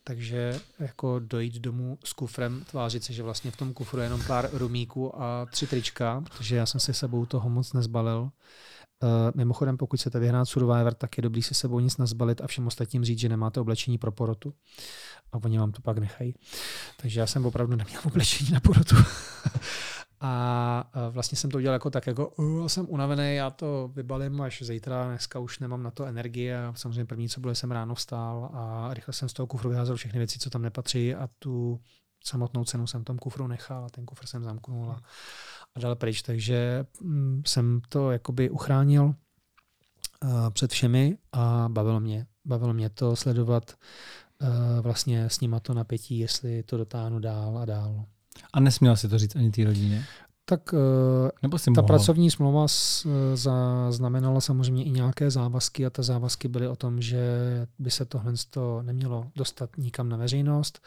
takže 0.03 0.59
jako 0.79 1.19
dojít 1.19 1.59
domů 1.59 1.97
s 2.03 2.13
kufrem, 2.13 2.63
tvářit 2.71 3.03
se, 3.03 3.13
že 3.13 3.23
vlastně 3.23 3.51
v 3.51 3.57
tom 3.57 3.73
kufru 3.73 3.99
je 3.99 4.05
jenom 4.05 4.21
pár 4.27 4.49
rumíků 4.53 5.21
a 5.21 5.45
tři 5.45 5.67
trička, 5.67 6.21
protože 6.21 6.55
já 6.55 6.65
jsem 6.65 6.79
si 6.79 6.93
sebou 6.93 7.25
toho 7.25 7.49
moc 7.49 7.73
nezbalil. 7.73 8.31
Uh, 9.03 9.09
mimochodem, 9.35 9.77
pokud 9.77 9.99
chcete 9.99 10.19
vyhrát 10.19 10.49
Survivor, 10.49 10.93
tak 10.93 11.17
je 11.17 11.21
dobrý 11.21 11.43
si 11.43 11.53
sebou 11.53 11.79
nic 11.79 11.97
nazbalit 11.97 12.41
a 12.41 12.47
všem 12.47 12.67
ostatním 12.67 13.05
říct, 13.05 13.19
že 13.19 13.29
nemáte 13.29 13.59
oblečení 13.59 13.97
pro 13.97 14.11
porotu. 14.11 14.53
A 15.31 15.37
oni 15.43 15.59
vám 15.59 15.71
to 15.71 15.81
pak 15.81 15.97
nechají. 15.97 16.35
Takže 17.01 17.19
já 17.19 17.27
jsem 17.27 17.45
opravdu 17.45 17.75
neměl 17.75 18.01
oblečení 18.05 18.51
na 18.51 18.59
porotu. 18.59 18.95
A 20.21 20.91
vlastně 21.09 21.37
jsem 21.37 21.51
to 21.51 21.57
udělal 21.57 21.73
jako 21.73 21.89
tak, 21.89 22.07
jako 22.07 22.27
uh, 22.29 22.67
jsem 22.67 22.85
unavený, 22.89 23.35
já 23.35 23.49
to 23.49 23.91
vybalím 23.93 24.41
až 24.41 24.63
zítra, 24.63 25.07
dneska 25.07 25.39
už 25.39 25.59
nemám 25.59 25.83
na 25.83 25.91
to 25.91 26.05
energie 26.05 26.65
a 26.65 26.73
samozřejmě 26.75 27.05
první, 27.05 27.29
co 27.29 27.39
bylo, 27.39 27.55
jsem 27.55 27.71
ráno 27.71 27.95
vstál 27.95 28.49
a 28.53 28.93
rychle 28.93 29.13
jsem 29.13 29.29
z 29.29 29.33
toho 29.33 29.47
kufru 29.47 29.69
vyházel 29.69 29.95
všechny 29.95 30.17
věci, 30.17 30.39
co 30.39 30.49
tam 30.49 30.61
nepatří 30.61 31.15
a 31.15 31.29
tu 31.39 31.79
samotnou 32.23 32.63
cenu 32.63 32.87
jsem 32.87 33.01
v 33.01 33.05
tom 33.05 33.17
kufru 33.17 33.47
nechal 33.47 33.85
a 33.85 33.89
ten 33.89 34.05
kufr 34.05 34.25
jsem 34.25 34.43
zamknul 34.43 34.91
a, 34.91 35.01
a 35.75 35.79
dal 35.79 35.95
pryč, 35.95 36.21
takže 36.21 36.85
mm, 37.01 37.41
jsem 37.45 37.81
to 37.89 38.11
jakoby 38.11 38.49
uchránil 38.49 39.03
uh, 39.03 40.49
před 40.49 40.71
všemi 40.71 41.17
a 41.31 41.69
bavilo 41.71 41.99
mě. 41.99 42.27
Bavilo 42.45 42.73
mě 42.73 42.89
to 42.89 43.15
sledovat 43.15 43.73
uh, 44.41 44.49
vlastně 44.81 45.29
s 45.29 45.41
nima 45.41 45.59
to 45.59 45.73
napětí, 45.73 46.19
jestli 46.19 46.63
to 46.63 46.77
dotáhnu 46.77 47.19
dál 47.19 47.57
a 47.57 47.65
dál. 47.65 48.05
A 48.53 48.59
nesměl 48.59 48.95
si 48.95 49.09
to 49.09 49.17
říct 49.17 49.35
ani 49.35 49.51
té 49.51 49.63
rodině? 49.63 50.05
Tak 50.45 50.73
eh, 50.73 51.31
Nebo 51.41 51.57
ta 51.57 51.71
mohl? 51.71 51.87
pracovní 51.87 52.31
smlouva 52.31 52.65
znamenala 53.89 54.41
samozřejmě 54.41 54.83
i 54.83 54.91
nějaké 54.91 55.31
závazky 55.31 55.85
a 55.85 55.89
ty 55.89 56.03
závazky 56.03 56.47
byly 56.47 56.67
o 56.67 56.75
tom, 56.75 57.01
že 57.01 57.21
by 57.79 57.91
se 57.91 58.05
tohle 58.05 58.33
nemělo 58.81 59.27
dostat 59.35 59.69
nikam 59.77 60.09
na 60.09 60.17
veřejnost. 60.17 60.81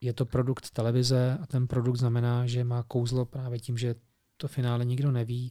Je 0.00 0.12
to 0.12 0.26
produkt 0.26 0.70
televize 0.70 1.38
a 1.42 1.46
ten 1.46 1.66
produkt 1.66 1.96
znamená, 1.96 2.46
že 2.46 2.64
má 2.64 2.82
kouzlo 2.82 3.24
právě 3.24 3.58
tím, 3.58 3.78
že 3.78 3.94
to 4.36 4.48
finále 4.48 4.84
nikdo 4.84 5.10
neví. 5.10 5.50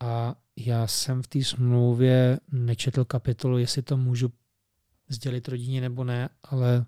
A 0.00 0.34
já 0.56 0.86
jsem 0.86 1.22
v 1.22 1.26
té 1.26 1.44
smlouvě 1.44 2.40
nečetl 2.52 3.04
kapitolu, 3.04 3.58
jestli 3.58 3.82
to 3.82 3.96
můžu 3.96 4.32
sdělit 5.08 5.48
rodině 5.48 5.80
nebo 5.80 6.04
ne, 6.04 6.28
ale 6.42 6.78
uh, 6.78 6.84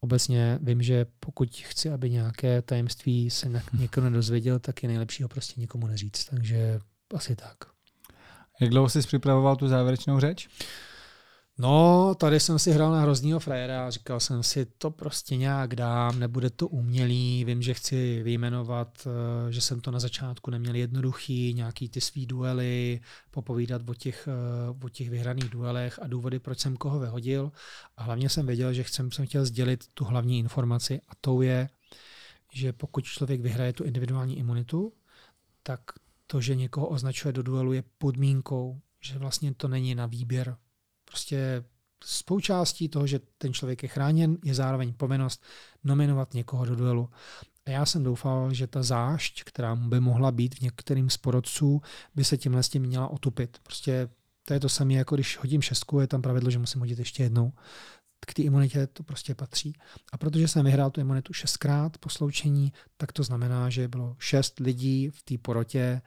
obecně 0.00 0.58
vím, 0.62 0.82
že 0.82 1.06
pokud 1.20 1.56
chci, 1.56 1.90
aby 1.90 2.10
nějaké 2.10 2.62
tajemství 2.62 3.30
se 3.30 3.62
někdo 3.78 4.02
nedozvěděl, 4.02 4.58
tak 4.58 4.82
je 4.82 4.88
nejlepší 4.88 5.22
ho 5.22 5.28
prostě 5.28 5.60
nikomu 5.60 5.86
neříct. 5.86 6.24
Takže 6.30 6.80
asi 7.14 7.36
tak. 7.36 7.56
Jak 8.60 8.70
dlouho 8.70 8.88
jsi 8.88 9.00
připravoval 9.00 9.56
tu 9.56 9.68
závěrečnou 9.68 10.20
řeč? 10.20 10.48
No, 11.60 12.14
tady 12.14 12.40
jsem 12.40 12.58
si 12.58 12.70
hrál 12.72 12.92
na 12.92 13.00
hroznýho 13.00 13.40
frajera 13.40 13.86
a 13.86 13.90
říkal 13.90 14.20
jsem 14.20 14.42
si, 14.42 14.66
to 14.66 14.90
prostě 14.90 15.36
nějak 15.36 15.76
dám, 15.76 16.18
nebude 16.18 16.50
to 16.50 16.68
umělý, 16.68 17.44
vím, 17.44 17.62
že 17.62 17.74
chci 17.74 18.22
vyjmenovat, 18.22 19.06
eh, 19.06 19.52
že 19.52 19.60
jsem 19.60 19.80
to 19.80 19.90
na 19.90 20.00
začátku 20.00 20.50
neměl 20.50 20.74
jednoduchý, 20.74 21.54
nějaký 21.54 21.88
ty 21.88 22.00
svý 22.00 22.26
duely, 22.26 23.00
popovídat 23.30 23.82
o 23.88 23.94
těch, 23.94 24.28
eh, 24.28 24.84
o 24.84 24.88
těch 24.88 25.10
vyhraných 25.10 25.48
duelech 25.48 25.98
a 26.02 26.06
důvody, 26.06 26.38
proč 26.38 26.58
jsem 26.58 26.76
koho 26.76 27.00
vyhodil. 27.00 27.52
A 27.96 28.02
hlavně 28.02 28.28
jsem 28.28 28.46
věděl, 28.46 28.72
že 28.72 28.82
chcem, 28.82 29.10
jsem 29.12 29.26
chtěl 29.26 29.44
sdělit 29.44 29.84
tu 29.94 30.04
hlavní 30.04 30.38
informaci 30.38 31.00
a 31.08 31.12
to 31.20 31.42
je, 31.42 31.68
že 32.52 32.72
pokud 32.72 33.04
člověk 33.04 33.40
vyhraje 33.40 33.72
tu 33.72 33.84
individuální 33.84 34.38
imunitu, 34.38 34.92
tak 35.62 35.80
to, 36.26 36.40
že 36.40 36.54
někoho 36.54 36.88
označuje 36.88 37.32
do 37.32 37.42
duelu, 37.42 37.72
je 37.72 37.84
podmínkou, 37.98 38.80
že 39.00 39.18
vlastně 39.18 39.54
to 39.54 39.68
není 39.68 39.94
na 39.94 40.06
výběr 40.06 40.56
Prostě 41.08 41.64
spoučástí 42.04 42.88
toho, 42.88 43.06
že 43.06 43.20
ten 43.38 43.52
člověk 43.52 43.82
je 43.82 43.88
chráněn, 43.88 44.36
je 44.44 44.54
zároveň 44.54 44.92
povinnost 44.92 45.42
nominovat 45.84 46.34
někoho 46.34 46.64
do 46.64 46.76
duelu. 46.76 47.10
A 47.66 47.70
já 47.70 47.86
jsem 47.86 48.02
doufal, 48.02 48.54
že 48.54 48.66
ta 48.66 48.82
zášť, 48.82 49.44
která 49.44 49.76
by 49.76 50.00
mohla 50.00 50.32
být 50.32 50.54
v 50.54 50.60
některým 50.60 51.10
z 51.10 51.16
porodců, 51.16 51.82
by 52.14 52.24
se 52.24 52.36
tímhle 52.36 52.62
s 52.62 52.68
tím 52.68 52.82
měla 52.82 53.08
otupit. 53.08 53.58
Prostě 53.62 54.08
to 54.42 54.54
je 54.54 54.60
to 54.60 54.68
samé, 54.68 54.94
jako 54.94 55.14
když 55.14 55.38
hodím 55.38 55.62
šestku, 55.62 56.00
je 56.00 56.06
tam 56.06 56.22
pravidlo, 56.22 56.50
že 56.50 56.58
musím 56.58 56.80
hodit 56.80 56.98
ještě 56.98 57.22
jednou. 57.22 57.52
K 58.20 58.34
té 58.34 58.42
imunitě 58.42 58.86
to 58.86 59.02
prostě 59.02 59.34
patří. 59.34 59.72
A 60.12 60.18
protože 60.18 60.48
jsem 60.48 60.64
vyhrál 60.64 60.90
tu 60.90 61.00
imunitu 61.00 61.32
šestkrát 61.32 61.98
po 61.98 62.08
sloučení, 62.08 62.72
tak 62.96 63.12
to 63.12 63.22
znamená, 63.22 63.70
že 63.70 63.88
bylo 63.88 64.16
šest 64.18 64.60
lidí 64.60 65.10
v 65.10 65.22
té 65.22 65.38
porotě, 65.38 66.02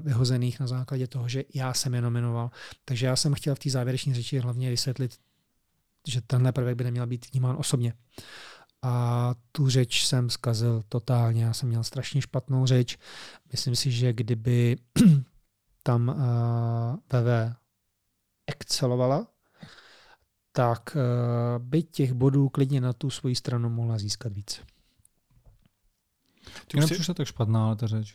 vyhozených 0.00 0.60
na 0.60 0.66
základě 0.66 1.06
toho, 1.06 1.28
že 1.28 1.44
já 1.54 1.74
jsem 1.74 1.94
je 1.94 2.02
nominoval. 2.02 2.50
Takže 2.84 3.06
já 3.06 3.16
jsem 3.16 3.34
chtěl 3.34 3.54
v 3.54 3.58
té 3.58 3.70
závěrečné 3.70 4.14
řeči 4.14 4.38
hlavně 4.38 4.70
vysvětlit, 4.70 5.18
že 6.06 6.20
tenhle 6.20 6.52
prvek 6.52 6.76
by 6.76 6.84
neměl 6.84 7.06
být 7.06 7.26
vnímán 7.32 7.56
osobně. 7.58 7.92
A 8.82 9.34
tu 9.52 9.68
řeč 9.68 10.06
jsem 10.06 10.30
zkazil 10.30 10.82
totálně. 10.88 11.44
Já 11.44 11.52
jsem 11.52 11.68
měl 11.68 11.84
strašně 11.84 12.20
špatnou 12.20 12.66
řeč. 12.66 12.98
Myslím 13.52 13.76
si, 13.76 13.90
že 13.90 14.12
kdyby 14.12 14.76
tam 15.82 16.08
uh, 16.08 16.14
eh, 17.14 17.22
VV 17.22 17.56
excelovala, 18.46 19.26
tak 20.52 20.96
uh, 20.96 21.64
by 21.64 21.82
těch 21.82 22.12
bodů 22.12 22.48
klidně 22.48 22.80
na 22.80 22.92
tu 22.92 23.10
svoji 23.10 23.34
stranu 23.34 23.68
mohla 23.68 23.98
získat 23.98 24.32
víc. 24.32 24.60
Ty 26.66 26.80
nepřišla 26.80 27.14
tak 27.14 27.26
špatná, 27.26 27.66
ale 27.66 27.76
ta 27.76 27.86
řeč. 27.86 28.14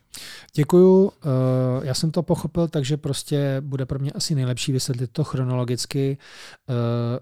Děkuju. 0.53 1.03
Uh, 1.03 1.11
já 1.81 1.93
jsem 1.93 2.11
to 2.11 2.23
pochopil, 2.23 2.67
takže 2.67 2.97
prostě 2.97 3.57
bude 3.61 3.85
pro 3.85 3.99
mě 3.99 4.11
asi 4.11 4.35
nejlepší 4.35 4.71
vysvětlit 4.71 5.09
to 5.13 5.23
chronologicky. 5.23 6.17
Uh, 6.69 6.75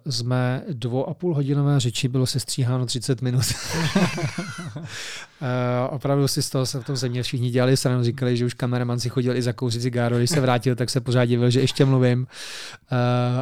z 0.05 0.22
mé 0.22 0.64
dvou 0.70 1.10
a 1.10 1.14
půl 1.14 1.36
hodinové 1.36 1.80
řeči 1.80 2.07
bylo 2.07 2.26
se 2.26 2.39
stříháno 2.39 2.86
30 2.86 3.22
minut. 3.22 3.43
uh, 3.95 4.05
opravdu 5.89 6.28
si 6.28 6.41
z 6.41 6.49
toho 6.49 6.66
se 6.66 6.80
v 6.80 6.84
tom 6.84 6.95
země 6.95 7.24
všichni 7.24 7.49
dělali 7.49 7.78
stranu, 7.78 8.03
říkali, 8.03 8.38
že 8.38 8.45
už 8.45 8.53
kameraman 8.53 8.99
si 8.99 9.10
chodil 9.10 9.36
i 9.36 9.41
za 9.41 9.53
kouřit 9.53 9.82
cigáro, 9.82 10.18
když 10.18 10.30
se 10.30 10.39
vrátil, 10.39 10.76
tak 10.76 10.89
se 10.89 11.01
pořád 11.01 11.26
divil, 11.26 11.49
že 11.49 11.60
ještě 11.60 11.86
mluvím. 11.86 12.20
Uh, 12.20 12.97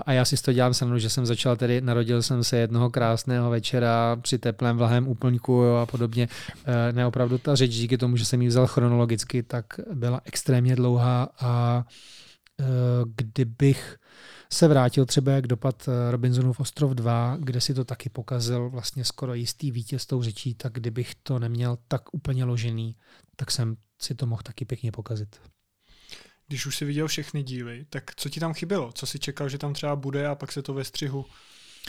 a 0.05 0.13
já 0.13 0.25
si 0.25 0.37
z 0.37 0.41
toho 0.41 0.55
dělám 0.55 0.73
stranu, 0.73 0.99
že 0.99 1.09
jsem 1.09 1.25
začal 1.25 1.55
tedy, 1.55 1.81
narodil 1.81 2.23
jsem 2.23 2.43
se 2.43 2.57
jednoho 2.57 2.89
krásného 2.89 3.49
večera 3.49 4.17
při 4.21 4.37
teplém 4.37 4.77
vlahem 4.77 5.07
úplňku 5.07 5.53
jo, 5.53 5.75
a 5.75 5.85
podobně. 5.85 6.27
Uh, 6.57 6.95
neopravdu 6.95 7.37
ta 7.37 7.55
řeč 7.57 7.71
díky 7.71 7.97
tomu, 7.97 8.17
že 8.17 8.25
jsem 8.25 8.41
ji 8.41 8.47
vzal 8.47 8.67
chronologicky, 8.67 9.43
tak 9.43 9.65
byla 9.93 10.21
extrémně 10.25 10.75
dlouhá 10.75 11.29
a 11.39 11.83
e, 12.59 12.63
kdybych 13.15 13.97
se 14.53 14.67
vrátil 14.67 15.05
třeba 15.05 15.31
jak 15.31 15.47
dopad 15.47 15.87
e, 15.87 16.11
Robinsonův 16.11 16.59
ostrov 16.59 16.91
2, 16.91 17.37
kde 17.39 17.61
si 17.61 17.73
to 17.73 17.85
taky 17.85 18.09
pokazil 18.09 18.69
vlastně 18.69 19.05
skoro 19.05 19.33
jistý 19.33 19.71
vítěz 19.71 20.05
tou 20.05 20.23
řečí, 20.23 20.53
tak 20.53 20.73
kdybych 20.73 21.15
to 21.15 21.39
neměl 21.39 21.77
tak 21.87 22.13
úplně 22.13 22.43
ložený, 22.43 22.95
tak 23.35 23.51
jsem 23.51 23.77
si 24.01 24.15
to 24.15 24.25
mohl 24.25 24.41
taky 24.43 24.65
pěkně 24.65 24.91
pokazit. 24.91 25.41
Když 26.47 26.65
už 26.65 26.77
si 26.77 26.85
viděl 26.85 27.07
všechny 27.07 27.43
díly, 27.43 27.85
tak 27.89 28.15
co 28.15 28.29
ti 28.29 28.39
tam 28.39 28.53
chybělo? 28.53 28.91
Co 28.91 29.05
si 29.05 29.19
čekal, 29.19 29.49
že 29.49 29.57
tam 29.57 29.73
třeba 29.73 29.95
bude 29.95 30.27
a 30.27 30.35
pak 30.35 30.51
se 30.51 30.61
to 30.61 30.73
ve 30.73 30.83
střihu 30.83 31.25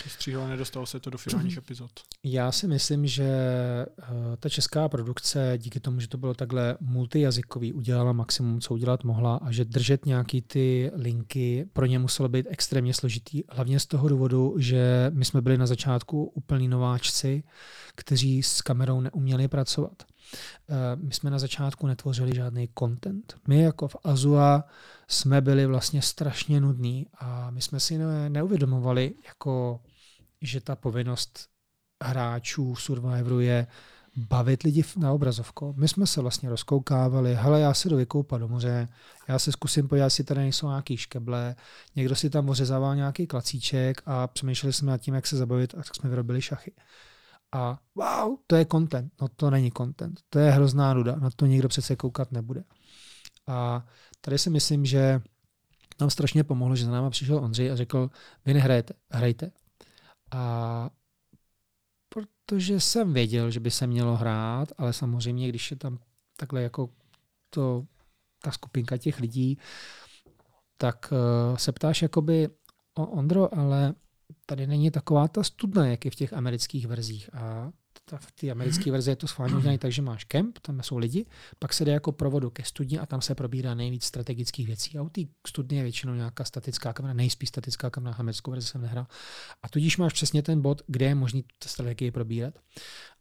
Stříhal 0.07 0.49
nedostalo 0.49 0.87
se 0.87 1.01
to 1.01 1.11
do 1.11 1.19
finálních 1.19 1.57
mhm. 1.57 1.65
epizod. 1.65 1.91
Já 2.25 2.53
si 2.53 2.69
myslím, 2.69 3.07
že 3.07 3.25
eh, 3.25 4.05
ta 4.41 4.49
česká 4.49 4.89
produkce 4.89 5.55
díky 5.57 5.81
tomu, 5.81 6.01
že 6.01 6.09
to 6.09 6.19
bylo 6.19 6.35
takhle 6.35 6.77
multijazykový, 6.81 7.73
udělala 7.73 8.13
maximum, 8.13 8.61
co 8.61 8.75
udělat 8.75 9.05
mohla 9.05 9.37
a 9.37 9.53
že 9.53 9.65
držet 9.65 10.07
nějaký 10.07 10.43
ty 10.43 10.91
linky 10.95 11.67
pro 11.73 11.87
ně 11.87 11.99
muselo 11.99 12.29
být 12.29 12.47
extrémně 12.51 12.95
složitý. 12.95 13.43
Hlavně 13.49 13.81
z 13.81 13.87
toho 13.87 14.09
důvodu, 14.09 14.55
že 14.59 15.11
my 15.15 15.25
jsme 15.25 15.41
byli 15.41 15.59
na 15.59 15.67
začátku 15.67 16.25
úplní 16.25 16.69
nováčci, 16.69 17.43
kteří 17.95 18.43
s 18.43 18.63
kamerou 18.63 19.01
neuměli 19.01 19.49
pracovat. 19.49 20.03
Eh, 20.69 20.97
my 20.97 21.15
jsme 21.15 21.31
na 21.31 21.39
začátku 21.39 21.87
netvořili 21.87 22.35
žádný 22.35 22.69
content. 22.79 23.35
My 23.49 23.63
jako 23.63 23.89
v 23.89 23.97
Azua 24.05 24.65
jsme 25.09 25.41
byli 25.41 25.67
vlastně 25.67 26.03
strašně 26.03 26.61
nudní 26.61 27.07
a 27.19 27.51
my 27.51 27.63
jsme 27.63 27.81
si 27.81 27.99
neuvědomovali, 28.29 29.15
jako, 29.27 29.81
že 30.43 30.61
ta 30.61 30.77
povinnost 30.77 31.49
hráčů 32.05 32.77
Survivoru 32.77 33.41
je 33.41 33.67
bavit 34.17 34.63
lidi 34.63 34.85
na 34.97 35.13
obrazovku. 35.13 35.75
My 35.77 35.89
jsme 35.89 36.07
se 36.07 36.21
vlastně 36.21 36.51
rozkoukávali, 36.51 37.35
hele, 37.35 37.61
já 37.61 37.75
se 37.75 37.89
jdu 37.89 37.97
vykoupat 37.97 38.41
do 38.41 38.49
moře, 38.49 38.89
já 39.29 39.39
se 39.39 39.53
zkusím 39.53 39.89
podívat, 39.89 40.05
jestli 40.05 40.25
tady 40.25 40.41
nejsou 40.41 40.69
nějaký 40.69 40.97
škeble, 40.97 41.57
někdo 41.97 42.17
si 42.17 42.31
tam 42.31 42.49
ořezával 42.49 42.97
nějaký 42.97 43.27
klacíček 43.27 44.03
a 44.07 44.27
přemýšleli 44.27 44.73
jsme 44.73 44.91
nad 44.91 44.99
tím, 44.99 45.15
jak 45.15 45.27
se 45.27 45.37
zabavit 45.37 45.75
a 45.75 45.77
tak 45.77 45.95
jsme 45.95 46.11
vyrobili 46.11 46.43
šachy. 46.43 46.73
A 47.53 47.79
wow, 47.95 48.37
to 48.47 48.57
je 48.57 48.67
content. 48.67 49.13
No 49.21 49.29
to 49.29 49.51
není 49.51 49.73
content. 49.77 50.21
To 50.29 50.39
je 50.39 50.51
hrozná 50.51 50.95
nuda. 50.95 51.17
Na 51.17 51.31
to 51.37 51.47
nikdo 51.47 51.69
přece 51.69 51.97
koukat 51.97 52.33
nebude. 52.33 52.65
A 53.47 53.87
tady 54.21 54.39
si 54.39 54.51
myslím, 54.51 54.85
že 54.85 55.21
nám 56.01 56.11
strašně 56.11 56.45
pomohlo, 56.45 56.77
že 56.77 56.85
za 56.85 56.91
náma 56.91 57.11
přišel 57.11 57.39
Ondřej 57.39 57.71
a 57.71 57.77
řekl, 57.77 58.11
vy 58.45 58.55
nehrajete, 58.55 58.95
hrajte. 59.11 59.51
A 60.31 60.91
protože 62.09 62.81
jsem 62.81 63.13
věděl, 63.13 63.51
že 63.51 63.61
by 63.61 63.71
se 63.71 63.87
mělo 63.87 64.17
hrát, 64.17 64.69
ale 64.79 64.93
samozřejmě, 64.93 65.49
když 65.49 65.71
je 65.71 65.77
tam 65.77 65.99
takhle 66.37 66.63
jako 66.63 66.91
to, 67.51 67.87
ta 68.43 68.51
skupinka 68.51 68.97
těch 68.97 69.21
lidí, 69.21 69.59
tak 70.77 71.13
uh, 71.13 71.57
se 71.57 71.73
ptáš 71.73 72.03
jakoby, 72.03 72.49
o 72.99 73.07
Ondro, 73.07 73.55
ale 73.55 73.95
tady 74.51 74.67
není 74.67 74.91
taková 74.91 75.29
ta 75.29 75.43
studna, 75.43 75.87
jak 75.87 76.05
je 76.05 76.11
v 76.11 76.15
těch 76.15 76.33
amerických 76.33 76.87
verzích. 76.87 77.35
A 77.35 77.73
ta, 78.05 78.19
v 78.19 78.33
té 78.33 78.51
americké 78.51 78.93
verzi 78.93 79.11
je 79.11 79.17
to 79.17 79.27
schválně 79.27 79.55
udělané 79.55 79.79
tak, 79.79 79.93
že 79.93 80.03
máš 80.03 80.25
kemp, 80.25 80.59
tam 80.59 80.83
jsou 80.83 80.99
lidi, 80.99 81.27
pak 81.59 81.73
se 81.73 81.85
jde 81.85 81.93
jako 81.93 82.13
provodu 82.13 82.51
ke 82.51 82.65
studni 82.65 82.99
a 82.99 83.07
tam 83.07 83.21
se 83.21 83.35
probírá 83.35 83.75
nejvíc 83.75 84.05
strategických 84.05 84.67
věcí. 84.67 84.99
A 84.99 85.03
u 85.03 85.09
té 85.09 85.21
studny 85.47 85.77
je 85.77 85.83
většinou 85.83 86.15
nějaká 86.15 86.45
statická 86.45 86.93
kamera, 86.93 87.15
nejspíš 87.15 87.49
statická 87.49 87.91
kamera, 87.91 88.17
americkou 88.17 88.51
verzi 88.51 88.67
jsem 88.67 88.81
nehrál. 88.81 89.07
A 89.63 89.69
tudíž 89.69 89.97
máš 89.97 90.13
přesně 90.13 90.43
ten 90.43 90.63
bod, 90.63 90.83
kde 90.87 91.07
je 91.07 91.15
možný 91.15 91.43
tu 91.43 91.69
strategii 91.69 92.11
probírat. 92.11 92.55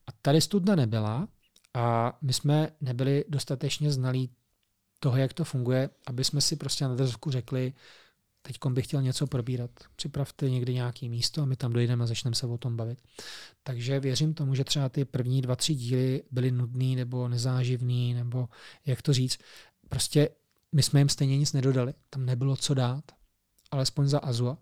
A 0.08 0.12
tady 0.22 0.42
studna 0.42 0.76
nebyla 0.76 1.28
a 1.74 2.18
my 2.22 2.34
jsme 2.34 2.70
nebyli 2.82 3.26
dostatečně 3.28 3.92
znalí 3.92 4.30
toho, 5.00 5.18
jak 5.18 5.34
to 5.34 5.44
funguje, 5.44 5.90
aby 6.08 6.24
jsme 6.24 6.42
si 6.42 6.56
prostě 6.56 6.88
na 6.88 6.96
drzku 6.96 7.32
řekli, 7.32 7.74
teď 8.48 8.58
bych 8.70 8.86
chtěl 8.86 9.02
něco 9.02 9.28
probírat. 9.28 9.72
Připravte 9.96 10.50
někdy 10.50 10.74
nějaké 10.74 11.10
místo 11.10 11.42
a 11.42 11.46
my 11.46 11.56
tam 11.56 11.74
dojdeme 11.74 12.04
a 12.04 12.08
začneme 12.08 12.36
se 12.36 12.48
o 12.48 12.58
tom 12.58 12.78
bavit. 12.78 13.00
Takže 13.64 14.00
věřím 14.00 14.34
tomu, 14.34 14.56
že 14.56 14.64
třeba 14.64 14.90
ty 14.90 15.06
první 15.06 15.42
dva, 15.42 15.56
tři 15.56 15.76
díly 15.76 16.24
byly 16.32 16.52
nudný 16.52 16.96
nebo 16.96 17.28
nezáživný, 17.28 18.14
nebo 18.14 18.50
jak 18.86 19.02
to 19.02 19.14
říct. 19.14 19.38
Prostě 19.90 20.30
my 20.72 20.84
jsme 20.84 21.00
jim 21.00 21.10
stejně 21.10 21.38
nic 21.38 21.54
nedodali. 21.54 21.94
Tam 22.10 22.26
nebylo 22.26 22.56
co 22.56 22.74
dát, 22.74 23.04
alespoň 23.72 24.08
za 24.08 24.20
Azua 24.20 24.58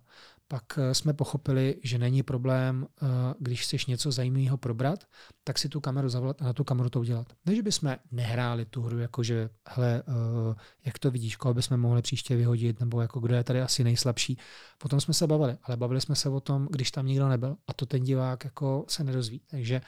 pak 0.48 0.64
eh, 0.78 0.96
jsme 0.96 1.14
pochopili, 1.14 1.76
že 1.84 1.98
není 1.98 2.24
problém, 2.24 2.88
eh, 3.02 3.06
když 3.40 3.62
chceš 3.62 3.86
něco 3.86 4.12
zajímavého 4.12 4.58
probrat, 4.58 5.04
tak 5.44 5.58
si 5.58 5.70
tu 5.70 5.82
kameru 5.82 6.10
zavolat 6.10 6.42
a 6.42 6.46
na 6.46 6.54
tu 6.54 6.64
kameru 6.64 6.90
to 6.90 7.00
udělat. 7.00 7.28
Ne, 7.46 7.56
že 7.56 7.64
bychom 7.64 7.96
nehráli 8.12 8.66
tu 8.66 8.82
hru, 8.82 9.00
jakože, 9.00 9.50
hele, 9.68 10.04
eh, 10.08 10.56
jak 10.86 11.00
to 11.00 11.12
vidíš, 11.12 11.36
koho 11.36 11.54
bychom 11.54 11.78
mohli 11.78 12.02
příště 12.02 12.36
vyhodit, 12.36 12.80
nebo 12.80 13.02
jako 13.02 13.20
kdo 13.20 13.36
je 13.36 13.44
tady 13.44 13.62
asi 13.62 13.84
nejslabší. 13.84 14.38
Potom 14.78 15.02
jsme 15.02 15.14
se 15.14 15.28
bavili, 15.28 15.58
ale 15.64 15.78
bavili 15.78 16.02
jsme 16.02 16.16
se 16.16 16.30
o 16.30 16.40
tom, 16.40 16.68
když 16.72 16.92
tam 16.92 17.06
nikdo 17.06 17.30
nebyl 17.30 17.56
a 17.68 17.74
to 17.74 17.86
ten 17.86 18.04
divák 18.04 18.46
jako 18.46 18.86
se 18.88 19.04
nedozví. 19.04 19.42
Takže 19.52 19.82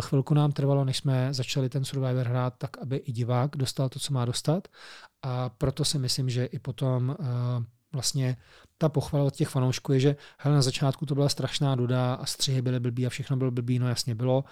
chvilku 0.00 0.34
nám 0.34 0.52
trvalo, 0.52 0.84
než 0.84 0.96
jsme 0.96 1.34
začali 1.34 1.68
ten 1.68 1.84
Survivor 1.84 2.26
hrát 2.26 2.54
tak, 2.58 2.78
aby 2.78 2.96
i 2.96 3.12
divák 3.12 3.56
dostal 3.56 3.88
to, 3.88 3.98
co 3.98 4.12
má 4.12 4.24
dostat 4.24 4.68
a 5.22 5.48
proto 5.48 5.84
si 5.84 5.98
myslím, 5.98 6.30
že 6.30 6.44
i 6.44 6.58
potom 6.58 7.16
vlastně 7.92 8.36
ta 8.82 8.88
pochvala 8.88 9.24
od 9.24 9.36
těch 9.36 9.48
fanoušků 9.48 9.92
je, 9.92 10.00
že 10.00 10.16
hele, 10.38 10.56
na 10.56 10.62
začátku 10.62 11.06
to 11.06 11.14
byla 11.14 11.28
strašná 11.28 11.74
duda 11.74 12.14
a 12.14 12.26
střihy 12.26 12.62
byly 12.62 12.80
blbý 12.80 13.06
a 13.06 13.10
všechno 13.10 13.36
bylo 13.36 13.50
blbý, 13.50 13.78
no 13.78 13.88
jasně 13.88 14.14
bylo, 14.14 14.44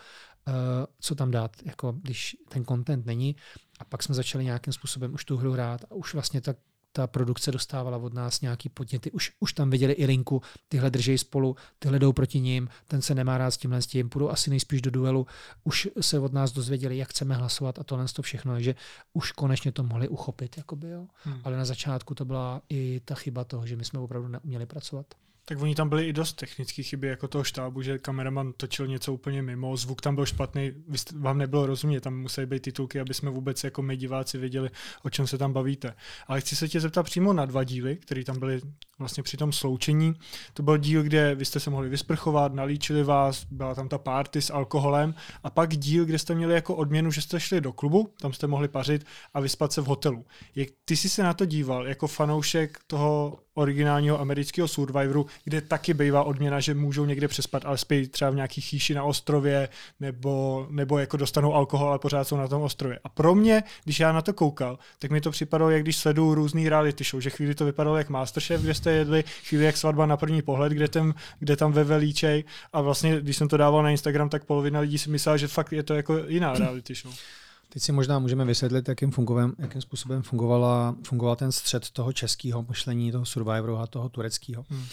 uh, 0.48 0.54
co 1.00 1.14
tam 1.14 1.30
dát, 1.30 1.56
jako 1.64 1.92
když 1.92 2.36
ten 2.48 2.64
content 2.64 3.06
není. 3.06 3.36
A 3.80 3.84
pak 3.84 4.02
jsme 4.02 4.14
začali 4.14 4.44
nějakým 4.44 4.72
způsobem 4.72 5.14
už 5.14 5.24
tu 5.24 5.36
hru 5.36 5.52
hrát 5.52 5.84
a 5.90 5.94
už 5.94 6.14
vlastně 6.14 6.40
tak 6.40 6.56
ta 6.92 7.06
produkce 7.06 7.52
dostávala 7.52 7.96
od 7.96 8.14
nás 8.14 8.40
nějaký 8.40 8.68
podněty. 8.68 9.10
Už, 9.10 9.32
už 9.40 9.52
tam 9.52 9.70
viděli 9.70 9.92
i 9.92 10.06
linku, 10.06 10.42
tyhle 10.68 10.90
držej 10.90 11.18
spolu, 11.18 11.56
tyhle 11.78 11.98
jdou 11.98 12.12
proti 12.12 12.40
ním, 12.40 12.68
ten 12.86 13.02
se 13.02 13.14
nemá 13.14 13.38
rád 13.38 13.50
s 13.50 13.56
tímhle 13.56 13.82
s 13.82 13.86
tím, 13.86 14.08
půjdou 14.08 14.30
asi 14.30 14.50
nejspíš 14.50 14.82
do 14.82 14.90
duelu. 14.90 15.26
Už 15.64 15.88
se 16.00 16.18
od 16.18 16.32
nás 16.32 16.52
dozvěděli, 16.52 16.96
jak 16.96 17.08
chceme 17.08 17.34
hlasovat 17.34 17.78
a 17.78 17.84
tohle 17.84 18.06
to 18.14 18.22
všechno, 18.22 18.52
takže 18.52 18.74
už 19.12 19.32
konečně 19.32 19.72
to 19.72 19.82
mohli 19.82 20.08
uchopit. 20.08 20.56
Jakoby, 20.56 20.88
jo. 20.88 21.06
Hmm. 21.24 21.40
Ale 21.44 21.56
na 21.56 21.64
začátku 21.64 22.14
to 22.14 22.24
byla 22.24 22.62
i 22.68 23.00
ta 23.04 23.14
chyba 23.14 23.44
toho, 23.44 23.66
že 23.66 23.76
my 23.76 23.84
jsme 23.84 24.00
opravdu 24.00 24.28
neuměli 24.28 24.66
pracovat. 24.66 25.06
Tak 25.50 25.62
oni 25.62 25.74
tam 25.74 25.88
byli 25.88 26.08
i 26.08 26.12
dost 26.12 26.32
technické 26.32 26.82
chyby, 26.82 27.06
jako 27.06 27.28
toho 27.28 27.44
štábu, 27.44 27.82
že 27.82 27.98
kameraman 27.98 28.52
točil 28.52 28.86
něco 28.86 29.12
úplně 29.12 29.42
mimo, 29.42 29.76
zvuk 29.76 30.00
tam 30.00 30.14
byl 30.14 30.26
špatný, 30.26 30.72
vám 31.18 31.38
nebylo 31.38 31.66
rozumět, 31.66 32.00
tam 32.00 32.20
musí 32.20 32.46
být 32.46 32.62
titulky, 32.62 33.00
aby 33.00 33.14
jsme 33.14 33.30
vůbec 33.30 33.64
jako 33.64 33.82
my 33.82 33.96
diváci 33.96 34.38
věděli, 34.38 34.70
o 35.02 35.10
čem 35.10 35.26
se 35.26 35.38
tam 35.38 35.52
bavíte. 35.52 35.94
Ale 36.26 36.40
chci 36.40 36.56
se 36.56 36.68
tě 36.68 36.80
zeptat 36.80 37.02
přímo 37.02 37.32
na 37.32 37.46
dva 37.46 37.64
díly, 37.64 37.96
které 37.96 38.24
tam 38.24 38.38
byly 38.38 38.60
vlastně 38.98 39.22
při 39.22 39.36
tom 39.36 39.52
sloučení. 39.52 40.14
To 40.54 40.62
byl 40.62 40.78
díl, 40.78 41.02
kde 41.02 41.34
vy 41.34 41.44
jste 41.44 41.60
se 41.60 41.70
mohli 41.70 41.88
vysprchovat, 41.88 42.54
nalíčili 42.54 43.02
vás, 43.02 43.46
byla 43.50 43.74
tam 43.74 43.88
ta 43.88 43.98
party 43.98 44.42
s 44.42 44.52
alkoholem 44.52 45.14
a 45.42 45.50
pak 45.50 45.76
díl, 45.76 46.04
kde 46.04 46.18
jste 46.18 46.34
měli 46.34 46.54
jako 46.54 46.74
odměnu, 46.74 47.10
že 47.10 47.22
jste 47.22 47.40
šli 47.40 47.60
do 47.60 47.72
klubu, 47.72 48.14
tam 48.20 48.32
jste 48.32 48.46
mohli 48.46 48.68
pařit 48.68 49.06
a 49.34 49.40
vyspat 49.40 49.72
se 49.72 49.80
v 49.80 49.86
hotelu. 49.86 50.24
Jak 50.54 50.68
ty 50.84 50.96
jsi 50.96 51.08
se 51.08 51.22
na 51.22 51.34
to 51.34 51.44
díval 51.44 51.88
jako 51.88 52.06
fanoušek 52.06 52.78
toho 52.86 53.38
originálního 53.54 54.20
amerického 54.20 54.68
Survivoru, 54.68 55.26
kde 55.44 55.60
taky 55.60 55.94
bývá 55.94 56.22
odměna, 56.22 56.60
že 56.60 56.74
můžou 56.74 57.04
někde 57.04 57.28
přespat, 57.28 57.64
ale 57.64 57.78
spí 57.78 58.08
třeba 58.08 58.30
v 58.30 58.34
nějaký 58.34 58.60
chýši 58.60 58.94
na 58.94 59.04
ostrově, 59.04 59.68
nebo, 60.00 60.66
nebo 60.70 60.98
jako 60.98 61.16
dostanou 61.16 61.54
alkohol, 61.54 61.88
ale 61.88 61.98
pořád 61.98 62.24
jsou 62.24 62.36
na 62.36 62.48
tom 62.48 62.62
ostrově. 62.62 62.98
A 63.04 63.08
pro 63.08 63.34
mě, 63.34 63.62
když 63.84 64.00
já 64.00 64.12
na 64.12 64.22
to 64.22 64.32
koukal, 64.32 64.78
tak 64.98 65.10
mi 65.10 65.20
to 65.20 65.30
připadalo, 65.30 65.70
jak 65.70 65.82
když 65.82 65.96
sleduju 65.96 66.34
různý 66.34 66.68
reality 66.68 67.04
show, 67.04 67.20
že 67.20 67.30
chvíli 67.30 67.54
to 67.54 67.64
vypadalo 67.64 67.96
jak 67.96 68.08
Masterchef, 68.08 68.62
kde 68.62 68.74
jste 68.74 68.92
jedli, 68.92 69.24
chvíli 69.48 69.64
jak 69.64 69.76
svatba 69.76 70.06
na 70.06 70.16
první 70.16 70.42
pohled, 70.42 70.72
kde, 70.72 70.88
tam, 70.88 71.14
kde 71.38 71.56
tam 71.56 71.72
ve 71.72 71.84
velíčej 71.84 72.44
a 72.72 72.80
vlastně, 72.80 73.20
když 73.20 73.36
jsem 73.36 73.48
to 73.48 73.56
dával 73.56 73.82
na 73.82 73.90
Instagram, 73.90 74.28
tak 74.28 74.44
polovina 74.44 74.80
lidí 74.80 74.98
si 74.98 75.10
myslela, 75.10 75.36
že 75.36 75.48
fakt 75.48 75.72
je 75.72 75.82
to 75.82 75.94
jako 75.94 76.18
jiná 76.28 76.54
reality 76.54 76.94
show. 76.94 77.14
Teď 77.72 77.82
si 77.82 77.92
možná 77.92 78.18
můžeme 78.18 78.44
vysvětlit, 78.44 78.88
jakým, 78.88 79.10
fungovém, 79.10 79.54
jakým 79.58 79.80
způsobem 79.82 80.22
fungovala, 80.22 80.96
fungoval 81.04 81.36
ten 81.36 81.52
střed 81.52 81.90
toho 81.90 82.12
českého 82.12 82.62
myšlení, 82.68 83.12
toho 83.12 83.24
Survivoru 83.24 83.76
a 83.76 83.86
toho 83.86 84.08
tureckého. 84.08 84.64
Hmm. 84.68 84.80
Uh, 84.80 84.86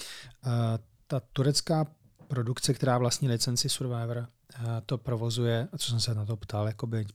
ta 1.07 1.21
turecká 1.33 1.85
produkce, 2.27 2.73
která 2.73 2.97
vlastní 2.97 3.27
licenci 3.27 3.69
Survivor, 3.69 4.17
uh, 4.17 4.65
to 4.85 4.97
provozuje, 4.97 5.67
a 5.71 5.77
co 5.77 5.89
jsem 5.89 5.99
se 5.99 6.15
na 6.15 6.25
to 6.25 6.37
ptal, 6.37 6.67
jakoby, 6.67 7.05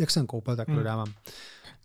jak 0.00 0.10
jsem 0.10 0.26
koupil, 0.26 0.56
tak 0.56 0.68
hmm. 0.68 0.76
prodávám. 0.76 1.14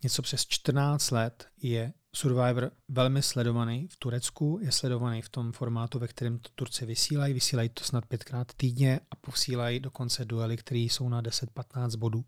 Něco 0.04 0.22
přes 0.22 0.46
14 0.46 1.12
let 1.12 1.48
je 1.62 1.94
Survivor 2.16 2.72
velmi 2.88 3.22
sledovaný 3.22 3.88
v 3.88 3.98
Turecku, 3.98 4.60
je 4.62 4.72
sledovaný 4.72 5.22
v 5.22 5.30
tom 5.30 5.52
formátu, 5.52 6.00
ve 6.00 6.08
kterém 6.08 6.40
to 6.40 6.50
Turci 6.56 6.86
vysílají, 6.86 7.34
vysílají 7.34 7.70
to 7.70 7.84
snad 7.84 8.06
pětkrát 8.06 8.54
týdně 8.54 9.00
a 9.12 9.16
posílají 9.16 9.80
dokonce 9.80 10.26
duely, 10.26 10.58
které 10.58 10.80
jsou 10.80 11.10
na 11.10 11.22
10-15 11.22 11.98
bodů 11.98 12.26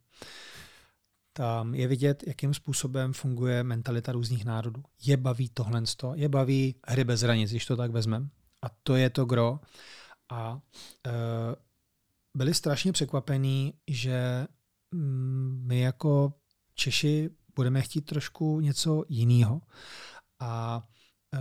tam 1.33 1.75
je 1.75 1.87
vidět, 1.87 2.23
jakým 2.27 2.53
způsobem 2.53 3.13
funguje 3.13 3.63
mentalita 3.63 4.11
různých 4.11 4.45
národů. 4.45 4.83
Je 5.03 5.17
baví 5.17 5.49
tohle, 5.49 5.83
je 6.13 6.29
baví 6.29 6.75
hry 6.87 7.03
bez 7.03 7.21
hranic, 7.21 7.49
když 7.49 7.65
to 7.65 7.77
tak 7.77 7.91
vezmeme. 7.91 8.29
A 8.61 8.69
to 8.83 8.95
je 8.95 9.09
to 9.09 9.25
gro. 9.25 9.59
A 10.31 10.61
e, 11.07 11.11
byli 12.37 12.53
strašně 12.53 12.91
překvapení, 12.91 13.73
že 13.87 14.47
mm, 14.91 15.63
my 15.67 15.79
jako 15.79 16.33
Češi 16.75 17.29
budeme 17.55 17.81
chtít 17.81 18.01
trošku 18.01 18.59
něco 18.59 19.03
jiného. 19.09 19.61
A 20.39 20.83
e, 21.33 21.39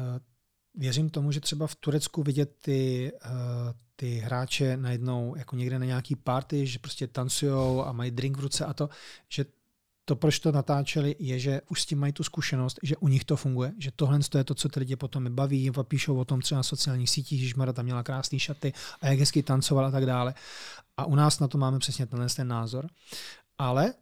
věřím 0.74 1.11
tomu, 1.11 1.32
že 1.32 1.41
třeba 1.41 1.66
v 1.66 1.76
Turecku 1.76 2.22
vidět 2.22 2.57
ty, 2.62 3.12
e, 3.12 3.30
ty 3.97 4.18
hráče 4.18 4.76
najednou 4.76 5.36
jako 5.36 5.57
někde 5.57 5.78
na 5.78 5.84
nějaký 5.84 6.16
party, 6.16 6.66
že 6.66 6.78
prostě 6.78 7.07
tancujou 7.07 7.84
a 7.84 7.93
mají 7.93 8.11
drink 8.11 8.36
v 8.36 8.41
ruce 8.41 8.64
a 8.64 8.72
to, 8.72 8.88
že 9.28 9.45
to, 10.11 10.16
proč 10.16 10.38
to 10.38 10.52
natáčeli, 10.52 11.16
je, 11.18 11.38
že 11.38 11.61
už 11.68 11.82
s 11.82 11.86
tím 11.86 11.98
mají 11.98 12.12
tu 12.12 12.22
zkušenost, 12.22 12.78
že 12.82 12.96
u 12.96 13.08
nich 13.08 13.24
to 13.24 13.36
funguje, 13.36 13.72
že 13.78 13.90
tohle 13.96 14.18
je 14.38 14.44
to, 14.44 14.54
co 14.54 14.68
ty 14.68 14.80
lidi 14.80 14.96
potom 14.96 15.34
baví, 15.34 15.70
píšou 15.82 16.16
o 16.16 16.24
tom 16.24 16.40
třeba 16.40 16.58
na 16.58 16.62
sociálních 16.62 17.11
sítích, 17.11 17.48
že 17.48 17.54
Mara 17.56 17.72
tam 17.72 17.84
měla 17.84 18.02
krásné 18.02 18.38
šaty 18.38 18.72
a 19.00 19.06
jak 19.06 19.18
hezky 19.18 19.42
tancovala 19.42 19.88
a 19.88 19.90
tak 19.90 20.06
dále. 20.06 20.34
A 20.96 21.04
u 21.04 21.14
nás 21.14 21.38
na 21.38 21.48
to 21.48 21.58
máme 21.58 21.78
přesně 21.78 22.06
tenhle 22.06 22.28
ten 22.28 22.48
názor. 22.48 22.86
Ale 23.58 23.94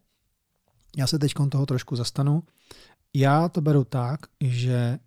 já 0.97 1.07
se 1.07 1.19
teď 1.19 1.33
toho 1.51 1.65
trošku 1.65 1.95
zastanu. 1.95 2.43
Já 3.13 3.49
to 3.49 3.61
beru 3.61 3.83
tak, 3.83 4.19
že 4.41 4.99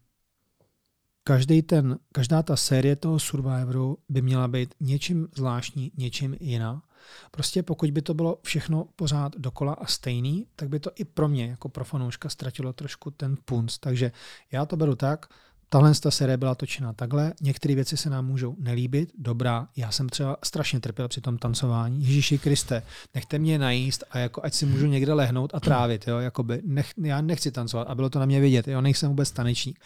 každý 1.25 1.63
ten, 1.63 1.99
každá 2.13 2.43
ta 2.43 2.57
série 2.57 2.97
toho 2.97 3.19
Survivoru 3.19 3.99
by 4.09 4.23
měla 4.23 4.49
být 4.49 4.75
něčím 4.81 5.29
zvláštní, 5.35 5.93
něčím 5.97 6.37
jiná. 6.41 6.83
Prostě 7.31 7.63
pokud 7.63 7.91
by 7.91 8.03
to 8.03 8.15
bylo 8.15 8.39
všechno 8.43 8.87
pořád 8.97 9.37
dokola 9.37 9.73
a 9.73 9.87
stejný, 9.87 10.47
tak 10.57 10.69
by 10.69 10.81
to 10.81 10.91
i 10.95 11.05
pro 11.05 11.29
mě 11.29 11.47
jako 11.47 11.69
pro 11.69 11.85
fanouška 11.85 12.29
ztratilo 12.29 12.73
trošku 12.73 13.11
ten 13.11 13.37
punc. 13.45 13.79
Takže 13.79 14.13
já 14.53 14.67
to 14.67 14.77
beru 14.77 14.95
tak, 14.95 15.27
Tahle 15.73 15.93
ta 15.95 16.11
série 16.11 16.37
byla 16.37 16.55
točena 16.55 16.93
takhle, 16.93 17.33
některé 17.41 17.75
věci 17.75 17.97
se 17.97 18.11
nám 18.11 18.27
můžou 18.27 18.57
nelíbit, 18.59 19.13
dobrá, 19.19 19.69
já 19.77 19.91
jsem 19.91 20.09
třeba 20.09 20.37
strašně 20.45 20.81
trpěl 20.81 21.09
při 21.09 21.21
tom 21.21 21.39
tancování, 21.39 22.01
Ježíši 22.01 22.39
Kriste, 22.39 22.83
nechte 23.15 23.39
mě 23.39 23.59
najíst 23.59 24.05
a 24.11 24.19
jako 24.19 24.45
ať 24.45 24.55
si 24.55 24.67
můžu 24.67 24.87
někde 24.87 25.13
lehnout 25.13 25.55
a 25.55 25.61
trávit, 25.61 26.09
jo, 26.09 26.19
jakoby, 26.19 26.63
nech, 26.65 26.93
já 27.03 27.21
nechci 27.21 27.51
tancovat 27.51 27.89
a 27.89 27.95
bylo 27.95 28.11
to 28.11 28.19
na 28.19 28.27
mě 28.27 28.41
vidět, 28.41 28.69
jo, 28.69 28.81
nejsem 28.81 29.09
vůbec 29.09 29.31
tanečník. 29.31 29.79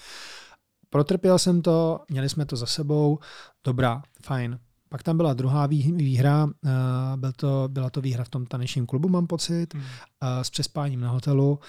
Protrpěl 0.91 1.39
jsem 1.39 1.63
to, 1.63 2.01
měli 2.11 2.29
jsme 2.29 2.47
to 2.47 2.57
za 2.57 2.67
sebou, 2.67 3.19
dobrá, 3.65 4.03
fajn. 4.23 4.59
Pak 4.89 5.03
tam 5.03 5.17
byla 5.17 5.35
druhá 5.35 5.67
výhra, 5.67 6.49
eh, 6.65 6.71
byl 7.17 7.33
to, 7.33 7.69
byla 7.69 7.91
to 7.91 8.01
výhra 8.01 8.25
v 8.25 8.29
tom 8.29 8.47
tanečním 8.47 8.87
klubu, 8.87 9.09
mám 9.09 9.27
pocit, 9.27 9.75
hmm. 9.75 9.83
Eh, 10.23 10.45
s 10.45 10.51
přespáním 10.51 11.01
na 11.01 11.11
hotelu. 11.11 11.61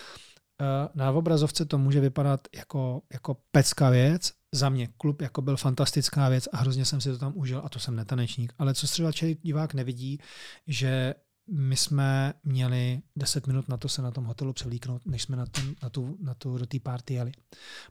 Eh, 0.61 0.89
na 0.95 1.11
obrazovce 1.11 1.65
to 1.65 1.77
může 1.77 1.99
vypadat 1.99 2.47
jako, 2.55 3.01
jako 3.13 3.37
pecká 3.51 3.89
věc, 3.89 4.31
za 4.53 4.69
mě 4.69 4.87
klub 4.97 5.21
jako 5.21 5.41
byl 5.41 5.57
fantastická 5.57 6.29
věc 6.29 6.47
a 6.53 6.57
hrozně 6.57 6.85
jsem 6.85 7.01
si 7.01 7.11
to 7.11 7.17
tam 7.17 7.33
užil 7.35 7.61
a 7.65 7.69
to 7.69 7.79
jsem 7.79 7.95
netanečník. 7.95 8.53
Ale 8.59 8.73
co 8.73 8.87
třeba 8.87 9.11
divák 9.41 9.73
nevidí, 9.73 10.19
že 10.67 11.15
my 11.49 11.77
jsme 11.77 12.33
měli 12.43 13.01
10 13.15 13.47
minut 13.47 13.69
na 13.69 13.77
to 13.77 13.89
se 13.89 14.01
na 14.01 14.11
tom 14.11 14.25
hotelu 14.25 14.53
převlíknout, 14.53 15.05
než 15.05 15.23
jsme 15.23 15.35
na, 15.35 15.45
ten, 15.45 15.75
na, 15.83 15.89
tu, 15.89 16.17
na 16.19 16.33
tu, 16.33 16.57
do 16.57 16.65
té 16.65 16.79
party 16.79 17.13
jeli. 17.13 17.31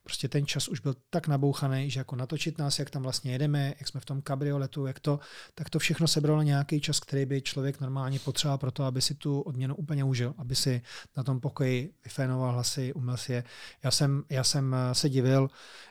Prostě 0.02 0.28
ten 0.28 0.46
čas 0.46 0.68
už 0.68 0.80
byl 0.80 0.96
tak 1.10 1.28
nabouchaný, 1.28 1.90
že 1.90 2.00
jako 2.00 2.16
natočit 2.16 2.58
nás, 2.58 2.78
jak 2.78 2.90
tam 2.90 3.02
vlastně 3.02 3.32
jedeme, 3.32 3.74
jak 3.78 3.88
jsme 3.88 4.00
v 4.00 4.04
tom 4.04 4.22
kabrioletu, 4.22 4.86
jak 4.86 5.00
to, 5.00 5.20
tak 5.54 5.70
to 5.70 5.78
všechno 5.78 6.08
sebralo 6.08 6.42
nějaký 6.42 6.80
čas, 6.80 7.00
který 7.00 7.26
by 7.26 7.42
člověk 7.42 7.80
normálně 7.80 8.18
potřeboval 8.18 8.58
pro 8.58 8.70
to, 8.70 8.84
aby 8.84 9.02
si 9.02 9.14
tu 9.14 9.40
odměnu 9.40 9.74
úplně 9.74 10.04
užil, 10.04 10.34
aby 10.38 10.56
si 10.56 10.82
na 11.16 11.22
tom 11.22 11.40
pokoji 11.40 11.94
vyfénoval 12.04 12.52
hlasy, 12.52 12.92
umyl 12.92 13.16
si 13.16 13.32
je. 13.32 13.44
Já 13.82 13.90
jsem, 13.90 14.24
já 14.30 14.44
jsem 14.44 14.76
se 14.92 15.08
divil, 15.08 15.50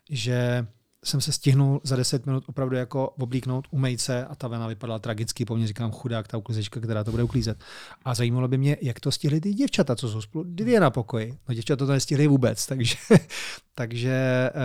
že 0.10 0.68
jsem 1.06 1.22
se 1.22 1.32
stihnul 1.32 1.82
za 1.84 1.96
10 1.96 2.26
minut 2.26 2.44
opravdu 2.48 2.76
jako 2.76 3.10
oblíknout, 3.10 3.68
umejt 3.72 4.02
se 4.02 4.26
a 4.26 4.36
ta 4.36 4.48
vena 4.48 4.68
vypadala 4.68 5.00
tragicky, 5.00 5.46
po 5.46 5.56
mně 5.56 5.68
říkám 5.68 5.92
chudák, 5.92 6.28
ta 6.28 6.38
uklízečka, 6.38 6.80
která 6.80 7.04
to 7.04 7.12
bude 7.12 7.24
uklízet. 7.24 7.58
A 8.06 8.14
zajímalo 8.14 8.48
by 8.48 8.58
mě, 8.58 8.78
jak 8.82 9.00
to 9.00 9.12
stihly 9.12 9.42
ty 9.42 9.54
děvčata, 9.54 9.96
co 9.96 10.10
jsou 10.10 10.22
spolu 10.22 10.44
dvě 10.48 10.80
na 10.80 10.90
pokoji. 10.90 11.38
No 11.50 11.56
děvčata 11.56 11.86
to 11.86 11.92
nestihly 11.92 12.28
vůbec, 12.28 12.66
takže, 12.66 12.96
takže 13.76 14.50
uh, 14.56 14.62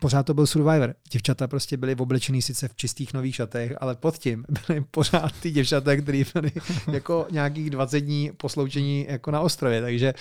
pořád 0.00 0.22
to 0.22 0.34
byl 0.34 0.46
Survivor. 0.46 0.94
Děvčata 1.12 1.48
prostě 1.48 1.76
byly 1.76 1.96
oblečený 1.96 2.42
sice 2.42 2.68
v 2.68 2.76
čistých 2.76 3.14
nových 3.14 3.34
šatech, 3.34 3.72
ale 3.80 3.94
pod 3.94 4.18
tím 4.18 4.44
byly 4.66 4.80
pořád 4.90 5.32
ty 5.40 5.50
děvčata, 5.50 5.96
které 5.96 6.22
byly 6.34 6.52
jako 6.92 7.26
nějakých 7.30 7.70
20 7.70 8.00
dní 8.00 8.30
posloučení 8.36 9.06
jako 9.08 9.30
na 9.30 9.40
ostrově. 9.40 9.80
Takže 9.80 10.14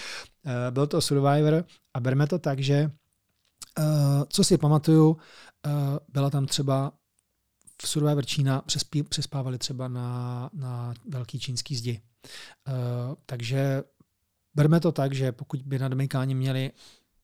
uh, 0.46 0.52
byl 0.70 0.88
to 0.88 1.02
Survivor 1.02 1.66
a 1.94 2.00
berme 2.00 2.28
to 2.28 2.40
tak, 2.40 2.60
že 2.60 2.92
Uh, 3.80 4.24
co 4.30 4.44
si 4.44 4.58
pamatuju, 4.58 5.18
byla 6.10 6.30
tam 6.30 6.46
třeba 6.46 6.92
v 7.82 7.88
Survivor 7.88 8.26
Čína 8.26 8.64
přespávali 9.10 9.58
třeba 9.58 9.88
na, 9.88 10.50
na 10.54 10.94
velký 11.10 11.40
čínský 11.40 11.76
zdi. 11.76 12.02
Uh, 12.68 13.16
takže 13.26 13.84
berme 14.56 14.80
to 14.80 14.92
tak, 14.92 15.14
že 15.14 15.32
pokud 15.32 15.62
by 15.62 15.80
na 15.80 15.88
Dominikáně 15.88 16.36
měli 16.36 16.72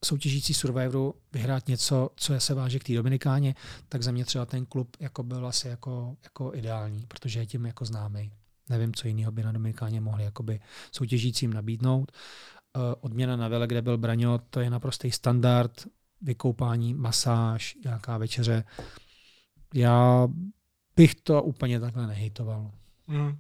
soutěžící 0.06 0.54
Survivoru 0.54 1.16
vyhrát 1.34 1.68
něco, 1.68 2.10
co 2.16 2.34
je 2.34 2.40
se 2.40 2.54
váže 2.54 2.80
k 2.80 2.84
té 2.84 2.94
Dominikáně, 2.94 3.56
tak 3.90 4.04
za 4.04 4.12
mě 4.12 4.26
třeba 4.26 4.46
ten 4.46 4.66
klub 4.66 4.98
jako 5.00 5.24
byl 5.24 5.48
asi 5.48 5.68
jako, 5.68 6.18
jako 6.24 6.52
ideální, 6.56 7.06
protože 7.08 7.40
je 7.40 7.46
tím 7.46 7.66
jako 7.66 7.86
známý. 7.86 8.32
Nevím, 8.70 8.94
co 8.94 9.08
jiného 9.08 9.32
by 9.32 9.44
na 9.44 9.52
Dominikáně 9.52 10.02
mohli 10.02 10.24
jakoby 10.24 10.60
soutěžícím 10.92 11.54
nabídnout. 11.54 12.12
Uh, 12.76 12.84
odměna 13.00 13.36
na 13.36 13.48
vele, 13.48 13.68
kde 13.68 13.82
byl 13.82 13.98
Braňo, 13.98 14.40
to 14.50 14.60
je 14.60 14.70
naprostý 14.70 15.12
standard 15.12 15.88
vykoupání, 16.22 16.94
masáž, 16.94 17.76
nějaká 17.84 18.18
večeře. 18.18 18.64
Já 19.74 20.28
bych 20.96 21.16
to 21.16 21.44
úplně 21.44 21.80
takhle 21.80 22.08
nehejtoval. 22.08 22.72
Mm. 23.08 23.38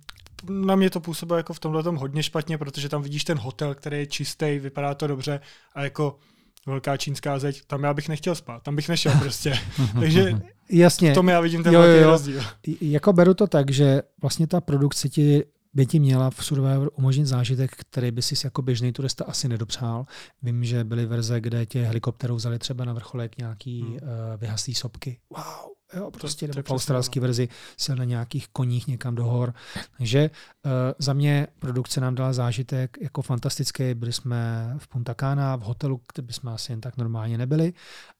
Na 0.49 0.75
mě 0.75 0.89
to 0.89 0.99
působilo 0.99 1.37
jako 1.37 1.53
v 1.53 1.59
tomhle 1.59 1.83
tom 1.83 1.95
hodně 1.95 2.23
špatně, 2.23 2.57
protože 2.57 2.89
tam 2.89 3.01
vidíš 3.01 3.23
ten 3.23 3.37
hotel, 3.37 3.75
který 3.75 3.97
je 3.97 4.05
čistý, 4.05 4.59
vypadá 4.59 4.93
to 4.95 5.07
dobře 5.07 5.39
a 5.73 5.83
jako 5.83 6.19
velká 6.65 6.97
čínská 6.97 7.39
zeď, 7.39 7.65
tam 7.65 7.83
já 7.83 7.93
bych 7.93 8.09
nechtěl 8.09 8.35
spát, 8.35 8.63
tam 8.63 8.75
bych 8.75 8.89
nešel 8.89 9.13
prostě. 9.19 9.53
Takže 9.99 10.41
Jasně. 10.69 11.11
v 11.11 11.15
tom 11.15 11.29
já 11.29 11.39
vidím 11.39 11.63
ten 11.63 11.73
jo, 11.73 11.81
jo. 11.81 12.09
rozdíl. 12.09 12.43
Jako 12.81 13.13
beru 13.13 13.33
to 13.33 13.47
tak, 13.47 13.71
že 13.71 14.01
vlastně 14.21 14.47
ta 14.47 14.61
produkce 14.61 15.09
ti 15.09 15.43
by 15.73 15.85
ti 15.85 15.99
měla 15.99 16.29
v 16.29 16.45
Survivor 16.45 16.91
umožnit 16.93 17.25
zážitek, 17.25 17.71
který 17.75 18.11
by 18.11 18.21
si 18.21 18.35
jako 18.43 18.61
běžný 18.61 18.93
turista 18.93 19.25
asi 19.25 19.47
nedopřál. 19.47 20.05
Vím, 20.41 20.63
že 20.63 20.83
byly 20.83 21.05
verze, 21.05 21.41
kde 21.41 21.65
tě 21.65 21.83
helikopterou 21.83 22.35
vzali 22.35 22.59
třeba 22.59 22.85
na 22.85 22.93
vrcholek 22.93 23.37
nějaký 23.37 23.81
hmm. 23.81 23.93
uh, 23.93 23.99
vyhaslý 24.37 24.75
sopky. 24.75 25.19
Wow, 25.29 25.78
Jo, 25.95 26.11
prostě 26.11 26.47
to, 26.47 26.53
nebo 26.55 26.67
v 26.67 26.71
australské 26.71 27.19
verzi 27.19 27.49
sil 27.83 27.95
na 27.95 28.03
nějakých 28.03 28.47
koních 28.47 28.87
někam 28.87 29.15
do 29.15 29.23
hor. 29.23 29.53
Takže 29.97 30.29
uh, 30.65 30.71
za 30.99 31.13
mě 31.13 31.47
produkce 31.59 32.01
nám 32.01 32.15
dala 32.15 32.33
zážitek 32.33 32.97
jako 33.01 33.21
fantastický. 33.21 33.93
Byli 33.93 34.13
jsme 34.13 34.73
v 34.77 34.87
Punta 34.87 35.13
Cana, 35.13 35.55
v 35.55 35.61
hotelu, 35.61 36.01
kde 36.13 36.23
bychom 36.23 36.53
asi 36.53 36.71
jen 36.71 36.81
tak 36.81 36.97
normálně 36.97 37.37
nebyli. 37.37 37.73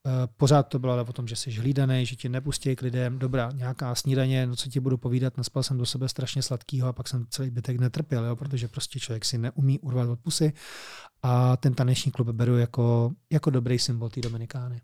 Uh, 0.06 0.12
pořád 0.38 0.64
to 0.64 0.80
bylo 0.80 0.94
ale 0.94 1.02
o 1.02 1.14
tom, 1.14 1.28
že 1.28 1.36
jsi 1.36 1.52
hlídaný, 1.52 2.06
že 2.06 2.16
ti 2.16 2.30
nepustí 2.30 2.76
k 2.76 2.82
lidem. 2.82 3.20
Dobrá, 3.20 3.52
nějaká 3.52 3.96
snídaně, 3.96 4.48
no 4.48 4.56
co 4.56 4.70
ti 4.70 4.80
budu 4.80 4.98
povídat, 4.98 5.38
naspal 5.38 5.64
jsem 5.64 5.78
do 5.78 5.86
sebe 5.86 6.10
strašně 6.10 6.42
sladkýho 6.42 6.88
a 6.88 6.94
pak 6.94 7.08
jsem 7.08 7.26
celý 7.30 7.50
bytek 7.50 7.80
netrpěl, 7.80 8.26
jo, 8.26 8.36
protože 8.36 8.68
prostě 8.68 9.00
člověk 9.00 9.26
si 9.26 9.38
neumí 9.38 9.80
urvat 9.80 10.10
od 10.10 10.20
pusy. 10.20 10.54
A 11.24 11.58
ten 11.58 11.74
taneční 11.74 12.12
klub 12.12 12.28
beru 12.30 12.58
jako, 12.58 13.12
jako 13.32 13.50
dobrý 13.50 13.80
symbol 13.80 14.10
té 14.10 14.22
Dominikány. 14.22 14.82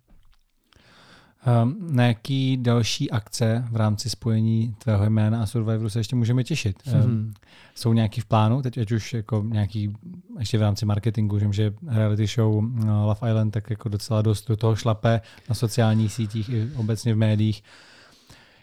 Ehm, 1.45 1.75
na 1.79 2.07
jaký 2.07 2.57
další 2.57 3.11
akce 3.11 3.65
v 3.71 3.75
rámci 3.75 4.09
spojení 4.09 4.75
tvého 4.79 5.05
jména 5.05 5.43
a 5.43 5.45
Survivoru 5.45 5.89
se 5.89 5.99
ještě 5.99 6.15
můžeme 6.15 6.43
těšit? 6.43 6.87
Hmm. 6.87 7.33
Jsou 7.75 7.93
nějaký 7.93 8.21
v 8.21 8.25
plánu, 8.25 8.61
teď 8.61 8.77
ať 8.77 8.91
už 8.91 9.13
jako 9.13 9.43
nějaký, 9.47 9.93
ještě 10.39 10.57
v 10.57 10.61
rámci 10.61 10.85
marketingu, 10.85 11.39
že 11.53 11.73
reality 11.87 12.27
show 12.27 12.63
no, 12.85 13.07
Love 13.07 13.29
Island 13.29 13.51
tak 13.51 13.69
jako 13.69 13.89
docela 13.89 14.21
dost 14.21 14.47
do 14.47 14.57
toho 14.57 14.75
šlape 14.75 15.21
na 15.49 15.55
sociálních 15.55 16.13
sítích 16.13 16.49
i 16.49 16.71
obecně 16.75 17.13
v 17.13 17.17
médiích. 17.17 17.63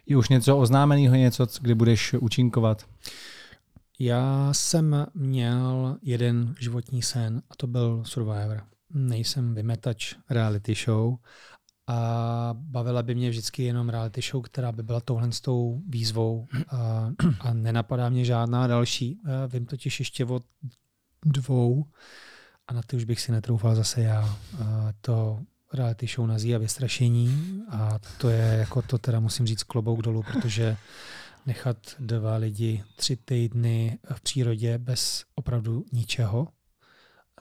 Je 0.07 0.17
už 0.17 0.29
něco 0.29 0.59
oznámeného, 0.59 1.15
něco, 1.15 1.47
kdy 1.61 1.75
budeš 1.75 2.15
účinkovat? 2.15 2.87
Já 3.99 4.49
jsem 4.53 5.07
měl 5.15 5.97
jeden 6.03 6.55
životní 6.61 7.03
sen 7.03 7.43
a 7.51 7.55
to 7.57 7.67
byl 7.67 8.03
Survivor. 8.07 8.63
Nejsem 8.95 9.55
vymetač 9.55 10.15
reality 10.31 10.75
show, 10.75 11.17
a 11.87 12.55
bavila 12.59 13.03
by 13.03 13.15
mě 13.15 13.31
vždycky 13.31 13.63
jenom 13.63 13.89
reality 13.89 14.21
show, 14.31 14.43
která 14.43 14.73
by 14.73 14.83
byla 14.83 15.01
touhle 15.01 15.33
s 15.33 15.41
tou 15.41 15.83
výzvou 15.89 16.47
a, 16.69 17.11
a 17.41 17.53
nenapadá 17.53 18.09
mě 18.09 18.25
žádná 18.25 18.67
další. 18.67 19.21
Vím 19.49 19.67
totiž 19.67 19.99
ještě 20.01 20.25
od 20.25 20.43
dvou 21.25 21.85
a 22.69 22.73
na 22.73 22.83
ty 22.83 22.97
už 22.97 23.05
bych 23.05 23.21
si 23.21 23.33
netroufal 23.33 23.75
zase 23.75 24.01
já. 24.01 24.39
A 24.65 24.93
to 25.01 25.41
reality 25.73 26.07
show 26.07 26.27
nazí 26.27 26.55
a 26.55 26.59
vystrašení 26.59 27.63
a 27.71 27.99
to 28.19 28.29
je 28.29 28.57
jako 28.59 28.83
to 28.83 28.99
teda 28.99 29.21
musím 29.21 29.47
říct 29.47 29.63
klobouk 29.63 30.03
dolů, 30.03 30.23
protože 30.33 30.77
nechat 31.47 31.77
dva 31.99 32.37
lidi 32.37 32.85
tři 32.97 33.17
týdny 33.17 33.99
v 34.15 34.21
přírodě 34.21 34.79
bez 34.79 35.25
opravdu 35.35 35.85
ničeho, 35.93 36.49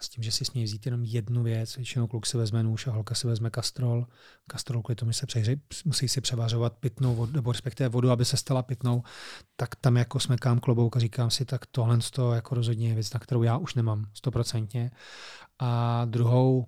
s 0.03 0.09
tím, 0.09 0.23
že 0.23 0.31
si 0.31 0.45
smějí 0.45 0.65
vzít 0.65 0.85
jenom 0.85 1.03
jednu 1.03 1.43
věc, 1.43 1.75
většinou 1.75 2.07
kluk 2.07 2.25
si 2.25 2.37
vezme 2.37 2.63
nůž 2.63 2.87
a 2.87 2.91
holka 2.91 3.15
si 3.15 3.27
vezme 3.27 3.49
kastrol. 3.49 4.07
Kastrol 4.47 4.81
kvůli 4.81 4.95
tomu 4.95 5.13
se 5.13 5.25
přehře, 5.25 5.55
musí 5.85 6.07
si 6.07 6.21
převařovat 6.21 6.77
pitnou 6.77 7.15
vodu, 7.15 7.31
nebo 7.31 7.51
respektive 7.51 7.89
vodu, 7.89 8.11
aby 8.11 8.25
se 8.25 8.37
stala 8.37 8.63
pitnou, 8.63 9.03
tak 9.55 9.75
tam 9.75 9.97
jako 9.97 10.19
smekám 10.19 10.59
klobouk 10.59 10.97
a 10.97 10.99
říkám 10.99 11.29
si, 11.29 11.45
tak 11.45 11.65
tohle 11.65 11.99
to 12.13 12.33
jako 12.33 12.55
rozhodně 12.55 12.87
je 12.87 12.93
věc, 12.93 13.13
na 13.13 13.19
kterou 13.19 13.43
já 13.43 13.57
už 13.57 13.75
nemám 13.75 14.05
stoprocentně. 14.13 14.91
A 15.59 16.05
druhou, 16.05 16.65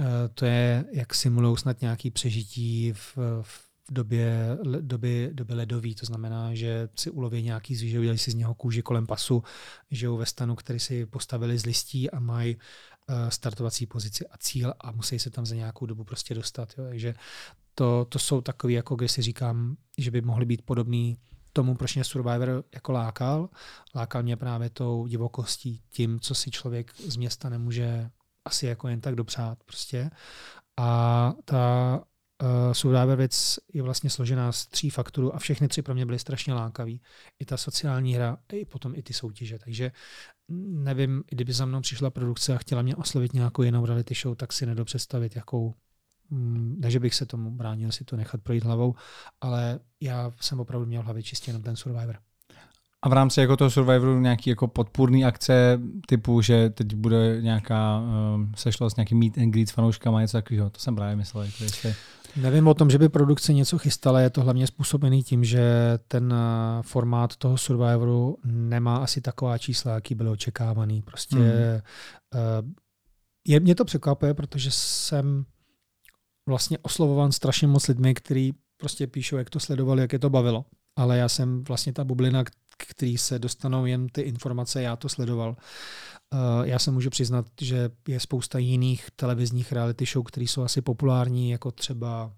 eh, 0.00 0.04
to 0.34 0.44
je, 0.44 0.84
jak 0.92 1.14
simulují 1.14 1.56
snad 1.56 1.80
nějaký 1.80 2.10
přežití 2.10 2.92
v, 2.92 3.18
v 3.42 3.71
v 3.90 3.92
době, 3.92 4.58
doby, 4.80 5.30
doby 5.32 5.54
ledový, 5.54 5.94
to 5.94 6.06
znamená, 6.06 6.54
že 6.54 6.88
si 6.96 7.10
uloví 7.10 7.42
nějaký 7.42 7.76
zvíře, 7.76 7.98
udělají 7.98 8.18
si 8.18 8.30
z 8.30 8.34
něho 8.34 8.54
kůži 8.54 8.82
kolem 8.82 9.06
pasu, 9.06 9.42
žijou 9.90 10.16
ve 10.16 10.26
stanu, 10.26 10.54
který 10.54 10.80
si 10.80 11.06
postavili 11.06 11.58
z 11.58 11.66
listí 11.66 12.10
a 12.10 12.20
mají 12.20 12.56
uh, 12.56 13.28
startovací 13.28 13.86
pozici 13.86 14.26
a 14.26 14.38
cíl 14.38 14.74
a 14.80 14.92
musí 14.92 15.18
se 15.18 15.30
tam 15.30 15.46
za 15.46 15.54
nějakou 15.54 15.86
dobu 15.86 16.04
prostě 16.04 16.34
dostat. 16.34 16.74
Jo. 16.78 16.84
Takže 16.88 17.14
to, 17.74 18.06
to 18.08 18.18
jsou 18.18 18.40
takové, 18.40 18.72
jako 18.72 18.96
když 18.96 19.12
si 19.12 19.22
říkám, 19.22 19.76
že 19.98 20.10
by 20.10 20.20
mohly 20.20 20.46
být 20.46 20.62
podobný 20.62 21.18
tomu, 21.52 21.74
proč 21.74 21.94
mě 21.94 22.04
Survivor 22.04 22.64
jako 22.74 22.92
lákal. 22.92 23.48
Lákal 23.94 24.22
mě 24.22 24.36
právě 24.36 24.70
tou 24.70 25.06
divokostí, 25.06 25.82
tím, 25.90 26.20
co 26.20 26.34
si 26.34 26.50
člověk 26.50 26.94
z 26.96 27.16
města 27.16 27.48
nemůže 27.48 28.10
asi 28.44 28.66
jako 28.66 28.88
jen 28.88 29.00
tak 29.00 29.14
dopřát 29.14 29.58
prostě. 29.64 30.10
A 30.76 31.32
ta 31.44 32.04
uh, 32.84 33.16
věc 33.16 33.58
je 33.72 33.82
vlastně 33.82 34.10
složená 34.10 34.52
z 34.52 34.66
tří 34.66 34.90
faktorů 34.90 35.34
a 35.34 35.38
všechny 35.38 35.68
tři 35.68 35.82
pro 35.82 35.94
mě 35.94 36.06
byly 36.06 36.18
strašně 36.18 36.54
lákavý. 36.54 37.00
I 37.40 37.44
ta 37.44 37.56
sociální 37.56 38.14
hra, 38.14 38.38
i 38.52 38.64
potom 38.64 38.94
i 38.94 39.02
ty 39.02 39.12
soutěže. 39.12 39.58
Takže 39.58 39.92
nevím, 40.68 41.24
kdyby 41.28 41.52
za 41.52 41.66
mnou 41.66 41.80
přišla 41.80 42.10
produkce 42.10 42.54
a 42.54 42.58
chtěla 42.58 42.82
mě 42.82 42.96
oslovit 42.96 43.32
nějakou 43.32 43.62
jinou 43.62 43.86
reality 43.86 44.14
show, 44.14 44.34
tak 44.34 44.52
si 44.52 44.66
nedo 44.66 44.84
představit, 44.84 45.36
jakou 45.36 45.74
mm, 46.30 46.76
ne, 46.78 46.90
že 46.90 47.00
bych 47.00 47.14
se 47.14 47.26
tomu 47.26 47.50
bránil 47.50 47.92
si 47.92 48.04
to 48.04 48.16
nechat 48.16 48.42
projít 48.42 48.64
hlavou, 48.64 48.94
ale 49.40 49.80
já 50.00 50.32
jsem 50.40 50.60
opravdu 50.60 50.86
měl 50.86 51.02
v 51.02 51.04
hlavě 51.04 51.22
čistě 51.22 51.50
jenom 51.50 51.62
ten 51.62 51.76
Survivor. 51.76 52.16
A 53.04 53.08
v 53.08 53.12
rámci 53.12 53.40
jako 53.40 53.56
toho 53.56 53.70
Survivoru 53.70 54.20
nějaký 54.20 54.50
jako 54.50 54.68
podpůrný 54.68 55.24
akce 55.24 55.80
typu, 56.06 56.42
že 56.42 56.70
teď 56.70 56.94
bude 56.94 57.42
nějaká 57.42 58.00
um, 58.00 58.52
sešlost, 58.56 58.96
nějaký 58.96 59.14
meet 59.14 59.38
and 59.38 59.50
greet 59.50 59.68
s 59.68 59.72
fanouškama, 59.72 60.20
něco 60.20 60.36
takového. 60.36 60.70
To 60.70 60.80
jsem 60.80 60.96
právě 60.96 61.16
myslel. 61.16 61.42
Jako 61.42 61.64
jestli... 61.64 61.94
Nevím 62.36 62.68
o 62.68 62.74
tom, 62.74 62.90
že 62.90 62.98
by 62.98 63.08
produkce 63.08 63.52
něco 63.52 63.78
chystala, 63.78 64.20
je 64.20 64.30
to 64.30 64.42
hlavně 64.42 64.66
způsobený 64.66 65.22
tím, 65.22 65.44
že 65.44 65.62
ten 66.08 66.32
uh, 66.32 66.82
formát 66.82 67.36
toho 67.36 67.58
Survivoru 67.58 68.38
nemá 68.44 68.96
asi 68.96 69.20
taková 69.20 69.58
čísla, 69.58 69.94
jaký 69.94 70.14
byly 70.14 70.30
očekávaný. 70.30 71.02
Prostě 71.02 71.36
uh, 71.36 72.70
je, 73.48 73.60
mě 73.60 73.74
to 73.74 73.84
překvapuje, 73.84 74.34
protože 74.34 74.70
jsem 74.70 75.44
vlastně 76.48 76.78
oslovovan 76.78 77.32
strašně 77.32 77.66
moc 77.66 77.88
lidmi, 77.88 78.14
kteří 78.14 78.54
prostě 78.76 79.06
píšou, 79.06 79.36
jak 79.36 79.50
to 79.50 79.60
sledovali, 79.60 80.00
jak 80.00 80.12
je 80.12 80.18
to 80.18 80.30
bavilo. 80.30 80.64
Ale 80.96 81.18
já 81.18 81.28
jsem 81.28 81.64
vlastně 81.64 81.92
ta 81.92 82.04
bublina, 82.04 82.44
který 82.76 83.18
se 83.18 83.38
dostanou 83.38 83.86
jen 83.86 84.08
ty 84.08 84.20
informace, 84.20 84.82
já 84.82 84.96
to 84.96 85.08
sledoval. 85.08 85.56
Uh, 86.32 86.66
já 86.66 86.78
se 86.78 86.90
můžu 86.90 87.10
přiznat, 87.10 87.46
že 87.60 87.90
je 88.08 88.20
spousta 88.20 88.58
jiných 88.58 89.08
televizních 89.16 89.72
reality 89.72 90.04
show, 90.06 90.24
které 90.24 90.44
jsou 90.44 90.62
asi 90.62 90.82
populární, 90.82 91.50
jako 91.50 91.70
třeba 91.70 92.32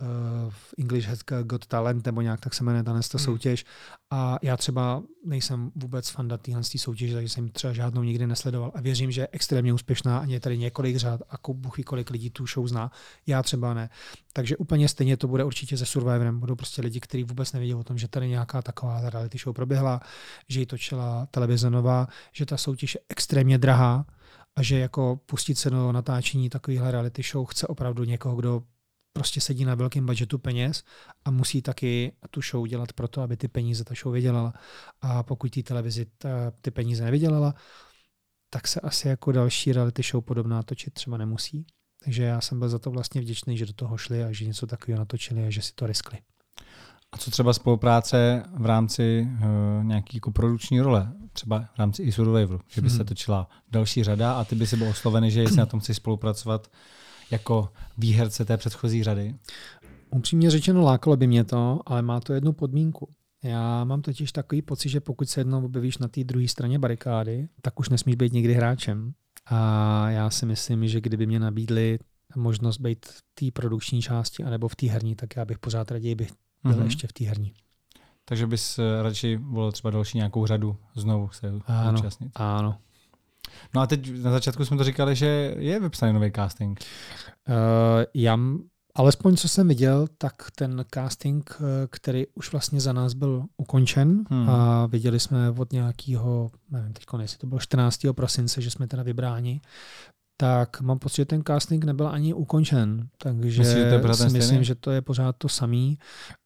uh, 0.00 0.52
English 0.78 1.08
Has 1.08 1.18
Got 1.42 1.66
Talent, 1.66 2.06
nebo 2.06 2.20
nějak 2.20 2.40
tak 2.40 2.54
se 2.54 2.64
jmenuje 2.64 2.82
ta 2.82 2.92
hmm. 2.92 3.02
soutěž. 3.02 3.64
A 4.10 4.38
já 4.42 4.56
třeba 4.56 5.02
nejsem 5.24 5.70
vůbec 5.76 6.08
fan 6.08 6.28
téhle 6.42 6.62
soutěže, 6.76 7.14
takže 7.14 7.28
jsem 7.28 7.48
třeba 7.48 7.72
žádnou 7.72 8.02
nikdy 8.02 8.26
nesledoval. 8.26 8.72
A 8.74 8.80
věřím, 8.80 9.10
že 9.10 9.20
je 9.20 9.28
extrémně 9.32 9.72
úspěšná 9.72 10.18
a 10.18 10.24
je 10.24 10.40
tady 10.40 10.58
několik 10.58 10.96
řád 10.96 11.20
a 11.30 11.36
ví, 11.76 11.82
kolik 11.82 12.10
lidí 12.10 12.30
tu 12.30 12.46
show 12.46 12.68
zná. 12.68 12.90
Já 13.26 13.42
třeba 13.42 13.74
ne. 13.74 13.90
Takže 14.32 14.56
úplně 14.56 14.88
stejně 14.88 15.16
to 15.16 15.28
bude 15.28 15.44
určitě 15.44 15.76
se 15.76 15.86
Survivorem. 15.86 16.40
Budou 16.40 16.56
prostě 16.56 16.82
lidi, 16.82 17.00
kteří 17.00 17.24
vůbec 17.24 17.52
nevědí 17.52 17.74
o 17.74 17.84
tom, 17.84 17.98
že 17.98 18.08
tady 18.08 18.28
nějaká 18.28 18.62
taková 18.62 19.10
reality 19.10 19.38
show 19.38 19.54
proběhla, 19.54 20.00
že 20.48 20.60
ji 20.60 20.66
točila 20.66 21.26
televize 21.30 21.70
nová, 21.70 22.08
že 22.32 22.46
ta 22.46 22.56
soutěž 22.56 22.94
je 22.94 23.00
extrémně 23.08 23.58
drahá 23.58 24.06
a 24.56 24.62
že 24.62 24.78
jako 24.78 25.20
pustit 25.26 25.58
se 25.58 25.70
do 25.70 25.92
natáčení 25.92 26.50
takovýhle 26.50 26.90
reality 26.90 27.22
show 27.22 27.46
chce 27.46 27.66
opravdu 27.66 28.04
někoho, 28.04 28.36
kdo 28.36 28.62
prostě 29.12 29.40
sedí 29.40 29.64
na 29.64 29.74
velkém 29.74 30.06
budgetu 30.06 30.38
peněz 30.38 30.84
a 31.24 31.30
musí 31.30 31.62
taky 31.62 32.12
tu 32.30 32.40
show 32.42 32.66
dělat 32.66 32.92
proto, 32.92 33.22
aby 33.22 33.36
ty 33.36 33.48
peníze 33.48 33.84
ta 33.84 33.94
show 34.02 34.14
vydělala. 34.14 34.52
A 35.00 35.22
pokud 35.22 35.50
ty 35.50 35.62
televizi 35.62 36.06
ta, 36.18 36.28
ty 36.60 36.70
peníze 36.70 37.04
nevydělala, 37.04 37.54
tak 38.50 38.68
se 38.68 38.80
asi 38.80 39.08
jako 39.08 39.32
další 39.32 39.72
reality 39.72 40.02
show 40.02 40.24
podobná 40.24 40.62
točit 40.62 40.94
třeba 40.94 41.16
nemusí. 41.16 41.66
Takže 42.04 42.22
já 42.22 42.40
jsem 42.40 42.58
byl 42.58 42.68
za 42.68 42.78
to 42.78 42.90
vlastně 42.90 43.20
vděčný, 43.20 43.56
že 43.56 43.66
do 43.66 43.72
toho 43.72 43.96
šli 43.96 44.24
a 44.24 44.32
že 44.32 44.46
něco 44.46 44.66
takového 44.66 44.98
natočili 44.98 45.46
a 45.46 45.50
že 45.50 45.62
si 45.62 45.72
to 45.74 45.86
riskli. 45.86 46.18
A 47.12 47.18
co 47.18 47.30
třeba 47.30 47.52
spolupráce 47.52 48.42
v 48.56 48.66
rámci 48.66 49.28
uh, 49.32 49.84
nějaký 49.84 50.16
jako 50.16 50.30
produkční 50.30 50.80
role, 50.80 51.12
třeba 51.32 51.60
v 51.74 51.78
rámci 51.78 52.02
i 52.02 52.12
Survivoru, 52.12 52.60
že 52.68 52.80
by 52.80 52.88
hmm. 52.88 52.96
se 52.96 53.04
točila 53.04 53.48
další 53.70 54.04
řada 54.04 54.32
a 54.32 54.44
ty 54.44 54.54
by 54.54 54.66
si 54.66 54.76
byl 54.76 54.88
oslovený, 54.88 55.30
že 55.30 55.40
jestli 55.40 55.56
na 55.56 55.66
tom 55.66 55.80
chci 55.80 55.94
spolupracovat, 55.94 56.70
jako 57.30 57.68
výherce 57.98 58.44
té 58.44 58.56
předchozí 58.56 59.02
řady? 59.02 59.34
Upřímně 60.10 60.50
řečeno, 60.50 60.82
lákalo 60.82 61.16
by 61.16 61.26
mě 61.26 61.44
to, 61.44 61.80
ale 61.86 62.02
má 62.02 62.20
to 62.20 62.32
jednu 62.32 62.52
podmínku. 62.52 63.08
Já 63.42 63.84
mám 63.84 64.02
totiž 64.02 64.32
takový 64.32 64.62
pocit, 64.62 64.88
že 64.88 65.00
pokud 65.00 65.28
se 65.28 65.40
jednou 65.40 65.64
objevíš 65.64 65.98
na 65.98 66.08
té 66.08 66.24
druhé 66.24 66.48
straně 66.48 66.78
barikády, 66.78 67.48
tak 67.62 67.80
už 67.80 67.88
nesmíš 67.88 68.14
být 68.16 68.32
nikdy 68.32 68.54
hráčem. 68.54 69.12
A 69.46 70.10
já 70.10 70.30
si 70.30 70.46
myslím, 70.46 70.88
že 70.88 71.00
kdyby 71.00 71.26
mě 71.26 71.40
nabídli 71.40 71.98
možnost 72.36 72.78
být 72.78 73.06
v 73.06 73.22
té 73.34 73.46
produkční 73.52 74.02
části 74.02 74.44
anebo 74.44 74.68
v 74.68 74.76
té 74.76 74.86
herní, 74.86 75.14
tak 75.14 75.36
já 75.36 75.44
bych 75.44 75.58
pořád 75.58 75.90
raději 75.90 76.14
bych 76.14 76.32
byl 76.64 76.72
mm-hmm. 76.72 76.84
ještě 76.84 77.06
v 77.06 77.12
té 77.12 77.24
herní. 77.24 77.52
Takže 78.24 78.46
bys 78.46 78.78
eh, 78.78 79.02
radši 79.02 79.36
volil 79.36 79.72
třeba 79.72 79.90
další 79.90 80.18
nějakou 80.18 80.46
řadu 80.46 80.76
znovu 80.94 81.30
se 81.32 81.52
ano, 81.66 81.98
účastnit. 81.98 82.32
Ano, 82.34 82.78
No 83.74 83.80
a 83.80 83.86
teď 83.86 84.22
na 84.22 84.30
začátku 84.30 84.64
jsme 84.64 84.76
to 84.76 84.84
říkali, 84.84 85.16
že 85.16 85.54
je 85.58 85.80
vypsaný 85.80 86.12
nový 86.12 86.32
casting. 86.36 86.80
Uh, 87.48 87.54
já, 88.14 88.38
alespoň 88.94 89.36
co 89.36 89.48
jsem 89.48 89.68
viděl, 89.68 90.06
tak 90.18 90.34
ten 90.56 90.84
casting, 90.94 91.50
eh, 91.60 91.86
který 91.90 92.24
už 92.34 92.52
vlastně 92.52 92.80
za 92.80 92.92
nás 92.92 93.14
byl 93.14 93.44
ukončen 93.56 94.24
hmm. 94.30 94.50
a 94.50 94.86
viděli 94.86 95.20
jsme 95.20 95.50
od 95.50 95.72
nějakého, 95.72 96.50
nevím 96.70 96.92
teď 96.92 97.04
jestli 97.20 97.38
to 97.38 97.46
bylo 97.46 97.60
14. 97.60 98.00
prosince, 98.12 98.60
že 98.60 98.70
jsme 98.70 98.86
teda 98.86 99.02
vybráni, 99.02 99.60
tak 100.40 100.80
mám 100.80 100.98
pocit, 100.98 101.16
že 101.16 101.24
ten 101.24 101.42
casting 101.46 101.84
nebyl 101.84 102.08
ani 102.08 102.34
ukončen. 102.34 103.08
Takže 103.18 103.60
Myslíš, 103.60 103.84
že 103.84 104.00
to 104.00 104.14
si 104.14 104.22
myslím, 104.22 104.42
stejný? 104.42 104.64
že 104.64 104.74
to 104.74 104.90
je 104.90 105.02
pořád 105.02 105.36
to 105.38 105.48
samý. 105.48 105.98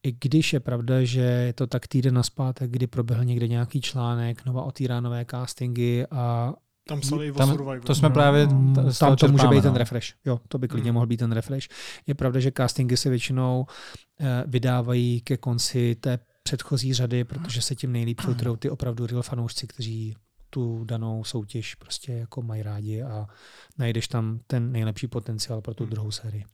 I 0.07 0.13
když 0.21 0.53
je 0.53 0.61
pravda, 0.61 1.05
že 1.05 1.21
je 1.21 1.53
to 1.53 1.67
tak 1.67 1.87
týden 1.87 2.15
naspátek, 2.15 2.71
kdy 2.71 2.87
proběhl 2.87 3.25
někde 3.25 3.49
nějaký 3.49 3.81
článek, 3.81 4.45
nova 4.47 4.63
otírá 4.63 5.01
nové 5.01 5.25
castingy 5.31 6.05
a 6.11 6.55
tam 6.89 7.01
psali 7.01 7.33
Survivor. 7.33 7.81
To 7.81 7.95
jsme 7.95 8.11
právě... 8.11 8.47
No, 8.47 8.93
tam 8.99 9.17
to 9.17 9.29
může 9.29 9.49
být 9.49 9.57
no. 9.57 9.63
ten 9.63 9.75
refresh. 9.75 10.09
Jo, 10.25 10.41
to 10.49 10.59
by 10.59 10.69
klidně 10.69 10.91
hmm. 10.91 10.95
mohl 10.95 11.07
být 11.07 11.17
ten 11.17 11.33
refresh. 11.33 11.69
Je 12.07 12.15
pravda, 12.15 12.41
že 12.41 12.53
castingy 12.57 12.97
se 12.97 13.11
většinou 13.11 13.67
eh, 14.21 14.45
vydávají 14.47 15.21
ke 15.21 15.37
konci 15.37 15.95
té 15.95 16.19
předchozí 16.43 16.95
řady, 16.95 17.25
protože 17.25 17.63
se 17.63 17.75
tím 17.75 17.93
nejlíp 17.93 18.21
filtrují 18.21 18.57
ty 18.57 18.71
opravdu 18.71 19.07
real 19.07 19.23
fanoušci, 19.23 19.67
kteří 19.67 20.17
tu 20.51 20.85
danou 20.85 21.25
soutěž 21.25 21.75
prostě 21.75 22.13
jako 22.13 22.43
mají 22.43 22.63
rádi 22.63 23.03
a 23.03 23.27
najdeš 23.79 24.09
tam 24.09 24.41
ten 24.47 24.73
nejlepší 24.73 25.07
potenciál 25.07 25.61
pro 25.61 25.75
tu 25.75 25.85
hmm. 25.85 25.91
druhou 25.91 26.11
sérii. 26.11 26.45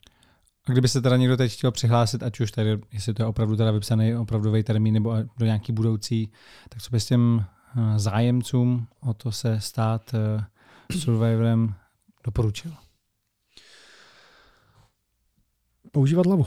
A 0.68 0.72
kdyby 0.72 0.88
se 0.88 1.02
teda 1.02 1.16
někdo 1.16 1.36
teď 1.36 1.52
chtěl 1.52 1.70
přihlásit, 1.70 2.22
ať 2.22 2.40
už 2.40 2.52
tady, 2.52 2.78
jestli 2.92 3.14
to 3.14 3.22
je 3.22 3.26
opravdu 3.26 3.56
teda 3.56 3.70
vypsaný 3.70 4.16
opravdový 4.16 4.62
termín 4.62 4.94
nebo 4.94 5.16
do 5.38 5.46
nějaký 5.46 5.72
budoucí, 5.72 6.32
tak 6.68 6.82
co 6.82 6.90
by 6.90 7.00
s 7.00 7.06
těm 7.06 7.44
Eh, 7.44 7.59
zájemcům 7.96 8.86
o 9.00 9.14
to 9.14 9.32
se 9.32 9.60
stát 9.60 10.14
eh, 10.14 10.44
survivorem 10.98 11.74
doporučil? 12.24 12.72
Používat 15.92 16.26
hlavu. 16.26 16.46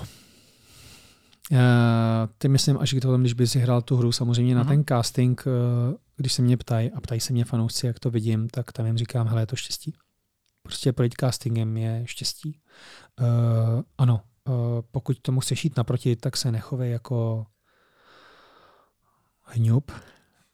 Uh, 1.51 1.59
ty 2.37 2.47
myslím, 2.47 2.77
až 2.77 2.93
k 2.93 3.17
když 3.17 3.33
by 3.33 3.47
si 3.47 3.59
hrál 3.59 3.81
tu 3.81 3.97
hru, 3.97 4.11
samozřejmě 4.11 4.53
uh-huh. 4.53 4.57
na 4.57 4.63
mhm. 4.63 4.69
ten 4.69 4.83
casting, 4.87 5.43
uh, 5.45 5.53
když 6.15 6.33
se 6.33 6.41
mě 6.41 6.57
ptají 6.57 6.91
a 6.91 7.01
ptají 7.01 7.21
se 7.21 7.33
mě 7.33 7.45
fanoušci, 7.45 7.87
jak 7.87 7.99
to 7.99 8.09
vidím, 8.09 8.49
tak 8.49 8.71
tam 8.71 8.85
jim 8.85 8.97
říkám, 8.97 9.27
hele, 9.27 9.41
je 9.41 9.45
to 9.45 9.55
štěstí. 9.55 9.93
Prostě 10.63 10.93
projít 10.93 11.13
castingem 11.19 11.77
je 11.77 12.03
štěstí. 12.05 12.59
Uh, 13.21 13.81
ano, 13.97 14.21
uh, 14.47 14.53
pokud 14.91 15.19
tomu 15.21 15.39
chceš 15.39 15.63
jít 15.63 15.77
naproti, 15.77 16.15
tak 16.15 16.37
se 16.37 16.51
nechovej 16.51 16.91
jako 16.91 17.45
hňup, 19.43 19.91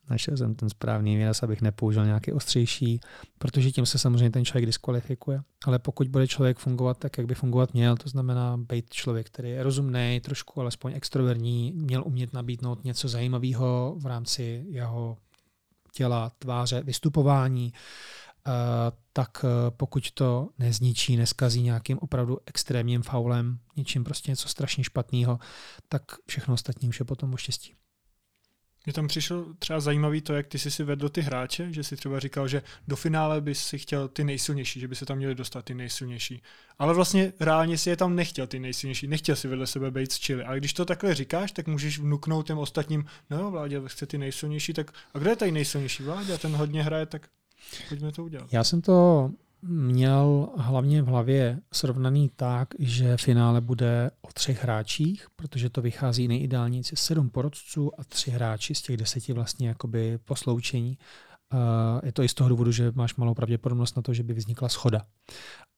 našel 0.10 0.38
jsem 0.38 0.56
ten 0.56 0.70
správný 0.70 1.18
výraz, 1.18 1.44
abych 1.44 1.62
nepoužil 1.62 2.06
nějaký 2.06 2.32
ostřejší, 2.34 3.00
protože 3.38 3.72
tím 3.72 3.86
se 3.86 3.98
samozřejmě 3.98 4.30
ten 4.30 4.46
člověk 4.46 4.66
diskvalifikuje. 4.66 5.42
Ale 5.66 5.80
pokud 5.80 6.08
bude 6.08 6.28
člověk 6.28 6.58
fungovat 6.58 6.98
tak, 6.98 7.18
jak 7.18 7.28
by 7.28 7.36
fungovat 7.36 7.74
měl, 7.74 7.98
to 7.98 8.10
znamená 8.10 8.58
být 8.58 8.90
člověk, 8.90 9.28
který 9.28 9.50
je 9.50 9.64
rozumný, 9.64 10.22
trošku 10.24 10.62
alespoň 10.62 10.94
extroverní, 10.96 11.72
měl 11.76 12.04
umět 12.06 12.34
nabídnout 12.34 12.84
něco 12.84 13.08
zajímavého 13.08 13.96
v 14.00 14.06
rámci 14.06 14.66
jeho 14.70 15.18
těla, 15.94 16.32
tváře, 16.40 16.82
vystupování, 16.84 17.74
Uh, 18.48 18.54
tak 19.14 19.44
uh, 19.44 19.50
pokud 19.78 20.12
to 20.12 20.50
nezničí, 20.60 21.18
neskazí 21.18 21.62
nějakým 21.62 22.00
opravdu 22.00 22.38
extrémním 22.46 23.02
faulem, 23.02 23.60
něčím 23.76 24.04
prostě 24.04 24.32
něco 24.32 24.48
strašně 24.48 24.84
špatného, 24.84 25.40
tak 25.90 26.04
všechno 26.28 26.54
ostatní 26.54 26.90
už 26.90 27.00
je 27.00 27.06
potom 27.06 27.34
o 27.34 27.38
štěstí. 27.38 27.74
Mně 28.90 28.94
tam 28.94 29.08
přišlo 29.08 29.46
třeba 29.60 29.80
zajímavý 29.80 30.22
to, 30.22 30.34
jak 30.34 30.48
ty 30.48 30.60
jsi 30.60 30.72
si 30.72 30.84
vedl 30.84 31.10
ty 31.10 31.22
hráče, 31.22 31.74
že 31.74 31.84
si 31.84 31.96
třeba 31.96 32.20
říkal, 32.20 32.48
že 32.48 32.62
do 32.88 32.96
finále 32.96 33.42
bys 33.42 33.64
si 33.64 33.78
chtěl 33.78 34.08
ty 34.08 34.24
nejsilnější, 34.24 34.80
že 34.80 34.88
by 34.88 34.96
se 34.96 35.06
tam 35.06 35.18
měli 35.18 35.36
dostat 35.36 35.66
ty 35.66 35.76
nejsilnější. 35.76 36.42
Ale 36.80 36.94
vlastně 36.94 37.34
reálně 37.40 37.78
si 37.78 37.90
je 37.90 37.98
tam 37.98 38.16
nechtěl 38.16 38.48
ty 38.48 38.60
nejsilnější, 38.60 39.08
nechtěl 39.08 39.36
si 39.36 39.48
vedle 39.48 39.68
sebe 39.68 39.92
být 39.92 40.12
z 40.12 40.20
čili. 40.20 40.44
Ale 40.44 40.58
když 40.58 40.74
to 40.74 40.86
takhle 40.86 41.16
říkáš, 41.16 41.52
tak 41.52 41.68
můžeš 41.68 42.00
vnuknout 42.00 42.48
těm 42.48 42.58
ostatním, 42.58 43.06
no 43.30 43.52
vládě, 43.52 43.82
chce 43.86 44.06
ty 44.06 44.18
nejsilnější, 44.18 44.74
tak 44.74 44.92
a 45.14 45.20
kdo 45.20 45.30
je 45.30 45.36
tady 45.36 45.52
nejsilnější 45.52 46.04
vládě? 46.04 46.38
Ten 46.38 46.56
hodně 46.56 46.84
hraje, 46.84 47.06
tak 47.06 47.30
pojďme 47.90 48.12
to 48.12 48.24
udělat. 48.24 48.54
Já 48.54 48.64
jsem 48.64 48.82
to 48.82 49.30
měl 49.62 50.50
hlavně 50.58 51.02
v 51.02 51.06
hlavě 51.06 51.60
srovnaný 51.74 52.32
tak, 52.36 52.68
že 52.80 53.18
finále 53.18 53.62
bude 53.62 54.12
o 54.22 54.28
třech 54.34 54.64
hráčích, 54.64 55.28
protože 55.36 55.70
to 55.70 55.82
vychází 55.82 56.28
nejideálně 56.28 56.82
sedm 56.84 57.30
porodců 57.30 58.00
a 58.00 58.04
tři 58.04 58.32
hráči 58.32 58.76
z 58.76 58.82
těch 58.82 58.98
deseti 58.98 59.34
vlastně 59.34 59.68
jakoby 59.68 60.18
posloučení. 60.26 60.98
Je 62.04 62.12
to 62.12 62.24
i 62.24 62.30
z 62.30 62.34
toho 62.34 62.50
důvodu, 62.50 62.72
že 62.72 62.92
máš 62.96 63.16
malou 63.16 63.34
pravděpodobnost 63.34 63.96
na 63.96 64.02
to, 64.02 64.14
že 64.14 64.24
by 64.24 64.34
vznikla 64.34 64.70
schoda. 64.70 65.06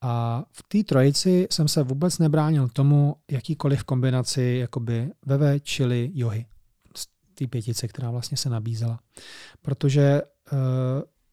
A 0.01 0.43
v 0.51 0.63
té 0.67 0.83
trojici 0.83 1.47
jsem 1.51 1.67
se 1.67 1.83
vůbec 1.83 2.19
nebránil 2.19 2.69
tomu, 2.69 3.15
jakýkoliv 3.31 3.83
kombinaci 3.83 4.57
jakoby 4.61 5.11
veve, 5.25 5.59
čili 5.59 6.11
johy. 6.13 6.45
Z 6.95 7.07
té 7.33 7.47
pětice, 7.47 7.87
která 7.87 8.11
vlastně 8.11 8.37
se 8.37 8.49
nabízela. 8.49 8.99
Protože 9.61 10.01
e, 10.01 10.21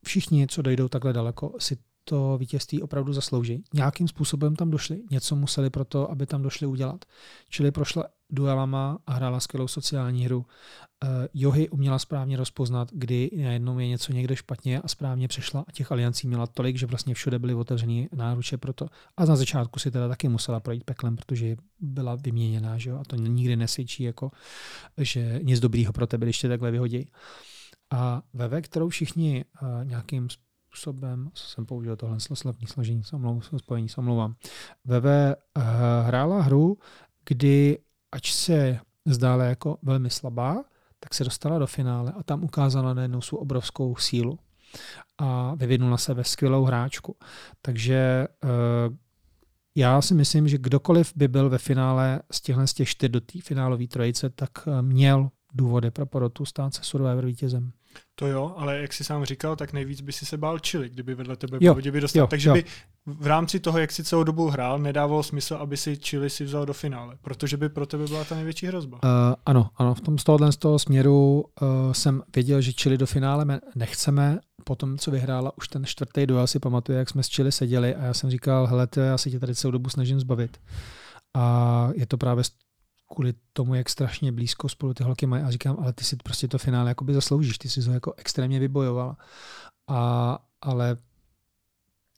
všichni, 0.04 0.46
co 0.46 0.62
dojdou 0.62 0.88
takhle 0.88 1.12
daleko, 1.12 1.54
si 1.58 1.76
to 2.08 2.38
vítězství 2.38 2.82
opravdu 2.82 3.12
zaslouží. 3.12 3.64
Nějakým 3.74 4.08
způsobem 4.08 4.56
tam 4.56 4.70
došli, 4.70 5.02
něco 5.10 5.36
museli 5.36 5.70
pro 5.70 5.84
to, 5.84 6.10
aby 6.10 6.26
tam 6.26 6.42
došli 6.42 6.66
udělat. 6.66 7.04
Čili 7.48 7.70
prošla 7.70 8.04
duelama 8.30 8.98
a 9.06 9.12
hrála 9.12 9.40
skvělou 9.40 9.68
sociální 9.68 10.24
hru. 10.24 10.38
Uh, 10.38 11.10
Johy 11.34 11.68
uměla 11.68 11.98
správně 11.98 12.36
rozpoznat, 12.36 12.88
kdy 12.92 13.30
najednou 13.42 13.78
je 13.78 13.88
něco 13.88 14.12
někde 14.12 14.36
špatně 14.36 14.80
a 14.80 14.88
správně 14.88 15.28
přešla 15.28 15.64
a 15.68 15.72
těch 15.72 15.92
aliancí 15.92 16.28
měla 16.28 16.46
tolik, 16.46 16.78
že 16.78 16.86
vlastně 16.86 17.14
všude 17.14 17.38
byly 17.38 17.54
otevřené 17.54 18.08
náruče 18.12 18.56
pro 18.56 18.72
to. 18.72 18.86
A 19.16 19.24
na 19.24 19.36
začátku 19.36 19.78
si 19.78 19.90
teda 19.90 20.08
taky 20.08 20.28
musela 20.28 20.60
projít 20.60 20.84
peklem, 20.84 21.16
protože 21.16 21.56
byla 21.80 22.14
vyměněná, 22.14 22.78
že 22.78 22.90
jo? 22.90 22.98
a 22.98 23.04
to 23.04 23.16
nikdy 23.16 23.56
nesvědčí, 23.56 24.02
jako, 24.02 24.30
že 24.98 25.40
nic 25.42 25.60
dobrýho 25.60 25.92
pro 25.92 26.06
tebe, 26.06 26.26
když 26.26 26.38
tě 26.38 26.48
takhle 26.48 26.70
vyhodí. 26.70 27.10
A 27.90 28.22
ve 28.34 28.62
kterou 28.62 28.88
všichni 28.88 29.44
uh, 29.62 29.84
nějakým 29.84 30.28
způsobem 30.28 30.47
způsobem, 30.78 31.30
jsem 31.34 31.66
použil 31.66 31.96
tohle 31.96 32.20
slovní 32.20 32.66
složení, 32.66 33.02
spojení, 33.56 33.88
se 33.88 34.00
omlouvám. 34.00 34.34
VV 34.84 35.04
uh, 35.04 35.62
hrála 36.06 36.42
hru, 36.42 36.78
kdy, 37.26 37.78
ač 38.12 38.32
se 38.32 38.80
zdála 39.06 39.44
jako 39.44 39.78
velmi 39.82 40.10
slabá, 40.10 40.64
tak 41.00 41.14
se 41.14 41.24
dostala 41.24 41.58
do 41.58 41.66
finále 41.66 42.12
a 42.12 42.22
tam 42.22 42.44
ukázala 42.44 42.94
najednou 42.94 43.20
svou 43.20 43.38
obrovskou 43.38 43.96
sílu 43.96 44.38
a 45.18 45.54
vyvinula 45.54 45.96
se 45.96 46.14
ve 46.14 46.24
skvělou 46.24 46.64
hráčku. 46.64 47.16
Takže 47.62 48.28
uh, 48.44 48.96
já 49.76 50.02
si 50.02 50.14
myslím, 50.14 50.48
že 50.48 50.58
kdokoliv 50.58 51.12
by 51.16 51.28
byl 51.28 51.50
ve 51.50 51.58
finále 51.58 52.20
z 52.30 52.40
těchto 52.40 52.66
z 52.66 52.74
těch 52.74 52.88
čtyř 52.88 53.10
do 53.10 53.20
té 53.20 53.40
finálové 53.40 53.86
trojice, 53.86 54.30
tak 54.30 54.50
eh, 54.66 54.82
měl 54.82 55.30
důvody 55.54 55.90
pro 55.90 56.06
porotu 56.06 56.44
stát 56.44 56.74
se 56.74 56.80
Survivor 56.82 57.26
vítězem. 57.26 57.72
To 58.14 58.26
jo, 58.26 58.54
ale 58.56 58.78
jak 58.78 58.92
jsi 58.92 59.04
sám 59.04 59.24
říkal, 59.24 59.56
tak 59.56 59.72
nejvíc 59.72 60.00
by 60.00 60.12
si 60.12 60.26
se 60.26 60.36
bál 60.36 60.58
čili, 60.58 60.88
kdyby 60.88 61.14
vedle 61.14 61.36
tebe 61.36 61.58
jo, 61.60 61.74
by 61.74 62.00
dostal. 62.00 62.20
Jo, 62.20 62.26
Takže 62.26 62.48
jo. 62.48 62.54
by 62.54 62.64
v 63.06 63.26
rámci 63.26 63.60
toho, 63.60 63.78
jak 63.78 63.92
si 63.92 64.04
celou 64.04 64.24
dobu 64.24 64.48
hrál, 64.48 64.78
nedávalo 64.78 65.22
smysl, 65.22 65.54
aby 65.54 65.76
si 65.76 65.98
čili 65.98 66.30
si 66.30 66.44
vzal 66.44 66.66
do 66.66 66.72
finále, 66.72 67.16
protože 67.22 67.56
by 67.56 67.68
pro 67.68 67.86
tebe 67.86 68.04
byla 68.04 68.24
ta 68.24 68.34
největší 68.34 68.66
hrozba. 68.66 68.98
Uh, 69.04 69.34
ano, 69.46 69.70
ano, 69.76 69.94
v 69.94 70.00
tom 70.00 70.18
z 70.18 70.24
tohohle 70.24 70.52
z 70.52 70.56
toho 70.56 70.78
směru 70.78 71.44
uh, 71.60 71.92
jsem 71.92 72.22
věděl, 72.34 72.60
že 72.60 72.72
čili 72.72 72.98
do 72.98 73.06
finále 73.06 73.60
nechceme. 73.74 74.38
Potom, 74.64 74.98
co 74.98 75.10
vyhrála 75.10 75.52
už 75.56 75.68
ten 75.68 75.84
čtvrtý 75.84 76.26
duel, 76.26 76.46
si 76.46 76.58
pamatuju, 76.58 76.98
jak 76.98 77.10
jsme 77.10 77.22
s 77.22 77.28
čili 77.28 77.52
seděli 77.52 77.94
a 77.94 78.04
já 78.04 78.14
jsem 78.14 78.30
říkal, 78.30 78.66
hele, 78.66 78.86
to 78.86 79.00
já 79.00 79.18
si 79.18 79.30
tě 79.30 79.38
tady 79.38 79.54
celou 79.54 79.72
dobu 79.72 79.90
snažím 79.90 80.20
zbavit. 80.20 80.60
A 81.36 81.88
je 81.94 82.06
to 82.06 82.16
právě 82.16 82.44
kvůli 83.08 83.34
tomu, 83.52 83.74
jak 83.74 83.88
strašně 83.88 84.32
blízko 84.32 84.68
spolu 84.68 84.94
ty 84.94 85.04
holky 85.04 85.26
mají 85.26 85.42
a 85.42 85.50
říkám, 85.50 85.76
ale 85.80 85.92
ty 85.92 86.04
si 86.04 86.16
prostě 86.16 86.48
to 86.48 86.58
finále 86.58 86.90
jakoby 86.90 87.14
zasloužíš, 87.14 87.58
ty 87.58 87.68
si 87.68 87.84
to 87.84 87.90
jako 87.90 88.14
extrémně 88.16 88.60
vybojoval. 88.60 89.16
A, 89.88 90.38
ale 90.60 90.96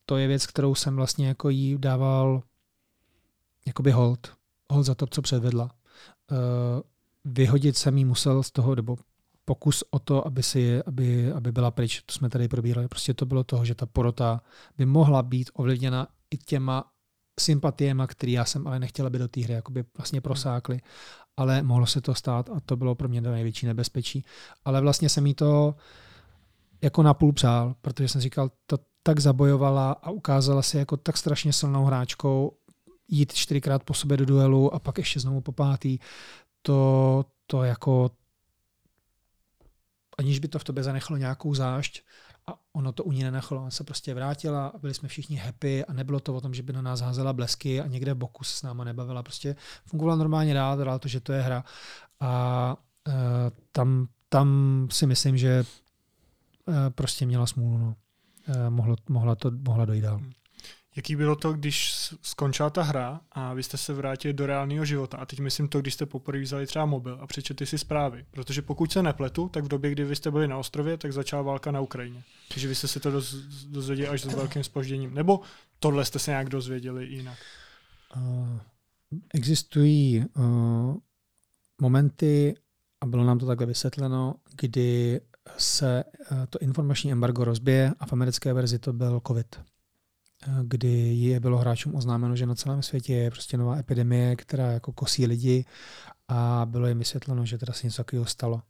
to 0.06 0.16
je 0.16 0.28
věc, 0.28 0.46
kterou 0.46 0.74
jsem 0.74 0.96
vlastně 0.96 1.28
jako 1.28 1.48
jí 1.48 1.78
dával 1.78 2.42
jakoby 3.66 3.90
hold. 3.90 4.32
Hold 4.72 4.86
za 4.86 4.94
to, 4.94 5.06
co 5.06 5.22
předvedla. 5.22 5.70
Uh, 6.30 6.38
vyhodit 7.24 7.76
jsem 7.76 7.98
jí 7.98 8.04
musel 8.04 8.42
z 8.42 8.50
toho, 8.50 8.74
nebo 8.74 8.96
pokus 9.44 9.84
o 9.90 9.98
to, 9.98 10.26
aby, 10.26 10.42
si, 10.42 10.82
aby, 10.82 11.32
aby 11.32 11.52
byla 11.52 11.70
pryč, 11.70 12.02
to 12.06 12.14
jsme 12.14 12.28
tady 12.28 12.48
probírali. 12.48 12.88
Prostě 12.88 13.14
to 13.14 13.26
bylo 13.26 13.44
toho, 13.44 13.64
že 13.64 13.74
ta 13.74 13.86
porota 13.86 14.40
by 14.78 14.86
mohla 14.86 15.22
být 15.22 15.50
ovlivněna 15.54 16.08
i 16.30 16.36
těma 16.36 16.84
sympatiema, 17.40 18.06
který 18.06 18.32
já 18.32 18.44
jsem 18.44 18.66
ale 18.66 18.78
nechtěl, 18.78 19.06
aby 19.06 19.18
do 19.18 19.28
té 19.28 19.40
hry 19.40 19.54
jakoby 19.54 19.84
vlastně 19.96 20.20
prosákly, 20.20 20.80
ale 21.36 21.62
mohlo 21.62 21.86
se 21.86 22.00
to 22.00 22.14
stát 22.14 22.50
a 22.50 22.60
to 22.60 22.76
bylo 22.76 22.94
pro 22.94 23.08
mě 23.08 23.22
to 23.22 23.30
největší 23.30 23.66
nebezpečí. 23.66 24.24
Ale 24.64 24.80
vlastně 24.80 25.08
jsem 25.08 25.26
jí 25.26 25.34
to 25.34 25.74
jako 26.82 27.02
napůl 27.02 27.32
přál, 27.32 27.74
protože 27.80 28.08
jsem 28.08 28.20
říkal, 28.20 28.50
to 28.66 28.78
tak 29.02 29.20
zabojovala 29.20 29.92
a 29.92 30.10
ukázala 30.10 30.62
se 30.62 30.78
jako 30.78 30.96
tak 30.96 31.16
strašně 31.16 31.52
silnou 31.52 31.84
hráčkou, 31.84 32.56
jít 33.08 33.32
čtyřikrát 33.32 33.84
po 33.84 33.94
sobě 33.94 34.16
do 34.16 34.24
duelu 34.24 34.74
a 34.74 34.78
pak 34.78 34.98
ještě 34.98 35.20
znovu 35.20 35.40
po 35.40 35.52
pátý, 35.52 35.98
to, 36.62 37.24
to 37.46 37.64
jako 37.64 38.10
aniž 40.18 40.38
by 40.38 40.48
to 40.48 40.58
v 40.58 40.64
tobě 40.64 40.84
zanechalo 40.84 41.18
nějakou 41.18 41.54
zášť, 41.54 42.02
a 42.50 42.58
ono 42.72 42.92
to 42.92 43.04
u 43.04 43.12
ní 43.12 43.22
nenechalo. 43.22 43.60
Ona 43.60 43.70
se 43.70 43.84
prostě 43.84 44.14
vrátila 44.14 44.66
a 44.66 44.78
byli 44.78 44.94
jsme 44.94 45.08
všichni 45.08 45.36
happy 45.36 45.84
a 45.84 45.92
nebylo 45.92 46.20
to 46.20 46.34
o 46.34 46.40
tom, 46.40 46.54
že 46.54 46.62
by 46.62 46.72
na 46.72 46.82
nás 46.82 47.00
házela 47.00 47.32
blesky 47.32 47.80
a 47.80 47.86
někde 47.86 48.14
v 48.14 48.16
boku 48.16 48.44
se 48.44 48.56
s 48.56 48.62
náma 48.62 48.84
nebavila. 48.84 49.22
Prostě 49.22 49.56
fungovala 49.86 50.16
normálně 50.16 50.54
dál, 50.54 50.76
dál 50.76 50.98
to, 50.98 51.08
že 51.08 51.20
to 51.20 51.32
je 51.32 51.42
hra. 51.42 51.64
A 52.20 52.76
uh, 53.08 53.14
tam, 53.72 54.08
tam 54.28 54.88
si 54.90 55.06
myslím, 55.06 55.36
že 55.36 55.64
uh, 56.66 56.74
prostě 56.90 57.26
měla 57.26 57.46
smůlu. 57.46 57.78
No. 57.78 57.94
Uh, 58.48 58.70
mohlo, 58.70 58.96
mohla, 59.08 59.34
to, 59.34 59.50
mohla 59.50 59.84
dojít 59.84 60.00
dál. 60.00 60.20
Jaký 60.96 61.16
bylo 61.16 61.36
to, 61.36 61.52
když 61.52 61.92
skončila 62.22 62.70
ta 62.70 62.82
hra 62.82 63.20
a 63.32 63.54
vy 63.54 63.62
jste 63.62 63.76
se 63.76 63.92
vrátili 63.92 64.34
do 64.34 64.46
reálného 64.46 64.84
života? 64.84 65.16
A 65.16 65.26
teď 65.26 65.40
myslím 65.40 65.68
to, 65.68 65.80
když 65.80 65.94
jste 65.94 66.06
poprvé 66.06 66.42
vzali 66.42 66.66
třeba 66.66 66.86
mobil 66.86 67.18
a 67.20 67.26
přečetli 67.26 67.66
si 67.66 67.78
zprávy. 67.78 68.24
Protože 68.30 68.62
pokud 68.62 68.92
se 68.92 69.02
nepletu, 69.02 69.48
tak 69.48 69.64
v 69.64 69.68
době, 69.68 69.90
kdy 69.90 70.04
vy 70.04 70.16
jste 70.16 70.30
byli 70.30 70.48
na 70.48 70.58
ostrově, 70.58 70.96
tak 70.96 71.12
začala 71.12 71.42
válka 71.42 71.70
na 71.70 71.80
Ukrajině. 71.80 72.22
Takže 72.48 72.68
vy 72.68 72.74
jste 72.74 72.88
si 72.88 73.00
to 73.00 73.10
dozvěděli 73.66 74.08
až 74.08 74.20
s 74.20 74.34
velkým 74.34 74.64
spožděním. 74.64 75.14
Nebo 75.14 75.40
tohle 75.78 76.04
jste 76.04 76.18
se 76.18 76.30
nějak 76.30 76.48
dozvěděli 76.48 77.06
jinak? 77.06 77.38
Uh, 78.16 78.58
existují 79.34 80.24
uh, 80.36 80.96
momenty, 81.80 82.54
a 83.00 83.06
bylo 83.06 83.24
nám 83.24 83.38
to 83.38 83.46
takhle 83.46 83.66
vysvětleno, 83.66 84.34
kdy 84.56 85.20
se 85.58 86.04
uh, 86.32 86.38
to 86.50 86.58
informační 86.58 87.12
embargo 87.12 87.44
rozbije 87.44 87.92
a 87.98 88.06
v 88.06 88.12
americké 88.12 88.52
verzi 88.52 88.78
to 88.78 88.92
byl 88.92 89.20
COVID 89.26 89.60
kdy 90.62 91.14
je 91.14 91.40
bylo 91.40 91.58
hráčům 91.58 91.94
oznámeno, 91.94 92.36
že 92.36 92.46
na 92.46 92.54
celém 92.54 92.82
světě 92.82 93.14
je 93.14 93.30
prostě 93.30 93.56
nová 93.56 93.76
epidemie, 93.76 94.36
která 94.36 94.72
jako 94.72 94.92
kosí 94.92 95.26
lidi 95.26 95.64
a 96.28 96.66
bylo 96.70 96.86
jim 96.86 96.98
vysvětleno, 96.98 97.46
že 97.46 97.58
teda 97.58 97.72
se 97.72 97.86
něco 97.86 97.96
takového 97.96 98.26
stalo. 98.26 98.62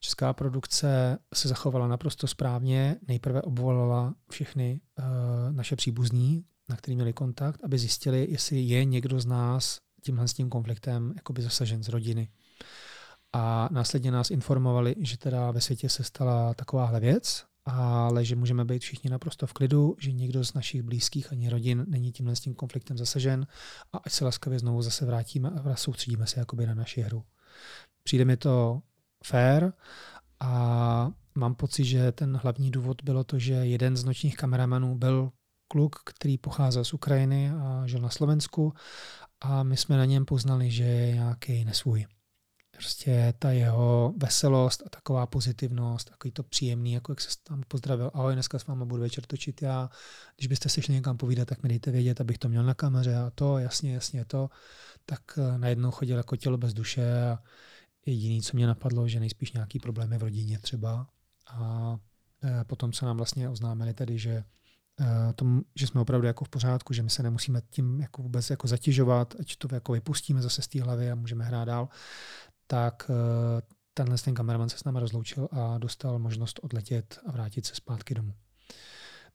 Česká 0.00 0.32
produkce 0.32 1.18
se 1.34 1.48
zachovala 1.48 1.88
naprosto 1.88 2.26
správně, 2.26 2.96
nejprve 3.08 3.42
obvolala 3.42 4.14
všechny 4.30 4.80
uh, 4.98 5.04
naše 5.52 5.76
příbuzní, 5.76 6.44
na 6.68 6.76
který 6.76 6.94
měli 6.94 7.12
kontakt, 7.12 7.64
aby 7.64 7.78
zjistili, 7.78 8.26
jestli 8.30 8.60
je 8.60 8.84
někdo 8.84 9.20
z 9.20 9.26
nás 9.26 9.78
tímhle 10.02 10.28
s 10.28 10.34
tím 10.34 10.50
konfliktem 10.50 11.12
jakoby 11.16 11.42
zasažen 11.42 11.82
z 11.82 11.88
rodiny. 11.88 12.28
A 13.32 13.68
následně 13.72 14.10
nás 14.10 14.30
informovali, 14.30 14.94
že 14.98 15.18
teda 15.18 15.50
ve 15.50 15.60
světě 15.60 15.88
se 15.88 16.04
stala 16.04 16.54
takováhle 16.54 17.00
věc 17.00 17.44
ale 17.70 18.24
že 18.24 18.36
můžeme 18.36 18.64
být 18.64 18.82
všichni 18.82 19.10
naprosto 19.10 19.46
v 19.46 19.52
klidu, 19.52 19.96
že 19.98 20.12
nikdo 20.12 20.44
z 20.44 20.54
našich 20.54 20.82
blízkých 20.82 21.32
ani 21.32 21.48
rodin 21.48 21.84
není 21.88 22.12
tímhle 22.12 22.36
s 22.36 22.40
tím 22.40 22.54
konfliktem 22.54 22.98
zasažen 22.98 23.46
a 23.92 23.98
ať 23.98 24.12
se 24.12 24.24
laskavě 24.24 24.58
znovu 24.58 24.82
zase 24.82 25.06
vrátíme 25.06 25.50
a 25.50 25.76
soustředíme 25.76 26.26
se 26.26 26.40
jakoby 26.40 26.66
na 26.66 26.74
naši 26.74 27.00
hru. 27.00 27.24
Přijde 28.02 28.24
mi 28.24 28.36
to 28.36 28.82
fair 29.24 29.72
a 30.40 31.10
mám 31.34 31.54
pocit, 31.54 31.84
že 31.84 32.12
ten 32.12 32.36
hlavní 32.36 32.70
důvod 32.70 33.02
bylo 33.04 33.24
to, 33.24 33.38
že 33.38 33.52
jeden 33.52 33.96
z 33.96 34.04
nočních 34.04 34.36
kameramanů 34.36 34.98
byl 34.98 35.30
kluk, 35.68 35.96
který 36.04 36.38
pocházel 36.38 36.84
z 36.84 36.92
Ukrajiny 36.94 37.50
a 37.50 37.82
žil 37.86 38.00
na 38.00 38.10
Slovensku 38.10 38.74
a 39.40 39.62
my 39.62 39.76
jsme 39.76 39.96
na 39.96 40.04
něm 40.04 40.24
poznali, 40.24 40.70
že 40.70 40.84
je 40.84 41.14
nějaký 41.14 41.64
nesvůj 41.64 42.06
prostě 42.78 43.34
ta 43.38 43.50
jeho 43.50 44.14
veselost 44.16 44.82
a 44.86 44.88
taková 44.88 45.26
pozitivnost, 45.26 46.10
takový 46.10 46.32
to 46.32 46.42
příjemný, 46.42 46.92
jako 46.92 47.12
jak 47.12 47.20
se 47.20 47.28
tam 47.42 47.62
pozdravil, 47.68 48.10
ahoj, 48.14 48.34
dneska 48.34 48.58
s 48.58 48.66
váma 48.66 48.84
budu 48.84 49.02
večer 49.02 49.26
točit 49.26 49.62
já, 49.62 49.90
když 50.36 50.46
byste 50.46 50.68
se 50.68 50.82
šli 50.82 50.94
někam 50.94 51.16
povídat, 51.16 51.48
tak 51.48 51.62
mi 51.62 51.68
dejte 51.68 51.90
vědět, 51.90 52.20
abych 52.20 52.38
to 52.38 52.48
měl 52.48 52.64
na 52.64 52.74
kameře 52.74 53.16
a 53.16 53.30
to, 53.34 53.58
jasně, 53.58 53.94
jasně, 53.94 54.24
to, 54.24 54.50
tak 55.06 55.20
eh, 55.38 55.58
najednou 55.58 55.90
chodil 55.90 56.16
jako 56.16 56.36
tělo 56.36 56.58
bez 56.58 56.74
duše 56.74 57.22
a 57.22 57.38
jediný, 58.06 58.42
co 58.42 58.56
mě 58.56 58.66
napadlo, 58.66 59.08
že 59.08 59.20
nejspíš 59.20 59.52
nějaký 59.52 59.78
problémy 59.78 60.18
v 60.18 60.22
rodině 60.22 60.58
třeba. 60.58 61.06
A 61.46 61.96
eh, 62.44 62.64
potom 62.64 62.92
se 62.92 63.06
nám 63.06 63.16
vlastně 63.16 63.48
oznámili 63.48 63.94
tedy, 63.94 64.18
že 64.18 64.44
eh, 65.00 65.32
tom, 65.32 65.62
že 65.74 65.86
jsme 65.86 66.00
opravdu 66.00 66.26
jako 66.26 66.44
v 66.44 66.48
pořádku, 66.48 66.92
že 66.92 67.02
my 67.02 67.10
se 67.10 67.22
nemusíme 67.22 67.62
tím 67.70 68.00
jako 68.00 68.22
vůbec 68.22 68.50
jako 68.50 68.68
zatěžovat, 68.68 69.34
ať 69.40 69.56
to 69.56 69.74
jako 69.74 69.92
vypustíme 69.92 70.42
zase 70.42 70.62
z 70.62 70.68
té 70.68 70.82
hlavy 70.82 71.10
a 71.10 71.14
můžeme 71.14 71.44
hrát 71.44 71.64
dál, 71.64 71.88
tak 72.70 73.10
eh, 73.10 73.62
tenhle 73.94 74.18
ten 74.18 74.34
kameraman 74.34 74.68
se 74.68 74.78
s 74.78 74.84
námi 74.84 75.00
rozloučil 75.00 75.48
a 75.52 75.78
dostal 75.78 76.18
možnost 76.18 76.60
odletět 76.62 77.18
a 77.26 77.32
vrátit 77.32 77.66
se 77.66 77.74
zpátky 77.74 78.14
domů. 78.14 78.34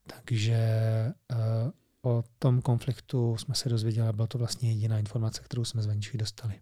Takže 0.07 0.55
eh, 0.55 1.35
o 2.01 2.23
tom 2.39 2.61
konfliktu 2.61 3.37
jsme 3.37 3.55
se 3.55 3.69
dozvěděli 3.69 4.13
byla 4.13 4.27
to 4.27 4.37
vlastně 4.37 4.69
jediná 4.69 4.99
informace, 4.99 5.41
kterou 5.43 5.65
jsme 5.65 5.81
zvenčí 5.81 6.17
dostali. 6.17 6.59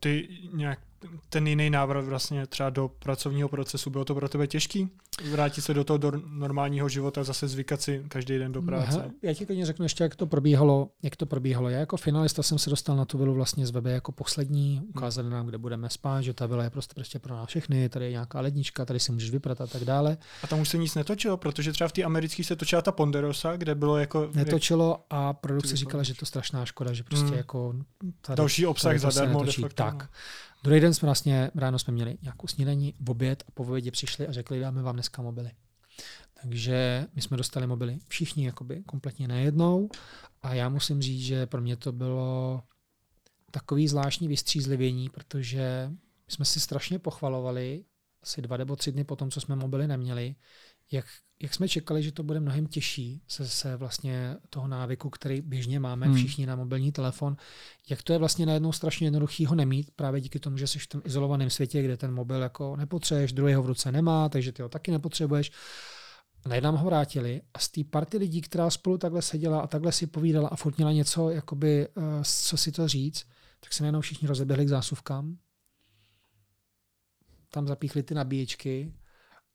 Ty 0.00 0.28
nějak 0.52 0.80
ten 1.28 1.46
jiný 1.46 1.70
návrh 1.70 2.04
vlastně 2.04 2.46
třeba 2.46 2.70
do 2.70 2.88
pracovního 2.88 3.48
procesu, 3.48 3.90
bylo 3.90 4.04
to 4.04 4.14
pro 4.14 4.28
tebe 4.28 4.46
těžký? 4.46 4.88
Vrátit 5.30 5.62
se 5.62 5.74
do 5.74 5.84
toho 5.84 5.98
do 5.98 6.12
normálního 6.26 6.88
života, 6.88 7.24
zase 7.24 7.48
zvykat 7.48 7.82
si 7.82 8.04
každý 8.08 8.38
den 8.38 8.52
do 8.52 8.62
práce? 8.62 8.98
Aha, 8.98 9.10
já 9.22 9.34
ti 9.34 9.46
klidně 9.46 9.66
řeknu 9.66 9.84
ještě, 9.84 10.04
jak 10.04 10.16
to 10.16 10.26
probíhalo. 10.26 10.88
Jak 11.02 11.16
to 11.16 11.26
probíhalo. 11.26 11.68
Já 11.68 11.78
jako 11.78 11.96
finalista 11.96 12.42
jsem 12.42 12.58
se 12.58 12.70
dostal 12.70 12.96
na 12.96 13.04
tu 13.04 13.18
vilu 13.18 13.34
vlastně 13.34 13.66
z 13.66 13.70
webe 13.70 13.92
jako 13.92 14.12
poslední, 14.12 14.82
ukázali 14.88 15.30
nám, 15.30 15.46
kde 15.46 15.58
budeme 15.58 15.90
spát, 15.90 16.20
že 16.20 16.34
ta 16.34 16.46
vila 16.46 16.64
je 16.64 16.70
prostě, 16.70 16.94
prostě 16.94 17.18
pro 17.18 17.34
nás 17.34 17.48
všechny, 17.48 17.88
tady 17.88 18.04
je 18.04 18.10
nějaká 18.10 18.40
lednička, 18.40 18.84
tady 18.84 19.00
si 19.00 19.12
můžeš 19.12 19.30
vyprat 19.30 19.60
a 19.60 19.66
tak 19.66 19.84
dále. 19.84 20.16
A 20.42 20.46
tam 20.46 20.60
už 20.60 20.68
se 20.68 20.78
nic 20.78 20.94
netočilo, 20.94 21.36
protože 21.36 21.72
třeba 21.72 21.88
v 21.88 21.92
té 21.92 22.02
americké 22.02 22.44
se 22.44 22.56
točila 22.56 22.82
ta 22.82 22.92
Ponderosa, 22.92 23.56
kde 23.56 23.74
bylo 23.74 23.98
jako... 23.98 24.30
Netočilo 24.34 25.04
a 25.10 25.32
produkce 25.32 25.76
říkala, 25.76 26.02
že 26.02 26.14
to 26.14 26.26
strašná 26.26 26.64
škoda, 26.64 26.92
že 26.92 27.02
prostě 27.02 27.26
hmm. 27.26 27.36
jako... 27.36 27.74
Tady, 28.20 28.36
Další 28.36 28.66
obsah 28.66 28.98
zadarmo. 28.98 29.44
Tak. 29.74 29.94
No. 30.02 30.08
Druhý 30.64 30.80
den 30.80 30.94
jsme 30.94 31.06
vlastně, 31.06 31.50
ráno 31.54 31.78
jsme 31.78 31.92
měli 31.92 32.18
nějakou 32.22 32.46
snídaní, 32.46 32.94
v 33.00 33.10
oběd 33.10 33.44
a 33.48 33.50
po 33.50 33.62
obědě 33.62 33.90
přišli 33.90 34.28
a 34.28 34.32
řekli, 34.32 34.60
dáme 34.60 34.82
vám 34.82 34.96
dneska 34.96 35.22
mobily. 35.22 35.50
Takže 36.42 37.06
my 37.14 37.22
jsme 37.22 37.36
dostali 37.36 37.66
mobily 37.66 37.98
všichni 38.08 38.46
jakoby 38.46 38.82
kompletně 38.86 39.28
najednou 39.28 39.88
a 40.42 40.54
já 40.54 40.68
musím 40.68 41.02
říct, 41.02 41.20
že 41.20 41.46
pro 41.46 41.60
mě 41.60 41.76
to 41.76 41.92
bylo 41.92 42.62
takový 43.50 43.88
zvláštní 43.88 44.28
vystřízlivění, 44.28 45.08
protože 45.08 45.90
jsme 46.28 46.44
si 46.44 46.60
strašně 46.60 46.98
pochvalovali 46.98 47.84
asi 48.22 48.42
dva 48.42 48.56
nebo 48.56 48.76
tři 48.76 48.92
dny 48.92 49.04
po 49.04 49.16
tom, 49.16 49.30
co 49.30 49.40
jsme 49.40 49.56
mobily 49.56 49.88
neměli, 49.88 50.34
jak, 50.92 51.06
jak 51.42 51.54
jsme 51.54 51.68
čekali, 51.68 52.02
že 52.02 52.12
to 52.12 52.22
bude 52.22 52.40
mnohem 52.40 52.66
těžší 52.66 53.22
se, 53.28 53.48
se 53.48 53.76
vlastně 53.76 54.36
toho 54.50 54.68
návyku, 54.68 55.10
který 55.10 55.40
běžně 55.40 55.80
máme 55.80 56.06
Hmm. 56.06 56.14
všichni 56.14 56.46
na 56.46 56.56
mobilní 56.56 56.92
telefon, 56.92 57.36
jak 57.90 58.02
to 58.02 58.12
je 58.12 58.18
vlastně 58.18 58.46
najednou 58.46 58.72
strašně 58.72 59.06
jednoduchý 59.06 59.46
ho 59.46 59.54
nemít, 59.54 59.90
právě 59.96 60.20
díky 60.20 60.38
tomu, 60.38 60.56
že 60.56 60.66
jsi 60.66 60.78
v 60.78 60.86
tom 60.86 61.02
izolovaném 61.04 61.50
světě, 61.50 61.82
kde 61.82 61.96
ten 61.96 62.14
mobil 62.14 62.42
jako 62.42 62.76
nepotřebuješ, 62.76 63.32
druhý 63.32 63.54
ho 63.54 63.62
v 63.62 63.66
ruce 63.66 63.92
nemá, 63.92 64.28
takže 64.28 64.52
ty 64.52 64.62
ho 64.62 64.68
taky 64.68 64.90
nepotřebuješ. 64.90 65.52
Najednou 66.48 66.76
ho 66.76 66.86
vrátili 66.86 67.42
a 67.54 67.58
z 67.58 67.68
té 67.68 67.84
party 67.84 68.18
lidí, 68.18 68.40
která 68.40 68.70
spolu 68.70 68.98
takhle 68.98 69.22
seděla 69.22 69.60
a 69.60 69.66
takhle 69.66 69.92
si 69.92 70.06
povídala 70.06 70.48
a 70.48 70.56
furt 70.56 70.76
měla 70.76 70.92
něco, 70.92 71.30
jakoby, 71.30 71.88
uh, 71.88 72.04
co 72.22 72.56
si 72.56 72.72
to 72.72 72.88
říct, 72.88 73.26
tak 73.60 73.72
se 73.72 73.82
najednou 73.82 74.00
všichni 74.00 74.28
rozeběhli 74.28 74.64
k 74.64 74.68
zásuvkám. 74.68 75.38
Tam 77.50 77.66
zapíchli 77.66 78.02
ty 78.02 78.14
nabíječky 78.14 78.92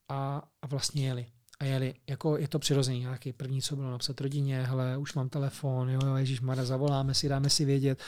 a, 0.09 0.41
a 0.61 0.67
vlastně 0.67 1.07
jeli. 1.07 1.25
A 1.59 1.65
jeli. 1.65 1.93
Jako 2.07 2.37
je 2.37 2.47
to 2.47 2.59
přirozený. 2.59 2.99
Nějaký 2.99 3.33
první, 3.33 3.61
co 3.61 3.75
bylo 3.75 3.91
napsat 3.91 4.21
rodině, 4.21 4.63
hele, 4.63 4.97
už 4.97 5.13
mám 5.13 5.29
telefon, 5.29 5.89
jo, 5.89 5.99
jo, 6.05 6.15
Ježíš 6.15 6.41
Mara, 6.41 6.65
zavoláme 6.65 7.13
si, 7.13 7.29
dáme 7.29 7.49
si 7.49 7.65
vědět. 7.65 8.01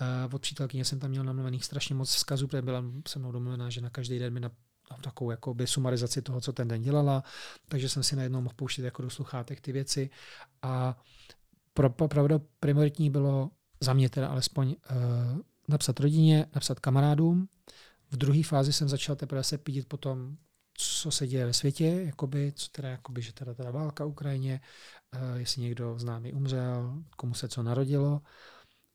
Uh, 0.00 0.34
od 0.34 0.42
přítelkyně 0.42 0.84
jsem 0.84 0.98
tam 0.98 1.10
měl 1.10 1.24
namluvených 1.24 1.64
strašně 1.64 1.94
moc 1.94 2.14
vzkazů, 2.14 2.46
protože 2.46 2.62
byla 2.62 2.84
se 3.08 3.18
mnou 3.18 3.32
domluvená, 3.32 3.70
že 3.70 3.80
na 3.80 3.90
každý 3.90 4.18
den 4.18 4.32
mi 4.32 4.40
na 4.40 4.50
takovou 5.00 5.30
jakoby 5.30 5.66
sumarizaci 5.66 6.22
toho, 6.22 6.40
co 6.40 6.52
ten 6.52 6.68
den 6.68 6.82
dělala, 6.82 7.22
takže 7.68 7.88
jsem 7.88 8.02
si 8.02 8.16
najednou 8.16 8.40
mohl 8.40 8.54
pouštět 8.56 8.82
jako 8.82 9.02
do 9.02 9.10
sluchátek 9.10 9.60
ty 9.60 9.72
věci 9.72 10.10
a 10.62 11.02
pro, 11.74 11.90
pravda 11.90 12.40
prioritní 12.60 13.10
bylo 13.10 13.50
za 13.80 13.92
mě 13.92 14.10
teda 14.10 14.28
alespoň 14.28 14.68
uh, 14.68 15.38
napsat 15.68 16.00
rodině, 16.00 16.46
napsat 16.54 16.80
kamarádům. 16.80 17.48
V 18.10 18.16
druhé 18.16 18.42
fázi 18.42 18.72
jsem 18.72 18.88
začal 18.88 19.16
teprve 19.16 19.44
se 19.44 19.58
pídit 19.58 19.88
potom, 19.88 20.36
co 20.78 21.10
se 21.10 21.26
děje 21.26 21.46
ve 21.46 21.52
světě, 21.52 22.02
jakoby, 22.06 22.52
co 22.56 22.68
teda, 22.68 22.88
jakoby, 22.88 23.22
že 23.22 23.32
teda, 23.32 23.54
teda 23.54 23.70
válka 23.70 24.04
v 24.04 24.08
Ukrajině, 24.08 24.60
uh, 25.14 25.36
jestli 25.36 25.62
někdo 25.62 25.98
známý 25.98 26.32
umřel, 26.32 27.02
komu 27.16 27.34
se 27.34 27.48
co 27.48 27.62
narodilo. 27.62 28.20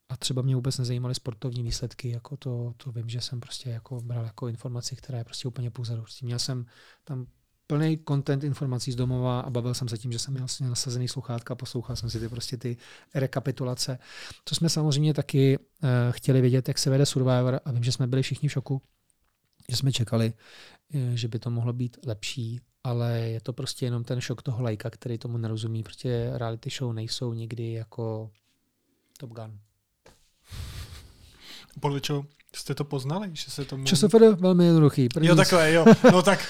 A 0.09 0.17
třeba 0.17 0.41
mě 0.41 0.55
vůbec 0.55 0.77
nezajímaly 0.77 1.15
sportovní 1.15 1.63
výsledky, 1.63 2.09
jako 2.09 2.37
to, 2.37 2.73
to 2.77 2.91
vím, 2.91 3.09
že 3.09 3.21
jsem 3.21 3.39
prostě 3.39 3.69
jako 3.69 4.01
bral 4.01 4.25
jako 4.25 4.47
informaci, 4.47 4.95
která 4.95 5.17
je 5.17 5.23
prostě 5.23 5.47
úplně 5.47 5.71
půzadu. 5.71 6.01
Prostě 6.01 6.25
měl 6.25 6.39
jsem 6.39 6.65
tam 7.03 7.25
plný 7.67 7.99
content 8.07 8.43
informací 8.43 8.91
z 8.91 8.95
domova 8.95 9.39
a 9.39 9.49
bavil 9.49 9.73
jsem 9.73 9.87
se 9.87 9.97
tím, 9.97 10.11
že 10.11 10.19
jsem 10.19 10.33
měl 10.33 10.41
vlastně 10.41 10.67
nasazený 10.67 11.07
sluchátka, 11.07 11.55
poslouchal 11.55 11.95
jsem 11.95 12.09
si 12.09 12.19
ty 12.19 12.29
prostě 12.29 12.57
ty 12.57 12.77
rekapitulace. 13.15 13.99
To 14.43 14.55
jsme 14.55 14.69
samozřejmě 14.69 15.13
taky 15.13 15.57
uh, 15.57 15.89
chtěli 16.11 16.41
vědět, 16.41 16.67
jak 16.67 16.77
se 16.77 16.89
vede 16.89 17.05
Survivor 17.05 17.59
a 17.65 17.71
vím, 17.71 17.83
že 17.83 17.91
jsme 17.91 18.07
byli 18.07 18.21
všichni 18.21 18.49
v 18.49 18.51
šoku, 18.51 18.81
že 19.71 19.77
jsme 19.77 19.91
čekali, 19.91 20.33
že 21.13 21.27
by 21.27 21.39
to 21.39 21.49
mohlo 21.49 21.73
být 21.73 21.97
lepší, 22.05 22.59
ale 22.83 23.19
je 23.19 23.41
to 23.41 23.53
prostě 23.53 23.85
jenom 23.85 24.03
ten 24.03 24.21
šok 24.21 24.41
toho 24.41 24.63
lajka, 24.63 24.89
který 24.89 25.17
tomu 25.17 25.37
nerozumí. 25.37 25.83
Prostě 25.83 26.31
reality 26.33 26.69
show 26.69 26.93
nejsou 26.93 27.33
nikdy 27.33 27.71
jako 27.71 28.31
Top 29.17 29.29
Gun. 29.29 29.59
Podle 31.79 32.01
čeho 32.01 32.25
jste 32.55 32.75
to 32.75 32.83
poznali? 32.83 33.29
Že 33.33 33.51
se 33.51 33.65
tomu... 33.65 33.85
ČSFD 33.85 34.21
velmi 34.35 34.65
jednoduchý. 34.65 35.09
První... 35.09 35.29
Jo, 35.29 35.35
takhle, 35.35 35.71
jo. 35.71 35.85
No 36.11 36.21
tak, 36.21 36.47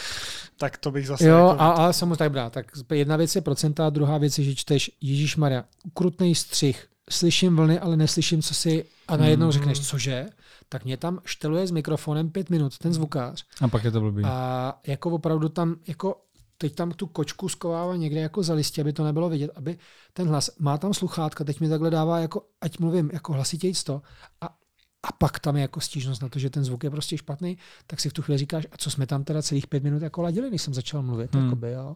tak 0.57 0.77
to 0.77 0.91
bych 0.91 1.07
zase... 1.07 1.27
Jo, 1.27 1.37
jako... 1.37 1.61
a, 1.61 1.71
a 1.71 1.93
samozřejmě 1.93 2.15
tak 2.15 2.31
brát. 2.31 2.53
Tak 2.53 2.71
jedna 2.93 3.17
věc 3.17 3.35
je 3.35 3.41
procenta, 3.41 3.89
druhá 3.89 4.17
věc 4.17 4.37
je, 4.37 4.43
že 4.43 4.55
čteš 4.55 4.91
Ježíš 5.01 5.35
Maria, 5.35 5.65
ukrutný 5.85 6.35
střih, 6.35 6.87
slyším 7.11 7.55
vlny, 7.55 7.79
ale 7.79 7.97
neslyším, 7.97 8.41
co 8.41 8.53
si 8.53 8.85
a 9.07 9.17
najednou 9.17 9.45
Mm. 9.45 9.51
řekneš, 9.51 9.79
cože? 9.87 10.25
Tak 10.69 10.85
mě 10.85 10.97
tam 10.97 11.19
šteluje 11.25 11.67
s 11.67 11.71
mikrofonem 11.71 12.29
pět 12.29 12.49
minut, 12.49 12.77
ten 12.77 12.93
zvukář. 12.93 13.45
A 13.61 13.67
pak 13.67 13.83
je 13.83 13.91
to 13.91 13.99
blbý. 14.01 14.23
A 14.25 14.79
jako 14.87 15.09
opravdu 15.09 15.49
tam, 15.49 15.75
jako 15.87 16.21
teď 16.57 16.75
tam 16.75 16.91
tu 16.91 17.07
kočku 17.07 17.49
skovává 17.49 17.95
někde 17.95 18.19
jako 18.19 18.43
za 18.43 18.53
listě, 18.53 18.81
aby 18.81 18.93
to 18.93 19.03
nebylo 19.03 19.29
vidět, 19.29 19.51
aby 19.55 19.77
ten 20.13 20.27
hlas, 20.27 20.49
má 20.59 20.77
tam 20.77 20.93
sluchátka, 20.93 21.43
teď 21.43 21.59
mi 21.59 21.69
takhle 21.69 21.89
dává, 21.89 22.19
jako, 22.19 22.41
ať 22.61 22.79
mluvím 22.79 23.09
jako 23.13 23.33
hlasitějc 23.33 23.83
to 23.83 24.01
a, 24.41 24.49
a 25.03 25.11
pak 25.11 25.39
tam 25.39 25.55
je 25.55 25.61
jako 25.61 25.81
stížnost 25.81 26.21
na 26.21 26.29
to, 26.29 26.39
že 26.39 26.49
ten 26.49 26.63
zvuk 26.63 26.83
je 26.83 26.89
prostě 26.89 27.17
špatný, 27.17 27.57
tak 27.87 27.99
si 27.99 28.09
v 28.09 28.13
tu 28.13 28.21
chvíli 28.21 28.37
říkáš, 28.37 28.67
a 28.71 28.77
co 28.77 28.91
jsme 28.91 29.07
tam 29.07 29.23
teda 29.23 29.41
celých 29.41 29.67
pět 29.67 29.83
minut 29.83 30.01
jako 30.01 30.21
ladili, 30.21 30.51
než 30.51 30.61
jsem 30.61 30.73
začal 30.73 31.03
mluvit. 31.03 31.35
Hmm. 31.35 31.43
Jakoby, 31.43 31.71
jo. 31.71 31.95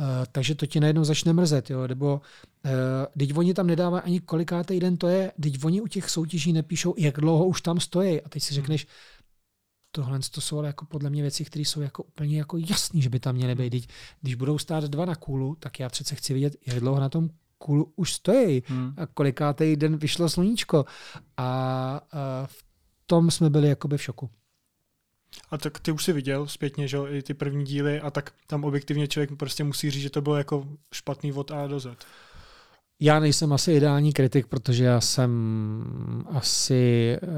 Uh, 0.00 0.06
takže 0.32 0.54
to 0.54 0.66
ti 0.66 0.80
najednou 0.80 1.04
začne 1.04 1.32
mrzet, 1.32 1.70
jo, 1.70 1.88
nebo 1.88 2.20
uh, 2.64 2.70
teď 3.18 3.36
oni 3.36 3.54
tam 3.54 3.66
nedávají 3.66 4.02
ani 4.02 4.20
kolikátý 4.20 4.80
den 4.80 4.96
to 4.96 5.08
je, 5.08 5.32
teď 5.40 5.64
oni 5.64 5.80
u 5.80 5.86
těch 5.86 6.10
soutěží 6.10 6.52
nepíšou, 6.52 6.94
jak 6.98 7.20
dlouho 7.20 7.46
už 7.46 7.60
tam 7.60 7.80
stojí 7.80 8.22
a 8.22 8.28
teď 8.28 8.42
si 8.42 8.54
řekneš, 8.54 8.86
tohle 9.90 10.18
to 10.30 10.40
jsou 10.40 10.58
ale 10.58 10.66
jako 10.66 10.84
podle 10.84 11.10
mě 11.10 11.22
věci, 11.22 11.44
které 11.44 11.62
jsou 11.62 11.80
jako 11.80 12.02
úplně 12.02 12.38
jako 12.38 12.56
jasný, 12.56 13.02
že 13.02 13.08
by 13.08 13.20
tam 13.20 13.34
měly 13.34 13.54
být. 13.54 13.66
Když, 13.66 13.86
když 14.20 14.34
budou 14.34 14.58
stát 14.58 14.84
dva 14.84 15.04
na 15.04 15.14
kůlu, 15.14 15.54
tak 15.54 15.80
já 15.80 15.88
přece 15.88 16.14
chci 16.14 16.34
vidět, 16.34 16.56
jak 16.66 16.80
dlouho 16.80 17.00
na 17.00 17.08
tom 17.08 17.30
kůlu 17.64 17.92
už 17.96 18.12
stojí 18.12 18.62
Hmm. 18.66 18.94
a 18.96 19.06
kolikátý 19.06 19.76
den 19.76 19.96
vyšlo 19.96 20.28
sluníčko. 20.28 20.84
A, 21.36 21.44
a 22.12 22.46
v 22.46 22.64
tom 23.06 23.30
jsme 23.30 23.50
byli 23.50 23.68
jakoby 23.68 23.98
v 23.98 24.02
šoku. 24.02 24.30
A 25.50 25.58
tak 25.58 25.80
ty 25.80 25.92
už 25.92 26.04
si 26.04 26.12
viděl 26.12 26.46
zpětně, 26.46 26.88
že 26.88 26.98
i 27.10 27.22
ty 27.22 27.34
první 27.34 27.64
díly 27.64 28.00
a 28.00 28.10
tak 28.10 28.32
tam 28.46 28.64
objektivně 28.64 29.08
člověk 29.08 29.30
prostě 29.38 29.64
musí 29.64 29.90
říct, 29.90 30.02
že 30.02 30.10
to 30.10 30.20
bylo 30.20 30.36
jako 30.36 30.66
špatný 30.92 31.32
od 31.32 31.50
A 31.50 31.66
do 31.66 31.80
Z. 31.80 32.06
Já 33.00 33.20
nejsem 33.20 33.52
asi 33.52 33.72
ideální 33.72 34.12
kritik, 34.12 34.46
protože 34.46 34.84
já 34.84 35.00
jsem 35.00 35.30
asi 36.30 37.16
uh, 37.22 37.28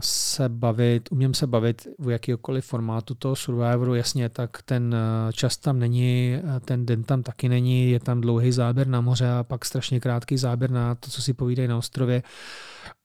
se 0.00 0.48
bavit, 0.48 1.08
umím 1.12 1.34
se 1.34 1.46
bavit 1.46 1.86
v 1.98 2.10
jakýkoliv 2.10 2.64
formátu 2.64 3.14
toho 3.14 3.36
Survivoru, 3.36 3.94
jasně, 3.94 4.28
tak 4.28 4.62
ten 4.62 4.94
uh, 4.94 5.32
čas 5.32 5.56
tam 5.56 5.78
není, 5.78 6.36
uh, 6.44 6.58
ten 6.60 6.86
den 6.86 7.02
tam 7.02 7.22
taky 7.22 7.48
není, 7.48 7.90
je 7.90 8.00
tam 8.00 8.20
dlouhý 8.20 8.52
záběr 8.52 8.86
na 8.86 9.00
moře 9.00 9.30
a 9.30 9.42
pak 9.42 9.64
strašně 9.64 10.00
krátký 10.00 10.36
záběr 10.36 10.70
na 10.70 10.94
to, 10.94 11.10
co 11.10 11.22
si 11.22 11.34
povídají 11.34 11.68
na 11.68 11.78
ostrově. 11.78 12.22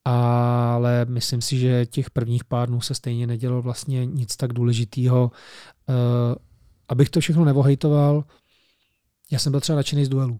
Ale 0.05 1.05
myslím 1.05 1.41
si, 1.41 1.57
že 1.57 1.85
těch 1.85 2.09
prvních 2.09 2.43
pár 2.43 2.67
dnů 2.69 2.81
se 2.81 2.95
stejně 2.95 3.27
nedělo 3.27 3.61
vlastně 3.61 4.05
nic 4.05 4.37
tak 4.37 4.53
důležitého. 4.53 5.31
Uh, 5.89 5.95
abych 6.89 7.09
to 7.09 7.19
všechno 7.19 7.45
nevohejtoval, 7.45 8.23
já 9.31 9.39
jsem 9.39 9.51
byl 9.51 9.61
třeba 9.61 9.75
nadšený 9.75 10.05
z 10.05 10.09
duelů. 10.09 10.39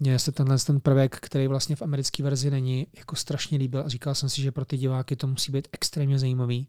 Mně 0.00 0.18
se 0.18 0.32
tenhle 0.32 0.58
ten 0.58 0.80
prvek, 0.80 1.16
který 1.20 1.48
vlastně 1.48 1.76
v 1.76 1.82
americké 1.82 2.22
verzi 2.22 2.50
není, 2.50 2.86
jako 2.96 3.16
strašně 3.16 3.58
líbil 3.58 3.80
a 3.80 3.88
říkal 3.88 4.14
jsem 4.14 4.28
si, 4.28 4.42
že 4.42 4.52
pro 4.52 4.64
ty 4.64 4.76
diváky 4.76 5.16
to 5.16 5.26
musí 5.26 5.52
být 5.52 5.68
extrémně 5.72 6.18
zajímavý, 6.18 6.68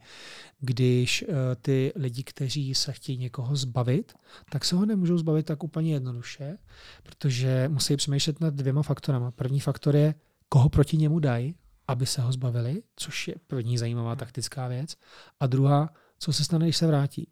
když 0.60 1.26
uh, 1.28 1.36
ty 1.62 1.94
lidi, 1.96 2.24
kteří 2.24 2.76
se 2.76 2.94
chtějí 2.94 3.18
někoho 3.18 3.56
zbavit, 3.56 4.14
tak 4.50 4.66
se 4.66 4.76
ho 4.76 4.86
nemůžou 4.86 5.18
zbavit 5.18 5.46
tak 5.46 5.64
úplně 5.64 5.94
jednoduše, 5.94 6.58
protože 7.04 7.70
musí 7.70 7.98
přemýšlet 7.98 8.42
nad 8.42 8.54
dvěma 8.54 8.84
faktorama. 8.84 9.32
První 9.32 9.60
faktor 9.60 9.96
je, 9.96 10.16
koho 10.50 10.70
proti 10.70 10.98
němu 10.98 11.20
dají, 11.20 11.56
aby 11.88 12.06
se 12.06 12.22
ho 12.22 12.32
zbavili, 12.32 12.84
což 12.96 13.28
je 13.28 13.36
první 13.48 13.78
zajímavá 13.78 14.16
taktická 14.16 14.68
věc. 14.68 14.96
A 15.40 15.48
druhá, 15.48 15.90
co 16.20 16.34
se 16.34 16.44
stane, 16.44 16.66
když 16.66 16.78
se 16.78 16.88
vrátí. 16.88 17.28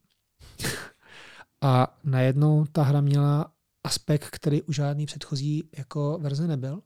a 1.62 1.98
najednou 2.04 2.66
ta 2.66 2.84
hra 2.84 3.02
měla 3.02 3.55
aspekt, 3.86 4.30
který 4.30 4.62
u 4.62 4.72
žádný 4.72 5.06
předchozí 5.06 5.70
jako 5.78 6.18
verze 6.22 6.48
nebyl. 6.48 6.82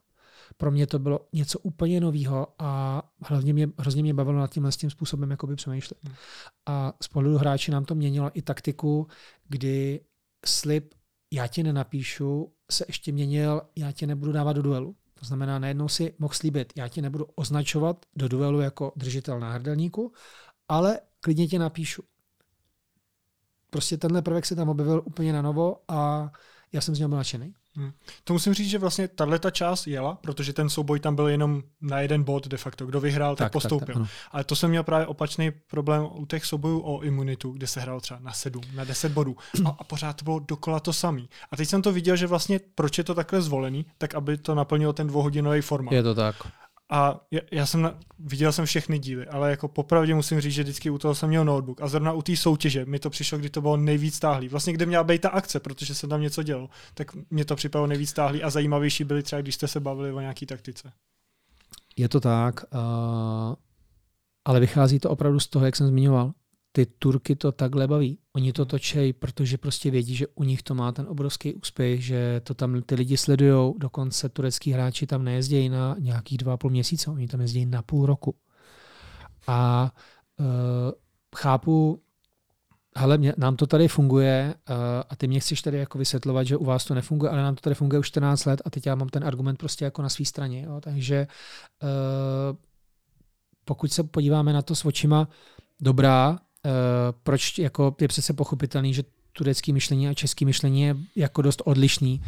Pro 0.58 0.72
mě 0.72 0.88
to 0.88 1.00
bylo 1.00 1.28
něco 1.34 1.60
úplně 1.60 2.02
nového 2.02 2.48
a 2.60 3.02
hlavně 3.22 3.54
mě, 3.54 3.70
hrozně 3.78 4.04
mě 4.04 4.14
bavilo 4.14 4.40
nad 4.40 4.52
tímhle 4.52 4.72
s 4.72 4.78
tím 4.78 4.90
způsobem 4.90 5.32
jakoby 5.32 5.56
přemýšlet. 5.56 5.98
Hmm. 6.04 6.16
A 6.66 6.94
z 7.04 7.08
pohledu 7.08 7.38
hráči 7.38 7.72
nám 7.72 7.86
to 7.86 7.96
měnilo 7.96 8.32
i 8.34 8.42
taktiku, 8.42 9.08
kdy 9.48 10.02
slib 10.46 10.94
já 11.32 11.48
tě 11.48 11.64
nenapíšu 11.64 12.54
se 12.72 12.86
ještě 12.88 13.12
měnil, 13.12 13.62
já 13.76 13.92
tě 13.92 14.08
nebudu 14.08 14.32
dávat 14.32 14.54
do 14.54 14.62
duelu. 14.62 14.96
To 15.20 15.26
znamená, 15.26 15.60
najednou 15.60 15.88
si 15.88 16.14
mohl 16.20 16.34
slíbit, 16.34 16.74
já 16.76 16.88
tě 16.88 17.02
nebudu 17.02 17.26
označovat 17.36 18.06
do 18.16 18.28
duelu 18.28 18.60
jako 18.60 18.94
držitel 18.96 19.40
náhrdelníku, 19.40 20.14
ale 20.68 21.00
klidně 21.20 21.48
tě 21.48 21.60
napíšu. 21.60 22.04
Prostě 23.70 23.98
tenhle 23.98 24.22
prvek 24.22 24.46
se 24.46 24.56
tam 24.56 24.70
objevil 24.70 25.02
úplně 25.06 25.34
na 25.34 25.42
novo 25.42 25.78
a 25.88 26.32
já 26.74 26.82
jsem 26.82 26.96
z 26.96 27.00
něho 27.00 27.10
byl 27.10 27.18
nadšený. 27.18 27.54
To 28.24 28.34
musím 28.34 28.54
říct, 28.54 28.70
že 28.70 28.78
vlastně 28.78 29.08
tahle 29.08 29.40
ta 29.40 29.52
část 29.52 29.88
jela, 29.88 30.16
protože 30.16 30.54
ten 30.54 30.70
souboj 30.70 31.00
tam 31.00 31.16
byl 31.16 31.28
jenom 31.28 31.64
na 31.82 32.00
jeden 32.00 32.24
bod 32.24 32.48
de 32.48 32.58
facto. 32.58 32.86
Kdo 32.86 33.00
vyhrál, 33.00 33.36
tak, 33.36 33.46
tak 33.46 33.52
postoupil. 33.52 33.86
Tak, 33.86 33.88
tak, 33.88 33.96
ano. 33.96 34.08
Ale 34.32 34.44
to 34.44 34.56
jsem 34.56 34.70
měl 34.70 34.84
právě 34.84 35.08
opačný 35.08 35.52
problém 35.52 36.08
u 36.12 36.26
těch 36.26 36.46
soubojů 36.46 36.82
o 36.86 37.02
imunitu, 37.02 37.52
kde 37.52 37.68
se 37.68 37.82
hrál 37.82 38.02
třeba 38.02 38.20
na 38.20 38.34
7, 38.34 38.62
na 38.74 38.84
10 38.84 39.12
bodů. 39.12 39.38
A, 39.66 39.70
a 39.80 39.84
pořád 39.84 40.14
to 40.14 40.24
bylo 40.24 40.40
dokola 40.40 40.80
to 40.80 40.94
samý. 40.94 41.30
A 41.52 41.58
teď 41.58 41.70
jsem 41.70 41.82
to 41.82 41.92
viděl, 41.94 42.16
že 42.16 42.28
vlastně 42.28 42.60
proč 42.76 42.98
je 42.98 43.04
to 43.04 43.16
takhle 43.16 43.42
zvolený, 43.42 43.86
tak 43.98 44.16
aby 44.16 44.38
to 44.38 44.56
naplnilo 44.56 44.94
ten 44.94 45.08
dvouhodinový 45.08 45.62
formát. 45.62 45.94
Je 45.94 46.04
to 46.04 46.16
tak. 46.16 46.36
A 46.92 47.26
já, 47.52 47.66
jsem 47.66 47.82
na, 47.82 48.00
viděl 48.20 48.52
jsem 48.52 48.66
všechny 48.66 49.00
díly, 49.00 49.28
ale 49.28 49.50
jako 49.50 49.68
popravdě 49.68 50.16
musím 50.16 50.42
říct, 50.42 50.54
že 50.54 50.64
vždycky 50.64 50.90
u 50.90 50.98
toho 50.98 51.16
jsem 51.16 51.30
měl 51.30 51.46
notebook. 51.46 51.82
A 51.82 51.88
zrovna 51.88 52.14
u 52.14 52.22
té 52.22 52.38
soutěže 52.38 52.86
mi 52.86 53.00
to 53.00 53.10
přišlo, 53.10 53.38
kdy 53.38 53.50
to 53.50 53.62
bylo 53.62 53.78
nejvíc 53.78 54.16
stáhlý. 54.16 54.48
Vlastně 54.48 54.74
kde 54.74 54.86
měla 54.86 55.04
být 55.04 55.22
ta 55.22 55.30
akce, 55.30 55.60
protože 55.60 55.96
jsem 55.96 56.10
tam 56.10 56.22
něco 56.22 56.44
dělal, 56.44 56.70
tak 56.94 57.08
mě 57.30 57.46
to 57.46 57.56
připadalo 57.56 57.88
nejvíc 57.88 58.10
stáhlý 58.10 58.44
a 58.44 58.50
zajímavější 58.50 59.04
byly 59.04 59.24
třeba, 59.24 59.42
když 59.42 59.56
jste 59.56 59.68
se 59.68 59.80
bavili 59.80 60.12
o 60.12 60.20
nějaký 60.20 60.46
taktice. 60.46 60.92
Je 61.98 62.10
to 62.10 62.20
tak, 62.20 62.64
uh, 62.74 63.56
ale 64.46 64.60
vychází 64.60 65.00
to 65.00 65.10
opravdu 65.10 65.40
z 65.40 65.48
toho, 65.48 65.66
jak 65.66 65.76
jsem 65.76 65.88
zmiňoval. 65.88 66.34
Ty 66.72 66.86
Turky 66.86 67.36
to 67.36 67.52
takhle 67.52 67.88
baví. 67.88 68.18
Oni 68.40 68.54
to 68.54 68.66
točejí, 68.66 69.14
protože 69.14 69.58
prostě 69.58 69.92
vědí, 69.92 70.16
že 70.16 70.28
u 70.28 70.44
nich 70.44 70.64
to 70.64 70.76
má 70.76 70.92
ten 70.92 71.06
obrovský 71.10 71.54
úspěch, 71.54 72.04
že 72.04 72.42
to 72.44 72.54
tam 72.54 72.82
ty 72.82 72.96
lidi 72.96 73.18
sledují, 73.18 73.74
dokonce 73.78 74.30
turecký 74.30 74.72
hráči 74.72 75.08
tam 75.08 75.24
nejezdí 75.24 75.70
na 75.70 75.96
nějakých 76.00 76.38
dva 76.38 76.54
a 76.54 76.58
půl 76.58 76.72
měsíce, 76.72 77.12
oni 77.12 77.28
tam 77.28 77.42
jezdí 77.42 77.66
na 77.66 77.82
půl 77.82 78.06
roku. 78.06 78.36
A 79.48 79.92
uh, 80.40 80.46
chápu, 81.36 82.02
mě, 83.18 83.34
nám 83.38 83.56
to 83.56 83.68
tady 83.68 83.88
funguje 83.88 84.56
uh, 84.70 84.76
a 85.10 85.16
ty 85.16 85.28
mě 85.28 85.40
chceš 85.40 85.62
tady 85.62 85.78
jako 85.78 85.98
vysvětlovat, 85.98 86.44
že 86.44 86.58
u 86.58 86.66
vás 86.66 86.86
to 86.86 86.94
nefunguje, 86.94 87.32
ale 87.32 87.44
nám 87.44 87.56
to 87.56 87.62
tady 87.62 87.76
funguje 87.76 88.00
už 88.00 88.08
14 88.08 88.46
let 88.46 88.62
a 88.66 88.70
teď 88.70 88.86
já 88.86 88.96
mám 88.96 89.10
ten 89.10 89.24
argument 89.24 89.58
prostě 89.58 89.86
jako 89.86 90.02
na 90.02 90.10
své 90.10 90.26
straně. 90.26 90.62
Jo? 90.62 90.82
Takže 90.82 91.28
uh, 91.84 92.58
pokud 93.66 93.92
se 93.92 94.04
podíváme 94.04 94.54
na 94.54 94.62
to 94.62 94.76
s 94.76 94.86
očima 94.86 95.28
dobrá, 95.82 96.40
proč 97.24 97.58
jako 97.58 97.96
je 98.02 98.08
přece 98.08 98.34
pochopitelný, 98.34 98.94
že 98.94 99.04
turecký 99.34 99.74
myšlení 99.74 100.08
a 100.08 100.14
český 100.14 100.46
myšlení 100.46 100.82
je 100.82 100.96
jako 101.16 101.42
dost 101.42 101.62
odlišný, 101.66 102.22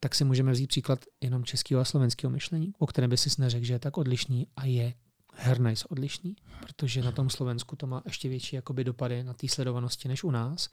tak 0.00 0.14
si 0.14 0.24
můžeme 0.24 0.52
vzít 0.52 0.66
příklad 0.66 0.98
jenom 1.20 1.44
českého 1.44 1.80
a 1.80 1.84
slovenského 1.84 2.30
myšlení, 2.30 2.72
o 2.78 2.86
kterém 2.86 3.10
by 3.10 3.16
si 3.16 3.30
neřekl, 3.38 3.64
že 3.64 3.72
je 3.72 3.78
tak 3.78 3.98
odlišný 3.98 4.46
a 4.56 4.64
je 4.64 4.94
hernajs 5.34 5.84
odlišný, 5.84 6.36
protože 6.60 7.02
na 7.02 7.12
tom 7.12 7.30
Slovensku 7.30 7.76
to 7.76 7.86
má 7.86 8.02
ještě 8.04 8.28
větší 8.28 8.56
jakoby 8.56 8.84
dopady 8.84 9.24
na 9.24 9.34
té 9.34 9.48
sledovanosti 9.48 10.08
než 10.08 10.24
u 10.24 10.30
nás. 10.30 10.68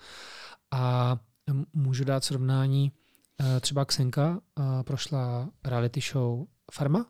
A 0.71 1.17
můžu 1.73 2.03
dát 2.03 2.23
srovnání, 2.23 2.91
eh, 3.41 3.59
třeba 3.59 3.85
Ksenka 3.85 4.39
eh, 4.39 4.83
prošla 4.83 5.49
reality 5.65 6.01
show 6.11 6.45
Farma, 6.71 7.05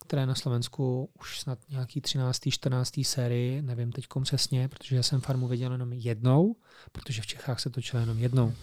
která 0.00 0.22
je 0.22 0.26
na 0.26 0.34
Slovensku 0.34 1.10
už 1.20 1.40
snad 1.40 1.58
nějaký 1.68 2.00
13. 2.00 2.40
14. 2.50 3.00
sérii, 3.02 3.62
nevím 3.62 3.92
teď 3.92 4.06
přesně, 4.22 4.68
protože 4.68 4.96
já 4.96 5.02
jsem 5.02 5.20
Farmu 5.20 5.48
viděl 5.48 5.72
jenom 5.72 5.92
jednou, 5.92 6.56
protože 6.92 7.22
v 7.22 7.26
Čechách 7.26 7.60
se 7.60 7.70
točilo 7.70 8.00
jenom 8.00 8.18
jednou. 8.18 8.54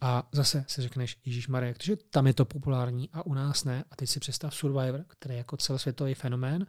A 0.00 0.28
zase 0.32 0.64
si 0.68 0.82
řekneš, 0.82 1.16
Ježíš 1.24 1.48
Marek, 1.48 1.76
protože 1.76 1.96
tam 1.96 2.26
je 2.26 2.34
to 2.34 2.44
populární 2.44 3.10
a 3.12 3.26
u 3.26 3.34
nás 3.34 3.64
ne. 3.64 3.84
A 3.90 3.96
teď 3.96 4.10
si 4.10 4.20
představ 4.20 4.54
Survivor, 4.54 5.04
který 5.08 5.34
je 5.34 5.38
jako 5.38 5.56
celosvětový 5.56 6.14
fenomén, 6.14 6.66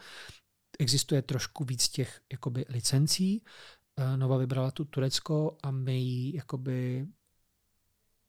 existuje 0.80 1.22
trošku 1.22 1.64
víc 1.64 1.90
těch 1.90 2.22
jakoby, 2.32 2.66
licencí. 2.70 3.44
Eh, 3.98 4.18
Nova 4.18 4.38
vybrala 4.38 4.72
tu 4.72 4.86
Turecko 4.86 5.58
a 5.64 5.72
my 5.72 5.98
ji 5.98 6.36
jakoby, 6.36 7.08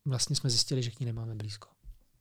vlastně 0.05 0.35
jsme 0.35 0.49
zjistili, 0.49 0.83
že 0.83 0.91
k 0.91 0.99
ní 0.99 1.05
nemáme 1.05 1.35
blízko. 1.35 1.72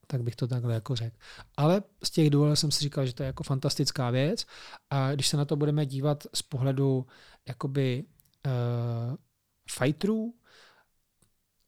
Tak 0.06 0.22
bych 0.22 0.36
to 0.36 0.46
takhle 0.46 0.74
jako 0.74 0.96
řekl. 0.96 1.16
Ale 1.56 1.82
z 2.04 2.10
těch 2.10 2.30
důvodů 2.30 2.56
jsem 2.56 2.70
si 2.70 2.80
říkal, 2.80 3.06
že 3.06 3.14
to 3.14 3.22
je 3.22 3.26
jako 3.26 3.42
fantastická 3.42 4.10
věc 4.10 4.46
a 4.90 5.12
když 5.12 5.28
se 5.28 5.36
na 5.36 5.44
to 5.44 5.56
budeme 5.56 5.86
dívat 5.86 6.26
z 6.34 6.42
pohledu 6.42 7.06
jakoby 7.48 8.04
uh, 8.46 9.16
fighterů, 9.70 10.34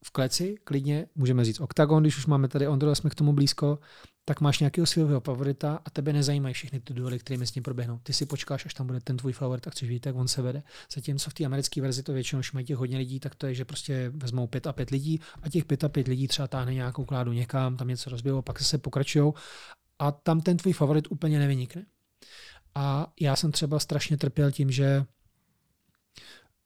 v 0.05 0.11
kleci, 0.11 0.55
klidně, 0.65 1.07
můžeme 1.15 1.45
říct 1.45 1.61
OKTAGON, 1.61 2.03
když 2.03 2.19
už 2.19 2.27
máme 2.27 2.49
tady 2.49 2.69
Ondro, 2.69 2.95
jsme 2.95 3.11
k 3.11 3.15
tomu 3.15 3.33
blízko, 3.33 3.79
tak 4.25 4.41
máš 4.41 4.59
nějakého 4.59 4.87
svého 4.87 5.21
favorita 5.21 5.81
a 5.85 5.91
tebe 5.91 6.13
nezajímají 6.13 6.55
všechny 6.55 6.81
ty 6.81 6.95
duely, 6.95 7.19
které 7.19 7.47
s 7.47 7.55
ním 7.55 7.63
proběhnou. 7.63 7.99
Ty 8.03 8.13
si 8.13 8.27
počkáš, 8.27 8.67
až 8.67 8.75
tam 8.75 8.87
bude 8.87 9.01
ten 9.01 9.17
tvůj 9.17 9.33
favorit 9.33 9.67
a 9.67 9.71
chceš 9.71 9.89
vidět, 9.89 10.07
jak 10.07 10.17
on 10.17 10.29
se 10.29 10.43
vede. 10.43 10.63
Zatímco 10.95 11.31
v 11.31 11.35
té 11.35 11.45
americké 11.45 11.81
verzi 11.81 12.03
to 12.03 12.13
většinou, 12.13 12.43
mají 12.53 12.67
těch 12.67 12.77
hodně 12.77 12.99
lidí, 12.99 13.21
tak 13.21 13.35
to 13.35 13.47
je, 13.47 13.55
že 13.55 13.65
prostě 13.65 14.13
vezmou 14.15 14.47
pět 14.47 14.67
a 14.67 14.73
pět 14.73 14.91
lidí 14.91 15.21
a 15.43 15.49
těch 15.49 15.65
pět 15.65 15.85
a 15.85 15.89
pět 15.89 16.09
lidí 16.09 16.29
třeba 16.29 16.49
táhne 16.49 16.75
nějakou 16.75 17.05
kládu 17.05 17.33
někam, 17.33 17.77
tam 17.77 17.89
něco 17.89 18.11
rozbijou, 18.11 18.43
pak 18.43 18.61
se 18.61 18.79
pokračují 18.79 19.33
a 19.99 20.13
tam 20.13 20.41
ten 20.41 20.57
tvůj 20.57 20.73
favorit 20.73 21.07
úplně 21.11 21.39
nevynikne. 21.39 21.87
A 22.75 23.13
já 23.21 23.37
jsem 23.37 23.53
třeba 23.53 23.79
strašně 23.79 24.17
trpěl 24.17 24.53
tím, 24.53 24.71
že 24.71 25.05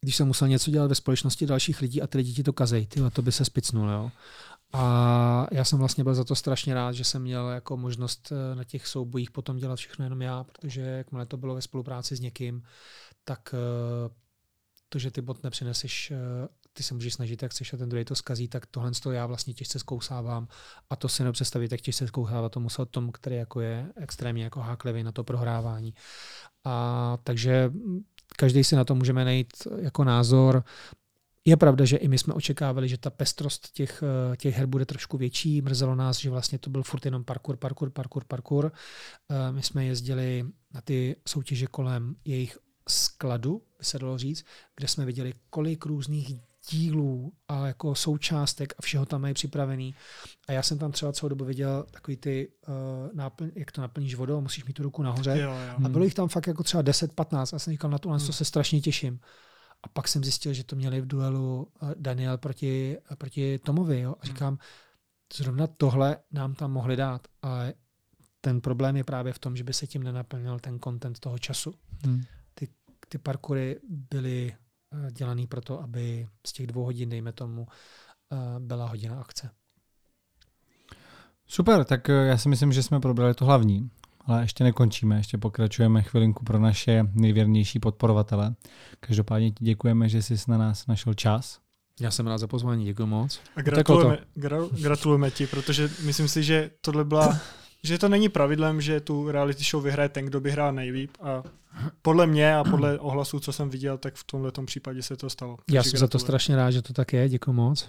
když 0.00 0.16
jsem 0.16 0.26
musel 0.26 0.48
něco 0.48 0.70
dělat 0.70 0.86
ve 0.86 0.94
společnosti 0.94 1.46
dalších 1.46 1.80
lidí 1.80 2.02
a 2.02 2.06
ty 2.06 2.18
lidi 2.18 2.32
ti 2.32 2.42
to 2.42 2.52
kazej, 2.52 2.86
ty 2.86 3.00
to 3.12 3.22
by 3.22 3.32
se 3.32 3.44
spicnul, 3.44 3.90
jo. 3.90 4.10
A 4.72 5.46
já 5.52 5.64
jsem 5.64 5.78
vlastně 5.78 6.04
byl 6.04 6.14
za 6.14 6.24
to 6.24 6.34
strašně 6.34 6.74
rád, 6.74 6.92
že 6.92 7.04
jsem 7.04 7.22
měl 7.22 7.48
jako 7.48 7.76
možnost 7.76 8.32
eh, 8.32 8.54
na 8.54 8.64
těch 8.64 8.86
soubojích 8.86 9.30
potom 9.30 9.56
dělat 9.56 9.76
všechno 9.76 10.04
jenom 10.04 10.22
já, 10.22 10.44
protože 10.44 10.80
jakmile 10.80 11.26
to 11.26 11.36
bylo 11.36 11.54
ve 11.54 11.62
spolupráci 11.62 12.16
s 12.16 12.20
někým, 12.20 12.62
tak 13.24 13.54
eh, 13.54 14.10
to, 14.88 14.98
že 14.98 15.10
ty 15.10 15.20
bot 15.20 15.42
nepřineseš, 15.42 16.10
eh, 16.10 16.48
ty 16.72 16.82
se 16.82 16.94
můžeš 16.94 17.14
snažit, 17.14 17.42
jak 17.42 17.52
chceš 17.52 17.72
a 17.72 17.76
ten 17.76 17.88
druhý 17.88 18.04
to 18.04 18.14
skazí, 18.14 18.48
tak 18.48 18.66
tohle 18.66 18.90
to 19.02 19.12
já 19.12 19.26
vlastně 19.26 19.54
těžce 19.54 19.78
zkousávám 19.78 20.48
a 20.90 20.96
to 20.96 21.08
si 21.08 21.24
nepředstavit, 21.24 21.72
jak 21.72 21.80
těžce 21.80 22.06
zkousává 22.06 22.48
to 22.48 22.60
musel 22.60 22.86
Tom, 22.86 23.12
který 23.12 23.36
jako 23.36 23.60
je 23.60 23.92
extrémně 23.96 24.44
jako 24.44 24.60
háklivý 24.60 25.02
na 25.02 25.12
to 25.12 25.24
prohrávání. 25.24 25.94
A 26.64 27.18
takže 27.24 27.72
každý 28.36 28.64
si 28.64 28.76
na 28.76 28.84
to 28.84 28.94
můžeme 28.94 29.24
najít 29.24 29.52
jako 29.76 30.04
názor. 30.04 30.64
Je 31.48 31.56
pravda, 31.56 31.84
že 31.84 31.96
i 31.96 32.08
my 32.08 32.18
jsme 32.18 32.34
očekávali, 32.34 32.88
že 32.88 32.98
ta 32.98 33.10
pestrost 33.10 33.72
těch, 33.72 34.02
eh, 34.02 34.36
těch 34.36 34.56
her 34.56 34.66
bude 34.66 34.86
trošku 34.86 35.18
větší. 35.18 35.62
Mrzelo 35.62 35.94
nás, 35.94 36.18
že 36.18 36.30
vlastně 36.30 36.58
to 36.58 36.70
byl 36.70 36.82
furt 36.82 37.04
jenom 37.04 37.24
parkour, 37.24 37.56
parkour, 37.56 37.90
parkour, 37.90 38.24
parkour. 38.24 38.72
Eh, 39.30 39.52
my 39.52 39.62
jsme 39.62 39.84
jezdili 39.84 40.44
na 40.74 40.80
ty 40.80 41.16
soutěže 41.28 41.66
kolem 41.66 42.16
jejich 42.24 42.58
skladu, 42.88 43.62
by 43.78 43.84
se 43.84 43.98
dalo 43.98 44.18
říct, 44.18 44.44
kde 44.76 44.88
jsme 44.88 45.04
viděli, 45.04 45.32
kolik 45.50 45.86
různých 45.86 46.36
dílů 46.70 47.32
a 47.48 47.66
jako 47.66 47.94
součástek 47.94 48.74
a 48.78 48.82
všeho 48.82 49.06
tam 49.06 49.20
mají 49.20 49.34
připravený. 49.34 49.94
A 50.48 50.52
já 50.52 50.62
jsem 50.62 50.78
tam 50.78 50.92
třeba 50.92 51.12
celou 51.12 51.28
dobu 51.28 51.44
viděl 51.44 51.86
takový 51.90 52.16
ty, 52.16 52.48
uh, 52.68 52.74
náplň, 53.12 53.50
jak 53.54 53.72
to 53.72 53.80
naplníš 53.80 54.14
vodou, 54.14 54.40
musíš 54.40 54.64
mít 54.64 54.72
tu 54.72 54.82
ruku 54.82 55.02
nahoře. 55.02 55.30
Jo, 55.30 55.50
jo. 55.50 55.84
A 55.84 55.88
bylo 55.88 56.04
jich 56.04 56.14
tam 56.14 56.28
fakt 56.28 56.46
jako 56.46 56.62
třeba 56.62 56.82
10-15 56.82 57.56
a 57.56 57.58
jsem 57.58 57.72
říkal, 57.72 57.90
na 57.90 57.98
to, 57.98 58.10
na 58.10 58.18
to 58.18 58.24
hmm. 58.24 58.32
se 58.32 58.44
strašně 58.44 58.80
těším. 58.80 59.20
A 59.82 59.88
pak 59.88 60.08
jsem 60.08 60.24
zjistil, 60.24 60.52
že 60.52 60.64
to 60.64 60.76
měli 60.76 61.00
v 61.00 61.06
duelu 61.06 61.68
eh, 61.82 61.94
Daniel 61.98 62.38
proti, 62.38 62.96
proti 63.18 63.58
Tomovi. 63.58 64.00
Jo? 64.00 64.10
A 64.10 64.26
hmm. 64.26 64.32
říkám, 64.34 64.58
zrovna 65.36 65.66
tohle 65.66 66.18
nám 66.32 66.54
tam 66.54 66.72
mohli 66.72 66.96
dát. 66.96 67.28
Ale 67.42 67.74
ten 68.40 68.60
problém 68.60 68.96
je 68.96 69.04
právě 69.04 69.32
v 69.32 69.38
tom, 69.38 69.56
že 69.56 69.64
by 69.64 69.72
se 69.72 69.86
tím 69.86 70.02
nenaplnil 70.02 70.58
ten 70.58 70.78
content 70.78 71.18
toho 71.18 71.38
času. 71.38 71.74
Hmm. 72.04 72.22
Ty, 72.54 72.68
ty 73.08 73.18
parkury 73.18 73.80
byly 73.88 74.56
eh, 74.92 75.12
dělaný 75.12 75.46
proto, 75.46 75.82
aby 75.82 76.28
z 76.46 76.52
těch 76.52 76.66
dvou 76.66 76.84
hodin, 76.84 77.08
dejme 77.08 77.32
tomu, 77.32 77.66
eh, 78.32 78.60
byla 78.60 78.88
hodina 78.88 79.20
akce. 79.20 79.50
Super, 81.46 81.84
tak 81.84 82.08
já 82.08 82.38
si 82.38 82.48
myslím, 82.48 82.72
že 82.72 82.82
jsme 82.82 83.00
probrali 83.00 83.34
to 83.34 83.44
hlavní. 83.44 83.90
Ale 84.28 84.42
ještě 84.42 84.64
nekončíme, 84.64 85.16
ještě 85.16 85.38
pokračujeme 85.38 86.02
chvilinku 86.02 86.44
pro 86.44 86.58
naše 86.58 87.04
nejvěrnější 87.12 87.78
podporovatele. 87.78 88.54
Každopádně 89.00 89.50
ti 89.50 89.64
děkujeme, 89.64 90.08
že 90.08 90.22
jsi 90.22 90.34
na 90.48 90.58
nás 90.58 90.86
našel 90.86 91.14
čas. 91.14 91.58
Já 92.00 92.10
jsem 92.10 92.26
rád 92.26 92.38
za 92.38 92.46
pozvání, 92.46 92.84
děkuji 92.84 93.06
moc. 93.06 93.40
A 93.56 93.62
gratulujeme, 93.62 94.18
gra- 94.36 94.82
gratulujeme 94.82 95.30
ti, 95.30 95.46
protože 95.46 95.90
myslím 96.04 96.28
si, 96.28 96.42
že 96.42 96.70
tohle 96.80 97.04
byla, 97.04 97.40
že 97.84 97.98
to 97.98 98.08
není 98.08 98.28
pravidlem, 98.28 98.80
že 98.80 99.00
tu 99.00 99.30
reality 99.30 99.64
show 99.64 99.84
vyhraje 99.84 100.08
ten, 100.08 100.24
kdo 100.26 100.40
by 100.40 100.50
hrál 100.50 100.72
nejlíp 100.72 101.10
a 101.22 101.42
podle 102.02 102.26
mě 102.26 102.56
a 102.56 102.64
podle 102.64 102.98
ohlasů, 102.98 103.40
co 103.40 103.52
jsem 103.52 103.70
viděl, 103.70 103.98
tak 103.98 104.14
v 104.14 104.24
tomhle 104.24 104.52
případě 104.66 105.02
se 105.02 105.16
to 105.16 105.30
stalo. 105.30 105.56
Já 105.70 105.82
jsem 105.82 105.98
za 105.98 106.08
to 106.08 106.18
strašně 106.18 106.56
rád, 106.56 106.70
že 106.70 106.82
to 106.82 106.92
tak 106.92 107.12
je, 107.12 107.28
děkuji 107.28 107.52
moc. 107.52 107.88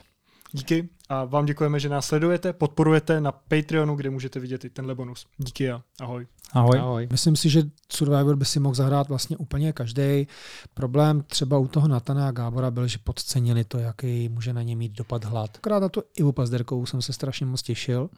Díky 0.52 0.90
a 1.10 1.26
vám 1.26 1.46
děkujeme, 1.46 1.80
že 1.80 1.90
nás 1.90 2.06
sledujete, 2.06 2.54
podporujete 2.54 3.22
na 3.22 3.32
Patreonu, 3.32 3.96
kde 3.96 4.10
můžete 4.10 4.40
vidět 4.40 4.66
i 4.66 4.70
tenhle 4.70 4.96
bonus. 4.96 5.26
Díky 5.38 5.72
a 5.72 5.82
ahoj. 6.00 6.28
Ahoj. 6.54 6.80
ahoj. 6.80 7.08
Myslím 7.12 7.36
si, 7.36 7.50
že 7.50 7.64
Survivor 7.92 8.36
by 8.36 8.46
si 8.46 8.60
mohl 8.60 8.76
zahrát 8.76 9.10
vlastně 9.10 9.38
úplně 9.38 9.74
každý. 9.74 10.28
Problém 10.74 11.24
třeba 11.28 11.58
u 11.58 11.68
toho 11.68 11.88
Natana 11.88 12.28
a 12.28 12.32
Gábora 12.32 12.72
byl, 12.72 12.88
že 12.88 12.98
podcenili 12.98 13.64
to, 13.64 13.78
jaký 13.78 14.30
může 14.30 14.54
na 14.54 14.62
ně 14.62 14.76
mít 14.76 14.92
dopad 14.92 15.26
hlad. 15.26 15.58
Akorát 15.58 15.80
na 15.80 15.90
tu 15.90 16.04
Ivu 16.18 16.32
Pazderkovou 16.32 16.86
jsem 16.86 17.02
se 17.02 17.14
strašně 17.14 17.46
moc 17.46 17.62
těšil, 17.62 18.10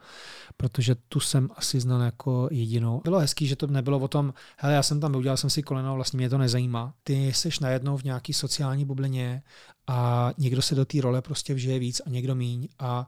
protože 0.58 0.96
tu 0.96 1.20
jsem 1.20 1.50
asi 1.56 1.80
znal 1.80 2.02
jako 2.02 2.48
jedinou. 2.52 3.02
Bylo 3.04 3.20
hezký, 3.20 3.48
že 3.48 3.56
to 3.56 3.68
nebylo 3.68 4.00
o 4.00 4.08
tom, 4.08 4.34
hele, 4.58 4.74
já 4.74 4.84
jsem 4.84 5.00
tam 5.00 5.16
udělal 5.16 5.38
jsem 5.38 5.50
si 5.50 5.64
koleno, 5.64 5.96
vlastně 5.96 6.18
mě 6.18 6.30
to 6.30 6.38
nezajímá. 6.38 6.94
Ty 7.04 7.34
jsi 7.34 7.50
najednou 7.62 7.98
v 7.98 8.04
nějaký 8.04 8.34
sociální 8.34 8.86
bublině 8.86 9.44
a 9.92 10.34
někdo 10.38 10.62
se 10.62 10.76
do 10.76 10.86
té 10.86 11.02
role 11.02 11.22
prostě 11.22 11.54
vžije 11.54 11.80
víc 11.80 12.02
a 12.06 12.10
někdo 12.10 12.36
míň 12.36 12.68
a 12.80 13.08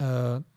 uh, 0.00 0.06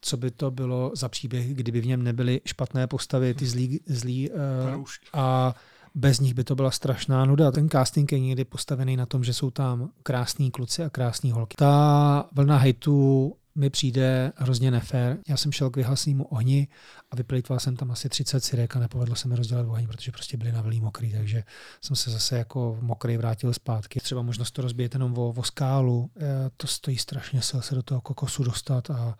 co 0.01 0.17
by 0.17 0.31
to 0.31 0.51
bylo 0.51 0.91
za 0.95 1.09
příběh, 1.09 1.53
kdyby 1.53 1.81
v 1.81 1.85
něm 1.85 2.03
nebyly 2.03 2.41
špatné 2.45 2.87
postavy, 2.87 3.33
ty 3.33 3.45
zlí, 3.45 3.79
zlí 3.85 4.29
uh, 4.29 4.83
a 5.13 5.55
bez 5.95 6.19
nich 6.19 6.33
by 6.33 6.43
to 6.43 6.55
byla 6.55 6.71
strašná 6.71 7.25
nuda. 7.25 7.51
Ten 7.51 7.69
casting 7.69 8.11
je 8.11 8.19
někdy 8.19 8.45
postavený 8.45 8.97
na 8.97 9.05
tom, 9.05 9.23
že 9.23 9.33
jsou 9.33 9.51
tam 9.51 9.89
krásní 10.03 10.51
kluci 10.51 10.83
a 10.83 10.89
krásní 10.89 11.31
holky. 11.31 11.55
Ta 11.57 12.29
vlna 12.31 12.57
hejtu 12.57 13.33
mi 13.55 13.69
přijde 13.69 14.31
hrozně 14.35 14.71
nefér. 14.71 15.17
Já 15.27 15.37
jsem 15.37 15.51
šel 15.51 15.69
k 15.69 15.75
vyhlasnému 15.75 16.23
ohni 16.23 16.67
a 17.11 17.15
vyplýtval 17.15 17.59
jsem 17.59 17.75
tam 17.75 17.91
asi 17.91 18.09
30 18.09 18.43
sirek 18.43 18.75
a 18.75 18.79
nepovedlo 18.79 19.15
se 19.15 19.27
mi 19.27 19.35
rozdělat 19.35 19.67
oheň, 19.67 19.87
protože 19.87 20.11
prostě 20.11 20.37
byli 20.37 20.51
na 20.51 20.61
velý 20.61 20.81
mokrý, 20.81 21.11
takže 21.11 21.43
jsem 21.81 21.95
se 21.95 22.11
zase 22.11 22.37
jako 22.37 22.77
mokrý 22.81 23.17
vrátil 23.17 23.53
zpátky. 23.53 23.99
Třeba 23.99 24.21
možnost 24.21 24.51
to 24.51 24.61
rozbíjet 24.61 24.93
jenom 24.93 25.17
o, 25.17 25.29
o 25.37 25.43
skálu, 25.43 26.09
e, 26.17 26.49
to 26.57 26.67
stojí 26.67 26.97
strašně 26.97 27.41
sil 27.47 27.59
se 27.61 27.75
do 27.75 27.83
toho 27.83 28.01
kokosu 28.01 28.43
dostat 28.43 28.89
a 28.89 29.17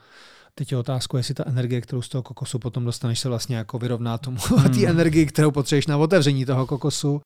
Teď 0.58 0.72
je 0.72 0.78
otázka, 0.78 1.18
jestli 1.18 1.34
ta 1.34 1.44
energie, 1.48 1.82
kterou 1.82 2.02
z 2.02 2.10
toho 2.10 2.24
kokosu 2.24 2.60
potom 2.60 2.86
dostaneš, 2.86 3.20
se 3.20 3.30
vlastně 3.30 3.56
jako 3.56 3.80
vyrovná 3.80 4.18
tomu 4.18 4.38
hmm. 4.58 4.74
té 4.74 4.88
energii, 4.88 5.26
kterou 5.26 5.52
potřebuješ 5.52 5.88
na 5.88 5.98
otevření 5.98 6.46
toho 6.46 6.66
kokosu. 6.66 7.08